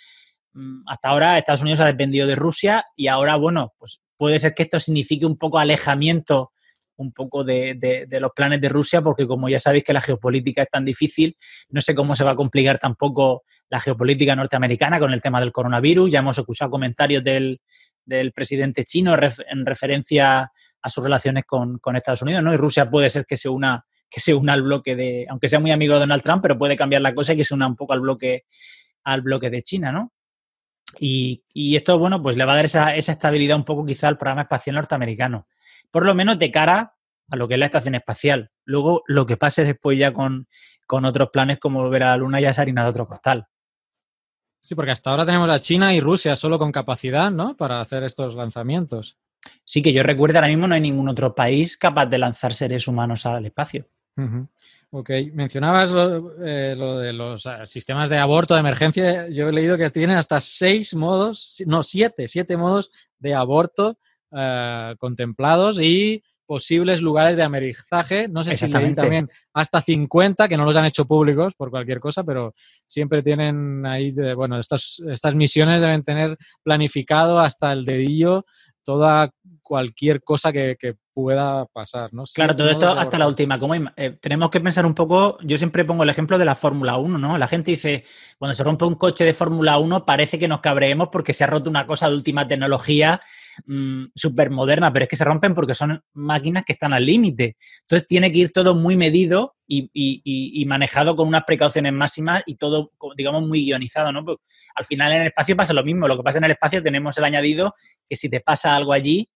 mm, 0.54 0.84
hasta 0.88 1.10
ahora 1.10 1.38
Estados 1.38 1.62
Unidos 1.62 1.80
ha 1.80 1.86
dependido 1.86 2.28
de 2.28 2.36
Rusia 2.36 2.86
y 2.96 3.08
ahora, 3.08 3.36
bueno, 3.36 3.74
pues 3.78 4.02
puede 4.20 4.38
ser 4.38 4.54
que 4.54 4.64
esto 4.64 4.82
signifique 4.82 5.26
un 5.26 5.38
poco 5.38 5.60
alejamiento 5.60 6.52
un 6.98 7.14
poco 7.14 7.46
de, 7.46 8.06
los 8.20 8.32
planes 8.34 8.60
de 8.60 8.68
Rusia, 8.68 9.02
porque 9.02 9.26
como 9.26 9.48
ya 9.48 9.58
sabéis 9.58 9.86
que 9.86 9.94
la 9.94 10.02
geopolítica 10.02 10.64
es 10.64 10.70
tan 10.70 10.84
difícil, 10.84 11.38
no 11.70 11.80
sé 11.80 11.96
cómo 11.96 12.14
se 12.14 12.26
va 12.26 12.32
a 12.32 12.36
complicar 12.36 12.78
tampoco 12.80 13.44
la 13.70 13.80
geopolítica 13.80 14.36
norteamericana 14.36 15.00
con 15.00 15.14
el 15.14 15.22
tema 15.22 15.40
del 15.40 15.54
coronavirus. 15.54 16.12
Ya 16.12 16.20
hemos 16.20 16.38
escuchado 16.38 16.70
comentarios 16.70 17.24
del, 17.24 17.62
presidente 18.36 18.84
chino 18.84 19.16
en 19.16 19.66
referencia 19.66 20.52
a 20.82 20.90
sus 20.90 21.02
relaciones 21.02 21.46
con, 21.46 21.80
Estados 21.96 22.22
Unidos, 22.22 22.44
¿no? 22.44 22.54
Y 22.54 22.58
Rusia 22.58 22.90
puede 22.90 23.10
ser 23.10 23.26
que 23.26 23.38
se 23.38 23.48
una 23.48 23.86
que 24.10 24.20
se 24.20 24.34
una 24.34 24.54
al 24.54 24.64
bloque 24.64 24.96
de, 24.96 25.28
aunque 25.30 25.48
sea 25.48 25.60
muy 25.60 25.72
amigo 25.72 25.94
de 25.94 26.00
Donald 26.02 26.24
Trump, 26.24 26.42
pero 26.42 26.58
puede 26.58 26.76
cambiar 26.76 27.02
la 27.04 27.14
cosa 27.14 27.34
y 27.34 27.38
que 27.38 27.46
se 27.46 27.54
una 27.54 27.68
un 27.68 27.76
poco 27.76 27.94
al 27.94 28.02
bloque, 28.02 28.46
al 29.04 29.22
bloque 29.22 29.50
de 29.50 29.62
China, 29.62 29.92
¿no? 29.92 30.12
Y, 31.00 31.44
esto, 31.76 32.00
bueno, 32.00 32.22
pues 32.22 32.36
le 32.36 32.46
va 32.46 32.54
a 32.54 32.56
dar 32.56 32.66
esa, 32.66 32.96
esa 32.96 33.12
estabilidad 33.12 33.58
un 33.58 33.66
poco 33.66 33.86
quizá 33.86 34.08
al 34.08 34.18
programa 34.18 34.44
espacial 34.44 34.76
norteamericano 34.76 35.48
por 35.92 36.06
lo 36.06 36.16
menos 36.16 36.38
de 36.40 36.52
cara 36.52 36.96
a 37.30 37.36
lo 37.36 37.48
que 37.48 37.56
es 37.56 37.60
la 37.60 37.66
estación 37.66 37.96
espacial. 37.96 38.52
Luego, 38.66 39.04
lo 39.08 39.26
que 39.26 39.38
pase 39.38 39.64
después 39.64 39.98
ya 40.00 40.14
con, 40.14 40.48
otros 40.88 41.30
planes 41.32 41.60
como 41.60 41.82
volver 41.82 42.04
a 42.04 42.10
la 42.10 42.18
Luna 42.18 42.40
ya 42.40 42.50
es 42.50 42.60
harina 42.60 42.84
de 42.84 42.90
otro 42.90 43.08
costal. 43.08 43.48
Sí, 44.62 44.76
porque 44.76 44.92
hasta 44.92 45.12
ahora 45.12 45.26
tenemos 45.26 45.50
a 45.50 45.62
China 45.62 45.94
y 45.94 46.02
Rusia 46.02 46.36
solo 46.36 46.60
con 46.60 46.72
capacidad, 46.72 47.32
¿no? 47.32 47.56
Para 47.56 47.82
hacer 47.82 48.04
estos 48.04 48.36
lanzamientos. 48.36 49.18
Sí, 49.64 49.82
que 49.82 49.94
yo 49.94 50.04
recuerdo, 50.04 50.38
ahora 50.38 50.50
mismo 50.50 50.68
no 50.68 50.76
hay 50.76 50.82
ningún 50.82 51.08
otro 51.08 51.34
país 51.34 51.78
capaz 51.78 52.08
de 52.08 52.18
lanzar 52.18 52.54
seres 52.54 52.88
humanos 52.88 53.26
al 53.26 53.46
espacio. 53.46 53.88
Ok, 54.92 55.12
mencionabas 55.34 55.94
eh, 56.44 56.74
lo, 56.76 56.98
de 56.98 57.14
los 57.14 57.46
ah, 57.46 57.66
sistemas 57.68 58.10
de 58.10 58.18
aborto 58.18 58.56
de 58.56 58.62
emergencia. 58.62 59.30
Yo 59.30 59.48
he 59.48 59.54
leído 59.54 59.78
que 59.78 59.92
tienen 59.92 60.18
hasta 60.18 60.42
seis 60.42 60.96
modos, 60.96 61.62
no, 61.68 61.84
siete, 61.84 62.28
siete 62.28 62.58
modos 62.58 62.90
de 63.20 63.36
aborto 63.36 64.00
eh, 64.32 64.96
contemplados 64.98 65.80
y 65.80 66.24
posibles 66.48 67.02
lugares 67.02 67.38
de 67.38 67.44
amerizaje. 67.44 68.28
No 68.28 68.42
sé 68.42 68.58
si 68.58 68.66
leí 68.66 68.96
también 68.96 69.30
hasta 69.54 69.80
50, 69.80 70.48
que 70.48 70.58
no 70.58 70.66
los 70.66 70.76
han 70.76 70.86
hecho 70.86 71.06
públicos 71.06 71.54
por 71.54 71.70
cualquier 71.70 72.00
cosa, 72.00 72.24
pero 72.24 72.56
siempre 72.88 73.22
tienen 73.22 73.86
ahí, 73.86 74.12
bueno, 74.36 74.58
estas, 74.58 75.00
estas 75.12 75.36
misiones 75.36 75.82
deben 75.82 76.02
tener 76.02 76.36
planificado 76.64 77.40
hasta 77.40 77.72
el 77.72 77.86
dedillo 77.86 78.44
toda 78.84 79.30
cualquier 79.62 80.24
cosa 80.24 80.52
que, 80.52 80.76
pueda 81.22 81.66
pasar, 81.66 82.14
¿no? 82.14 82.24
Claro, 82.34 82.56
todo 82.56 82.70
esto 82.70 82.88
hasta 82.88 83.18
la 83.18 83.28
última. 83.28 83.60
Como 83.60 83.76
eh, 83.76 84.18
tenemos 84.22 84.50
que 84.50 84.60
pensar 84.62 84.86
un 84.86 84.94
poco, 84.94 85.38
yo 85.42 85.58
siempre 85.58 85.86
pongo 85.86 86.04
el 86.04 86.10
ejemplo 86.10 86.38
de 86.38 86.46
la 86.46 86.56
Fórmula 86.56 86.98
1, 86.98 87.18
¿no? 87.18 87.38
La 87.38 87.48
gente 87.48 87.72
dice, 87.72 88.06
cuando 88.38 88.54
se 88.54 88.64
rompe 88.64 88.86
un 88.86 88.96
coche 88.96 89.24
de 89.24 89.34
Fórmula 89.34 89.78
1 89.78 90.06
parece 90.06 90.40
que 90.40 90.48
nos 90.48 90.62
cabreemos 90.62 91.10
porque 91.12 91.34
se 91.34 91.44
ha 91.44 91.48
roto 91.48 91.70
una 91.70 91.86
cosa 91.86 92.10
de 92.10 92.16
última 92.16 92.48
tecnología 92.48 93.20
mm, 93.66 94.06
súper 94.16 94.50
moderna, 94.50 94.92
pero 94.94 95.04
es 95.04 95.10
que 95.10 95.16
se 95.16 95.26
rompen 95.26 95.54
porque 95.54 95.76
son 95.76 96.02
máquinas 96.14 96.64
que 96.66 96.74
están 96.74 96.94
al 96.94 97.06
límite. 97.06 97.58
Entonces 97.82 98.08
tiene 98.08 98.32
que 98.32 98.40
ir 98.40 98.52
todo 98.52 98.76
muy 98.76 98.96
medido 98.96 99.56
y, 99.70 100.66
manejado 100.66 101.16
con 101.16 101.28
unas 101.28 101.44
precauciones 101.44 101.94
máximas 101.94 102.44
y 102.46 102.56
todo, 102.56 102.92
digamos, 103.16 103.48
muy 103.48 103.66
guionizado, 103.66 104.12
¿no? 104.12 104.26
Pues, 104.26 104.38
al 104.76 104.86
final 104.86 105.12
en 105.12 105.22
el 105.22 105.28
espacio 105.28 105.56
pasa 105.56 105.74
lo 105.74 105.84
mismo. 105.84 106.08
Lo 106.08 106.18
que 106.18 106.24
pasa 106.24 106.40
en 106.40 106.46
el 106.46 106.52
espacio 106.52 106.82
tenemos 106.82 107.18
el 107.18 107.24
añadido 107.24 107.76
que 108.08 108.16
si 108.16 108.30
te 108.30 108.40
pasa 108.40 108.76
algo 108.76 108.94
allí, 108.94 109.30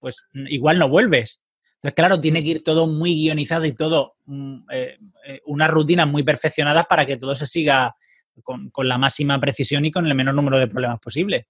pues 0.00 0.24
igual 0.32 0.78
no 0.78 0.88
vuelves. 0.88 1.42
Entonces, 1.76 1.94
claro, 1.94 2.20
tiene 2.20 2.42
que 2.42 2.50
ir 2.50 2.62
todo 2.62 2.86
muy 2.86 3.14
guionizado 3.14 3.64
y 3.64 3.72
todo, 3.72 4.16
mm, 4.26 4.56
eh, 4.70 4.98
eh, 5.26 5.40
unas 5.46 5.70
rutinas 5.70 6.06
muy 6.06 6.22
perfeccionadas 6.22 6.84
para 6.86 7.06
que 7.06 7.16
todo 7.16 7.34
se 7.34 7.46
siga 7.46 7.96
con, 8.42 8.70
la 8.88 8.98
máxima 8.98 9.38
precisión 9.40 9.84
y 9.84 9.90
con 9.90 10.06
el 10.06 10.14
menor 10.14 10.34
número 10.34 10.58
de 10.58 10.66
problemas 10.66 11.00
posible. 11.00 11.46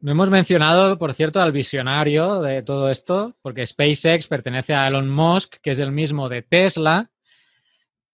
No 0.00 0.12
hemos 0.12 0.30
mencionado, 0.30 0.98
por 0.98 1.14
cierto, 1.14 1.40
al 1.40 1.52
visionario 1.52 2.42
de 2.42 2.62
todo 2.62 2.90
esto, 2.90 3.36
porque 3.40 3.66
SpaceX 3.66 4.26
pertenece 4.26 4.74
a 4.74 4.88
Elon 4.88 5.08
Musk, 5.08 5.56
que 5.62 5.70
es 5.70 5.78
el 5.78 5.90
mismo 5.90 6.28
de 6.28 6.42
Tesla, 6.42 7.10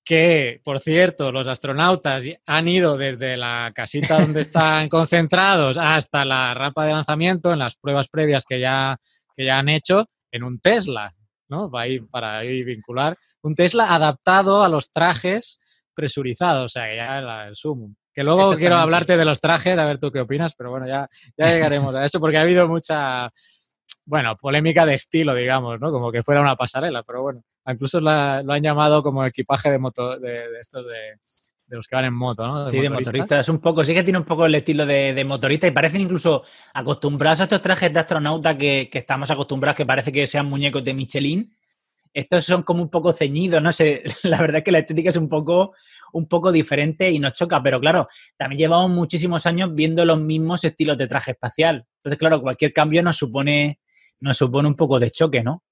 que, 0.04 0.60
por 0.64 0.80
cierto, 0.80 1.30
los 1.30 1.46
astronautas 1.46 2.24
han 2.46 2.68
ido 2.68 2.96
desde 2.96 3.36
la 3.36 3.72
casita 3.74 4.20
donde 4.20 4.40
están 4.42 4.88
concentrados 4.88 5.76
hasta 5.78 6.24
la 6.24 6.54
rampa 6.54 6.84
de 6.84 6.92
lanzamiento 6.92 7.52
en 7.52 7.60
las 7.60 7.76
pruebas 7.76 8.08
previas 8.08 8.44
que 8.44 8.60
ya, 8.60 8.98
que 9.36 9.44
ya 9.44 9.58
han 9.58 9.68
hecho 9.68 10.08
en 10.30 10.42
un 10.42 10.60
Tesla, 10.60 11.14
¿no? 11.48 11.70
Va 11.70 11.82
a 11.82 11.88
ir 11.88 12.08
para 12.08 12.38
ahí 12.38 12.64
vincular. 12.64 13.16
Un 13.42 13.54
Tesla 13.54 13.94
adaptado 13.94 14.64
a 14.64 14.68
los 14.68 14.90
trajes 14.90 15.58
presurizados, 15.94 16.64
o 16.64 16.68
sea, 16.68 16.88
que 16.88 16.96
ya 16.96 17.46
el 17.46 17.54
sumo. 17.54 17.94
Que 18.14 18.24
luego 18.24 18.56
quiero 18.56 18.76
hablarte 18.76 19.16
de 19.16 19.24
los 19.24 19.40
trajes, 19.40 19.78
a 19.78 19.86
ver 19.86 19.98
tú 19.98 20.10
qué 20.10 20.20
opinas, 20.20 20.54
pero 20.54 20.70
bueno, 20.70 20.86
ya, 20.86 21.08
ya 21.36 21.46
llegaremos 21.50 21.94
a 21.94 22.04
eso 22.04 22.20
porque 22.20 22.36
ha 22.36 22.42
habido 22.42 22.68
mucha, 22.68 23.30
bueno, 24.04 24.36
polémica 24.36 24.84
de 24.86 24.94
estilo, 24.94 25.34
digamos, 25.34 25.80
¿no? 25.80 25.90
Como 25.92 26.10
que 26.10 26.22
fuera 26.22 26.40
una 26.40 26.56
pasarela, 26.56 27.02
pero 27.02 27.22
bueno. 27.22 27.42
Incluso 27.66 28.00
lo 28.00 28.10
han 28.10 28.62
llamado 28.62 29.02
como 29.02 29.24
equipaje 29.24 29.70
de 29.70 29.78
moto, 29.78 30.18
de, 30.18 30.46
estos 30.60 30.84
de, 30.84 31.76
los 31.76 31.86
que 31.86 31.94
van 31.94 32.06
en 32.06 32.14
moto, 32.14 32.46
¿no? 32.46 32.68
sí, 32.68 32.80
de 32.80 32.90
motoristas, 32.90 33.48
un 33.48 33.58
poco, 33.58 33.84
sí 33.84 33.94
que 33.94 34.02
tiene 34.02 34.18
un 34.18 34.24
poco 34.24 34.46
el 34.46 34.54
estilo 34.54 34.84
de, 34.84 35.24
motorista 35.24 35.66
y 35.66 35.70
parecen 35.70 36.02
incluso 36.02 36.42
acostumbrados 36.74 37.40
a 37.40 37.44
estos 37.44 37.62
trajes 37.62 37.92
de 37.92 38.00
astronauta 38.00 38.58
que, 38.58 38.90
estamos 38.92 39.30
acostumbrados, 39.30 39.76
que 39.76 39.86
parece 39.86 40.12
que 40.12 40.26
sean 40.26 40.46
muñecos 40.46 40.82
de 40.84 40.94
Michelin. 40.94 41.56
Estos 42.12 42.44
son 42.44 42.62
como 42.62 42.82
un 42.82 42.90
poco 42.90 43.12
ceñidos, 43.12 43.62
no 43.62 43.72
sé, 43.72 44.02
la 44.24 44.38
verdad 44.38 44.58
es 44.58 44.64
que 44.64 44.72
la 44.72 44.80
estética 44.80 45.08
es 45.08 45.16
un 45.16 45.28
poco, 45.28 45.72
un 46.12 46.26
poco 46.26 46.52
diferente 46.52 47.10
y 47.10 47.18
nos 47.18 47.32
choca, 47.32 47.62
pero 47.62 47.80
claro, 47.80 48.08
también 48.36 48.58
llevamos 48.58 48.90
muchísimos 48.90 49.46
años 49.46 49.74
viendo 49.74 50.04
los 50.04 50.20
mismos 50.20 50.64
estilos 50.64 50.98
de 50.98 51.06
traje 51.06 51.30
espacial. 51.30 51.86
Entonces, 51.98 52.18
claro, 52.18 52.42
cualquier 52.42 52.72
cambio 52.72 53.02
nos 53.02 53.16
supone, 53.16 53.78
nos 54.23 54.36
supone 54.36 54.69
un 54.69 54.77
poco 54.77 54.99
de 54.99 55.11
choque, 55.11 55.43
¿no? 55.43 55.62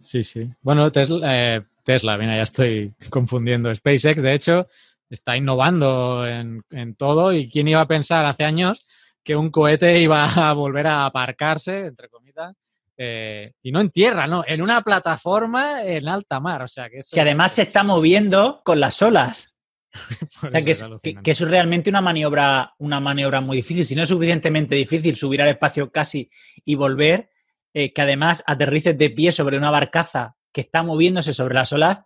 Sí, 0.00 0.22
sí. 0.22 0.50
Bueno, 0.60 0.92
Tesla, 0.92 1.54
eh, 1.54 1.62
mira, 1.86 2.36
ya 2.36 2.42
estoy 2.42 2.94
confundiendo. 3.10 3.74
SpaceX, 3.74 4.22
de 4.22 4.34
hecho, 4.34 4.68
está 5.10 5.36
innovando 5.36 6.26
en, 6.26 6.62
todo. 6.96 7.32
¿Y 7.32 7.50
quién 7.50 7.68
iba 7.68 7.80
a 7.80 7.88
pensar 7.88 8.24
hace 8.24 8.44
años 8.44 8.86
que 9.24 9.36
un 9.36 9.50
cohete 9.50 10.00
iba 10.00 10.24
a 10.24 10.52
volver 10.52 10.86
a 10.86 11.06
aparcarse, 11.06 11.86
entre 11.86 12.08
comillas, 12.08 12.54
eh, 12.96 13.52
y 13.62 13.72
no 13.72 13.80
en 13.80 13.90
tierra, 13.90 14.26
no, 14.26 14.44
en 14.46 14.62
una 14.62 14.82
plataforma 14.82 15.82
en 15.84 16.08
alta 16.08 16.40
mar? 16.40 16.62
O 16.62 16.68
sea, 16.68 16.88
que, 16.90 17.00
que 17.10 17.20
además 17.20 17.52
se 17.52 17.62
está 17.62 17.82
moviendo 17.82 18.60
con 18.64 18.80
las 18.80 19.00
olas. 19.02 19.51
o 20.42 20.50
sea, 20.50 20.62
que 20.62 20.70
es, 20.70 20.84
que, 21.22 21.30
es, 21.30 21.40
realmente 21.40 21.90
una 21.90 22.00
maniobra, 22.00 22.74
una 22.78 23.00
maniobra 23.00 23.40
muy 23.40 23.58
difícil. 23.58 23.84
Si 23.84 23.94
no 23.94 24.02
es 24.02 24.08
suficientemente 24.08 24.74
difícil 24.74 25.16
subir 25.16 25.42
al 25.42 25.48
espacio 25.48 25.90
casi 25.90 26.30
y 26.64 26.74
volver, 26.74 27.30
eh, 27.74 27.92
que 27.92 28.02
además 28.02 28.42
aterrices 28.46 28.96
de 28.96 29.10
pie 29.10 29.32
sobre 29.32 29.56
una 29.56 29.70
barcaza 29.70 30.36
que 30.52 30.60
está 30.60 30.82
moviéndose 30.82 31.32
sobre 31.32 31.54
las 31.54 31.72
olas, 31.72 32.00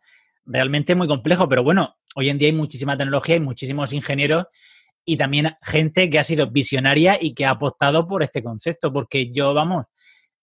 realmente 0.45 0.95
muy 0.95 1.09
complejo. 1.09 1.49
Pero 1.49 1.63
bueno, 1.63 1.97
hoy 2.15 2.31
en 2.31 2.39
día 2.39 2.49
hay 2.49 2.55
muchísima 2.55 2.97
tecnología, 2.97 3.35
hay 3.35 3.41
muchísimos 3.41 3.93
ingenieros 3.93 4.47
y 5.05 5.17
también 5.17 5.57
gente 5.63 6.11
que 6.11 6.19
ha 6.19 6.25
sido 6.25 6.51
visionaria 6.51 7.17
y 7.21 7.35
que 7.35 7.45
ha 7.45 7.51
apostado 7.51 8.07
por 8.09 8.23
este 8.23 8.43
concepto, 8.43 8.93
porque 8.93 9.31
yo, 9.31 9.55
vamos, 9.55 9.87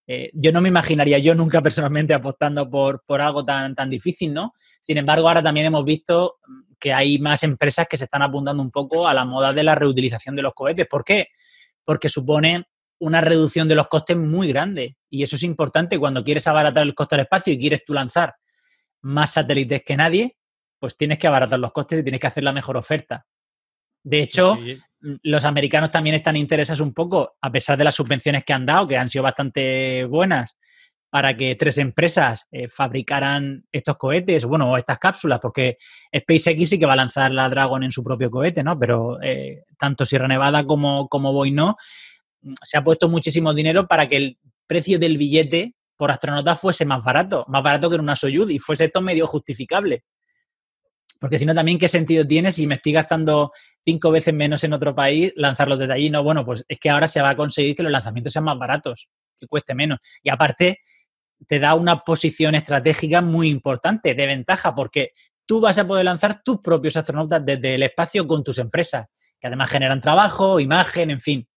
eh, 0.06 0.30
yo 0.34 0.52
no 0.52 0.60
me 0.60 0.68
imaginaría 0.68 1.18
yo 1.18 1.34
nunca 1.34 1.62
personalmente 1.62 2.12
apostando 2.12 2.68
por, 2.68 3.02
por 3.06 3.20
algo 3.20 3.44
tan, 3.44 3.74
tan 3.74 3.88
difícil, 3.88 4.34
¿no? 4.34 4.52
Sin 4.80 4.98
embargo, 4.98 5.28
ahora 5.28 5.42
también 5.42 5.66
hemos 5.66 5.84
visto 5.84 6.36
que 6.78 6.92
hay 6.92 7.18
más 7.18 7.42
empresas 7.42 7.86
que 7.88 7.96
se 7.96 8.04
están 8.04 8.22
apuntando 8.22 8.62
un 8.62 8.70
poco 8.70 9.08
a 9.08 9.14
la 9.14 9.24
moda 9.24 9.52
de 9.52 9.62
la 9.62 9.74
reutilización 9.74 10.36
de 10.36 10.42
los 10.42 10.52
cohetes. 10.52 10.86
¿Por 10.86 11.04
qué? 11.04 11.28
Porque 11.84 12.10
supone 12.10 12.64
una 12.98 13.20
reducción 13.20 13.68
de 13.68 13.74
los 13.74 13.88
costes 13.88 14.16
muy 14.16 14.48
grande. 14.48 14.96
Y 15.08 15.22
eso 15.22 15.36
es 15.36 15.42
importante 15.42 15.98
cuando 15.98 16.22
quieres 16.22 16.46
abaratar 16.46 16.82
el 16.82 16.94
coste 16.94 17.16
del 17.16 17.24
espacio 17.24 17.52
y 17.52 17.58
quieres 17.58 17.84
tú 17.84 17.94
lanzar 17.94 18.34
más 19.00 19.32
satélites 19.32 19.82
que 19.82 19.96
nadie, 19.96 20.36
pues 20.78 20.96
tienes 20.96 21.18
que 21.18 21.26
abaratar 21.26 21.58
los 21.58 21.72
costes 21.72 22.00
y 22.00 22.02
tienes 22.02 22.20
que 22.20 22.26
hacer 22.26 22.44
la 22.44 22.52
mejor 22.52 22.76
oferta. 22.76 23.26
De 24.02 24.20
hecho, 24.20 24.58
los 25.22 25.44
americanos 25.44 25.90
también 25.90 26.16
están 26.16 26.36
interesados 26.36 26.80
un 26.80 26.94
poco, 26.94 27.36
a 27.40 27.52
pesar 27.52 27.76
de 27.76 27.84
las 27.84 27.94
subvenciones 27.94 28.44
que 28.44 28.52
han 28.52 28.66
dado, 28.66 28.88
que 28.88 28.96
han 28.96 29.08
sido 29.08 29.22
bastante 29.22 30.04
buenas, 30.04 30.56
para 31.10 31.36
que 31.36 31.54
tres 31.54 31.78
empresas 31.78 32.46
eh, 32.50 32.68
fabricaran 32.68 33.64
estos 33.70 33.96
cohetes, 33.96 34.44
bueno, 34.44 34.70
o 34.70 34.76
estas 34.76 34.98
cápsulas, 34.98 35.38
porque 35.40 35.76
SpaceX 36.12 36.70
sí 36.70 36.78
que 36.78 36.86
va 36.86 36.94
a 36.94 36.96
lanzar 36.96 37.30
la 37.30 37.48
Dragon 37.48 37.84
en 37.84 37.92
su 37.92 38.02
propio 38.02 38.30
cohete, 38.30 38.64
¿no? 38.64 38.76
Pero 38.78 39.22
eh, 39.22 39.62
tanto 39.78 40.06
Sierra 40.06 40.26
Nevada 40.26 40.64
como, 40.64 41.08
como 41.08 41.32
Boy 41.32 41.52
no, 41.52 41.76
se 42.62 42.78
ha 42.78 42.82
puesto 42.82 43.08
muchísimo 43.08 43.54
dinero 43.54 43.86
para 43.86 44.08
que 44.08 44.16
el 44.16 44.38
precio 44.66 44.98
del 44.98 45.18
billete 45.18 45.74
por 45.96 46.10
astronauta 46.10 46.56
fuese 46.56 46.84
más 46.84 47.04
barato, 47.04 47.44
más 47.48 47.62
barato 47.62 47.88
que 47.88 47.94
en 47.94 48.02
una 48.02 48.16
Soyuz 48.16 48.50
y 48.50 48.58
fuese 48.58 48.86
esto 48.86 49.00
medio 49.00 49.26
justificable. 49.26 50.02
Porque 51.24 51.38
si 51.38 51.46
no, 51.46 51.54
también, 51.54 51.78
¿qué 51.78 51.88
sentido 51.88 52.26
tiene 52.26 52.50
si 52.50 52.66
me 52.66 52.74
estoy 52.74 52.92
gastando 52.92 53.50
cinco 53.82 54.10
veces 54.10 54.34
menos 54.34 54.62
en 54.62 54.74
otro 54.74 54.94
país 54.94 55.32
lanzarlos 55.36 55.78
desde 55.78 55.94
allí? 55.94 56.10
No, 56.10 56.22
bueno, 56.22 56.44
pues 56.44 56.66
es 56.68 56.78
que 56.78 56.90
ahora 56.90 57.08
se 57.08 57.22
va 57.22 57.30
a 57.30 57.34
conseguir 57.34 57.74
que 57.74 57.82
los 57.82 57.90
lanzamientos 57.90 58.30
sean 58.34 58.44
más 58.44 58.58
baratos, 58.58 59.08
que 59.40 59.46
cueste 59.46 59.74
menos. 59.74 60.00
Y 60.22 60.28
aparte, 60.28 60.80
te 61.46 61.58
da 61.58 61.76
una 61.76 62.00
posición 62.00 62.54
estratégica 62.54 63.22
muy 63.22 63.48
importante, 63.48 64.12
de 64.12 64.26
ventaja, 64.26 64.74
porque 64.74 65.12
tú 65.46 65.62
vas 65.62 65.78
a 65.78 65.86
poder 65.86 66.04
lanzar 66.04 66.42
tus 66.42 66.60
propios 66.60 66.94
astronautas 66.98 67.42
desde 67.42 67.76
el 67.76 67.84
espacio 67.84 68.26
con 68.26 68.44
tus 68.44 68.58
empresas, 68.58 69.06
que 69.40 69.46
además 69.46 69.70
generan 69.70 70.02
trabajo, 70.02 70.60
imagen, 70.60 71.08
en 71.08 71.22
fin, 71.22 71.48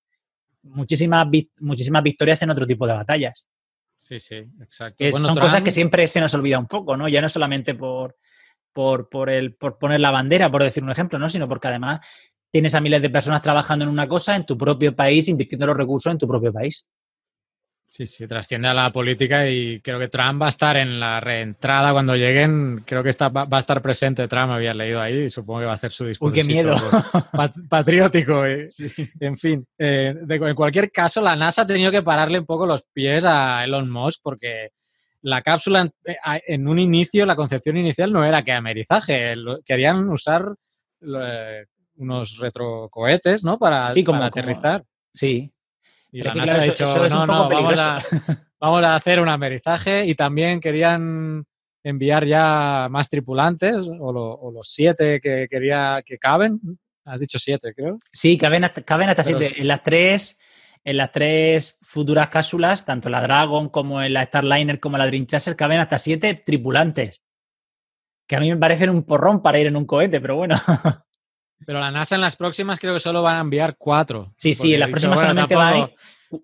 muchísimas, 0.63 1.27
muchísimas 1.59 2.03
victorias 2.03 2.41
en 2.41 2.51
otro 2.51 2.65
tipo 2.65 2.87
de 2.87 2.93
batallas. 2.93 3.45
Sí, 3.97 4.17
sí, 4.17 4.45
exacto. 4.61 5.11
son 5.11 5.35
cosas 5.35 5.61
que 5.61 5.73
siempre 5.73 6.07
se 6.07 6.21
nos 6.21 6.33
olvida 6.35 6.57
un 6.57 6.67
poco, 6.67 6.95
¿no? 6.95 7.09
Ya 7.09 7.21
no 7.21 7.27
solamente 7.27 7.75
por, 7.75 8.15
por, 8.77 9.09
por, 9.09 9.31
el, 9.31 9.55
por 9.55 9.79
poner 9.79 9.99
la 9.99 10.11
bandera, 10.11 10.51
por 10.51 10.61
decir 10.61 10.83
un 10.83 10.91
ejemplo, 10.91 11.17
¿no? 11.17 11.27
Sino 11.27 11.49
porque 11.49 11.67
además 11.67 11.99
tienes 12.51 12.75
a 12.75 12.79
miles 12.79 13.01
de 13.01 13.09
personas 13.09 13.41
trabajando 13.41 13.85
en 13.85 13.89
una 13.89 14.07
cosa 14.07 14.35
en 14.35 14.45
tu 14.45 14.55
propio 14.55 14.95
país, 14.95 15.27
invirtiendo 15.27 15.65
los 15.65 15.75
recursos 15.75 16.11
en 16.11 16.19
tu 16.19 16.27
propio 16.27 16.53
país. 16.53 16.85
Sí, 17.89 18.05
sí, 18.05 18.27
trasciende 18.27 18.67
a 18.67 18.75
la 18.75 18.93
política 18.93 19.49
y 19.49 19.81
creo 19.81 19.97
que 19.97 20.09
Trump 20.09 20.43
va 20.43 20.45
a 20.45 20.49
estar 20.49 20.77
en 20.77 20.99
la 20.99 21.19
reentrada 21.19 21.91
cuando 21.91 22.15
lleguen. 22.15 22.83
Creo 22.85 23.01
que 23.01 23.09
está, 23.09 23.29
va 23.29 23.47
a 23.49 23.57
estar 23.57 23.81
presente 23.81 24.27
Trump, 24.27 24.51
había 24.51 24.75
leído 24.75 25.01
ahí, 25.01 25.23
y 25.23 25.29
supongo 25.31 25.61
que 25.61 25.65
va 25.65 25.71
a 25.71 25.75
hacer 25.75 25.91
su 25.91 26.05
discurso. 26.05 26.31
Uy, 26.31 26.39
qué 26.39 26.43
miedo. 26.43 26.75
patriótico. 27.67 28.43
En 29.19 29.37
fin, 29.37 29.65
eh, 29.79 30.13
en 30.29 30.53
cualquier 30.55 30.91
caso, 30.91 31.19
la 31.19 31.35
NASA 31.35 31.63
ha 31.63 31.67
tenido 31.67 31.91
que 31.91 32.03
pararle 32.03 32.37
un 32.37 32.45
poco 32.45 32.67
los 32.67 32.83
pies 32.93 33.25
a 33.25 33.63
Elon 33.63 33.89
Musk 33.89 34.19
porque 34.21 34.69
la 35.21 35.41
cápsula 35.41 35.89
eh, 36.05 36.15
en 36.47 36.67
un 36.67 36.79
inicio, 36.79 37.25
la 37.25 37.35
concepción 37.35 37.77
inicial 37.77 38.11
no 38.11 38.23
era 38.23 38.43
que 38.43 38.51
amerizaje, 38.51 39.35
querían 39.65 40.09
usar 40.09 40.53
eh, 41.01 41.65
unos 41.97 42.37
retrocohetes, 42.39 43.43
¿no? 43.43 43.57
Para, 43.57 43.89
sí, 43.91 44.03
como, 44.03 44.23
aterrizar. 44.23 44.83
sí. 45.13 45.51
Y 46.09 46.21
la 46.21 46.33
NASA 46.33 46.55
ha 46.55 46.63
dicho, 46.63 47.09
no, 47.09 47.27
no, 47.27 47.49
vamos 47.49 47.77
a, 47.77 47.99
vamos 48.59 48.83
a, 48.83 48.95
hacer 48.95 49.19
un 49.19 49.27
amerizaje 49.27 50.05
y 50.05 50.15
también 50.15 50.61
querían 50.61 51.45
enviar 51.83 52.25
ya 52.25 52.87
más 52.89 53.09
tripulantes 53.09 53.75
o, 53.99 54.51
los 54.51 54.67
siete 54.71 55.19
que 55.19 55.47
quería 55.49 56.01
que 56.05 56.17
caben. 56.17 56.59
Has 57.03 57.19
dicho 57.19 57.39
siete, 57.39 57.73
creo. 57.73 57.99
Sí, 58.11 58.37
caben, 58.37 58.65
caben 58.85 59.09
hasta 59.09 59.23
siete. 59.23 59.53
En 59.57 59.67
las 59.67 59.83
tres 59.83 60.39
en 60.87 60.95
las 60.95 61.11
tres 61.11 61.79
futuras 61.81 62.29
cápsulas, 62.29 62.85
tanto 62.85 63.09
la 63.09 63.19
Dragon 63.19 63.67
como 63.67 64.01
en 64.01 64.13
la 64.13 64.23
Starliner 64.23 64.79
como 64.79 64.97
la 64.97 65.05
Dream 65.05 65.25
Chaser, 65.25 65.57
caben 65.57 65.81
hasta 65.81 65.97
siete 65.99 66.33
tripulantes. 66.33 67.21
Que 68.25 68.37
a 68.37 68.39
mí 68.39 68.49
me 68.49 68.55
parecen 68.55 68.91
un 68.91 69.03
porrón 69.03 69.41
para 69.41 69.59
ir 69.59 69.67
en 69.67 69.75
un 69.75 69.85
cohete, 69.85 70.21
pero 70.21 70.37
bueno. 70.37 70.55
Pero 71.65 71.79
la 71.79 71.89
NASA 71.89 72.15
en 72.15 72.21
las 72.21 72.35
próximas 72.35 72.79
creo 72.79 72.93
que 72.93 72.99
solo 72.99 73.23
van 73.23 73.35
a 73.35 73.41
enviar 73.41 73.75
cuatro. 73.77 74.31
Sí, 74.37 74.53
sí, 74.53 74.75
en 74.75 74.79
las 74.79 74.89
próximas 74.89 75.19
solamente 75.19 75.55
van 75.55 75.73
a 75.73 75.77
ir 75.79 75.95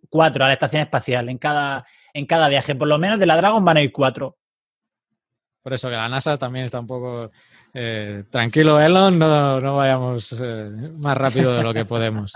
cuatro 0.10 0.44
a 0.44 0.48
la 0.48 0.54
estación 0.54 0.82
espacial 0.82 1.30
en 1.30 1.38
cada, 1.38 1.86
en 2.14 2.26
cada 2.26 2.50
viaje. 2.50 2.74
Por 2.74 2.88
lo 2.88 2.98
menos 2.98 3.20
de 3.20 3.28
la 3.28 3.38
Dragon 3.38 3.64
van 3.64 3.78
a 3.78 3.82
ir 3.82 3.92
cuatro. 3.94 4.38
Por 5.62 5.72
eso 5.72 5.88
que 5.88 5.96
la 5.96 6.10
NASA 6.10 6.38
también 6.38 6.66
está 6.66 6.80
un 6.80 6.88
poco 6.88 7.32
eh, 7.76 8.26
tranquilo, 8.30 8.80
Elon, 8.80 9.18
no, 9.18 9.76
vayamos 9.76 10.36
eh, 10.40 10.70
más 11.00 11.18
rápido 11.18 11.56
de 11.56 11.64
lo 11.64 11.74
que 11.74 11.86
podemos. 11.86 12.32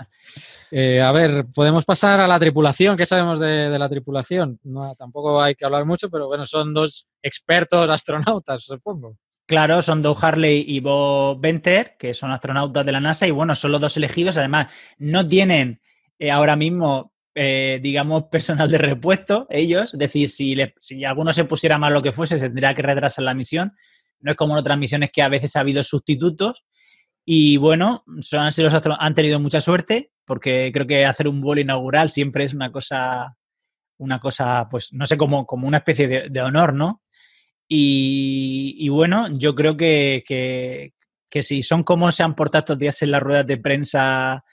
Eh, 0.70 1.00
a 1.00 1.12
ver, 1.12 1.46
podemos 1.54 1.84
pasar 1.84 2.18
a 2.18 2.26
la 2.26 2.40
tripulación. 2.40 2.96
¿Qué 2.96 3.06
sabemos 3.06 3.38
de, 3.38 3.78
la 3.78 3.88
tripulación? 3.88 4.58
No, 4.64 4.94
tampoco 4.96 5.40
hay 5.40 5.54
que 5.54 5.64
hablar 5.64 5.84
mucho, 5.84 6.10
pero 6.10 6.26
bueno, 6.26 6.44
son 6.44 6.74
dos 6.74 7.06
expertos 7.22 7.88
astronautas, 7.88 8.64
supongo. 8.64 9.16
Claro, 9.46 9.80
son 9.80 10.02
Doug 10.02 10.18
Harley 10.20 10.64
y 10.66 10.80
Bob 10.80 11.40
Venter, 11.40 11.94
que 11.96 12.14
son 12.14 12.32
astronautas 12.32 12.84
de 12.84 12.92
la 12.92 13.00
NASA, 13.00 13.26
y 13.26 13.30
bueno, 13.30 13.54
son 13.54 13.70
los 13.72 13.80
dos 13.80 13.96
elegidos. 13.96 14.36
Además, 14.36 14.72
no 14.98 15.26
tienen 15.26 15.80
ahora 16.32 16.56
mismo, 16.56 17.12
digamos, 17.34 18.24
personal 18.24 18.70
de 18.70 18.76
repuesto, 18.76 19.46
ellos. 19.48 19.94
Es 19.94 19.98
decir, 19.98 20.28
si, 20.28 20.54
si 20.80 21.04
alguno 21.04 21.32
se 21.32 21.44
pusiera 21.44 21.78
mal 21.78 21.94
lo 21.94 22.02
que 22.02 22.12
fuese, 22.12 22.38
se 22.38 22.46
tendría 22.48 22.74
que 22.74 22.82
retrasar 22.82 23.24
la 23.24 23.32
misión. 23.32 23.72
No 24.20 24.30
es 24.30 24.36
como 24.36 24.54
en 24.54 24.60
otras 24.60 24.78
misiones 24.78 25.10
que 25.12 25.22
a 25.22 25.28
veces 25.28 25.56
ha 25.56 25.60
habido 25.60 25.82
sustitutos. 25.82 26.64
Y 27.24 27.56
bueno, 27.58 28.04
son, 28.20 28.40
han, 28.40 28.80
han 28.98 29.14
tenido 29.14 29.38
mucha 29.40 29.60
suerte 29.60 30.10
porque 30.28 30.70
creo 30.72 30.86
que 30.86 31.06
hacer 31.06 31.26
un 31.26 31.40
vuelo 31.40 31.62
inaugural 31.62 32.10
siempre 32.10 32.44
es 32.44 32.52
una 32.52 32.70
cosa, 32.70 33.34
una 33.96 34.20
cosa, 34.20 34.68
pues 34.70 34.92
no 34.92 35.06
sé, 35.06 35.16
como, 35.16 35.46
como 35.46 35.66
una 35.66 35.78
especie 35.78 36.28
de, 36.28 36.42
honor, 36.42 36.74
¿no? 36.74 37.02
Y, 37.66 38.88
bueno, 38.90 39.28
yo 39.30 39.54
creo 39.54 39.76
que, 39.76 40.22
que, 41.30 41.42
si 41.42 41.62
son 41.62 41.82
como 41.82 42.12
se 42.12 42.22
han 42.22 42.34
portado 42.34 42.60
estos 42.60 42.78
días 42.78 43.02
en 43.02 43.10
las 43.10 43.22
ruedas 43.22 43.46
de 43.46 43.56
prensa 43.56 44.44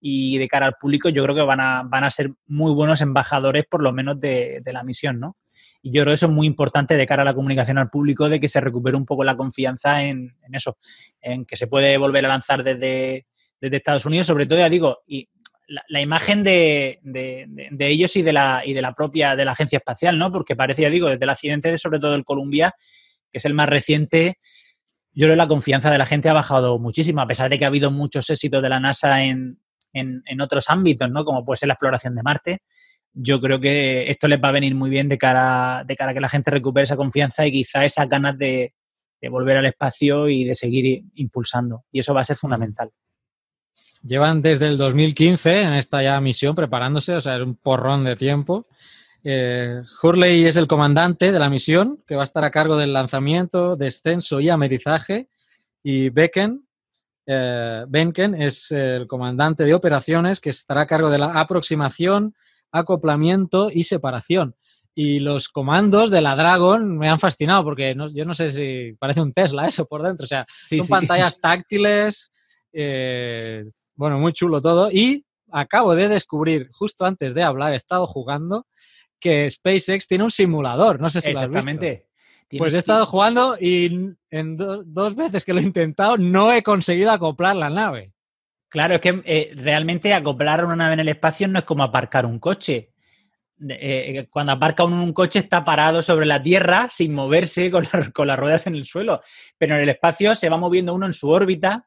y 0.00 0.38
de 0.38 0.48
cara 0.48 0.66
al 0.66 0.74
público, 0.80 1.08
yo 1.08 1.24
creo 1.24 1.34
que 1.34 1.42
van 1.42 1.60
a, 1.60 1.82
van 1.82 2.04
a 2.04 2.10
ser 2.10 2.32
muy 2.46 2.72
buenos 2.72 3.00
embajadores, 3.00 3.64
por 3.68 3.82
lo 3.82 3.92
menos, 3.92 4.18
de, 4.20 4.60
de 4.62 4.72
la 4.72 4.84
misión, 4.84 5.18
¿no? 5.18 5.36
Y 5.86 5.92
yo 5.92 6.00
creo 6.00 6.12
que 6.12 6.14
eso 6.14 6.26
es 6.26 6.32
muy 6.32 6.46
importante 6.46 6.96
de 6.96 7.06
cara 7.06 7.20
a 7.20 7.24
la 7.26 7.34
comunicación 7.34 7.76
al 7.76 7.90
público, 7.90 8.30
de 8.30 8.40
que 8.40 8.48
se 8.48 8.58
recupere 8.58 8.96
un 8.96 9.04
poco 9.04 9.22
la 9.22 9.36
confianza 9.36 10.02
en, 10.02 10.34
eso, 10.50 10.78
en 11.20 11.44
que 11.44 11.56
se 11.56 11.66
puede 11.66 11.98
volver 11.98 12.24
a 12.24 12.28
lanzar 12.28 12.64
desde, 12.64 13.26
Estados 13.60 14.06
Unidos, 14.06 14.26
sobre 14.26 14.46
todo, 14.46 14.58
ya 14.58 14.70
digo, 14.70 15.00
y 15.06 15.28
la, 15.66 16.00
imagen 16.00 16.42
de, 16.42 17.00
ellos 17.78 18.16
y 18.16 18.22
de, 18.22 18.32
la, 18.32 18.62
y 18.64 18.72
de 18.72 18.80
la 18.80 18.94
propia, 18.94 19.36
de 19.36 19.44
la 19.44 19.52
agencia 19.52 19.76
espacial, 19.76 20.18
¿no? 20.18 20.32
Porque 20.32 20.56
parece, 20.56 20.80
ya 20.80 20.88
digo, 20.88 21.10
desde 21.10 21.22
el 21.22 21.30
accidente, 21.30 21.76
sobre 21.76 21.98
todo 21.98 22.14
el 22.14 22.24
Columbia, 22.24 22.74
que 23.30 23.36
es 23.36 23.44
el 23.44 23.52
más 23.52 23.68
reciente, 23.68 24.38
yo 25.12 25.26
creo 25.26 25.32
que 25.32 25.36
la 25.36 25.48
confianza 25.48 25.90
de 25.90 25.98
la 25.98 26.06
gente 26.06 26.30
ha 26.30 26.32
bajado 26.32 26.78
muchísimo, 26.78 27.20
a 27.20 27.26
pesar 27.26 27.50
de 27.50 27.58
que 27.58 27.66
ha 27.66 27.68
habido 27.68 27.90
muchos 27.90 28.30
éxitos 28.30 28.62
de 28.62 28.70
la 28.70 28.80
NASA 28.80 29.22
en, 29.22 29.58
en 29.92 30.40
otros 30.40 30.70
ámbitos, 30.70 31.10
¿no? 31.10 31.26
Como 31.26 31.44
puede 31.44 31.58
ser 31.58 31.66
la 31.66 31.74
exploración 31.74 32.14
de 32.14 32.22
Marte 32.22 32.62
yo 33.14 33.40
creo 33.40 33.60
que 33.60 34.10
esto 34.10 34.26
les 34.26 34.42
va 34.42 34.48
a 34.48 34.52
venir 34.52 34.74
muy 34.74 34.90
bien 34.90 35.08
de 35.08 35.16
cara, 35.16 35.84
de 35.86 35.96
cara 35.96 36.10
a 36.10 36.14
que 36.14 36.20
la 36.20 36.28
gente 36.28 36.50
recupere 36.50 36.84
esa 36.84 36.96
confianza 36.96 37.46
y 37.46 37.52
quizá 37.52 37.84
esas 37.84 38.08
ganas 38.08 38.36
de, 38.36 38.74
volver 39.30 39.56
al 39.56 39.64
espacio 39.64 40.28
y 40.28 40.44
de 40.44 40.54
seguir 40.54 41.02
impulsando. 41.14 41.84
Y 41.90 42.00
eso 42.00 42.12
va 42.12 42.20
a 42.20 42.24
ser 42.24 42.36
fundamental. 42.36 42.90
Llevan 44.02 44.42
desde 44.42 44.66
el 44.66 44.76
2015 44.76 45.62
en 45.62 45.72
esta 45.72 46.02
ya 46.02 46.20
misión 46.20 46.54
preparándose, 46.54 47.14
o 47.14 47.20
sea, 47.22 47.36
es 47.36 47.42
un 47.42 47.56
porrón 47.56 48.04
de 48.04 48.16
tiempo. 48.16 48.66
Eh, 49.22 49.80
Hurley 50.02 50.44
es 50.44 50.56
el 50.56 50.66
comandante 50.66 51.32
de 51.32 51.38
la 51.38 51.48
misión, 51.48 52.02
que 52.06 52.16
va 52.16 52.20
a 52.20 52.24
estar 52.24 52.44
a 52.44 52.50
cargo 52.50 52.76
del 52.76 52.92
lanzamiento, 52.92 53.76
descenso 53.76 54.40
y 54.40 54.50
amerizaje. 54.50 55.30
Y 55.82 56.10
Becken, 56.10 56.66
eh, 57.26 57.84
Benken 57.88 58.34
es 58.34 58.70
el 58.72 59.06
comandante 59.06 59.64
de 59.64 59.72
operaciones, 59.72 60.38
que 60.38 60.50
estará 60.50 60.82
a 60.82 60.86
cargo 60.86 61.08
de 61.08 61.18
la 61.18 61.40
aproximación, 61.40 62.34
acoplamiento 62.74 63.70
y 63.72 63.84
separación. 63.84 64.56
Y 64.96 65.20
los 65.20 65.48
comandos 65.48 66.10
de 66.10 66.20
la 66.20 66.36
Dragon 66.36 66.98
me 66.98 67.08
han 67.08 67.18
fascinado 67.18 67.64
porque 67.64 67.96
yo 68.12 68.24
no 68.24 68.34
sé 68.34 68.52
si 68.52 68.92
parece 68.98 69.20
un 69.20 69.32
Tesla 69.32 69.66
eso 69.66 69.86
por 69.86 70.02
dentro. 70.02 70.24
O 70.24 70.28
sea, 70.28 70.44
son 70.62 70.86
pantallas 70.86 71.40
táctiles, 71.40 72.30
eh, 72.72 73.62
bueno, 73.94 74.18
muy 74.18 74.32
chulo 74.32 74.60
todo. 74.60 74.90
Y 74.90 75.24
acabo 75.50 75.94
de 75.94 76.08
descubrir, 76.08 76.68
justo 76.72 77.04
antes 77.04 77.34
de 77.34 77.42
hablar, 77.42 77.72
he 77.72 77.76
estado 77.76 78.06
jugando, 78.06 78.66
que 79.18 79.48
SpaceX 79.48 80.06
tiene 80.06 80.24
un 80.24 80.30
simulador. 80.30 81.00
No 81.00 81.10
sé 81.10 81.20
si 81.20 81.30
Exactamente. 81.30 81.86
Lo 81.86 81.92
has 81.92 81.98
visto. 81.98 82.58
Pues 82.58 82.74
he 82.74 82.78
estado 82.78 83.06
jugando 83.06 83.56
y 83.58 84.14
en 84.30 84.56
dos 84.56 85.16
veces 85.16 85.44
que 85.44 85.52
lo 85.52 85.60
he 85.60 85.64
intentado 85.64 86.18
no 86.18 86.52
he 86.52 86.62
conseguido 86.62 87.10
acoplar 87.10 87.56
la 87.56 87.68
nave. 87.68 88.13
Claro, 88.74 88.96
es 88.96 89.00
que 89.00 89.22
eh, 89.24 89.52
realmente 89.54 90.12
acoplar 90.12 90.64
una 90.64 90.74
nave 90.74 90.94
en 90.94 91.00
el 91.00 91.08
espacio 91.08 91.46
no 91.46 91.60
es 91.60 91.64
como 91.64 91.84
aparcar 91.84 92.26
un 92.26 92.40
coche. 92.40 92.90
Eh, 93.68 94.26
cuando 94.28 94.50
aparca 94.50 94.82
uno 94.82 95.00
un 95.00 95.12
coche 95.12 95.38
está 95.38 95.64
parado 95.64 96.02
sobre 96.02 96.26
la 96.26 96.42
Tierra 96.42 96.88
sin 96.90 97.14
moverse 97.14 97.70
con, 98.12 98.26
las 98.26 98.36
ruedas 98.36 98.66
en 98.66 98.74
el 98.74 98.84
suelo. 98.84 99.20
Pero 99.58 99.76
en 99.76 99.82
el 99.82 99.90
espacio 99.90 100.34
se 100.34 100.48
va 100.48 100.56
moviendo 100.56 100.92
uno 100.92 101.06
en 101.06 101.14
su 101.14 101.28
órbita, 101.28 101.86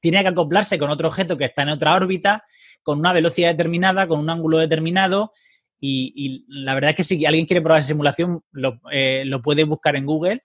tiene 0.00 0.22
que 0.22 0.28
acoplarse 0.28 0.78
con 0.78 0.88
otro 0.88 1.08
objeto 1.08 1.36
que 1.36 1.44
está 1.44 1.64
en 1.64 1.68
otra 1.68 1.94
órbita, 1.94 2.46
con 2.82 2.98
una 2.98 3.12
velocidad 3.12 3.50
determinada, 3.50 4.08
con 4.08 4.18
un 4.18 4.30
ángulo 4.30 4.56
determinado. 4.56 5.34
Y, 5.78 6.46
la 6.48 6.72
verdad 6.72 6.92
es 6.92 6.96
que 6.96 7.04
si 7.04 7.26
alguien 7.26 7.44
quiere 7.44 7.60
probar 7.60 7.80
esa 7.80 7.88
simulación, 7.88 8.42
lo, 8.52 8.80
eh, 8.90 9.30
puede 9.44 9.64
buscar 9.64 9.96
en 9.96 10.06
Google. 10.06 10.44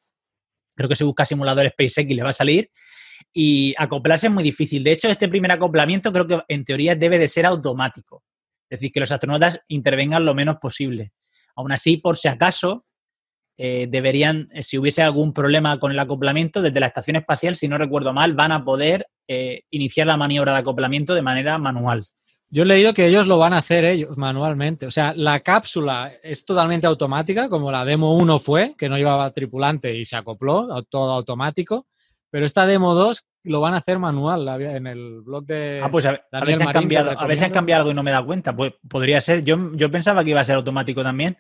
Creo 0.76 0.89
que 0.89 0.98
se 0.98 1.06
busca 1.06 1.23
simulador 1.23 1.65
SpaceX 1.69 2.14
le 2.14 2.23
va 2.23 2.31
a 2.31 2.34
salir 2.34 2.69
y 3.34 3.74
acoplarse 3.78 4.28
es 4.28 4.34
muy 4.34 4.44
difícil. 4.44 4.84
De 4.84 4.91
hecho, 4.91 5.08
este 5.08 5.30
primer 5.30 5.52
acoplamiento 5.52 6.12
creo 6.12 6.28
que 6.28 6.40
en 6.48 6.66
teoría 6.66 6.95
debe 6.95 7.18
de 7.18 7.28
ser 7.28 7.45
automático. 7.45 8.24
Es 8.70 8.80
decir, 8.80 8.91
que 8.91 8.99
los 8.99 9.12
astronautas 9.12 9.60
intervengan 9.68 10.26
lo 10.26 10.34
menos 10.34 10.58
posible. 10.58 11.12
Aún 11.56 11.72
así, 11.72 11.98
por 11.98 12.18
si 12.18 12.28
acaso, 12.28 12.86
eh, 13.58 13.88
deberían, 13.90 14.49
eh, 14.53 14.64
si 14.64 14.78
hubiese 14.78 15.02
algún 15.02 15.34
problema 15.34 15.80
con 15.80 15.91
el 15.91 15.99
acoplamiento, 15.99 16.62
desde 16.62 16.80
la 16.80 16.88
estación 16.88 17.18
espacial, 17.18 17.56
si 17.56 17.68
no 17.68 17.78
recuerdo 17.78 18.14
mal, 18.14 18.34
van 18.34 18.52
a 18.52 18.64
poder 18.64 19.08
eh, 19.28 19.64
iniciar 19.70 20.08
la 20.08 20.18
maniobra 20.18 20.53
de 20.53 20.60
acoplamiento 20.60 21.14
de 21.14 21.22
manera 21.22 21.58
manual. 21.58 22.03
Yo 22.49 22.64
he 22.64 22.66
leído 22.66 22.94
que 22.94 23.08
ellos 23.08 23.28
lo 23.28 23.38
van 23.38 23.53
a 23.53 23.60
hacer 23.60 23.86
ellos 23.86 24.18
manualmente. 24.18 24.86
O 24.86 24.91
sea, 24.91 25.14
la 25.16 25.40
cápsula 25.40 26.12
es 26.22 26.44
totalmente 26.44 26.86
automática, 26.86 27.48
como 27.48 27.72
la 27.72 27.86
demo 27.86 28.16
1 28.16 28.40
fue, 28.40 28.76
que 28.78 28.90
no 28.90 28.98
llevaba 28.98 29.32
tripulante 29.32 29.95
y 29.95 30.03
se 30.03 30.18
acopló, 30.18 30.68
todo 30.90 31.12
automático. 31.12 31.88
Pero 32.32 32.45
esta 32.45 32.66
demo 32.66 32.95
2 32.95 33.28
lo 33.44 33.60
van 33.60 33.74
a 33.74 33.78
hacer 33.78 33.99
manual 33.99 34.48
en 34.62 34.88
el 34.88 35.22
blog 35.22 35.45
de. 35.45 35.82
Ah, 35.84 35.91
pues 35.91 36.06
a, 36.06 36.12
ver, 36.12 36.56
si 36.56 36.64
han 36.64 36.72
cambiado, 36.72 37.20
a 37.20 37.28
ver 37.28 37.38
si 37.38 37.44
han 37.44 37.52
cambiado 37.52 37.82
algo 37.82 37.91
y 37.91 37.94
no 37.94 38.03
me 38.03 38.12
da 38.12 38.24
cuenta. 38.24 38.56
Pues 38.56 38.74
podría 38.88 39.20
ser. 39.22 39.44
Yo, 39.44 39.74
yo 39.74 39.91
pensaba 39.91 40.24
que 40.24 40.32
iba 40.32 40.40
a 40.40 40.45
ser 40.45 40.56
automático 40.56 41.03
también. 41.03 41.38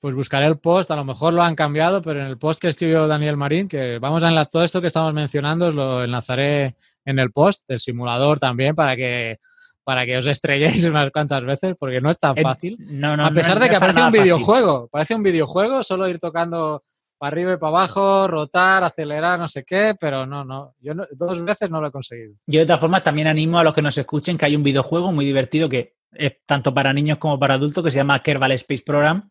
Pues 0.00 0.16
buscaré 0.16 0.46
el 0.46 0.58
post, 0.58 0.90
a 0.90 0.96
lo 0.96 1.04
mejor 1.04 1.32
lo 1.32 1.44
han 1.44 1.54
cambiado, 1.54 2.02
pero 2.02 2.20
en 2.20 2.26
el 2.26 2.36
post 2.36 2.60
que 2.60 2.66
escribió 2.66 3.06
Daniel 3.06 3.36
Marín, 3.36 3.68
que 3.68 4.00
vamos 4.00 4.24
a 4.24 4.28
enlazar 4.28 4.50
todo 4.50 4.64
esto 4.64 4.80
que 4.80 4.88
estamos 4.88 5.14
mencionando, 5.14 5.68
os 5.68 5.76
lo 5.76 6.02
enlazaré 6.02 6.74
en 7.04 7.20
el 7.20 7.30
post 7.30 7.68
del 7.68 7.78
simulador 7.78 8.40
también 8.40 8.74
para 8.74 8.96
que 8.96 9.38
para 9.84 10.06
que 10.06 10.16
os 10.16 10.26
estrelléis 10.26 10.84
unas 10.84 11.10
cuantas 11.12 11.44
veces, 11.44 11.74
porque 11.78 12.00
no 12.00 12.10
es 12.10 12.18
tan 12.18 12.36
fácil. 12.36 12.76
No, 12.80 13.16
no, 13.16 13.26
a 13.26 13.30
pesar 13.30 13.60
de 13.60 13.68
que 13.68 13.78
parece 13.78 14.02
un 14.02 14.12
videojuego, 14.12 14.88
parece 14.88 15.14
un 15.14 15.22
videojuego, 15.22 15.84
solo 15.84 16.08
ir 16.08 16.18
tocando 16.18 16.82
para 17.22 17.34
arriba 17.34 17.52
y 17.52 17.56
para 17.56 17.68
abajo, 17.68 18.26
rotar, 18.26 18.82
acelerar, 18.82 19.38
no 19.38 19.46
sé 19.46 19.62
qué, 19.62 19.94
pero 19.94 20.26
no, 20.26 20.44
no, 20.44 20.74
yo 20.80 20.92
dos 21.12 21.44
veces 21.44 21.70
no 21.70 21.80
lo 21.80 21.86
he 21.86 21.92
conseguido. 21.92 22.34
Yo 22.48 22.58
de 22.58 22.66
todas 22.66 22.80
formas 22.80 23.04
también 23.04 23.28
animo 23.28 23.60
a 23.60 23.62
los 23.62 23.72
que 23.72 23.80
nos 23.80 23.96
escuchen 23.96 24.36
que 24.36 24.44
hay 24.44 24.56
un 24.56 24.64
videojuego 24.64 25.12
muy 25.12 25.24
divertido 25.24 25.68
que 25.68 25.94
es 26.10 26.32
tanto 26.46 26.74
para 26.74 26.92
niños 26.92 27.18
como 27.18 27.38
para 27.38 27.54
adultos 27.54 27.84
que 27.84 27.92
se 27.92 27.98
llama 27.98 28.20
Kerbal 28.24 28.50
Space 28.50 28.82
Program, 28.84 29.30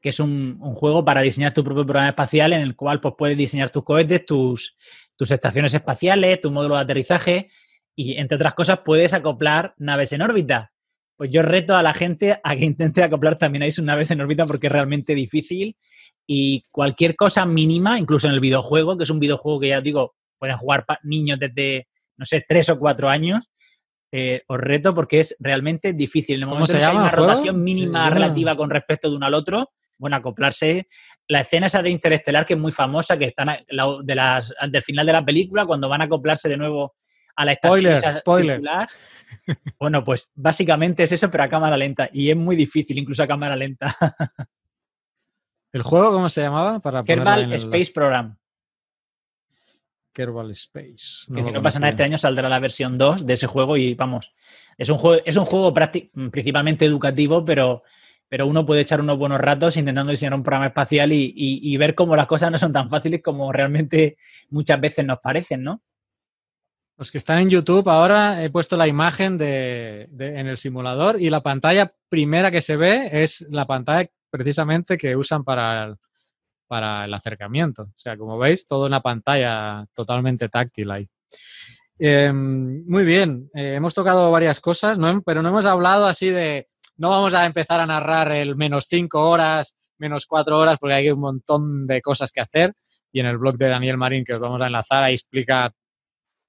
que 0.00 0.08
es 0.08 0.20
un, 0.20 0.58
juego 0.58 1.04
para 1.04 1.20
diseñar 1.20 1.52
tu 1.52 1.62
propio 1.62 1.84
programa 1.84 2.08
espacial 2.08 2.54
en 2.54 2.62
el 2.62 2.74
cual 2.76 2.98
pues, 3.02 3.12
puedes 3.18 3.36
diseñar 3.36 3.68
tus 3.68 3.84
cohetes, 3.84 4.24
tus, 4.24 4.78
tus 5.14 5.30
estaciones 5.30 5.74
espaciales, 5.74 6.40
tu 6.40 6.50
módulo 6.50 6.76
de 6.76 6.80
aterrizaje 6.80 7.50
y 7.94 8.16
entre 8.16 8.36
otras 8.36 8.54
cosas 8.54 8.78
puedes 8.86 9.12
acoplar 9.12 9.74
naves 9.76 10.14
en 10.14 10.22
órbita. 10.22 10.72
Pues 11.16 11.30
yo 11.30 11.42
reto 11.42 11.76
a 11.76 11.82
la 11.82 11.94
gente 11.94 12.40
a 12.42 12.56
que 12.56 12.64
intente 12.64 13.02
acoplar 13.02 13.36
también 13.36 13.62
ahí 13.62 13.70
sus 13.70 13.84
naves 13.84 14.10
en 14.10 14.20
órbita 14.20 14.46
porque 14.46 14.66
es 14.66 14.72
realmente 14.72 15.14
difícil 15.14 15.76
y 16.26 16.64
cualquier 16.70 17.16
cosa 17.16 17.46
mínima, 17.46 17.98
incluso 17.98 18.26
en 18.26 18.34
el 18.34 18.40
videojuego, 18.40 18.96
que 18.96 19.04
es 19.04 19.10
un 19.10 19.20
videojuego 19.20 19.60
que 19.60 19.68
ya 19.68 19.78
os 19.78 19.84
digo, 19.84 20.14
pueden 20.38 20.56
jugar 20.56 20.84
niños 21.02 21.38
desde, 21.38 21.88
no 22.16 22.24
sé, 22.24 22.44
tres 22.46 22.68
o 22.70 22.78
cuatro 22.78 23.08
años, 23.08 23.50
eh, 24.10 24.42
os 24.46 24.58
reto 24.58 24.94
porque 24.94 25.20
es 25.20 25.36
realmente 25.40 25.92
difícil. 25.92 26.36
En 26.36 26.42
el 26.42 26.48
momento 26.48 26.72
en 26.72 26.78
que 26.80 26.84
hay 26.84 26.96
una 26.96 27.10
rotación 27.10 27.62
mínima 27.62 28.10
relativa 28.10 28.56
con 28.56 28.70
respecto 28.70 29.08
de 29.08 29.16
uno 29.16 29.26
al 29.26 29.34
otro, 29.34 29.70
bueno, 29.98 30.16
acoplarse. 30.16 30.88
La 31.28 31.42
escena 31.42 31.68
esa 31.68 31.80
de 31.80 31.90
Interestelar, 31.90 32.44
que 32.44 32.54
es 32.54 32.60
muy 32.60 32.72
famosa, 32.72 33.16
que 33.16 33.26
están 33.26 33.48
de 33.48 34.14
las, 34.14 34.52
del 34.70 34.82
final 34.82 35.06
de 35.06 35.12
la 35.12 35.24
película, 35.24 35.64
cuando 35.64 35.88
van 35.88 36.02
a 36.02 36.04
acoplarse 36.04 36.48
de 36.48 36.56
nuevo 36.56 36.94
a 37.36 37.44
la 37.44 37.52
estación 37.52 37.98
spoiler, 38.14 38.60
Bueno, 39.78 40.04
pues 40.04 40.30
básicamente 40.34 41.02
es 41.02 41.12
eso, 41.12 41.30
pero 41.30 41.44
a 41.44 41.48
cámara 41.48 41.76
lenta. 41.76 42.08
Y 42.12 42.30
es 42.30 42.36
muy 42.36 42.56
difícil, 42.56 42.98
incluso 42.98 43.22
a 43.22 43.26
cámara 43.26 43.56
lenta. 43.56 43.96
¿El 45.72 45.82
juego 45.82 46.12
cómo 46.12 46.28
se 46.28 46.42
llamaba? 46.42 46.80
Para 46.80 47.02
Kerbal 47.02 47.52
Space 47.54 47.92
Program. 47.92 48.36
Kerbal 50.12 50.50
Space. 50.50 51.32
que 51.34 51.42
si 51.42 51.50
no 51.50 51.62
pasa 51.62 51.78
nada 51.78 51.92
este 51.92 52.02
año 52.02 52.18
saldrá 52.18 52.46
la 52.50 52.60
versión 52.60 52.98
2 52.98 53.24
de 53.24 53.32
ese 53.32 53.46
juego 53.46 53.78
y 53.78 53.94
vamos, 53.94 54.34
es 54.76 54.90
un 54.90 54.98
juego, 54.98 55.22
es 55.24 55.38
un 55.38 55.46
juego 55.46 55.72
principalmente 56.30 56.84
educativo, 56.84 57.46
pero, 57.46 57.82
pero 58.28 58.46
uno 58.46 58.66
puede 58.66 58.82
echar 58.82 59.00
unos 59.00 59.16
buenos 59.16 59.40
ratos 59.40 59.78
intentando 59.78 60.10
diseñar 60.10 60.34
un 60.34 60.42
programa 60.42 60.66
espacial 60.66 61.12
y 61.14 61.76
ver 61.78 61.94
cómo 61.94 62.14
las 62.14 62.26
cosas 62.26 62.50
no 62.50 62.58
son 62.58 62.74
tan 62.74 62.90
fáciles 62.90 63.22
como 63.22 63.50
realmente 63.50 64.18
muchas 64.50 64.78
veces 64.78 65.06
nos 65.06 65.20
parecen, 65.20 65.62
¿no? 65.62 65.82
Los 66.96 67.10
que 67.10 67.18
están 67.18 67.38
en 67.38 67.50
YouTube 67.50 67.88
ahora 67.88 68.44
he 68.44 68.50
puesto 68.50 68.76
la 68.76 68.86
imagen 68.86 69.38
de, 69.38 70.08
en 70.18 70.46
el 70.46 70.56
simulador 70.56 71.20
y 71.20 71.30
la 71.30 71.42
pantalla 71.42 71.92
primera 72.08 72.50
que 72.50 72.60
se 72.60 72.76
ve 72.76 73.08
es 73.12 73.46
la 73.50 73.66
pantalla 73.66 74.08
precisamente 74.30 74.96
que 74.96 75.16
usan 75.16 75.42
para 75.42 75.84
el, 75.84 75.96
para 76.66 77.04
el 77.04 77.14
acercamiento. 77.14 77.82
O 77.82 77.98
sea, 77.98 78.16
como 78.16 78.38
veis, 78.38 78.66
toda 78.66 78.86
una 78.86 79.00
pantalla 79.00 79.86
totalmente 79.94 80.48
táctil 80.48 80.90
ahí. 80.90 81.08
Em, 81.98 82.84
muy 82.86 83.04
bien, 83.04 83.50
eh, 83.54 83.74
hemos 83.74 83.94
tocado 83.94 84.30
varias 84.30 84.60
cosas, 84.60 84.98
pero 85.24 85.42
no 85.42 85.48
hemos 85.48 85.66
hablado 85.66 86.06
así 86.06 86.30
de, 86.30 86.68
no 86.96 87.10
vamos 87.10 87.34
a 87.34 87.46
empezar 87.46 87.80
a 87.80 87.86
narrar 87.86 88.32
el 88.32 88.56
menos 88.56 88.86
cinco 88.88 89.28
horas, 89.28 89.76
menos 89.98 90.26
cuatro 90.26 90.58
horas, 90.58 90.78
porque 90.80 90.94
hay 90.94 91.10
un 91.10 91.20
montón 91.20 91.86
de 91.86 92.00
cosas 92.00 92.32
que 92.32 92.40
hacer. 92.40 92.74
Y 93.12 93.20
en 93.20 93.26
el 93.26 93.38
blog 93.38 93.56
de 93.56 93.68
Daniel 93.68 93.98
Marín, 93.98 94.24
que 94.24 94.34
os 94.34 94.40
vamos 94.40 94.60
a 94.62 94.66
enlazar, 94.66 95.02
ahí 95.02 95.14
explica 95.14 95.72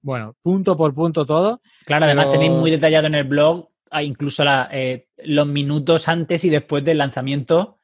bueno, 0.04 0.36
punto 0.42 0.76
por 0.76 0.94
punto 0.94 1.26
todo. 1.26 1.62
Claro, 1.86 2.06
además 2.06 2.30
tenéis 2.30 2.52
muy 2.52 2.70
detallado 2.70 3.08
en 3.08 3.16
el 3.16 3.24
blog 3.24 3.70
incluso 4.02 4.44
eh, 4.72 5.08
los 5.18 5.48
minutos 5.48 6.08
antes 6.08 6.44
y 6.44 6.50
después 6.50 6.84
del 6.84 6.98
lanzamiento 6.98 7.80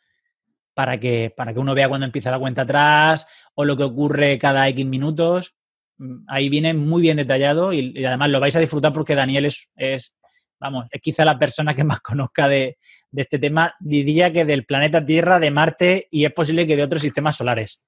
para 0.73 0.99
que, 0.99 1.33
para 1.35 1.53
que 1.53 1.59
uno 1.59 1.75
vea 1.75 1.89
cuando 1.89 2.05
empieza 2.05 2.31
la 2.31 2.39
cuenta 2.39 2.63
atrás 2.63 3.27
o 3.53 3.65
lo 3.65 3.77
que 3.77 3.83
ocurre 3.83 4.39
cada 4.39 4.67
X 4.69 4.85
minutos. 4.85 5.55
Mm, 5.97 6.23
ahí 6.27 6.49
viene 6.49 6.73
muy 6.73 7.01
bien 7.01 7.17
detallado 7.17 7.73
y, 7.73 8.03
además 8.05 8.29
lo 8.29 8.39
vais 8.39 8.55
a 8.55 8.59
disfrutar 8.59 8.93
porque 8.93 9.15
Daniel 9.15 9.45
es, 9.45 9.71
es, 9.75 10.15
vamos, 10.59 10.87
es 10.91 11.01
quizá 11.01 11.25
la 11.25 11.37
persona 11.37 11.75
que 11.75 11.83
más 11.83 11.99
conozca 12.01 12.47
de, 12.47 12.77
de 13.11 13.21
este 13.21 13.39
tema, 13.39 13.75
diría 13.79 14.31
que 14.31 14.45
del 14.45 14.65
planeta 14.65 15.05
Tierra, 15.05 15.39
de 15.39 15.51
Marte 15.51 16.07
y 16.11 16.25
es 16.25 16.33
posible 16.33 16.65
que 16.65 16.75
de 16.75 16.83
otros 16.83 17.01
sistemas 17.01 17.37
solares. 17.37 17.81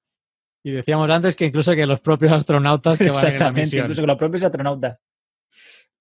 Y 0.64 0.70
decíamos 0.70 1.10
antes 1.10 1.34
que 1.34 1.46
incluso 1.46 1.72
que 1.74 1.86
los 1.86 2.00
propios 2.00 2.32
astronautas 2.32 2.98
que 2.98 3.10
van 3.10 3.26
en 3.26 3.38
la 3.38 3.52
misión. 3.52 3.84
incluso 3.84 4.02
que 4.02 4.06
los 4.06 4.18
propios 4.18 4.44
astronautas. 4.44 4.98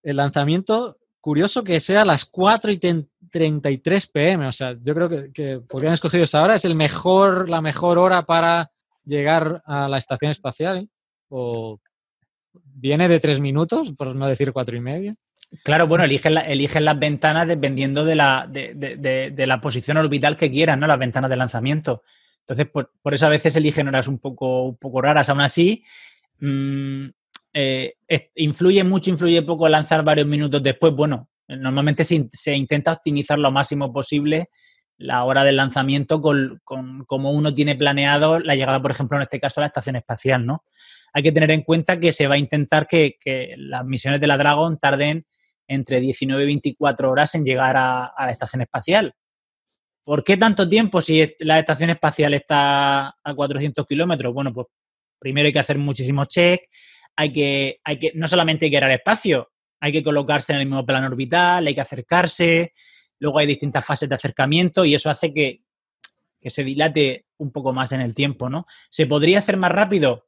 El 0.04 0.18
lanzamiento, 0.18 1.00
curioso 1.20 1.64
que 1.64 1.80
sea 1.80 2.02
a 2.02 2.06
las 2.06 2.26
4 2.26 2.72
y 2.72 2.80
33 2.80 4.08
pm. 4.08 4.48
O 4.48 4.52
sea, 4.52 4.76
yo 4.82 4.94
creo 4.94 5.10
que, 5.10 5.32
que 5.32 5.62
podrían 5.68 5.94
escoger 5.94 6.22
esa 6.22 6.44
hora. 6.44 6.56
Es 6.56 6.66
el 6.66 6.76
mejor, 6.76 7.50
la 7.50 7.62
mejor 7.62 7.98
hora 7.98 8.26
para 8.26 8.72
llegar 9.04 9.64
a 9.66 9.88
la 9.88 9.98
estación 9.98 10.32
espacial. 10.32 10.78
¿eh? 10.78 10.88
O 11.30 11.80
viene 12.54 13.08
de 13.08 13.20
tres 13.20 13.40
minutos, 13.40 13.94
por 13.94 14.16
no 14.16 14.28
decir 14.28 14.52
cuatro 14.52 14.76
y 14.76 14.82
media. 14.82 15.16
Claro, 15.64 15.86
bueno, 15.86 16.06
eligen, 16.06 16.38
eligen 16.38 16.86
las 16.86 16.98
ventanas 16.98 17.48
dependiendo 17.48 18.06
de 18.06 18.16
la, 18.16 18.48
de, 18.50 18.74
de, 18.74 19.32
de, 19.32 19.48
la 19.48 19.60
posición 19.60 19.98
orbital 19.98 20.38
que 20.38 20.50
quieran, 20.50 20.80
¿no? 20.80 20.88
Las 20.88 21.00
ventanas 21.00 21.30
de 21.30 21.36
lanzamiento. 21.36 22.04
Entonces, 22.42 22.68
por, 22.68 23.14
eso 23.14 23.26
a 23.26 23.30
veces 23.30 23.56
eligen 23.56 23.88
horas 23.88 24.08
un 24.08 24.20
poco, 24.20 24.64
un 24.64 24.78
poco 24.78 25.02
raras. 25.02 25.30
Aún 25.30 25.42
así, 25.42 25.84
mm, 26.40 27.06
eh, 27.54 27.96
influye 28.36 28.84
mucho, 28.84 29.10
influye 29.10 29.42
poco 29.42 29.68
lanzar 29.70 30.04
varios 30.04 30.28
minutos 30.28 30.62
después. 30.64 30.94
Bueno, 30.94 31.30
normalmente 31.48 32.04
se, 32.04 32.56
intenta 32.56 32.94
optimizar 32.94 33.38
lo 33.40 33.52
máximo 33.52 33.92
posible 33.92 34.50
la 34.98 35.24
hora 35.24 35.44
del 35.44 35.56
lanzamiento 35.56 36.22
con, 36.22 36.62
como 36.64 37.32
uno 37.32 37.56
tiene 37.56 37.76
planeado 37.76 38.40
la 38.40 38.56
llegada, 38.56 38.82
por 38.82 38.92
ejemplo, 38.92 39.18
en 39.18 39.24
este 39.24 39.40
caso 39.40 39.60
a 39.60 39.62
la 39.62 39.68
estación 39.68 39.96
espacial, 39.96 40.46
¿no? 40.46 40.64
Hay 41.12 41.24
que 41.24 41.32
tener 41.32 41.50
en 41.50 41.64
cuenta 41.64 42.00
que 42.00 42.12
se 42.12 42.28
va 42.28 42.36
a 42.36 42.38
intentar 42.38 42.88
que, 42.88 43.18
las 43.58 43.84
misiones 43.84 44.22
de 44.22 44.28
la 44.28 44.38
Dragon 44.38 44.78
tarden 44.78 45.26
entre 45.68 46.00
19 46.02 46.44
y 46.44 46.46
24 46.46 47.10
horas 47.10 47.34
en 47.34 47.46
llegar 47.46 47.76
a 47.78 48.14
la 48.20 48.32
estación 48.32 48.62
espacial. 48.62 49.16
¿Por 50.04 50.24
qué 50.24 50.38
tanto 50.38 50.68
tiempo 50.68 51.02
si 51.02 51.36
la 51.40 51.60
estación 51.60 51.92
espacial 51.92 52.34
está 52.34 53.16
a 53.24 53.34
400 53.36 53.86
kilómetros? 53.86 54.34
Bueno, 54.34 54.52
pues 54.52 54.68
primero 55.20 55.46
hay 55.46 55.54
que 55.54 55.60
hacer 55.60 55.78
muchísimos 55.78 56.28
checks, 56.28 56.66
hay 57.16 57.32
que, 57.32 57.80
hay 57.84 58.00
que, 58.00 58.12
no 58.16 58.28
solamente 58.28 58.66
hay 58.66 58.72
que 58.72 58.94
espacio, 58.94 59.52
hay 59.80 59.92
que 59.92 60.04
colocarse 60.04 60.54
en 60.54 60.60
el 60.60 60.66
mismo 60.66 60.86
plano 60.86 61.08
orbital, 61.08 61.68
hay 61.68 61.76
que 61.76 61.82
acercarse, 61.82 62.74
luego 63.20 63.38
hay 63.38 63.46
distintas 63.46 63.86
fases 63.86 64.10
de 64.10 64.16
acercamiento 64.16 64.84
y 64.86 64.96
eso 64.96 65.10
hace 65.10 65.32
que, 65.34 65.62
que 66.40 66.50
se 66.50 66.64
dilate 66.64 67.28
un 67.38 67.52
poco 67.52 67.72
más 67.72 67.92
en 67.92 68.02
el 68.02 68.16
tiempo, 68.16 68.50
¿no? 68.50 68.66
¿Se 68.90 69.06
podría 69.06 69.40
hacer 69.40 69.58
más 69.58 69.72
rápido? 69.72 70.24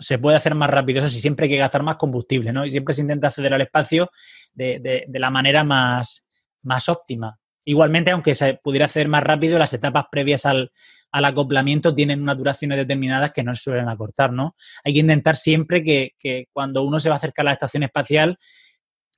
Se 0.00 0.18
puede 0.18 0.36
hacer 0.36 0.56
más 0.56 0.70
rápido, 0.70 0.98
eso 0.98 1.08
sí, 1.08 1.20
siempre 1.20 1.44
hay 1.44 1.50
que 1.50 1.58
gastar 1.58 1.84
más 1.84 1.96
combustible, 1.96 2.52
¿no? 2.52 2.66
Y 2.66 2.70
siempre 2.70 2.94
se 2.94 3.02
intenta 3.02 3.28
acceder 3.28 3.54
al 3.54 3.60
espacio 3.60 4.10
de, 4.52 4.80
de, 4.80 5.04
de 5.06 5.18
la 5.20 5.30
manera 5.30 5.62
más, 5.62 6.26
más 6.62 6.88
óptima. 6.88 7.38
Igualmente, 7.64 8.10
aunque 8.10 8.34
se 8.34 8.54
pudiera 8.54 8.86
hacer 8.86 9.08
más 9.08 9.22
rápido, 9.22 9.58
las 9.58 9.72
etapas 9.72 10.06
previas 10.10 10.46
al, 10.46 10.72
acoplamiento 11.12 11.94
tienen 11.94 12.22
unas 12.22 12.36
duraciones 12.36 12.78
determinadas 12.78 13.32
que 13.32 13.42
no 13.42 13.54
se 13.54 13.62
suelen 13.62 13.88
acortar, 13.88 14.32
¿no? 14.32 14.56
Hay 14.84 14.94
que 14.94 15.00
intentar 15.00 15.36
siempre 15.36 15.82
que, 15.84 16.48
cuando 16.52 16.82
uno 16.82 16.98
se 16.98 17.08
va 17.08 17.16
a 17.16 17.18
acercar 17.18 17.44
a 17.46 17.50
la 17.50 17.52
estación 17.52 17.82
espacial, 17.82 18.38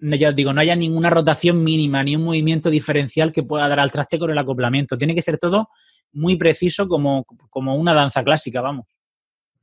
ya 0.00 0.30
os 0.30 0.36
digo, 0.36 0.52
no 0.52 0.60
haya 0.60 0.76
ninguna 0.76 1.08
rotación 1.08 1.62
mínima 1.64 2.02
ni 2.02 2.16
un 2.16 2.24
movimiento 2.24 2.68
diferencial 2.68 3.32
que 3.32 3.42
pueda 3.42 3.68
dar 3.68 3.80
al 3.80 3.92
traste 3.92 4.18
con 4.18 4.30
el 4.30 4.38
acoplamiento. 4.38 4.98
Tiene 4.98 5.14
que 5.14 5.22
ser 5.22 5.38
todo 5.38 5.70
muy 6.12 6.36
preciso 6.36 6.88
como, 6.88 7.24
como 7.48 7.76
una 7.76 7.94
danza 7.94 8.22
clásica, 8.22 8.60
vamos. 8.60 8.86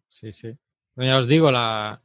Sí, 0.08 0.32
sí. 0.32 0.54
Ya 0.96 1.18
os 1.18 1.28
digo, 1.28 1.52
la, 1.52 2.00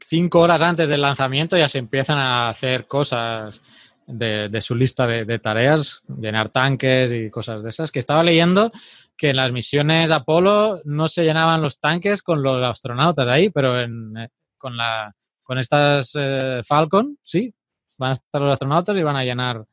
cinco 0.00 0.40
horas 0.40 0.62
antes 0.62 0.88
del 0.88 1.02
lanzamiento 1.02 1.56
ya 1.56 1.68
se 1.68 1.78
empiezan 1.78 2.18
a 2.18 2.48
hacer 2.48 2.86
cosas 2.86 3.62
de, 4.06 4.60
su 4.60 4.74
lista 4.74 5.06
de, 5.06 5.38
tareas, 5.38 6.02
llenar 6.06 6.50
tanques 6.50 7.12
y 7.12 7.30
cosas 7.30 7.62
de 7.62 7.70
esas, 7.70 7.90
que 7.90 7.98
estaba 7.98 8.22
leyendo 8.22 8.70
que 9.16 9.30
en 9.30 9.36
las 9.36 9.52
misiones 9.52 10.10
Apolo 10.10 10.80
no 10.84 11.08
se 11.08 11.24
llenaban 11.24 11.62
los 11.62 11.78
tanques 11.78 12.22
con 12.22 12.42
los 12.42 12.62
astronautas 12.62 13.26
ahí, 13.28 13.50
pero 13.50 13.80
en, 13.80 14.16
eh, 14.16 14.28
con, 14.58 14.76
la, 14.76 15.12
con 15.42 15.58
estas 15.58 16.12
eh, 16.18 16.60
Falcon, 16.66 17.18
sí, 17.22 17.52
van 17.96 18.10
a 18.10 18.12
estar 18.14 18.40
los 18.40 18.52
astronautas 18.52 18.96
y 18.96 19.02
van 19.02 19.16
a 19.16 19.24
llenar 19.24 19.64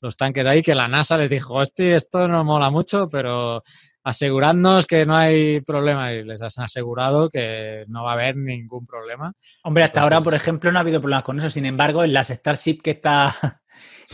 los 0.00 0.16
tanques 0.16 0.44
ahí, 0.46 0.62
que 0.62 0.74
la 0.74 0.88
NASA 0.88 1.16
les 1.16 1.30
dijo, 1.30 1.54
hostia, 1.54 1.96
esto 1.96 2.26
no 2.28 2.44
mola 2.44 2.70
mucho, 2.70 3.08
pero 3.08 3.62
aseguradnos 4.04 4.86
que 4.86 5.06
no 5.06 5.16
hay 5.16 5.60
problema 5.60 6.12
y 6.12 6.24
les 6.24 6.42
has 6.42 6.58
asegurado 6.58 7.28
que 7.28 7.84
no 7.88 8.04
va 8.04 8.10
a 8.10 8.14
haber 8.14 8.36
ningún 8.36 8.86
problema. 8.86 9.32
Hombre, 9.62 9.84
hasta 9.84 10.02
ahora, 10.02 10.20
por 10.20 10.34
ejemplo, 10.34 10.72
no 10.72 10.78
ha 10.78 10.82
habido 10.82 11.00
problemas 11.00 11.22
con 11.22 11.38
eso. 11.38 11.50
Sin 11.50 11.66
embargo, 11.66 12.02
en 12.02 12.12
las 12.12 12.28
Starship 12.28 12.80
que 12.82 12.90
está, 12.92 13.61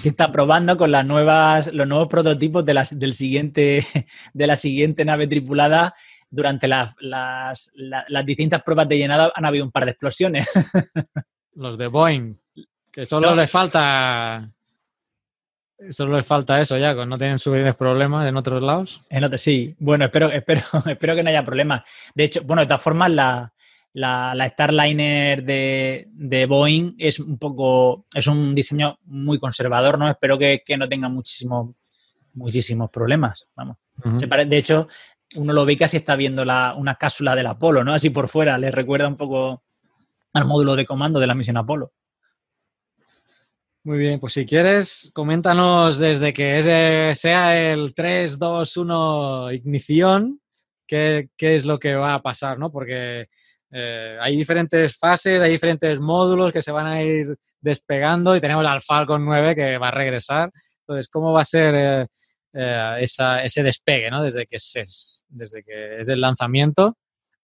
que 0.03 0.11
está 0.11 0.31
probando 0.31 0.77
con 0.77 0.91
las 0.91 1.05
nuevas, 1.07 1.73
los 1.73 1.87
nuevos 1.87 2.09
prototipos 2.09 2.65
de, 2.65 2.75
las, 2.75 2.99
del 2.99 3.15
siguiente, 3.15 3.87
de 4.33 4.47
la 4.47 4.57
siguiente 4.57 5.05
nave 5.05 5.27
tripulada, 5.27 5.95
durante 6.31 6.69
las, 6.69 6.95
las, 7.01 7.71
las 7.75 8.27
distintas 8.27 8.63
pruebas 8.63 8.89
de 8.89 8.99
llenado 8.99 9.33
han 9.35 9.47
habido 9.47 9.65
un 9.65 9.73
par 9.73 9.85
de 9.85 9.93
explosiones. 9.93 10.47
Los 11.55 11.79
de 11.79 11.87
Boeing, 11.87 12.37
que 12.93 13.07
solo 13.07 13.35
les 13.35 13.51
falta 13.51 14.53
Solo 15.91 16.17
les 16.17 16.27
falta 16.27 16.61
eso 16.61 16.77
ya, 16.77 16.93
no 16.93 17.19
tienen 17.19 17.39
suficientes 17.39 17.77
problemas 17.77 18.29
en 18.29 18.37
otros 18.37 18.61
lados. 18.61 19.05
En 19.09 19.23
otros, 19.23 19.41
sí. 19.41 19.77
Bueno, 19.79 20.07
espero, 20.07 20.27
espero, 20.33 20.63
espero 20.87 21.15
que 21.15 21.23
no 21.23 21.31
haya 21.31 21.45
problemas. 21.45 21.83
De 22.15 22.25
hecho, 22.25 22.43
bueno, 22.43 22.63
de 22.63 22.67
todas 22.67 22.83
formas, 22.83 23.11
la, 23.13 23.53
la, 23.94 24.48
Starliner 24.48 25.43
de, 25.43 26.09
de, 26.10 26.47
Boeing 26.47 26.94
es 26.98 27.19
un 27.19 27.39
poco, 27.39 28.06
es 28.15 28.27
un 28.27 28.55
diseño 28.55 28.98
muy 29.05 29.39
conservador, 29.39 29.98
¿no? 29.98 30.09
Espero 30.09 30.39
que, 30.39 30.62
no 30.78 30.89
tenga 30.89 31.09
muchísimos, 31.09 31.74
muchísimos 32.35 32.90
problemas. 32.90 33.47
Vamos. 33.56 33.77
de 33.94 34.56
hecho, 34.56 34.89
uno 35.36 35.52
lo 35.52 35.65
ve 35.65 35.77
casi 35.77 35.97
está 35.97 36.16
viendo 36.16 36.44
la, 36.44 36.74
una 36.77 36.94
cápsula 36.94 37.35
del 37.35 37.47
Apolo, 37.47 37.85
¿no? 37.85 37.94
Así 37.94 38.10
por 38.10 38.28
fuera, 38.28 38.59
le 38.59 38.70
recuerda 38.70 39.09
un 39.09 39.16
poco 39.16 39.62
al 40.32 40.47
módulo 40.47 40.77
de 40.77 40.86
comando 40.86 41.20
de 41.20 41.27
la 41.27 41.35
misión 41.35 41.56
Apolo. 41.56 41.93
Muy 43.85 43.98
bien, 43.98 44.20
pues 44.20 44.35
si 44.35 44.44
quieres, 44.44 45.10
coméntanos 45.15 45.98
desde 45.98 46.32
que 46.32 46.59
ese 46.59 47.15
sea 47.15 47.73
el 47.73 47.94
3, 47.94 48.39
2, 48.39 48.77
1 48.77 49.52
ignición, 49.52 50.40
qué, 50.86 51.31
es 51.39 51.65
lo 51.65 51.78
que 51.78 51.94
va 51.94 52.15
a 52.15 52.23
pasar, 52.23 52.59
¿no? 52.59 52.70
Porque 52.70 53.28
eh, 53.70 54.16
hay 54.20 54.36
diferentes 54.36 54.97
fases, 54.97 55.40
hay 55.40 55.51
diferentes 55.51 56.01
módulos 56.01 56.53
que 56.53 56.62
se 56.62 56.73
van 56.73 56.86
a 56.86 57.03
ir 57.03 57.36
despegando 57.61 58.35
y 58.35 58.40
tenemos 58.40 58.65
al 58.65 58.81
Falcon 58.81 59.24
9 59.24 59.55
que 59.55 59.78
va 59.78 59.89
a 59.89 59.93
regresar. 59.93 60.51
Entonces, 60.81 61.09
¿cómo 61.09 61.32
va 61.32 61.43
a 61.43 61.45
ser 61.45 61.74
eh, 61.74 62.07
eh, 62.55 62.97
ese 63.01 63.62
despegue, 63.62 64.11
¿no? 64.11 64.23
Desde 64.23 64.47
que, 64.47 64.57
es, 64.57 65.24
desde 65.28 65.62
que 65.62 66.01
es 66.01 66.09
el 66.09 66.20
lanzamiento 66.20 66.97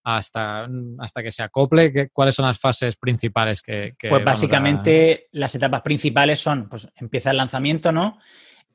hasta, 0.03 0.67
hasta 0.99 1.21
que 1.21 1.31
se 1.31 1.43
acople? 1.43 2.09
¿Cuáles 2.11 2.33
son 2.33 2.47
las 2.47 2.59
fases 2.59 2.95
principales 2.95 3.61
que... 3.61 3.95
pues 4.09 4.23
básicamente 4.23 5.27
las 5.33 5.53
etapas 5.53 5.81
principales 5.81 6.39
son, 6.39 6.69
pues 6.69 6.87
empieza 6.95 7.31
el 7.31 7.37
lanzamiento, 7.37 7.91
¿no? 7.91 8.17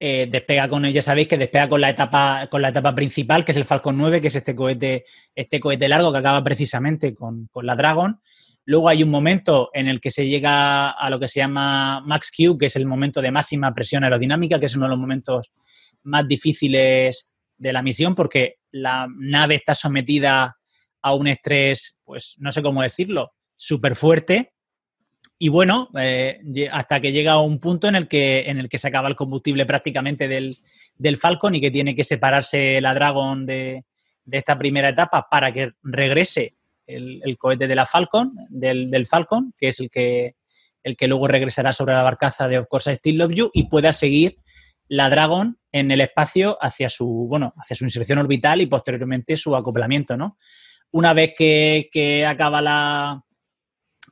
Eh, 0.03 0.29
despega 0.31 0.67
con, 0.67 0.83
ya 0.87 1.03
sabéis 1.03 1.29
que 1.29 1.37
despega 1.37 1.69
con 1.69 1.83
la 1.83 1.91
etapa, 1.91 2.49
con 2.51 2.63
la 2.63 2.71
etapa 2.71 2.95
principal, 2.95 3.45
que 3.45 3.53
es 3.53 3.59
el 3.59 3.67
Falcon 3.67 3.99
9, 3.99 4.23
que 4.23 4.29
es 4.29 4.35
este 4.35 4.57
cohete, 4.57 5.05
este 5.35 5.61
cohete 5.61 5.89
largo 5.89 6.11
que 6.11 6.19
acaba 6.19 6.43
precisamente 6.43 7.15
con, 7.15 7.51
la 7.55 7.77
Dragon. 7.77 8.19
Luego 8.65 8.89
hay 8.89 9.03
un 9.03 9.11
momento 9.11 9.69
en 9.75 9.89
el 9.89 10.01
que 10.01 10.11
se 10.11 10.27
llega 10.27 10.89
a 10.89 11.11
lo 11.11 11.21
que 11.21 11.29
se 11.29 11.41
llama 11.41 12.01
Max 12.01 12.33
Q, 12.35 12.57
que 12.57 12.67
es 12.67 12.77
el 12.77 12.87
momento 12.87 13.21
de 13.21 13.31
máxima 13.31 13.75
presión 13.75 14.03
aerodinámica, 14.03 14.59
que 14.59 14.67
es 14.67 14.75
uno 14.75 14.87
de 14.87 14.91
los 14.91 14.99
momentos 14.99 15.53
más 16.03 16.27
difíciles 16.27 17.35
de 17.59 17.73
la 17.75 17.83
misión, 17.83 18.15
porque 18.15 18.57
la 18.71 19.07
nave 19.19 19.57
está 19.57 19.75
sometida 19.75 20.57
a 21.03 21.15
un 21.15 21.27
estrés, 21.27 22.01
pues 22.05 22.37
no 22.39 22.53
sé 22.53 22.63
cómo 22.63 22.83
decirlo, 22.83 23.33
súper 23.55 23.97
fuerte. 23.97 24.55
Y 25.43 25.49
bueno, 25.49 25.89
eh, 25.99 26.39
hasta 26.71 27.01
que 27.01 27.13
llega 27.13 27.33
a 27.33 27.41
un 27.41 27.61
punto 27.61 27.89
en 27.89 27.95
el 27.95 28.09
que, 28.09 28.45
en 28.47 28.59
el 28.59 28.69
que 28.69 28.77
se 28.77 28.89
acaba 28.89 29.09
el 29.09 29.17
combustible 29.17 29.65
prácticamente 29.65 30.29
del, 30.29 30.53
Falcon 31.17 31.55
y 31.55 31.63
que 31.63 31.71
tiene 31.71 31.97
que 31.97 32.05
separarse 32.05 32.79
la 32.83 32.93
Dragon 32.93 33.47
de, 33.47 33.87
esta 34.31 34.59
primera 34.59 34.91
etapa 34.91 35.29
para 35.31 35.51
que 35.51 35.73
regrese 35.83 36.57
el, 36.87 37.39
cohete 37.39 37.67
de 37.69 37.87
Falcon, 37.87 38.35
del, 38.51 39.07
Falcon, 39.07 39.55
que 39.57 39.69
es 39.69 39.81
el 39.81 39.89
que, 39.89 40.37
el 40.83 40.95
que 40.95 41.09
luego 41.09 41.27
regresará 41.27 41.73
sobre 41.73 41.95
la 41.95 42.03
barcaza 42.03 42.47
de 42.47 42.59
Of 42.59 42.67
Course 42.69 42.93
I 42.93 42.97
Still 42.97 43.17
Love 43.17 43.33
You 43.35 43.51
y 43.55 43.63
pueda 43.71 43.95
seguir 43.95 44.37
la 44.89 45.09
Dragon 45.09 45.59
en 45.73 45.91
el 45.91 46.03
espacio 46.03 46.59
hacia 46.61 46.91
su, 46.91 47.09
bueno, 47.31 47.55
hacia 47.57 47.77
su 47.77 47.85
inserción 47.85 48.19
orbital 48.19 48.61
y 48.61 48.67
posteriormente 48.67 49.39
su 49.39 49.57
acoplamiento, 49.57 50.19
¿no? 50.19 50.37
una 50.93 51.15
vez 51.15 51.33
que, 51.37 52.27
acaba 52.27 52.61
la, 52.61 53.25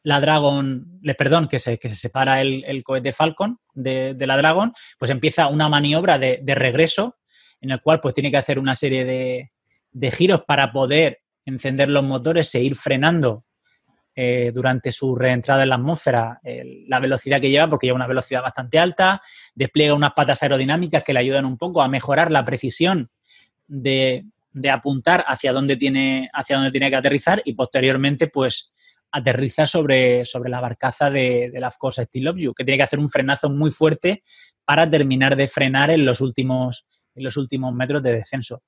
la 0.03 0.21
Dragon, 0.21 1.01
perdón, 1.17 1.49
que 1.49 1.59
se, 1.59 1.79
que 1.79 1.89
se 1.89 1.97
separa 1.97 2.41
el, 2.41 2.83
cohete 2.85 3.13
Falcon 3.13 3.59
de, 3.75 4.17
la 4.19 4.37
Dragon, 4.37 4.73
pues 4.99 5.11
empieza 5.11 5.49
una 5.49 5.69
maniobra 5.69 6.19
de, 6.19 6.43
regreso 6.55 7.19
en 7.61 7.71
el 7.71 7.81
cual 7.81 8.01
pues 8.01 8.15
tiene 8.15 8.31
que 8.31 8.37
hacer 8.37 8.59
una 8.59 8.75
serie 8.75 9.05
de, 9.05 10.11
giros 10.11 10.43
para 10.45 10.73
poder 10.73 11.21
encender 11.45 11.89
los 11.89 12.05
motores 12.05 12.55
e 12.55 12.61
ir 12.61 12.77
frenando 12.77 13.45
eh, 14.15 14.51
durante 14.55 14.93
su 14.93 15.15
reentrada 15.17 15.63
en 15.63 15.69
la 15.71 15.77
atmósfera 15.77 16.41
la 16.43 17.01
velocidad 17.01 17.41
que 17.41 17.51
lleva, 17.51 17.69
porque 17.69 17.87
lleva 17.87 17.97
una 17.97 18.07
velocidad 18.07 18.43
bastante 18.43 18.79
alta, 18.79 19.23
despliega 19.55 19.95
unas 19.95 20.13
patas 20.13 20.43
aerodinámicas 20.43 21.03
que 21.05 21.13
le 21.13 21.21
ayudan 21.21 21.45
un 21.45 21.57
poco 21.57 21.83
a 21.83 21.89
mejorar 21.89 22.33
la 22.33 22.45
precisión 22.45 23.11
de, 23.67 24.25
de 24.53 24.71
apuntar 24.71 25.25
hacia 25.27 25.53
dónde 25.53 25.77
tiene, 25.77 26.31
hacia 26.33 26.57
dónde 26.57 26.71
tiene 26.71 26.91
que 26.91 26.97
aterrizar 26.97 27.43
y 27.45 27.55
posteriormente, 27.55 28.29
pues, 28.29 28.73
aterriza 29.11 29.67
sobre, 29.67 30.25
sobre 30.25 30.51
la 30.51 30.61
barcaza 30.61 31.11
de, 31.11 31.51
de 31.51 31.61
la 31.61 31.71
cosa 31.79 32.05
Still 32.05 32.25
Love 32.25 32.55
que 32.57 32.65
tiene 32.65 32.77
que 32.77 32.83
hacer 32.83 32.99
un 32.99 33.09
frenazo 33.09 33.51
muy 33.51 33.71
fuerte 33.71 34.23
para 34.65 34.89
terminar 34.89 35.37
de 35.37 35.49
frenar 35.49 35.91
en 35.91 36.05
los 36.05 36.21
últimos, 36.21 36.87
en 37.15 37.25
los 37.25 37.37
últimos 37.37 37.75
metros 37.75 38.03
de 38.03 38.13
descenso. 38.13 38.63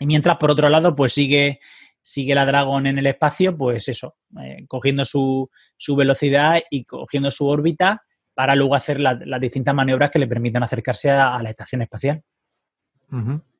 Y 0.00 0.06
mientras, 0.06 0.36
por 0.36 0.50
otro 0.50 0.68
lado, 0.68 0.94
pues 0.94 1.12
sigue, 1.12 1.60
sigue 2.00 2.34
la 2.34 2.46
Dragon 2.46 2.86
en 2.86 2.98
el 2.98 3.06
espacio, 3.06 3.56
pues 3.56 3.88
eso, 3.88 4.16
eh, 4.40 4.64
cogiendo 4.68 5.04
su, 5.04 5.50
su, 5.76 5.96
velocidad 5.96 6.60
y 6.70 6.84
cogiendo 6.84 7.30
su 7.30 7.46
órbita 7.46 8.04
para 8.34 8.54
luego 8.54 8.76
hacer 8.76 9.00
las 9.00 9.40
distintas 9.40 9.74
maniobras 9.74 10.10
que 10.10 10.20
le 10.20 10.28
permitan 10.28 10.62
acercarse 10.62 11.10
a, 11.10 11.42
la 11.42 11.50
estación 11.50 11.82
espacial. 11.82 12.22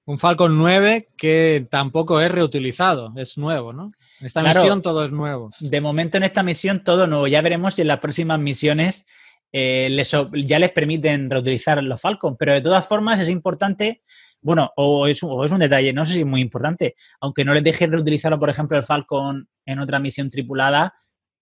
Un 0.09 0.19
Falcon 0.19 0.57
9 0.57 1.11
que 1.19 1.67
tampoco 1.71 2.19
es 2.23 2.31
reutilizado, 2.31 3.13
es 3.17 3.37
nuevo, 3.37 3.75
¿no? 3.75 3.91
En 4.21 4.27
esta 4.27 4.43
misión 4.43 4.81
todo 4.81 5.05
es 5.05 5.13
nuevo. 5.13 5.51
De 5.61 5.83
momento 5.83 6.17
en 6.17 6.23
esta 6.23 6.43
misión 6.43 6.83
todo 6.83 7.07
nuevo. 7.07 7.27
Ya 7.27 7.43
veremos 7.43 7.75
si 7.75 7.83
en 7.83 7.89
las 7.89 8.01
próximas 8.01 8.41
misiones 8.41 9.07
eh, 9.53 10.03
ya 10.47 10.59
les 10.61 10.71
permiten 10.71 11.29
reutilizar 11.29 11.85
los 11.85 12.01
Falcon. 12.01 12.39
Pero 12.39 12.55
de 12.55 12.63
todas 12.63 12.89
formas 12.89 13.21
es 13.21 13.29
importante, 13.29 14.01
bueno, 14.41 14.73
o 14.77 15.07
es, 15.07 15.23
o 15.23 15.45
es 15.45 15.53
un 15.53 15.59
detalle, 15.59 15.93
no 15.93 16.07
sé 16.07 16.15
si 16.15 16.21
es 16.21 16.27
muy 16.27 16.41
importante, 16.41 16.97
aunque 17.21 17.45
no 17.45 17.53
les 17.53 17.63
dejen 17.63 17.93
reutilizarlo, 17.93 18.39
por 18.39 18.49
ejemplo, 18.49 18.79
el 18.79 18.85
Falcon 18.85 19.47
en 19.67 19.79
otra 19.79 19.99
misión 19.99 20.31
tripulada, 20.31 20.95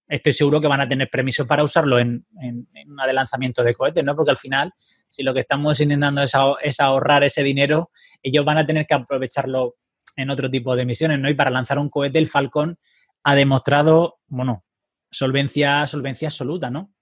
estoy 0.09 0.33
seguro 0.33 0.61
que 0.61 0.69
van 0.69 0.81
a 0.81 0.89
tener 0.89 1.09
permiso 1.11 1.47
para 1.47 1.65
usarlo 1.65 1.99
en, 1.99 2.24
en, 2.41 2.66
un 2.87 3.01
adelanzamiento 3.01 3.62
de 3.62 3.74
cohetes, 3.74 4.05
¿no? 4.05 4.15
Porque 4.15 4.31
al 4.31 4.37
final, 4.37 4.73
si 5.09 5.23
lo 5.23 5.35
que 5.35 5.41
estamos 5.41 5.81
intentando 5.81 6.23
es, 6.23 6.81
ahorrar 6.81 7.24
ese 7.24 7.43
dinero, 7.43 7.91
ellos 8.23 8.45
van 8.45 8.59
a 8.59 8.66
tener 8.66 8.87
que 8.87 8.95
aprovecharlo 8.95 9.74
en 10.16 10.31
otro 10.31 10.51
tipo 10.51 10.77
de 10.77 10.87
misiones, 10.87 11.19
¿no? 11.19 11.28
Y 11.28 11.35
para 11.35 11.51
lanzar 11.51 11.78
un 11.78 11.91
cohete, 11.91 12.19
el 12.19 12.28
Falcon 12.28 12.78
ha 13.24 13.35
demostrado, 13.35 14.19
bueno, 14.28 14.65
solvencia, 15.11 15.87
solvencia 15.87 16.28
absoluta, 16.28 16.70
¿no? 16.70 16.93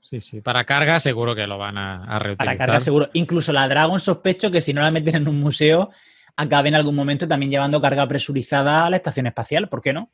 Sí, 0.00 0.20
sí. 0.20 0.40
Para 0.40 0.64
carga 0.64 1.00
seguro 1.00 1.34
que 1.34 1.46
lo 1.46 1.56
van 1.56 1.78
a, 1.78 2.04
a 2.04 2.18
reutilizar. 2.18 2.56
Para 2.56 2.58
carga 2.58 2.80
seguro. 2.80 3.08
Incluso 3.14 3.52
la 3.52 3.68
Dragon 3.68 3.98
sospecho 3.98 4.50
que 4.50 4.60
si 4.60 4.74
no 4.74 4.82
la 4.82 4.90
meten 4.90 5.14
en 5.16 5.28
un 5.28 5.40
museo, 5.40 5.90
acabe 6.36 6.68
en 6.68 6.74
algún 6.74 6.94
momento 6.94 7.26
también 7.26 7.50
llevando 7.50 7.80
carga 7.80 8.06
presurizada 8.06 8.84
a 8.84 8.90
la 8.90 8.96
estación 8.96 9.26
espacial. 9.26 9.68
¿Por 9.68 9.80
qué 9.80 9.92
no? 9.94 10.10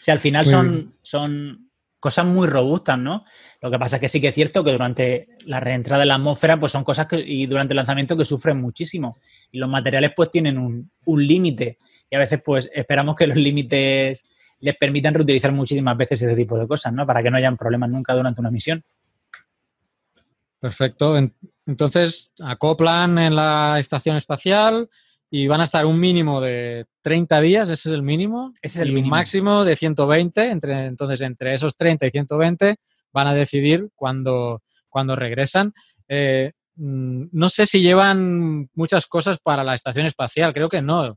Si 0.00 0.10
al 0.10 0.18
final 0.18 0.46
son, 0.46 0.94
son 1.02 1.70
cosas 2.02 2.26
muy 2.26 2.48
robustas, 2.48 2.98
¿no? 2.98 3.24
Lo 3.60 3.70
que 3.70 3.78
pasa 3.78 3.94
es 3.94 4.00
que 4.00 4.08
sí 4.08 4.20
que 4.20 4.28
es 4.28 4.34
cierto 4.34 4.64
que 4.64 4.72
durante 4.72 5.28
la 5.46 5.60
reentrada 5.60 6.02
en 6.02 6.08
la 6.08 6.16
atmósfera, 6.16 6.58
pues 6.58 6.72
son 6.72 6.82
cosas 6.82 7.06
que, 7.06 7.20
y 7.20 7.46
durante 7.46 7.74
el 7.74 7.76
lanzamiento 7.76 8.16
que 8.16 8.24
sufren 8.24 8.60
muchísimo. 8.60 9.16
Y 9.52 9.58
los 9.58 9.70
materiales 9.70 10.10
pues 10.16 10.32
tienen 10.32 10.58
un, 10.58 10.90
límite. 11.06 11.78
Y 12.10 12.16
a 12.16 12.18
veces 12.18 12.40
pues 12.44 12.68
esperamos 12.74 13.14
que 13.14 13.28
los 13.28 13.36
límites 13.36 14.26
les 14.58 14.76
permitan 14.76 15.14
reutilizar 15.14 15.52
muchísimas 15.52 15.96
veces 15.96 16.20
ese 16.22 16.34
tipo 16.34 16.58
de 16.58 16.66
cosas, 16.66 16.92
¿no? 16.92 17.06
Para 17.06 17.22
que 17.22 17.30
no 17.30 17.36
hayan 17.36 17.56
problemas 17.56 17.88
nunca 17.88 18.14
durante 18.14 18.40
una 18.40 18.50
misión. 18.50 18.82
Perfecto. 20.58 21.16
Entonces, 21.66 22.32
acoplan 22.40 23.16
en 23.18 23.36
la 23.36 23.76
estación 23.78 24.16
espacial, 24.16 24.90
y 25.34 25.46
van 25.46 25.62
a 25.62 25.64
estar 25.64 25.86
un 25.86 25.98
mínimo 25.98 26.42
de 26.42 26.84
30 27.00 27.40
días, 27.40 27.70
ese 27.70 27.88
es 27.88 27.94
el 27.94 28.02
mínimo, 28.02 28.52
Ese 28.60 28.80
es 28.80 28.82
el 28.82 28.90
y 28.90 28.96
un 28.96 29.08
máximo 29.08 29.64
de 29.64 29.76
120, 29.76 30.50
entre, 30.50 30.84
entonces 30.84 31.22
entre 31.22 31.54
esos 31.54 31.74
30 31.74 32.06
y 32.06 32.10
120 32.10 32.76
van 33.14 33.26
a 33.28 33.34
decidir 33.34 33.88
cuándo, 33.94 34.60
cuándo 34.90 35.16
regresan. 35.16 35.72
Eh, 36.06 36.52
mm, 36.76 37.28
no 37.32 37.48
sé 37.48 37.64
si 37.64 37.80
llevan 37.80 38.68
muchas 38.74 39.06
cosas 39.06 39.38
para 39.42 39.64
la 39.64 39.74
estación 39.74 40.04
espacial, 40.04 40.52
creo 40.52 40.68
que 40.68 40.82
no. 40.82 41.16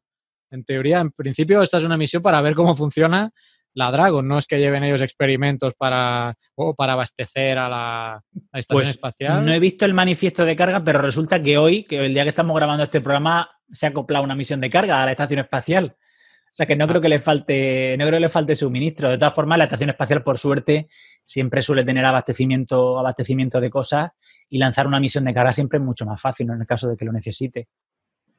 En 0.50 0.64
teoría, 0.64 1.02
en 1.02 1.12
principio, 1.12 1.62
esta 1.62 1.80
es 1.80 1.84
una 1.84 1.98
misión 1.98 2.22
para 2.22 2.40
ver 2.40 2.56
cómo 2.56 2.74
funciona 2.74 3.32
la 3.74 3.92
Dragon, 3.92 4.26
no 4.26 4.38
es 4.38 4.48
que 4.48 4.60
lleven 4.60 4.86
ellos 4.86 5.02
experimentos 5.02 5.74
para, 5.74 6.36
o 6.56 6.74
para 6.74 6.94
abastecer 6.94 7.58
a 7.58 7.68
la, 7.68 8.14
a 8.14 8.22
la 8.54 8.60
estación 8.62 8.84
Pues 8.84 8.88
espacial. 8.92 9.46
no 9.46 9.52
he 9.52 9.60
visto 9.60 9.84
el 9.84 9.94
manifiesto 9.94 10.46
de 10.46 10.56
carga, 10.56 10.82
pero 10.82 11.02
resulta 11.02 11.44
que 11.44 11.58
hoy, 11.58 11.84
que 11.84 12.06
el 12.06 12.14
día 12.14 12.24
que 12.24 12.30
estamos 12.30 12.56
grabando 12.56 12.86
este 12.86 13.02
programa, 13.02 13.50
se 13.72 13.86
ha 13.86 13.90
acoplado 13.90 14.24
una 14.24 14.36
misión 14.36 14.62
de 14.62 14.70
carga 14.70 15.02
a 15.02 15.06
la 15.06 15.12
estación 15.12 15.40
espacial. 15.40 15.96
O 15.98 16.58
sea 16.58 16.66
que 16.66 16.76
no 16.78 16.86
Ah. 16.86 16.88
creo 16.88 17.02
que 17.02 17.10
le 17.10 17.20
falte, 17.20 17.96
no 18.00 18.06
creo 18.06 18.18
que 18.18 18.22
le 18.22 18.30
falte 18.30 18.56
suministro. 18.56 19.10
De 19.10 19.18
todas 19.18 19.34
formas, 19.34 19.58
la 19.58 19.66
estación 19.66 19.90
espacial, 19.90 20.24
por 20.24 20.38
suerte, 20.38 20.88
siempre 21.26 21.62
suele 21.62 21.84
tener 21.84 22.06
abastecimiento, 22.06 22.98
abastecimiento 22.98 23.60
de 23.60 23.70
cosas 23.70 24.12
y 24.50 24.58
lanzar 24.58 24.88
una 24.88 25.00
misión 25.02 25.26
de 25.26 25.34
carga 25.34 25.52
siempre 25.52 25.80
es 25.80 25.84
mucho 25.84 26.06
más 26.06 26.22
fácil 26.22 26.48
¿no? 26.48 26.54
en 26.54 26.62
el 26.62 26.68
caso 26.68 26.88
de 26.88 26.96
que 26.96 27.04
lo 27.06 27.12
necesite. 27.12 27.68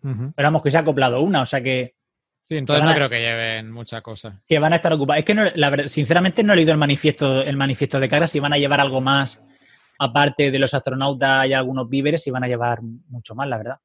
Pero 0.01 0.33
vamos, 0.37 0.63
que 0.63 0.71
se 0.71 0.77
ha 0.77 0.81
acoplado 0.81 1.21
una, 1.21 1.43
o 1.43 1.47
sea 1.47 1.61
que, 1.61 1.95
Sí, 2.45 2.57
entonces 2.57 2.85
no 2.85 2.91
a- 2.91 2.95
creo 2.95 3.11
que 3.11 3.19
lleven 3.21 3.73
mucha 3.73 4.01
cosa. 4.03 4.41
que 4.47 4.59
van 4.61 4.73
a 4.73 4.77
estar 4.77 4.93
ocupados. 4.93 5.19
Es 5.19 5.25
que 5.25 5.35
no, 5.35 5.43
la 5.57 5.89
sinceramente 5.89 6.45
no 6.45 6.53
he 6.53 6.57
leído 6.57 6.71
el 6.73 6.79
manifiesto, 6.79 7.43
el 7.43 7.57
manifiesto 7.57 7.99
de 7.99 8.09
carga, 8.09 8.29
si 8.29 8.39
van 8.39 8.53
a 8.53 8.57
llevar 8.59 8.81
algo 8.81 9.01
más, 9.01 9.45
aparte 9.99 10.51
de 10.53 10.59
los 10.61 10.73
astronautas 10.75 11.47
y 11.49 11.53
algunos 11.55 11.89
víveres, 11.89 12.23
si 12.23 12.31
van 12.31 12.45
a 12.45 12.47
llevar 12.47 12.83
mucho 12.83 13.35
más, 13.35 13.49
la 13.49 13.57
verdad. 13.59 13.77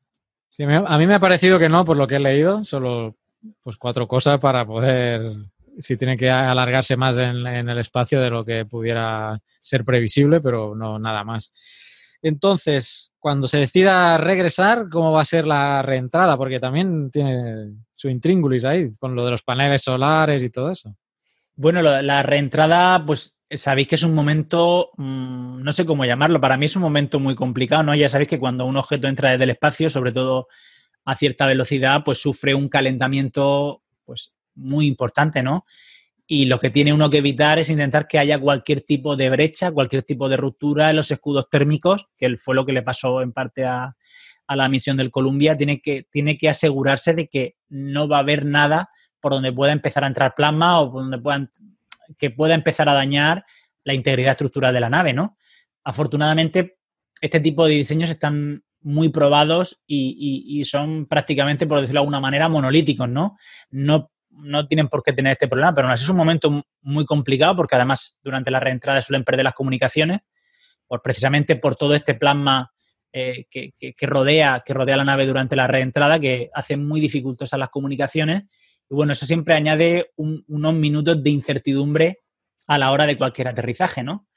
Sí, 0.52 0.64
a 0.64 0.98
mí 0.98 1.08
me 1.08 1.16
ha 1.16 1.20
parecido 1.20 1.58
que 1.58 1.70
no, 1.70 1.86
por 1.86 1.98
lo 1.98 2.06
que 2.08 2.18
he 2.18 2.20
leído, 2.20 2.64
solo 2.66 3.16
pues 3.64 3.78
cuatro 3.78 4.08
cosas 4.08 4.40
para 4.40 4.66
poder, 4.66 5.34
si 5.80 5.96
tiene 5.98 6.18
que 6.18 6.30
alargarse 6.30 6.98
más 6.98 7.18
en, 7.18 7.48
en 7.48 7.70
el 7.70 7.80
espacio 7.80 8.20
de 8.22 8.30
lo 8.30 8.44
que 8.44 8.66
pudiera 8.66 9.42
ser 9.62 9.86
previsible, 9.86 10.42
pero 10.42 10.76
no 10.76 11.00
nada 11.00 11.24
más. 11.24 11.54
Entonces, 12.22 13.12
cuando 13.18 13.48
se 13.48 13.60
decida 13.60 14.18
regresar, 14.18 14.90
¿cómo 14.90 15.12
va 15.12 15.22
a 15.22 15.26
ser 15.26 15.48
la 15.48 15.82
reentrada? 15.82 16.38
Porque 16.38 16.60
también 16.60 17.10
tiene 17.10 17.74
su 17.94 18.10
intríngulis 18.10 18.66
ahí, 18.66 18.94
con 19.00 19.16
lo 19.16 19.26
de 19.26 19.32
los 19.32 19.44
paneles 19.44 19.84
solares 19.84 20.44
y 20.44 20.50
todo 20.50 20.70
eso. 20.70 20.96
Bueno, 21.56 21.82
la 21.82 22.24
reentrada, 22.24 23.06
pues 23.06 23.42
sabéis 23.58 23.88
que 23.88 23.96
es 23.96 24.04
un 24.04 24.14
momento, 24.14 24.92
mm, 24.98 25.62
no 25.62 25.74
sé 25.74 25.86
cómo 25.86 26.06
llamarlo, 26.06 26.40
para 26.40 26.58
mí 26.58 26.66
es 26.66 26.76
un 26.76 26.82
momento 26.82 27.20
muy 27.20 27.36
complicado, 27.36 27.84
¿no? 27.84 27.96
Ya 27.96 28.10
sabéis 28.10 28.30
que 28.30 28.40
cuando 28.40 28.66
un 28.66 28.78
objeto 28.78 29.08
entra 29.08 29.32
desde 29.32 29.44
el 29.44 29.50
espacio, 29.52 29.90
sobre 29.90 30.12
todo 30.12 30.48
a 31.06 31.16
cierta 31.16 31.46
velocidad, 31.46 32.04
pues 32.04 32.20
sufre 32.20 32.54
un 32.54 32.70
calentamiento 32.70 33.84
pues 34.06 34.34
muy 34.56 34.88
importante, 34.88 35.44
¿no? 35.44 35.66
Y 36.28 36.46
lo 36.46 36.60
que 36.60 36.70
tiene 36.70 36.94
uno 36.94 37.10
que 37.10 37.18
evitar 37.18 37.60
es 37.60 37.70
intentar 37.70 38.08
que 38.08 38.20
haya 38.20 38.40
cualquier 38.40 38.82
tipo 38.82 39.18
de 39.18 39.30
brecha, 39.30 39.72
cualquier 39.72 40.04
tipo 40.04 40.30
de 40.30 40.38
ruptura 40.38 40.90
en 40.90 40.96
los 40.96 41.12
escudos 41.12 41.50
térmicos, 41.50 42.10
que 42.18 42.38
fue 42.38 42.56
lo 42.56 42.66
que 42.66 42.72
le 42.72 42.84
pasó 42.84 43.22
en 43.22 43.34
parte 43.34 43.66
a, 43.66 43.98
a 44.48 44.56
la 44.56 44.70
misión 44.70 44.96
del 44.96 45.12
Columbia. 45.12 45.58
Tiene 45.58 45.82
que, 45.82 46.08
tiene 46.10 46.38
que 46.38 46.48
asegurarse 46.48 47.14
de 47.14 47.28
que 47.28 47.56
no 47.68 48.08
va 48.08 48.18
a 48.18 48.22
haber 48.22 48.46
nada 48.46 48.90
por 49.22 49.32
donde 49.34 49.54
pueda 49.54 49.72
empezar 49.72 50.04
a 50.04 50.08
entrar 50.08 50.36
plasma 50.36 50.80
o 50.82 50.92
por 50.92 51.02
donde 51.02 51.20
puedan, 51.20 51.50
que 52.18 52.32
pueda 52.32 52.54
empezar 52.56 52.90
a 52.90 52.94
dañar 52.94 53.46
la 53.84 53.94
integridad 53.94 54.32
estructural 54.32 54.74
de 54.74 54.80
la 54.80 54.90
nave, 54.90 55.14
¿no? 55.14 55.38
Afortunadamente, 55.84 56.78
este 57.22 57.40
tipo 57.40 57.66
de 57.66 57.74
diseños 57.74 58.10
están 58.10 58.64
muy 58.82 59.10
probados 59.10 59.84
y, 59.86 60.64
son 60.66 61.06
prácticamente, 61.06 61.68
por 61.68 61.80
decirlo 61.80 62.00
de 62.00 62.04
alguna 62.04 62.20
manera, 62.20 62.50
monolíticos, 62.50 63.08
¿no? 63.08 63.38
No, 63.70 64.12
no 64.32 64.68
tienen 64.68 64.88
por 64.88 65.04
qué 65.04 65.14
tener 65.14 65.34
este 65.34 65.48
problema, 65.48 65.74
pero 65.74 65.88
aún 65.88 65.94
así 65.94 66.04
es 66.04 66.10
un 66.10 66.18
momento 66.18 66.64
muy 66.82 67.06
complicado 67.06 67.56
porque 67.56 67.76
además 67.76 68.20
durante 68.24 68.50
la 68.50 68.60
reentrada 68.60 69.02
suelen 69.02 69.24
perder 69.24 69.44
las 69.44 69.54
comunicaciones, 69.54 70.22
por, 70.88 71.02
precisamente 71.02 71.56
por 71.56 71.76
todo 71.76 71.94
este 71.96 72.16
plasma 72.16 72.72
eh, 73.14 73.46
que- 73.50 73.74
que 73.78 74.06
rodea, 74.08 74.64
que 74.66 74.74
rodea 74.74 74.98
la 74.98 75.04
nave 75.04 75.28
durante 75.28 75.56
la 75.56 75.68
reentrada, 75.68 76.20
que 76.20 76.50
hace 76.54 76.78
muy 76.78 77.02
dificultosas 77.02 77.60
las 77.60 77.70
comunicaciones. 77.70 78.44
Y 78.92 78.96
bueno, 78.96 79.14
eso 79.14 79.26
siempre 79.26 79.56
añade 79.56 80.12
un- 80.18 80.44
unos 80.50 80.74
minutos 80.76 81.24
de 81.24 81.30
incertidumbre 81.32 82.20
a 82.68 82.78
la 82.78 82.92
hora 82.92 83.08
de 83.08 83.18
cualquier 83.18 83.48
aterrizaje, 83.48 84.04
¿no? 84.04 84.28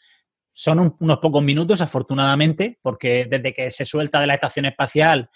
Son 0.55 0.79
un- 0.81 0.97
unos 1.01 1.19
pocos 1.19 1.43
minutos, 1.43 1.81
afortunadamente, 1.81 2.79
porque 2.83 3.27
desde 3.29 3.53
que 3.53 3.71
se 3.73 3.85
suelta 3.85 4.21
de 4.21 4.29
la 4.29 4.35
estación 4.35 4.67
espacial 4.67 5.29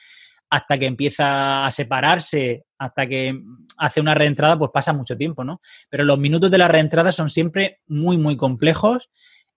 hasta 0.51 0.79
que 0.79 0.87
empieza 0.87 1.67
a 1.67 1.71
separarse, 1.73 2.65
hasta 2.79 3.09
que 3.09 3.41
hace 3.77 4.01
una 4.01 4.15
reentrada, 4.15 4.59
pues 4.59 4.71
pasa 4.73 4.93
mucho 4.93 5.17
tiempo, 5.17 5.45
¿no? 5.45 5.61
Pero 5.91 6.05
los 6.05 6.19
minutos 6.19 6.51
de 6.51 6.59
la 6.59 6.69
reentrada 6.69 7.13
son 7.13 7.31
siempre 7.31 7.81
muy, 7.89 8.19
muy 8.19 8.37
complejos 8.37 9.11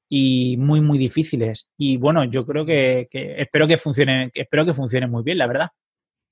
y 0.09 0.57
muy, 0.57 0.81
muy 0.81 0.97
difíciles. 0.97 1.69
Y 1.77 1.97
bueno, 1.97 2.23
yo 2.25 2.45
creo 2.47 2.65
que, 2.65 3.07
que 3.11 3.35
espero 3.41 3.67
que 3.67 3.77
funcione, 3.77 4.31
espero 4.33 4.65
que 4.65 4.73
funcione 4.73 5.07
muy 5.07 5.23
bien, 5.23 5.37
la 5.37 5.47
verdad. 5.47 5.69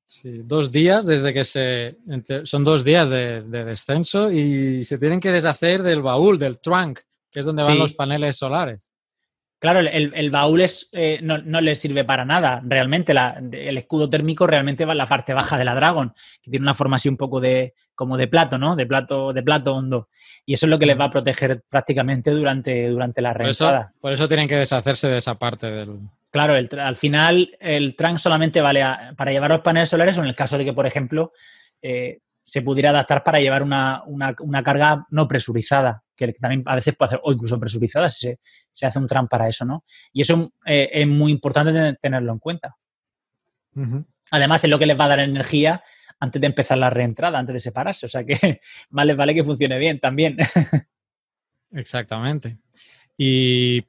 Sí, 0.10 0.42
dos 0.44 0.72
días 0.72 1.06
desde 1.06 1.32
que 1.32 1.46
se... 1.46 2.00
Son 2.44 2.64
dos 2.64 2.84
días 2.84 3.10
de, 3.10 3.44
de 3.44 3.64
descenso 3.64 4.32
y 4.32 4.84
se 4.84 4.98
tienen 4.98 5.20
que 5.20 5.32
deshacer 5.32 5.84
del 5.84 6.02
baúl, 6.02 6.40
del 6.40 6.60
trunk, 6.60 7.02
que 7.32 7.42
es 7.42 7.46
donde 7.46 7.62
van 7.62 7.78
los 7.78 7.94
paneles 7.94 8.36
solares. 8.36 8.90
Claro, 9.60 9.80
el, 9.80 10.32
baúl 10.32 10.62
es, 10.62 10.88
eh, 10.94 11.20
no, 11.22 11.38
no 11.40 11.60
le 11.60 11.76
sirve 11.76 12.06
para 12.06 12.24
nada. 12.24 12.62
Realmente 12.66 13.14
la- 13.14 13.42
el 13.52 13.78
escudo 13.78 14.10
térmico 14.10 14.48
realmente 14.48 14.86
va 14.86 14.94
en 14.94 14.98
la 15.00 15.10
parte 15.10 15.34
baja 15.34 15.58
de 15.58 15.66
la 15.66 15.76
Dragon, 15.76 16.14
que 16.42 16.50
tiene 16.50 16.64
una 16.64 16.74
forma 16.74 16.96
así 16.96 17.10
un 17.10 17.18
poco 17.18 17.42
de 17.42 17.74
como 17.94 18.16
de 18.16 18.30
plato, 18.30 18.58
¿no? 18.58 18.78
De 18.78 18.86
plato, 18.86 19.34
de 19.34 19.44
plato 19.44 19.76
hondo. 19.76 20.08
Y 20.46 20.54
eso 20.54 20.66
es 20.66 20.70
lo 20.70 20.80
que 20.80 20.86
les 20.86 20.98
va 20.98 21.06
a 21.06 21.10
proteger 21.10 21.62
prácticamente 21.68 22.32
durante, 22.32 22.88
durante 22.88 23.22
la 23.22 23.34
Por 23.34 23.42
reentrada. 23.42 23.92
por 24.00 24.14
eso 24.14 24.30
tienen 24.30 24.48
que 24.48 24.56
deshacerse 24.56 25.10
de 25.10 25.18
esa 25.18 25.36
parte 25.38 25.70
del... 25.70 25.98
Claro, 26.32 26.56
el 26.56 26.70
al 26.80 26.96
final 26.96 27.50
el 27.60 27.96
trunk 27.98 28.18
solamente 28.18 28.62
vale 28.62 28.82
a- 28.82 29.14
para 29.18 29.32
llevar 29.32 29.50
los 29.50 29.60
paneles 29.62 29.90
solares 29.90 30.18
o 30.18 30.22
en 30.22 30.28
el 30.28 30.36
caso 30.36 30.58
de 30.58 30.64
que, 30.64 30.72
por 30.74 30.86
ejemplo, 30.88 31.34
eh, 31.82 32.20
se 32.46 32.62
pudiera 32.62 32.92
adaptar 32.92 33.24
para 33.24 33.40
llevar 33.42 33.62
una, 33.64 34.04
una- 34.06 34.36
una 34.40 34.64
carga 34.64 35.06
no 35.10 35.28
presurizada, 35.28 36.04
que 36.28 36.34
también 36.34 36.64
a 36.66 36.76
veces 36.76 36.96
puede 36.96 37.08
hacer, 37.08 37.20
o 37.24 37.32
incluso 37.32 37.60
presurizada, 37.60 38.10
si 38.10 38.28
se, 38.28 38.40
se 38.74 38.86
hace 38.86 39.00
un 39.00 39.08
trunk 39.08 39.30
para 39.30 39.48
eso, 39.48 39.66
¿no? 39.66 39.84
Y 40.14 40.22
eso 40.22 40.52
eh, 40.66 40.90
es 40.92 41.08
muy 41.08 41.32
importante 41.32 41.72
ten- 41.74 41.98
tenerlo 42.02 42.32
en 42.34 42.40
cuenta. 42.40 42.76
Además, 44.32 44.64
es 44.64 44.70
lo 44.70 44.78
que 44.78 44.86
les 44.86 45.00
va 45.00 45.06
a 45.06 45.10
dar 45.10 45.20
energía 45.20 45.82
antes 46.20 46.42
de 46.42 46.48
empezar 46.48 46.78
la 46.78 46.90
reentrada, 46.90 47.40
antes 47.40 47.54
de 47.54 47.60
separarse. 47.60 48.06
O 48.06 48.10
sea 48.10 48.24
que 48.26 48.62
más 48.90 49.06
les 49.06 49.16
vale 49.16 49.34
que 49.34 49.44
funcione 49.44 49.78
bien 49.78 50.00
también. 50.00 50.38
Exactamente. 51.72 52.58
Y 53.18 53.84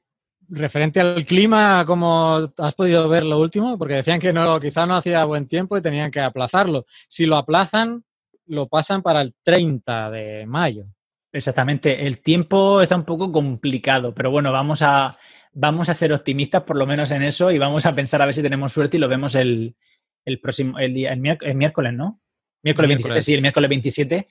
referente 0.48 1.00
al 1.00 1.24
clima, 1.24 1.84
¿cómo 1.86 2.52
has 2.58 2.74
podido 2.74 3.08
ver 3.08 3.24
lo 3.24 3.38
último? 3.38 3.78
Porque 3.78 3.94
decían 3.94 4.18
que 4.20 4.32
no, 4.32 4.58
quizá 4.58 4.86
no 4.86 4.96
hacía 4.96 5.24
buen 5.24 5.46
tiempo 5.46 5.76
y 5.76 5.82
tenían 5.82 6.10
que 6.10 6.20
aplazarlo. 6.20 6.86
Si 7.08 7.26
lo 7.26 7.36
aplazan, 7.36 8.04
lo 8.46 8.68
pasan 8.68 9.02
para 9.02 9.22
el 9.22 9.34
30 9.42 10.10
de 10.10 10.46
mayo. 10.46 10.86
Exactamente. 11.32 12.06
El 12.06 12.20
tiempo 12.20 12.82
está 12.82 12.96
un 12.96 13.04
poco 13.04 13.30
complicado, 13.30 14.14
pero 14.14 14.30
bueno, 14.30 14.50
vamos 14.50 14.82
a, 14.82 15.16
vamos 15.52 15.88
a 15.88 15.94
ser 15.94 16.12
optimistas 16.12 16.62
por 16.64 16.76
lo 16.76 16.86
menos 16.86 17.10
en 17.12 17.22
eso 17.22 17.50
y 17.52 17.58
vamos 17.58 17.86
a 17.86 17.94
pensar 17.94 18.20
a 18.20 18.24
ver 18.26 18.34
si 18.34 18.42
tenemos 18.42 18.72
suerte 18.72 18.96
y 18.96 19.00
lo 19.00 19.08
vemos 19.08 19.34
el, 19.36 19.76
el 20.24 20.40
próximo, 20.40 20.78
el 20.80 20.92
día, 20.94 21.12
el, 21.12 21.20
miérc- 21.20 21.46
el 21.46 21.54
miércoles, 21.54 21.92
¿no? 21.92 22.20
Miércoles 22.62 22.88
27, 22.88 23.08
Miércoles. 23.08 23.24
sí, 23.24 23.34
el 23.34 23.42
miércoles 23.42 23.68
27, 23.70 24.28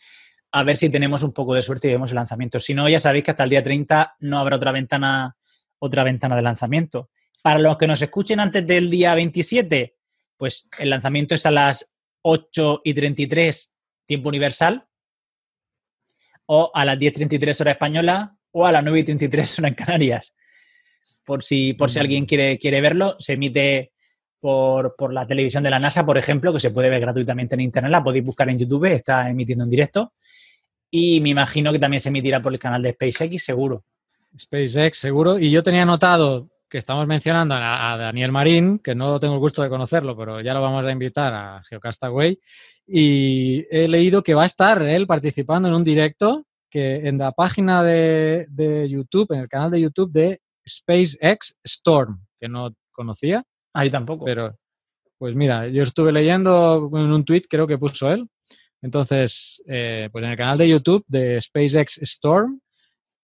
a 0.51 0.63
ver 0.63 0.75
si 0.77 0.89
tenemos 0.89 1.23
un 1.23 1.31
poco 1.31 1.53
de 1.55 1.61
suerte 1.63 1.87
y 1.87 1.91
vemos 1.91 2.11
el 2.11 2.15
lanzamiento. 2.15 2.59
Si 2.59 2.73
no, 2.73 2.87
ya 2.89 2.99
sabéis 2.99 3.23
que 3.23 3.31
hasta 3.31 3.43
el 3.45 3.49
día 3.49 3.63
30 3.63 4.17
no 4.19 4.37
habrá 4.39 4.57
otra 4.57 4.71
ventana, 4.73 5.37
otra 5.79 6.03
ventana 6.03 6.35
de 6.35 6.41
lanzamiento. 6.41 7.09
Para 7.41 7.59
los 7.59 7.77
que 7.77 7.87
nos 7.87 8.01
escuchen 8.01 8.41
antes 8.41 8.67
del 8.67 8.89
día 8.89 9.15
27, 9.15 9.95
pues 10.35 10.67
el 10.79 10.89
lanzamiento 10.89 11.33
es 11.33 11.45
a 11.45 11.51
las 11.51 11.95
8 12.23 12.81
y 12.83 12.93
33 12.93 13.73
tiempo 14.05 14.27
universal 14.29 14.85
o 16.51 16.71
a 16.73 16.83
las 16.83 16.97
10.33 16.97 17.61
hora 17.61 17.71
española 17.71 18.35
o 18.51 18.65
a 18.65 18.71
las 18.71 18.83
9.33 18.83 19.59
hora 19.59 19.67
en 19.67 19.75
Canarias. 19.75 20.35
Por 21.23 21.43
si, 21.43 21.73
por 21.73 21.91
si 21.91 21.99
Mm. 21.99 22.01
alguien 22.01 22.25
quiere, 22.25 22.57
quiere 22.57 22.81
verlo, 22.81 23.15
se 23.19 23.33
emite 23.33 23.91
por, 24.39 24.95
por 24.97 25.13
la 25.13 25.27
televisión 25.27 25.61
de 25.63 25.69
la 25.69 25.77
NASA, 25.77 26.03
por 26.05 26.17
ejemplo, 26.17 26.51
que 26.51 26.59
se 26.59 26.71
puede 26.71 26.89
ver 26.89 27.01
gratuitamente 27.01 27.53
en 27.53 27.61
Internet, 27.61 27.91
la 27.91 28.03
podéis 28.03 28.25
buscar 28.25 28.49
en 28.49 28.57
YouTube, 28.57 28.85
está 28.85 29.29
emitiendo 29.29 29.63
en 29.63 29.69
directo. 29.69 30.13
Y 30.89 31.21
me 31.21 31.29
imagino 31.29 31.71
que 31.71 31.77
también 31.77 31.99
se 31.99 32.09
emitirá 32.09 32.41
por 32.41 32.51
el 32.51 32.57
canal 32.57 32.81
de 32.81 32.93
SpaceX, 32.93 33.43
seguro. 33.43 33.83
SpaceX, 34.35 34.97
seguro. 34.97 35.37
Y 35.37 35.51
yo 35.51 35.61
tenía 35.61 35.85
notado 35.85 36.49
que 36.69 36.77
estamos 36.77 37.07
mencionando 37.07 37.55
a, 37.55 37.93
a 37.93 37.97
Daniel 37.97 38.31
Marín, 38.31 38.79
que 38.79 38.95
no 38.95 39.19
tengo 39.19 39.33
el 39.33 39.39
gusto 39.39 39.63
de 39.63 39.69
conocerlo, 39.69 40.15
pero 40.15 40.41
ya 40.41 40.53
lo 40.53 40.61
vamos 40.61 40.85
a 40.85 40.91
invitar 40.91 41.33
a 41.33 41.61
Geocastaway. 41.67 42.39
Y 42.87 43.65
he 43.69 43.87
leído 43.87 44.23
que 44.23 44.33
va 44.33 44.43
a 44.43 44.47
estar 44.47 44.81
él 44.81 45.07
participando 45.07 45.67
en 45.67 45.75
un 45.75 45.83
directo 45.83 46.45
que 46.69 47.07
en 47.07 47.17
la 47.17 47.31
página 47.31 47.83
de, 47.83 48.45
de 48.49 48.87
YouTube, 48.87 49.31
en 49.33 49.39
el 49.39 49.49
canal 49.49 49.71
de 49.71 49.81
YouTube 49.81 50.11
de 50.11 50.41
SpaceX 50.67 51.55
Storm, 51.63 52.25
que 52.39 52.47
no 52.47 52.75
conocía, 52.91 53.43
Ahí 53.73 53.89
tampoco. 53.89 54.25
pero 54.25 54.55
Pues 55.17 55.35
mira, 55.35 55.67
yo 55.67 55.83
estuve 55.83 56.11
leyendo 56.11 56.89
en 56.93 57.11
un 57.11 57.25
tweet, 57.25 57.43
creo 57.49 57.67
que 57.67 57.77
puso 57.77 58.11
él. 58.11 58.27
Entonces, 58.81 59.61
eh, 59.67 60.09
pues 60.11 60.23
en 60.23 60.31
el 60.31 60.37
canal 60.37 60.57
de 60.57 60.69
YouTube 60.69 61.03
de 61.07 61.39
SpaceX 61.39 61.97
Storm 62.01 62.61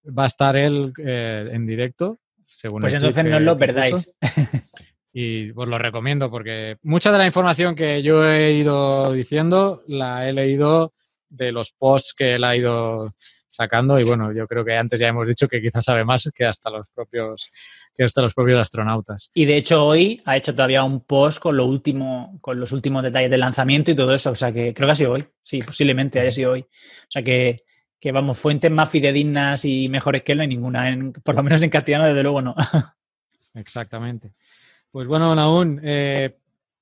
va 0.06 0.24
a 0.24 0.28
estar 0.28 0.56
él 0.56 0.92
eh, 0.98 1.50
en 1.52 1.66
directo. 1.66 2.20
Según 2.46 2.82
pues 2.82 2.94
entonces 2.94 3.24
que- 3.24 3.30
no 3.30 3.40
lo 3.40 3.58
perdáis. 3.58 4.12
Y 5.18 5.54
pues 5.54 5.70
lo 5.70 5.78
recomiendo 5.78 6.30
porque 6.30 6.76
mucha 6.84 7.10
de 7.10 7.18
la 7.18 7.26
información 7.26 7.74
que 7.74 8.04
yo 8.04 8.30
he 8.30 8.52
ido 8.52 9.14
diciendo 9.14 9.82
la 9.88 10.28
he 10.28 10.34
leído 10.34 10.92
de 11.30 11.54
los 11.54 11.72
posts 11.72 12.14
que 12.14 12.36
él 12.36 12.44
ha 12.44 12.54
ido 12.54 13.16
sacando 13.48 13.98
y 13.98 14.04
bueno, 14.04 14.34
yo 14.34 14.46
creo 14.46 14.66
que 14.66 14.76
antes 14.76 15.00
ya 15.00 15.08
hemos 15.08 15.26
dicho 15.26 15.48
que 15.48 15.62
quizás 15.62 15.86
sabe 15.86 16.04
más 16.04 16.30
que 16.36 16.44
hasta 16.44 16.70
los 16.70 16.90
propios 16.90 17.50
que 17.94 18.04
hasta 18.04 18.22
los 18.22 18.34
propios 18.34 18.60
astronautas. 18.60 19.30
Y 19.34 19.46
de 19.46 19.56
hecho 19.56 19.86
hoy 19.86 20.22
ha 20.26 20.36
hecho 20.36 20.54
todavía 20.54 20.84
un 20.84 21.00
post 21.06 21.40
con 21.40 21.56
lo 21.56 21.66
último, 21.66 22.38
con 22.42 22.60
los 22.60 22.74
últimos 22.74 23.02
detalles 23.02 23.32
del 23.32 23.40
lanzamiento 23.40 23.92
y 23.92 23.96
todo 23.96 24.14
eso. 24.14 24.32
O 24.32 24.36
sea 24.36 24.52
que 24.52 24.74
creo 24.74 24.86
que 24.88 24.92
ha 24.92 24.96
sido 24.96 25.14
hoy. 25.14 25.26
Sí, 25.44 25.60
posiblemente 25.62 26.20
haya 26.20 26.34
sido 26.34 26.52
hoy. 26.52 26.60
O 26.64 27.08
sea 27.12 27.24
que, 27.24 27.64
que 28.00 28.12
vamos, 28.12 28.38
fuentes 28.38 28.70
más 28.72 28.90
fidedignas 28.90 29.66
y 29.66 29.90
mejores 29.90 30.24
que 30.24 30.34
él 30.34 30.38
no 30.40 30.42
hay 30.44 30.48
ninguna. 30.48 31.12
Por 31.24 31.36
lo 31.36 31.44
menos 31.44 31.62
en 31.62 31.70
castellano, 31.70 32.06
desde 32.06 32.24
luego, 32.24 32.42
no. 32.42 32.56
Exactamente. 33.54 34.34
Pues 34.92 35.08
bueno, 35.08 35.34
Naún, 35.36 35.80
eh, 35.84 36.38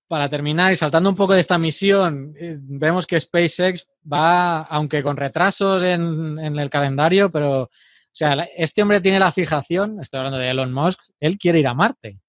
para 0.07 0.29
terminar 0.29 0.71
y 0.71 0.75
saltando 0.75 1.09
un 1.09 1.15
poco 1.15 1.33
de 1.33 1.39
esta 1.41 1.57
misión, 1.57 2.33
eh, 2.37 2.57
vemos 2.59 3.07
que 3.07 3.19
SpaceX 3.19 3.87
va, 4.11 4.61
aunque 4.63 5.01
con 5.01 5.17
retrasos 5.17 5.81
en, 5.83 6.37
en 6.39 6.59
el 6.59 6.69
calendario, 6.69 7.31
pero, 7.31 7.63
o 7.63 7.69
sea, 8.11 8.33
este 8.55 8.81
hombre 8.81 9.01
tiene 9.01 9.19
la 9.19 9.31
fijación, 9.31 9.99
estoy 10.01 10.19
hablando 10.19 10.37
de 10.39 10.49
Elon 10.49 10.73
Musk, 10.73 10.99
él 11.19 11.37
quiere 11.37 11.59
ir 11.59 11.67
a 11.67 11.73
Marte. 11.73 12.19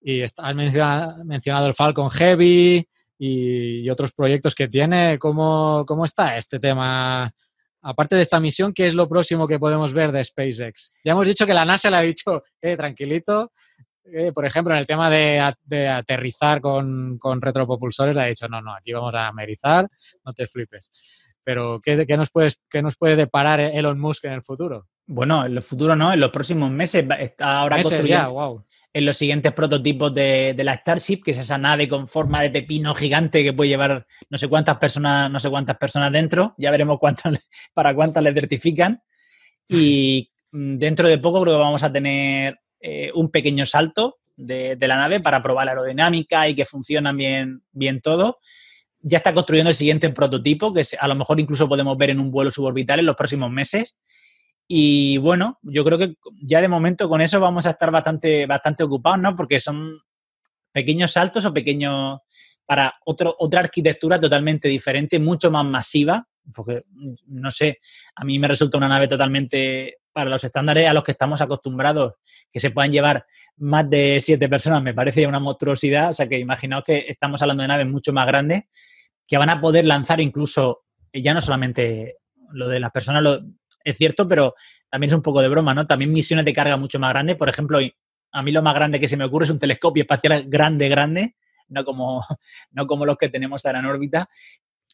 Y 0.00 0.22
has 0.22 0.34
menciona- 0.54 1.16
mencionado 1.24 1.66
el 1.66 1.74
Falcon 1.74 2.10
Heavy 2.10 2.88
y 3.18 3.88
otros 3.90 4.12
proyectos 4.12 4.54
que 4.54 4.68
tiene. 4.68 5.18
¿Cómo, 5.18 5.84
¿Cómo 5.86 6.04
está 6.04 6.36
este 6.36 6.60
tema? 6.60 7.32
Aparte 7.88 8.16
de 8.16 8.22
esta 8.22 8.40
misión, 8.40 8.72
¿qué 8.72 8.88
es 8.88 8.94
lo 8.94 9.08
próximo 9.08 9.46
que 9.46 9.60
podemos 9.60 9.92
ver 9.92 10.10
de 10.10 10.24
SpaceX? 10.24 10.92
Ya 11.04 11.12
hemos 11.12 11.24
dicho 11.24 11.46
que 11.46 11.54
la 11.54 11.64
NASA 11.64 11.88
le 11.88 11.96
ha 11.96 12.00
dicho, 12.00 12.42
eh, 12.60 12.76
tranquilito, 12.76 13.52
eh, 14.12 14.32
por 14.32 14.44
ejemplo, 14.44 14.74
en 14.74 14.80
el 14.80 14.86
tema 14.88 15.08
de, 15.08 15.38
aterrizar 15.88 16.60
con, 16.60 17.16
con 17.16 17.40
retropropulsores, 17.40 18.16
ha 18.16 18.24
dicho, 18.24 18.48
no, 18.48 18.60
no, 18.60 18.74
aquí 18.74 18.92
vamos 18.92 19.14
a 19.14 19.28
amerizar, 19.28 19.88
no 20.24 20.32
te 20.32 20.48
flipes. 20.48 20.90
Pero, 21.44 21.80
¿qué, 21.80 22.04
qué 22.08 22.16
nos, 22.16 22.32
puedes, 22.32 22.58
qué 22.68 22.82
nos 22.82 22.96
puede 22.96 23.14
deparar 23.14 23.60
Elon 23.60 24.00
Musk 24.00 24.24
en 24.24 24.32
el 24.32 24.42
futuro? 24.42 24.88
Bueno, 25.06 25.46
en 25.46 25.54
los 25.54 25.64
futuros 25.64 25.96
no, 25.96 26.12
en 26.12 26.18
los 26.18 26.30
próximos 26.30 26.72
meses 26.72 27.06
está 27.20 27.60
ahora 27.60 27.76
Meses 27.76 27.92
construyendo 27.92 28.24
ya, 28.24 28.28
wow. 28.28 28.64
En 28.96 29.04
los 29.04 29.18
siguientes 29.18 29.52
prototipos 29.52 30.14
de, 30.14 30.56
la 30.64 30.74
Starship, 30.74 31.20
que 31.22 31.32
es 31.32 31.36
esa 31.36 31.58
nave 31.58 31.86
con 31.86 32.08
forma 32.08 32.40
de 32.40 32.48
pepino 32.48 32.94
gigante 32.94 33.44
que 33.44 33.52
puede 33.52 33.68
llevar 33.68 34.06
no 34.30 34.38
sé 34.38 34.48
cuántas 34.48 34.78
personas, 34.78 35.30
no 35.30 35.38
sé 35.38 35.50
cuántas 35.50 35.76
personas 35.76 36.10
dentro. 36.12 36.54
Ya 36.56 36.70
veremos 36.70 36.98
para 37.74 37.94
cuántas 37.94 38.22
le 38.22 38.32
certifican. 38.32 39.02
Y 39.68 40.30
mm, 40.50 40.78
dentro 40.78 41.08
de 41.08 41.18
poco 41.18 41.42
creo 41.42 41.56
que 41.56 41.62
vamos 41.62 41.82
a 41.82 41.92
tener 41.92 42.58
eh, 42.80 43.10
un 43.14 43.30
pequeño 43.30 43.66
salto 43.66 44.16
de, 44.34 44.78
la 44.80 44.96
nave 44.96 45.20
para 45.20 45.42
probar 45.42 45.66
la 45.66 45.72
aerodinámica 45.72 46.48
y 46.48 46.54
que 46.54 46.64
funciona 46.64 47.12
bien, 47.12 47.64
bien 47.72 48.00
todo. 48.00 48.38
Ya 49.00 49.18
está 49.18 49.34
construyendo 49.34 49.68
el 49.68 49.76
siguiente 49.76 50.08
prototipo, 50.08 50.72
que 50.72 50.80
a 50.98 51.06
lo 51.06 51.16
mejor 51.16 51.38
incluso 51.38 51.68
podemos 51.68 51.98
ver 51.98 52.08
en 52.08 52.20
un 52.20 52.30
vuelo 52.30 52.50
suborbital 52.50 53.00
en 53.00 53.04
los 53.04 53.16
próximos 53.16 53.50
meses. 53.50 53.98
Y 54.68 55.18
bueno, 55.18 55.58
yo 55.62 55.84
creo 55.84 55.98
que 55.98 56.16
ya 56.42 56.60
de 56.60 56.68
momento 56.68 57.08
con 57.08 57.20
eso 57.20 57.38
vamos 57.38 57.66
a 57.66 57.70
estar 57.70 57.90
bastante, 57.90 58.46
bastante 58.46 58.82
ocupados, 58.82 59.20
¿no? 59.20 59.36
Porque 59.36 59.60
son 59.60 60.00
pequeños 60.72 61.12
saltos 61.12 61.44
o 61.44 61.54
pequeños 61.54 62.20
para 62.66 62.94
otro, 63.04 63.34
otra 63.38 63.60
arquitectura 63.60 64.18
totalmente 64.18 64.68
diferente, 64.68 65.20
mucho 65.20 65.50
más 65.50 65.64
masiva, 65.64 66.26
porque 66.52 66.84
no 67.26 67.50
sé, 67.50 67.78
a 68.14 68.24
mí 68.24 68.38
me 68.38 68.48
resulta 68.48 68.76
una 68.76 68.88
nave 68.88 69.08
totalmente 69.08 69.98
para 70.12 70.30
los 70.30 70.42
estándares 70.42 70.88
a 70.88 70.92
los 70.92 71.04
que 71.04 71.12
estamos 71.12 71.40
acostumbrados, 71.40 72.14
que 72.50 72.58
se 72.58 72.70
puedan 72.70 72.90
llevar 72.90 73.26
más 73.58 73.88
de 73.88 74.18
siete 74.20 74.48
personas, 74.48 74.82
me 74.82 74.94
parece 74.94 75.26
una 75.26 75.38
monstruosidad, 75.38 76.10
o 76.10 76.12
sea 76.12 76.28
que 76.28 76.38
imaginaos 76.38 76.84
que 76.84 77.04
estamos 77.08 77.40
hablando 77.42 77.62
de 77.62 77.68
naves 77.68 77.86
mucho 77.86 78.12
más 78.12 78.26
grandes, 78.26 78.64
que 79.26 79.38
van 79.38 79.50
a 79.50 79.60
poder 79.60 79.84
lanzar 79.84 80.20
incluso, 80.20 80.84
eh, 81.12 81.22
ya 81.22 81.34
no 81.34 81.40
solamente 81.40 82.16
lo 82.50 82.68
de 82.68 82.80
las 82.80 82.92
personas, 82.92 83.22
lo, 83.22 83.40
es 83.86 83.96
cierto, 83.96 84.26
pero 84.26 84.54
también 84.90 85.10
es 85.10 85.14
un 85.14 85.22
poco 85.22 85.40
de 85.40 85.48
broma, 85.48 85.72
¿no? 85.72 85.86
También 85.86 86.12
misiones 86.12 86.44
de 86.44 86.52
carga 86.52 86.76
mucho 86.76 86.98
más 86.98 87.12
grandes, 87.12 87.36
por 87.36 87.48
ejemplo, 87.48 87.78
a 88.32 88.42
mí 88.42 88.50
lo 88.50 88.60
más 88.60 88.74
grande 88.74 88.98
que 88.98 89.08
se 89.08 89.16
me 89.16 89.24
ocurre 89.24 89.44
es 89.44 89.50
un 89.50 89.60
telescopio 89.60 90.02
espacial 90.02 90.44
grande, 90.48 90.88
grande, 90.88 91.36
no 91.68 91.84
como, 91.84 92.24
no 92.72 92.86
como 92.86 93.06
los 93.06 93.16
que 93.16 93.28
tenemos 93.28 93.64
ahora 93.64 93.78
en 93.78 93.86
órbita. 93.86 94.28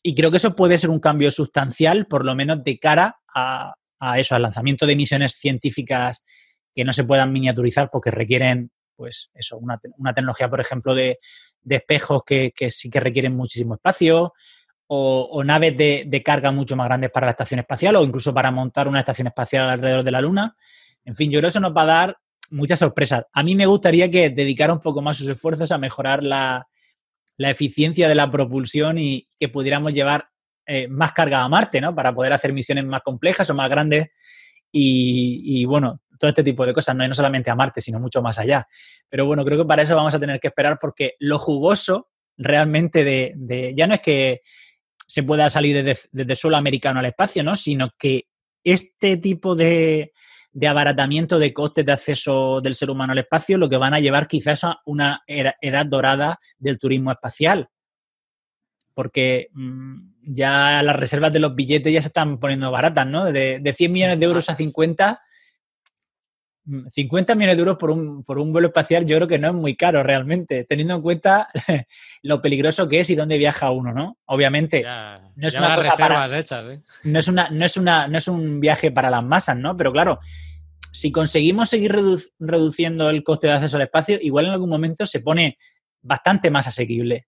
Y 0.02 0.14
creo 0.14 0.30
que 0.30 0.36
eso 0.36 0.54
puede 0.54 0.76
ser 0.76 0.90
un 0.90 1.00
cambio 1.00 1.30
sustancial, 1.30 2.06
por 2.06 2.26
lo 2.26 2.34
menos 2.34 2.62
de 2.62 2.78
cara 2.78 3.16
a, 3.34 3.74
a 3.98 4.18
eso, 4.18 4.34
al 4.34 4.42
lanzamiento 4.42 4.84
de 4.84 4.96
misiones 4.96 5.32
científicas 5.32 6.22
que 6.74 6.84
no 6.84 6.92
se 6.92 7.04
puedan 7.04 7.32
miniaturizar 7.32 7.88
porque 7.90 8.10
requieren, 8.10 8.72
pues 8.94 9.30
eso, 9.32 9.56
una, 9.56 9.80
una 9.96 10.12
tecnología, 10.12 10.50
por 10.50 10.60
ejemplo, 10.60 10.94
de, 10.94 11.18
de 11.62 11.76
espejos 11.76 12.22
que, 12.26 12.52
que 12.54 12.70
sí 12.70 12.90
que 12.90 13.00
requieren 13.00 13.34
muchísimo 13.34 13.74
espacio, 13.74 14.34
o, 14.94 15.42
naves 15.42 15.74
de, 15.74 16.22
carga 16.22 16.52
mucho 16.52 16.76
más 16.76 16.86
grandes 16.86 17.10
para 17.10 17.26
la 17.26 17.30
estación 17.30 17.60
espacial, 17.60 17.96
o 17.96 18.04
incluso 18.04 18.34
para 18.34 18.50
montar 18.50 18.88
una 18.88 19.00
estación 19.00 19.26
espacial 19.26 19.70
alrededor 19.70 20.02
de 20.02 20.10
la 20.10 20.20
Luna. 20.20 20.54
En 21.06 21.14
fin, 21.14 21.30
yo 21.30 21.38
creo 21.38 21.48
que 21.48 21.52
eso 21.52 21.60
nos 21.60 21.74
va 21.74 21.82
a 21.82 21.86
dar 21.86 22.18
muchas 22.50 22.78
sorpresas. 22.78 23.24
A 23.32 23.42
mí 23.42 23.54
me 23.54 23.64
gustaría 23.64 24.10
que 24.10 24.28
dedicara 24.28 24.70
un 24.70 24.80
poco 24.80 25.00
más 25.00 25.16
sus 25.16 25.28
esfuerzos 25.28 25.72
a 25.72 25.78
mejorar 25.78 26.22
la, 26.22 26.68
la 27.38 27.48
eficiencia 27.48 28.06
de 28.06 28.14
la 28.14 28.30
propulsión 28.30 28.98
y 28.98 29.30
que 29.38 29.48
pudiéramos 29.48 29.94
llevar 29.94 30.28
eh, 30.66 30.88
más 30.88 31.12
carga 31.12 31.42
a 31.42 31.48
Marte, 31.48 31.80
¿no? 31.80 31.94
Para 31.94 32.14
poder 32.14 32.34
hacer 32.34 32.52
misiones 32.52 32.84
más 32.84 33.00
complejas 33.00 33.48
o 33.48 33.54
más 33.54 33.70
grandes 33.70 34.08
y, 34.70 35.64
bueno, 35.64 36.02
todo 36.18 36.28
este 36.28 36.44
tipo 36.44 36.66
de 36.66 36.74
cosas, 36.74 36.94
no, 36.94 37.02
y 37.02 37.08
no 37.08 37.14
solamente 37.14 37.50
a 37.50 37.54
Marte, 37.54 37.80
sino 37.80 37.98
mucho 37.98 38.20
más 38.20 38.38
allá. 38.38 38.68
Pero 39.08 39.24
bueno, 39.24 39.42
creo 39.42 39.56
que 39.56 39.64
para 39.64 39.80
eso 39.80 39.96
vamos 39.96 40.14
a 40.14 40.20
tener 40.20 40.38
que 40.38 40.48
esperar 40.48 40.78
porque 40.78 41.14
lo 41.18 41.38
jugoso 41.38 42.10
realmente 42.36 43.04
de 43.04 43.74
ya 43.74 43.86
no 43.86 43.94
es 43.94 44.00
que 44.00 44.42
se 45.12 45.22
pueda 45.22 45.50
salir 45.50 45.84
desde, 45.84 46.08
desde 46.10 46.36
suelo 46.36 46.56
americano 46.56 46.98
al 46.98 47.04
espacio, 47.04 47.44
¿no? 47.44 47.54
Sino 47.54 47.90
que 47.98 48.28
este 48.64 49.18
tipo 49.18 49.54
de, 49.54 50.14
de 50.52 50.68
abaratamiento 50.68 51.38
de 51.38 51.52
costes 51.52 51.84
de 51.84 51.92
acceso 51.92 52.62
del 52.62 52.74
ser 52.74 52.88
humano 52.88 53.12
al 53.12 53.18
espacio 53.18 53.58
lo 53.58 53.68
que 53.68 53.76
van 53.76 53.92
a 53.92 54.00
llevar 54.00 54.26
quizás 54.26 54.64
a 54.64 54.80
una 54.86 55.22
edad 55.26 55.84
dorada 55.84 56.40
del 56.56 56.78
turismo 56.78 57.12
espacial. 57.12 57.68
Porque 58.94 59.48
mm, 59.52 60.12
ya 60.22 60.82
las 60.82 60.96
reservas 60.96 61.30
de 61.30 61.40
los 61.40 61.54
billetes 61.54 61.92
ya 61.92 62.00
se 62.00 62.08
están 62.08 62.40
poniendo 62.40 62.70
baratas, 62.70 63.06
¿no? 63.06 63.26
De, 63.26 63.58
de 63.60 63.72
100 63.74 63.92
millones 63.92 64.18
de 64.18 64.24
euros 64.24 64.48
a 64.48 64.54
50, 64.54 65.12
mm, 65.12 65.16
50 66.90 67.34
millones 67.34 67.56
de 67.56 67.60
euros 67.60 67.76
por 67.76 67.90
un, 67.90 68.22
por 68.22 68.38
un 68.38 68.52
vuelo 68.52 68.68
espacial 68.68 69.04
yo 69.04 69.16
creo 69.16 69.26
que 69.28 69.38
no 69.38 69.48
es 69.48 69.54
muy 69.54 69.74
caro 69.74 70.02
realmente, 70.02 70.64
teniendo 70.64 70.94
en 70.94 71.02
cuenta 71.02 71.48
lo 72.22 72.40
peligroso 72.40 72.88
que 72.88 73.00
es 73.00 73.10
y 73.10 73.16
dónde 73.16 73.36
viaja 73.38 73.70
uno, 73.70 73.92
¿no? 73.92 74.18
Obviamente, 74.26 74.82
Ya, 74.82 75.30
no 75.34 75.48
es 75.48 75.54
ya 75.54 75.60
una 75.60 75.76
cosa 75.76 75.90
para- 75.98 76.26
reservas 76.26 76.40
hechas, 76.40 76.64
¿eh? 76.70 76.82
no 77.04 77.18
es, 77.18 77.28
una, 77.28 77.48
no, 77.50 77.64
es 77.64 77.76
una, 77.76 78.06
no 78.06 78.18
es 78.18 78.28
un 78.28 78.60
viaje 78.60 78.90
para 78.92 79.10
las 79.10 79.24
masas, 79.24 79.56
¿no? 79.56 79.76
Pero 79.76 79.92
claro, 79.92 80.20
si 80.92 81.10
conseguimos 81.10 81.68
seguir 81.68 81.92
redu- 81.92 82.30
reduciendo 82.38 83.10
el 83.10 83.24
coste 83.24 83.48
de 83.48 83.54
acceso 83.54 83.76
al 83.76 83.82
espacio, 83.84 84.18
igual 84.20 84.46
en 84.46 84.52
algún 84.52 84.70
momento 84.70 85.04
se 85.06 85.20
pone 85.20 85.58
bastante 86.00 86.50
más 86.50 86.66
asequible. 86.68 87.26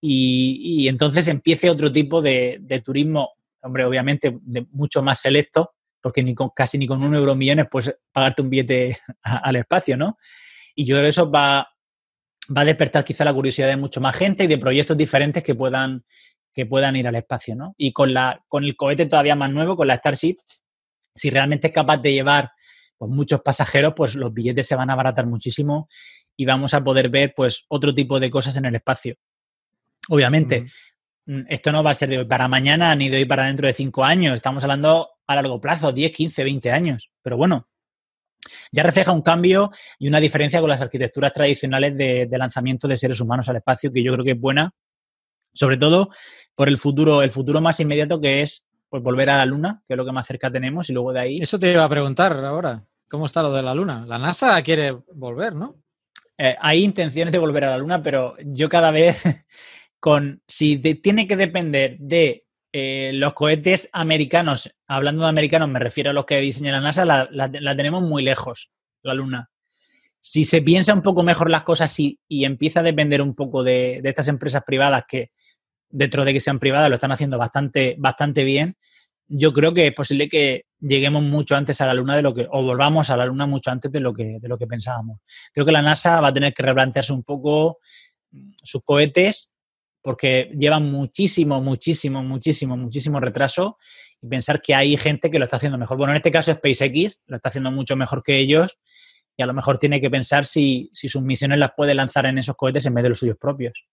Y, 0.00 0.60
y 0.62 0.88
entonces 0.88 1.26
empiece 1.26 1.70
otro 1.70 1.90
tipo 1.90 2.20
de, 2.22 2.58
de 2.60 2.80
turismo, 2.82 3.30
hombre, 3.62 3.84
obviamente 3.84 4.36
de 4.42 4.66
mucho 4.70 5.02
más 5.02 5.18
selecto, 5.20 5.72
porque 6.06 6.22
ni 6.22 6.36
con, 6.36 6.50
casi 6.50 6.78
ni 6.78 6.86
con 6.86 7.02
un 7.02 7.16
euro 7.16 7.34
millones 7.34 7.66
puedes 7.68 7.96
pagarte 8.12 8.40
un 8.40 8.48
billete 8.48 8.96
al 9.22 9.56
espacio, 9.56 9.96
¿no? 9.96 10.16
Y 10.76 10.84
yo 10.84 10.94
creo 10.94 11.02
que 11.02 11.08
eso 11.08 11.28
va, 11.28 11.68
va 12.56 12.60
a 12.60 12.64
despertar 12.64 13.04
quizá 13.04 13.24
la 13.24 13.34
curiosidad 13.34 13.66
de 13.66 13.76
mucho 13.76 14.00
más 14.00 14.14
gente 14.14 14.44
y 14.44 14.46
de 14.46 14.56
proyectos 14.56 14.96
diferentes 14.96 15.42
que 15.42 15.56
puedan, 15.56 16.04
que 16.54 16.64
puedan 16.64 16.94
ir 16.94 17.08
al 17.08 17.16
espacio, 17.16 17.56
¿no? 17.56 17.74
Y 17.76 17.92
con, 17.92 18.14
la, 18.14 18.40
con 18.46 18.62
el 18.62 18.76
cohete 18.76 19.06
todavía 19.06 19.34
más 19.34 19.50
nuevo, 19.50 19.74
con 19.74 19.88
la 19.88 19.96
Starship, 19.96 20.36
si 21.12 21.28
realmente 21.28 21.66
es 21.66 21.72
capaz 21.72 21.96
de 21.96 22.12
llevar 22.12 22.52
pues, 22.96 23.10
muchos 23.10 23.40
pasajeros, 23.40 23.94
pues 23.96 24.14
los 24.14 24.32
billetes 24.32 24.64
se 24.64 24.76
van 24.76 24.90
a 24.90 24.92
abaratar 24.92 25.26
muchísimo 25.26 25.88
y 26.36 26.46
vamos 26.46 26.72
a 26.72 26.84
poder 26.84 27.08
ver 27.08 27.32
pues 27.34 27.64
otro 27.66 27.92
tipo 27.92 28.20
de 28.20 28.30
cosas 28.30 28.56
en 28.56 28.66
el 28.66 28.76
espacio. 28.76 29.16
Obviamente, 30.08 30.66
esto 31.48 31.72
no 31.72 31.82
va 31.82 31.90
a 31.90 31.94
ser 31.94 32.08
de 32.08 32.18
hoy 32.18 32.24
para 32.24 32.48
mañana 32.48 32.94
ni 32.94 33.08
de 33.08 33.18
hoy 33.18 33.24
para 33.24 33.46
dentro 33.46 33.66
de 33.66 33.72
cinco 33.72 34.04
años, 34.04 34.34
estamos 34.34 34.62
hablando 34.64 35.10
a 35.26 35.34
largo 35.34 35.60
plazo, 35.60 35.92
10, 35.92 36.12
15, 36.12 36.44
20 36.44 36.72
años, 36.72 37.10
pero 37.22 37.36
bueno, 37.36 37.68
ya 38.70 38.82
refleja 38.82 39.12
un 39.12 39.22
cambio 39.22 39.70
y 39.98 40.08
una 40.08 40.20
diferencia 40.20 40.60
con 40.60 40.70
las 40.70 40.82
arquitecturas 40.82 41.32
tradicionales 41.32 41.96
de, 41.96 42.26
de 42.26 42.38
lanzamiento 42.38 42.86
de 42.86 42.96
seres 42.96 43.20
humanos 43.20 43.48
al 43.48 43.56
espacio, 43.56 43.92
que 43.92 44.02
yo 44.02 44.12
creo 44.12 44.24
que 44.24 44.32
es 44.32 44.40
buena, 44.40 44.72
sobre 45.52 45.76
todo 45.76 46.10
por 46.54 46.68
el 46.68 46.78
futuro, 46.78 47.22
el 47.22 47.30
futuro 47.30 47.60
más 47.60 47.80
inmediato 47.80 48.20
que 48.20 48.42
es 48.42 48.66
pues, 48.88 49.02
volver 49.02 49.30
a 49.30 49.36
la 49.36 49.46
Luna, 49.46 49.82
que 49.86 49.94
es 49.94 49.96
lo 49.96 50.04
que 50.04 50.12
más 50.12 50.26
cerca 50.26 50.50
tenemos, 50.50 50.88
y 50.90 50.92
luego 50.92 51.12
de 51.12 51.20
ahí. 51.20 51.36
Eso 51.40 51.58
te 51.58 51.72
iba 51.72 51.84
a 51.84 51.88
preguntar 51.88 52.32
ahora. 52.44 52.84
¿Cómo 53.08 53.26
está 53.26 53.42
lo 53.42 53.52
de 53.52 53.62
la 53.62 53.74
Luna? 53.74 54.04
La 54.06 54.18
NASA 54.18 54.62
quiere 54.62 54.92
volver, 55.12 55.54
¿no? 55.54 55.76
eh, 56.38 56.56
hay 56.60 56.84
intenciones 56.84 57.32
de 57.32 57.38
volver 57.38 57.64
a 57.64 57.70
la 57.70 57.78
Luna, 57.78 58.02
pero 58.02 58.36
yo 58.44 58.68
cada 58.68 58.90
vez 58.90 59.18
con, 60.06 60.40
si 60.46 60.78
tiene 60.78 61.26
que 61.26 61.34
depender 61.34 61.96
de 61.98 62.44
eh, 62.72 63.10
los 63.14 63.34
cohetes 63.34 63.88
americanos, 63.92 64.70
hablando 64.86 65.24
de 65.24 65.30
americanos 65.30 65.68
me 65.68 65.80
refiero 65.80 66.10
a 66.10 66.12
los 66.12 66.26
que 66.26 66.38
diseña 66.38 66.70
la 66.70 66.80
NASA, 66.80 67.04
la, 67.04 67.76
tenemos 67.76 68.04
muy 68.04 68.22
lejos, 68.22 68.70
la 69.02 69.14
Luna. 69.14 69.50
Si 70.20 70.44
se 70.44 70.62
piensa 70.62 70.94
un 70.94 71.02
poco 71.02 71.24
mejor 71.24 71.50
las 71.50 71.64
cosas 71.64 71.92
y, 71.98 72.20
empieza 72.28 72.78
a 72.78 72.82
depender 72.84 73.20
un 73.20 73.34
poco 73.34 73.64
de, 73.64 73.98
de, 74.00 74.08
estas 74.08 74.28
empresas 74.28 74.62
privadas 74.64 75.02
que, 75.08 75.32
dentro 75.90 76.24
de 76.24 76.34
que 76.34 76.38
sean 76.38 76.60
privadas, 76.60 76.88
lo 76.88 76.94
están 76.94 77.10
haciendo 77.10 77.36
bastante, 77.36 77.96
bastante 77.98 78.44
bien, 78.44 78.76
yo 79.26 79.52
creo 79.52 79.74
que 79.74 79.88
es 79.88 79.92
posible 79.92 80.28
que 80.28 80.66
lleguemos 80.78 81.24
mucho 81.24 81.56
antes 81.56 81.80
a 81.80 81.86
la 81.86 81.94
Luna 81.94 82.14
de 82.14 82.22
lo 82.22 82.32
que, 82.32 82.46
o 82.48 82.62
volvamos 82.62 83.10
a 83.10 83.16
la 83.16 83.26
Luna 83.26 83.46
mucho 83.46 83.72
antes 83.72 83.90
de 83.90 83.98
lo 83.98 84.14
que, 84.14 84.38
de 84.40 84.48
lo 84.48 84.56
que 84.56 84.68
pensábamos. 84.68 85.18
Creo 85.52 85.66
que 85.66 85.72
la 85.72 85.82
NASA 85.82 86.20
va 86.20 86.28
a 86.28 86.32
tener 86.32 86.54
que 86.54 86.62
replantearse 86.62 87.12
un 87.12 87.24
poco 87.24 87.80
sus 88.62 88.84
cohetes 88.84 89.55
porque 90.06 90.52
llevan 90.56 90.88
muchísimo, 90.88 91.60
muchísimo, 91.60 92.22
muchísimo, 92.22 92.76
muchísimo 92.76 93.18
retraso 93.18 93.76
y 94.22 94.28
pensar 94.28 94.62
que 94.62 94.72
hay 94.72 94.96
gente 94.96 95.32
que 95.32 95.40
lo 95.40 95.46
está 95.46 95.56
haciendo 95.56 95.78
mejor. 95.78 95.96
Bueno, 95.96 96.12
en 96.12 96.18
este 96.18 96.30
caso 96.30 96.54
SpaceX 96.54 97.18
lo 97.26 97.34
está 97.34 97.48
haciendo 97.48 97.72
mucho 97.72 97.96
mejor 97.96 98.22
que 98.22 98.36
ellos 98.36 98.78
y 99.36 99.42
a 99.42 99.46
lo 99.46 99.52
mejor 99.52 99.78
tiene 99.78 100.00
que 100.00 100.08
pensar 100.08 100.46
si, 100.46 100.90
si 100.92 101.08
sus 101.08 101.22
misiones 101.22 101.58
las 101.58 101.72
puede 101.76 101.92
lanzar 101.92 102.24
en 102.26 102.38
esos 102.38 102.54
cohetes 102.54 102.86
en 102.86 102.94
vez 102.94 103.02
de 103.02 103.08
los 103.08 103.18
suyos 103.18 103.36
propios. 103.36 103.84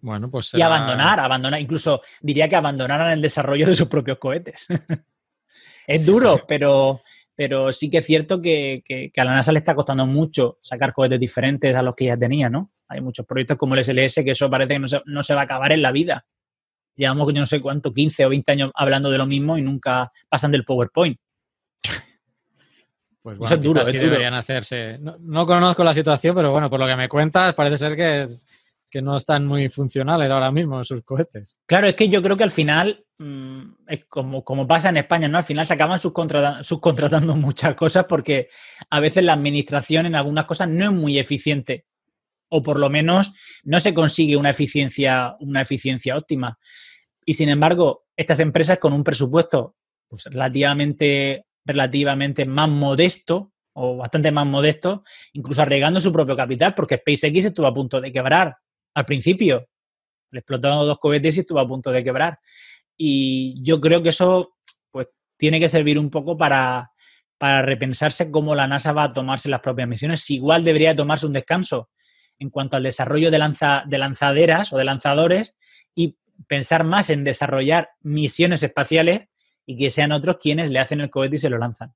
Bueno, 0.00 0.30
pues. 0.30 0.52
Y 0.52 0.60
abandonar, 0.60 1.18
abandonar, 1.18 1.58
incluso 1.58 2.02
diría 2.20 2.46
que 2.46 2.56
abandonaran 2.56 3.10
el 3.10 3.22
desarrollo 3.22 3.66
de 3.66 3.74
sus 3.74 3.88
propios 3.88 4.18
cohetes. 4.18 4.66
es 5.86 6.04
duro, 6.04 6.44
pero, 6.46 7.00
pero 7.34 7.72
sí 7.72 7.88
que 7.88 7.98
es 7.98 8.04
cierto 8.04 8.42
que, 8.42 8.82
a 9.16 9.24
la 9.24 9.32
NASA 9.32 9.50
le 9.50 9.60
está 9.60 9.74
costando 9.74 10.06
mucho 10.06 10.58
sacar 10.60 10.92
cohetes 10.92 11.18
diferentes 11.18 11.74
a 11.74 11.80
los 11.80 11.94
que 11.94 12.04
ya 12.04 12.18
tenía, 12.18 12.50
¿no? 12.50 12.70
Hay 12.92 13.00
muchos 13.00 13.26
proyectos 13.26 13.56
como 13.56 13.74
el 13.74 13.84
SLS 13.84 14.22
que 14.24 14.30
eso 14.32 14.50
parece 14.50 14.74
que 14.74 14.78
no 14.78 14.88
se, 14.88 15.02
no 15.06 15.22
se 15.22 15.34
va 15.34 15.42
a 15.42 15.44
acabar 15.44 15.72
en 15.72 15.82
la 15.82 15.92
vida. 15.92 16.26
Llevamos, 16.94 17.32
yo 17.32 17.40
no 17.40 17.46
sé 17.46 17.60
cuánto, 17.60 17.92
15 17.92 18.26
o 18.26 18.28
20 18.28 18.52
años 18.52 18.70
hablando 18.74 19.10
de 19.10 19.18
lo 19.18 19.26
mismo 19.26 19.56
y 19.56 19.62
nunca 19.62 20.12
pasan 20.28 20.52
del 20.52 20.64
PowerPoint. 20.64 21.18
Pues 23.22 23.38
bueno, 23.38 23.54
es 23.54 23.62
duro, 23.62 23.84
deberían 23.84 24.34
hacerse. 24.34 24.98
No, 24.98 25.16
no, 25.20 25.46
conozco 25.46 25.84
la 25.84 25.94
situación, 25.94 26.34
pero 26.34 26.50
bueno, 26.50 26.68
por 26.68 26.80
lo 26.80 26.86
que 26.86 26.96
me 26.96 27.08
cuentas, 27.08 27.54
parece 27.54 27.78
ser 27.78 27.96
que 27.96 28.22
es, 28.22 28.48
que 28.92 29.00
no 29.00 29.16
están 29.16 29.46
muy 29.46 29.70
funcionales 29.70 30.30
ahora 30.30 30.52
mismo 30.52 30.84
sus 30.84 31.02
cohetes. 31.02 31.58
Claro, 31.64 31.86
es 31.86 31.94
que 31.94 32.10
yo 32.10 32.20
creo 32.20 32.36
que 32.36 32.44
al 32.44 32.50
final, 32.50 33.06
mm, 33.18 33.62
es 33.88 34.04
como, 34.04 34.44
como 34.44 34.66
pasa 34.66 34.90
en 34.90 34.98
España, 34.98 35.28
¿no? 35.28 35.38
Al 35.38 35.44
final 35.44 35.64
se 35.64 35.72
acaban 35.72 35.98
subcontratando, 35.98 37.34
muchas 37.36 37.74
cosas 37.74 38.04
porque 38.04 38.50
a 38.90 39.00
veces 39.00 39.24
la 39.24 39.32
administración 39.32 40.04
en 40.04 40.14
algunas 40.14 40.44
cosas 40.44 40.68
no 40.68 40.84
es 40.84 40.92
muy 40.92 41.18
eficiente 41.18 41.86
o 42.54 42.62
por 42.62 42.78
lo 42.78 42.90
menos 42.90 43.32
no 43.64 43.80
se 43.80 43.94
consigue 43.94 44.36
una 44.36 44.50
eficiencia, 44.50 45.36
una 45.40 45.62
eficiencia 45.62 46.18
óptima. 46.18 46.58
Y 47.24 47.34
sin 47.34 47.48
embargo, 47.48 48.04
estas 48.14 48.40
empresas 48.40 48.78
con 48.78 48.92
un 48.92 49.02
presupuesto 49.02 49.74
pues, 50.06 50.24
relativamente, 50.26 51.46
relativamente 51.64 52.44
más 52.44 52.68
modesto 52.68 53.52
o 53.72 53.96
bastante 53.96 54.30
más 54.30 54.44
modesto, 54.44 55.02
incluso 55.32 55.62
arriesgando 55.62 55.98
su 55.98 56.12
propio 56.12 56.36
capital, 56.36 56.74
porque 56.74 56.98
SpaceX 56.98 57.46
estuvo 57.46 57.66
a 57.66 57.72
punto 57.72 58.02
de 58.02 58.12
quebrar 58.12 58.54
al 58.94 59.04
principio. 59.06 59.66
Le 60.30 60.40
explotaron 60.40 60.86
dos 60.86 60.98
cohetes 60.98 61.38
y 61.38 61.40
estuvo 61.40 61.58
a 61.58 61.66
punto 61.66 61.90
de 61.90 62.04
quebrar. 62.04 62.38
Y 62.98 63.62
yo 63.62 63.80
creo 63.80 64.02
que 64.02 64.10
eso 64.10 64.56
pues, 64.90 65.06
tiene 65.38 65.58
que 65.58 65.70
servir 65.70 65.98
un 65.98 66.10
poco 66.10 66.36
para, 66.36 66.90
para 67.38 67.62
repensarse 67.62 68.30
cómo 68.30 68.54
la 68.54 68.66
NASA 68.66 68.92
va 68.92 69.04
a 69.04 69.12
tomarse 69.14 69.48
las 69.48 69.60
propias 69.60 69.88
misiones. 69.88 70.28
igual 70.28 70.64
debería 70.64 70.94
tomarse 70.94 71.24
un 71.24 71.32
descanso 71.32 71.88
en 72.42 72.50
cuanto 72.50 72.76
al 72.76 72.82
desarrollo 72.82 73.30
de, 73.30 73.38
lanza, 73.38 73.84
de 73.86 73.98
lanzaderas 73.98 74.72
o 74.72 74.76
de 74.76 74.84
lanzadores 74.84 75.56
y 75.94 76.18
pensar 76.48 76.82
más 76.82 77.08
en 77.08 77.22
desarrollar 77.22 77.90
misiones 78.00 78.64
espaciales 78.64 79.28
y 79.64 79.78
que 79.78 79.90
sean 79.90 80.10
otros 80.10 80.38
quienes 80.40 80.70
le 80.70 80.80
hacen 80.80 81.00
el 81.00 81.08
cohete 81.08 81.36
y 81.36 81.38
se 81.38 81.48
lo 81.48 81.58
lanzan. 81.58 81.94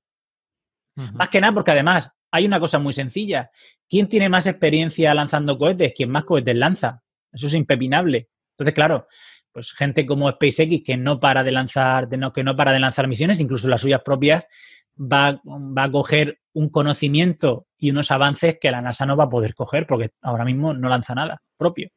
Más 0.95 1.29
que 1.29 1.41
nada 1.41 1.53
porque 1.53 1.71
además 1.71 2.11
hay 2.31 2.45
una 2.45 2.59
cosa 2.59 2.79
muy 2.79 2.93
sencilla. 2.93 3.51
¿Quién 3.89 4.07
tiene 4.07 4.29
más 4.29 4.47
experiencia 4.47 5.13
lanzando 5.13 5.57
cohetes? 5.57 5.93
Quien 5.93 6.09
más 6.09 6.23
cohetes 6.23 6.55
lanza. 6.55 7.03
Eso 7.31 7.47
es 7.47 7.53
impepinable. 7.53 8.29
Entonces, 8.51 8.73
claro, 8.73 9.07
pues 9.51 9.73
gente 9.73 10.05
como 10.05 10.31
SpaceX 10.31 10.81
que 10.83 10.97
no 10.97 11.19
para 11.19 11.43
de 11.43 11.51
lanzar, 11.51 12.07
no, 12.17 12.31
que 12.31 12.43
no 12.43 12.55
para 12.55 12.71
de 12.71 12.79
lanzar 12.79 13.07
misiones, 13.07 13.41
incluso 13.41 13.67
las 13.67 13.81
suyas 13.81 14.01
propias, 14.03 14.45
va, 14.97 15.41
va, 15.45 15.83
a 15.83 15.91
coger 15.91 16.39
un 16.53 16.69
conocimiento 16.69 17.66
y 17.77 17.91
unos 17.91 18.11
avances 18.11 18.57
que 18.59 18.71
la 18.71 18.81
NASA 18.81 19.05
no 19.05 19.15
va 19.15 19.25
a 19.25 19.29
poder 19.29 19.53
coger 19.53 19.85
porque 19.85 20.11
ahora 20.21 20.45
mismo 20.45 20.73
no 20.73 20.89
lanza 20.89 21.15
nada 21.15 21.41
propio. 21.57 21.89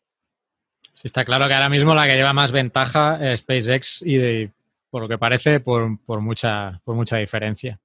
Sí, 0.94 1.06
está 1.06 1.24
claro 1.24 1.48
que 1.48 1.54
ahora 1.54 1.68
mismo 1.68 1.94
la 1.94 2.06
que 2.06 2.14
lleva 2.14 2.32
más 2.32 2.52
ventaja 2.52 3.18
es 3.20 3.38
SpaceX 3.38 4.02
y 4.04 4.50
por 4.90 5.02
lo 5.02 5.08
que 5.08 5.18
parece 5.18 5.60
por, 5.60 5.98
por, 6.04 6.20
mucha, 6.20 6.80
por 6.84 6.94
mucha 6.94 7.16
diferencia. 7.16 7.80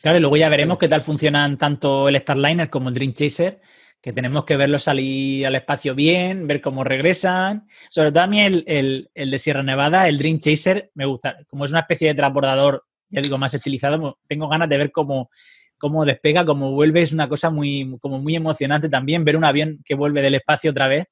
Claro, 0.00 0.18
y 0.18 0.20
luego 0.20 0.36
ya 0.36 0.48
veremos 0.48 0.78
qué 0.78 0.88
tal 0.88 1.02
funcionan 1.02 1.58
tanto 1.58 2.08
el 2.08 2.16
Starliner 2.16 2.70
como 2.70 2.88
el 2.88 2.94
Dream 2.94 3.12
Chaser, 3.12 3.60
que 4.00 4.12
tenemos 4.12 4.44
que 4.44 4.56
verlos 4.56 4.84
salir 4.84 5.46
al 5.46 5.56
espacio 5.56 5.94
bien, 5.94 6.46
ver 6.46 6.60
cómo 6.60 6.84
regresan. 6.84 7.66
Sobre 7.90 8.12
todo 8.12 8.22
a 8.22 8.28
mí 8.28 8.40
el, 8.40 9.10
de 9.14 9.38
Sierra 9.38 9.64
Nevada, 9.64 10.06
el 10.08 10.18
Dream 10.18 10.38
Chaser, 10.38 10.90
me 10.94 11.06
gusta. 11.06 11.38
Como 11.48 11.64
es 11.64 11.72
una 11.72 11.80
especie 11.80 12.08
de 12.08 12.14
transbordador, 12.14 12.84
ya 13.08 13.20
digo, 13.20 13.36
más 13.36 13.54
estilizado, 13.54 14.18
tengo 14.28 14.48
ganas 14.48 14.68
de 14.68 14.78
ver 14.78 14.92
cómo, 14.92 15.30
cómo 15.78 16.04
despega, 16.04 16.44
cómo 16.44 16.72
vuelve. 16.72 17.02
Es 17.02 17.12
una 17.12 17.28
cosa 17.28 17.50
muy, 17.50 17.96
como 18.00 18.18
muy 18.18 18.36
emocionante 18.36 18.88
también. 18.88 19.24
Ver 19.24 19.36
un 19.36 19.44
avión 19.44 19.80
que 19.84 19.94
vuelve 19.94 20.22
del 20.22 20.34
espacio 20.34 20.70
otra 20.70 20.88
vez 20.88 21.06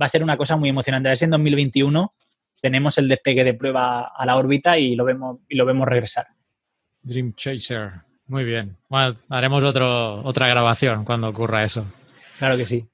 va 0.00 0.06
a 0.06 0.08
ser 0.08 0.22
una 0.22 0.36
cosa 0.36 0.56
muy 0.56 0.68
emocionante. 0.68 1.08
A 1.08 1.10
ver 1.10 1.16
si 1.16 1.24
en 1.24 1.30
2021 1.32 2.14
tenemos 2.60 2.96
el 2.98 3.08
despegue 3.08 3.44
de 3.44 3.54
prueba 3.54 4.12
a 4.16 4.26
la 4.26 4.36
órbita 4.36 4.78
y 4.78 4.96
lo 4.96 5.04
vemos, 5.04 5.38
y 5.48 5.56
lo 5.56 5.66
vemos 5.66 5.86
regresar. 5.86 6.26
Dream 7.02 7.34
Chaser. 7.34 7.92
Muy 8.26 8.44
bien. 8.44 8.76
Bueno, 8.88 9.14
haremos 9.28 9.62
otro, 9.64 10.22
otra 10.22 10.48
grabación 10.48 11.04
cuando 11.04 11.28
ocurra 11.28 11.62
eso. 11.62 11.84
Claro 12.38 12.56
que 12.56 12.64
sí. 12.64 12.86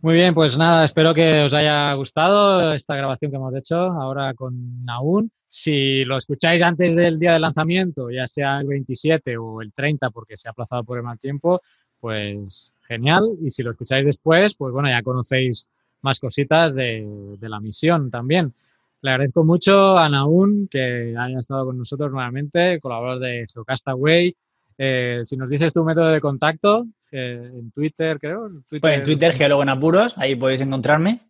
Muy 0.00 0.14
bien, 0.14 0.34
pues 0.34 0.58
nada, 0.58 0.84
espero 0.84 1.14
que 1.14 1.42
os 1.44 1.54
haya 1.54 1.92
gustado 1.94 2.72
esta 2.72 2.96
grabación 2.96 3.30
que 3.30 3.36
hemos 3.36 3.54
hecho 3.54 3.76
ahora 3.76 4.34
con 4.34 4.84
Naun. 4.84 5.30
Si 5.54 6.02
lo 6.06 6.16
escucháis 6.16 6.62
antes 6.62 6.96
del 6.96 7.18
día 7.18 7.34
de 7.34 7.38
lanzamiento, 7.38 8.10
ya 8.10 8.26
sea 8.26 8.60
el 8.60 8.68
27 8.68 9.36
o 9.36 9.60
el 9.60 9.70
30, 9.70 10.08
porque 10.08 10.38
se 10.38 10.48
ha 10.48 10.52
aplazado 10.52 10.82
por 10.82 10.96
el 10.96 11.04
mal 11.04 11.18
tiempo, 11.18 11.60
pues 12.00 12.72
genial. 12.88 13.24
Y 13.38 13.50
si 13.50 13.62
lo 13.62 13.72
escucháis 13.72 14.06
después, 14.06 14.54
pues 14.54 14.72
bueno, 14.72 14.88
ya 14.88 15.02
conocéis 15.02 15.68
más 16.00 16.18
cositas 16.20 16.74
de, 16.74 17.36
la 17.38 17.60
misión 17.60 18.10
también. 18.10 18.54
Le 19.02 19.10
agradezco 19.10 19.44
mucho 19.44 19.98
a 19.98 20.08
Naun 20.08 20.68
que 20.70 21.14
haya 21.18 21.38
estado 21.38 21.66
con 21.66 21.76
nosotros 21.76 22.10
nuevamente, 22.10 22.80
colaborador 22.80 23.20
de 23.20 23.44
Geocastaway. 23.52 24.34
Eh, 24.78 25.20
si 25.24 25.36
nos 25.36 25.50
dices 25.50 25.70
tu 25.70 25.84
método 25.84 26.08
de 26.08 26.20
contacto, 26.22 26.86
eh, 27.10 27.50
en 27.52 27.70
Twitter, 27.72 28.18
creo. 28.18 28.48
Twitter, 28.70 28.80
pues 28.80 28.98
en 28.98 29.04
Twitter, 29.04 29.34
Geólogo 29.34 29.62
en 29.62 29.68
Apuros, 29.68 30.16
ahí 30.16 30.34
podéis 30.34 30.62
encontrarme. 30.62 31.20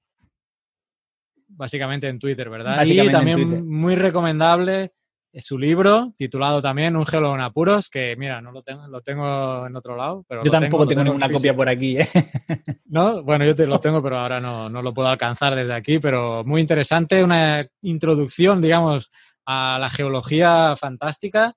Básicamente 1.54 2.08
en 2.08 2.18
Twitter, 2.18 2.48
¿verdad? 2.48 2.84
y 2.84 3.10
también 3.10 3.68
muy 3.68 3.94
recomendable 3.94 4.92
su 5.40 5.58
libro, 5.58 6.12
titulado 6.16 6.60
también 6.60 6.96
Un 6.96 7.06
geólogo 7.06 7.34
en 7.34 7.40
apuros, 7.40 7.88
que 7.88 8.14
mira, 8.16 8.40
no 8.42 8.52
lo 8.52 8.62
tengo, 8.62 8.86
lo 8.86 9.00
tengo 9.00 9.66
en 9.66 9.74
otro 9.74 9.96
lado. 9.96 10.24
Pero 10.28 10.44
yo 10.44 10.50
tampoco 10.50 10.86
tengo, 10.86 11.04
ninguna 11.04 11.30
copia 11.30 11.56
por 11.56 11.68
aquí. 11.68 11.96
¿eh? 11.98 12.08
¿No? 12.86 13.22
Bueno, 13.22 13.44
yo 13.44 13.54
te 13.54 13.66
lo 13.66 13.80
tengo, 13.80 14.02
pero 14.02 14.18
ahora 14.18 14.40
no, 14.40 14.68
no, 14.68 14.82
lo 14.82 14.92
puedo 14.92 15.08
alcanzar 15.08 15.54
desde 15.54 15.74
aquí, 15.74 15.98
pero 15.98 16.44
muy 16.44 16.60
interesante, 16.60 17.24
una 17.24 17.66
introducción, 17.80 18.60
digamos, 18.60 19.10
a 19.46 19.78
la 19.80 19.88
geología 19.88 20.74
fantástica. 20.76 21.54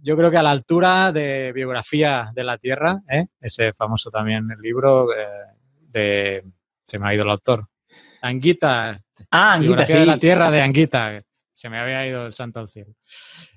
Yo 0.00 0.16
creo 0.16 0.30
que 0.30 0.38
a 0.38 0.42
la 0.42 0.52
altura 0.52 1.10
de 1.10 1.52
biografía 1.52 2.30
de 2.32 2.44
la 2.44 2.56
Tierra, 2.56 3.00
¿eh? 3.10 3.26
ese 3.40 3.72
famoso 3.72 4.10
también 4.10 4.48
el 4.50 4.60
libro 4.60 5.12
eh, 5.12 5.26
de... 5.88 6.44
Se 6.86 6.98
me 6.98 7.08
ha 7.08 7.14
ido 7.14 7.24
el 7.24 7.30
autor. 7.30 7.66
Anguita. 8.22 9.00
Ah, 9.30 9.54
Anguita, 9.54 9.86
sí. 9.86 9.98
de 9.98 10.06
la 10.06 10.18
Tierra 10.18 10.50
de 10.50 10.60
Anguita 10.62 11.22
se 11.58 11.68
me 11.68 11.78
había 11.78 12.06
ido 12.06 12.24
el 12.24 12.32
santo 12.32 12.60
al 12.60 12.68
cielo. 12.68 12.92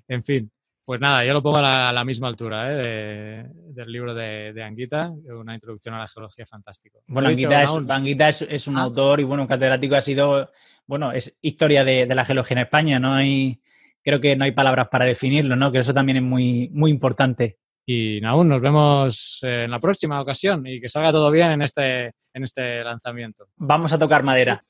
En 0.08 0.24
fin, 0.24 0.52
pues 0.84 1.00
nada, 1.00 1.24
yo 1.24 1.34
lo 1.34 1.44
pongo 1.44 1.58
a 1.58 1.94
la, 1.94 2.04
misma 2.04 2.28
altura 2.28 2.66
¿eh? 2.72 3.46
del 3.48 3.92
libro 3.92 4.16
de, 4.16 4.64
Anguita, 4.64 5.14
una 5.40 5.54
introducción 5.54 5.94
a 5.94 6.00
la 6.00 6.08
geología 6.08 6.48
fantástica. 6.48 6.98
Bueno, 7.06 7.30
Anguita, 7.30 7.62
es, 7.62 8.68
un 8.68 8.78
ah. 8.80 8.82
autor 8.82 9.20
y 9.20 9.24
bueno, 9.24 9.44
un 9.44 9.48
catedrático 9.48 9.96
ha 9.96 10.02
sido, 10.02 10.52
bueno, 10.88 11.12
es 11.12 11.38
historia 11.44 11.86
de, 11.86 12.08
la 12.08 12.26
geología 12.26 12.56
en 12.56 12.64
España, 12.64 13.00
no 13.00 13.14
hay, 13.14 13.62
creo 14.04 14.20
que 14.20 14.36
no 14.36 14.46
hay 14.46 14.52
palabras 14.52 14.88
para 14.90 15.06
definirlo, 15.06 15.56
¿no? 15.56 15.72
Que 15.72 15.78
eso 15.78 15.94
también 15.94 16.18
es 16.18 16.24
muy, 16.24 16.72
muy 16.74 16.90
importante. 16.90 17.60
Y 17.86 18.24
aún 18.24 18.48
nos 18.48 18.62
vemos 18.62 19.40
en 19.42 19.72
la 19.72 19.80
próxima 19.80 20.22
ocasión 20.22 20.66
y 20.68 20.80
que 20.80 20.90
salga 20.90 21.12
todo 21.12 21.32
bien 21.32 21.52
en 21.52 21.62
este, 21.62 22.14
en 22.34 22.44
este 22.44 22.84
lanzamiento. 22.84 23.48
Vamos 23.58 23.92
a 23.94 24.00
tocar 24.00 24.24
madera. 24.24 24.64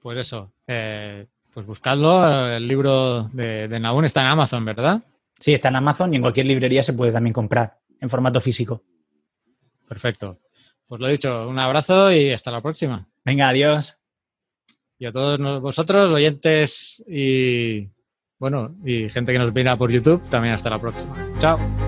Pues 0.00 0.18
eso. 0.18 0.52
Eh, 0.66 1.26
pues 1.52 1.66
buscadlo, 1.66 2.48
el 2.48 2.66
libro 2.66 3.24
de, 3.32 3.68
de 3.68 3.80
Naun 3.80 4.04
está 4.04 4.20
en 4.20 4.28
Amazon, 4.28 4.64
¿verdad? 4.64 5.02
Sí, 5.38 5.54
está 5.54 5.68
en 5.68 5.76
Amazon 5.76 6.12
y 6.12 6.16
en 6.16 6.22
cualquier 6.22 6.46
librería 6.46 6.82
se 6.82 6.92
puede 6.92 7.12
también 7.12 7.32
comprar 7.32 7.78
en 8.00 8.08
formato 8.08 8.40
físico. 8.40 8.82
Perfecto. 9.86 10.40
Pues 10.86 11.00
lo 11.00 11.08
dicho, 11.08 11.48
un 11.48 11.58
abrazo 11.58 12.12
y 12.12 12.30
hasta 12.30 12.50
la 12.50 12.60
próxima. 12.60 13.08
Venga, 13.24 13.48
adiós. 13.48 14.00
Y 14.98 15.06
a 15.06 15.12
todos 15.12 15.38
vosotros, 15.60 16.12
oyentes 16.12 17.02
y 17.06 17.88
bueno, 18.38 18.76
y 18.84 19.08
gente 19.08 19.32
que 19.32 19.38
nos 19.38 19.52
mira 19.52 19.76
por 19.76 19.90
YouTube, 19.90 20.22
también 20.28 20.54
hasta 20.54 20.70
la 20.70 20.80
próxima. 20.80 21.14
Chao. 21.38 21.87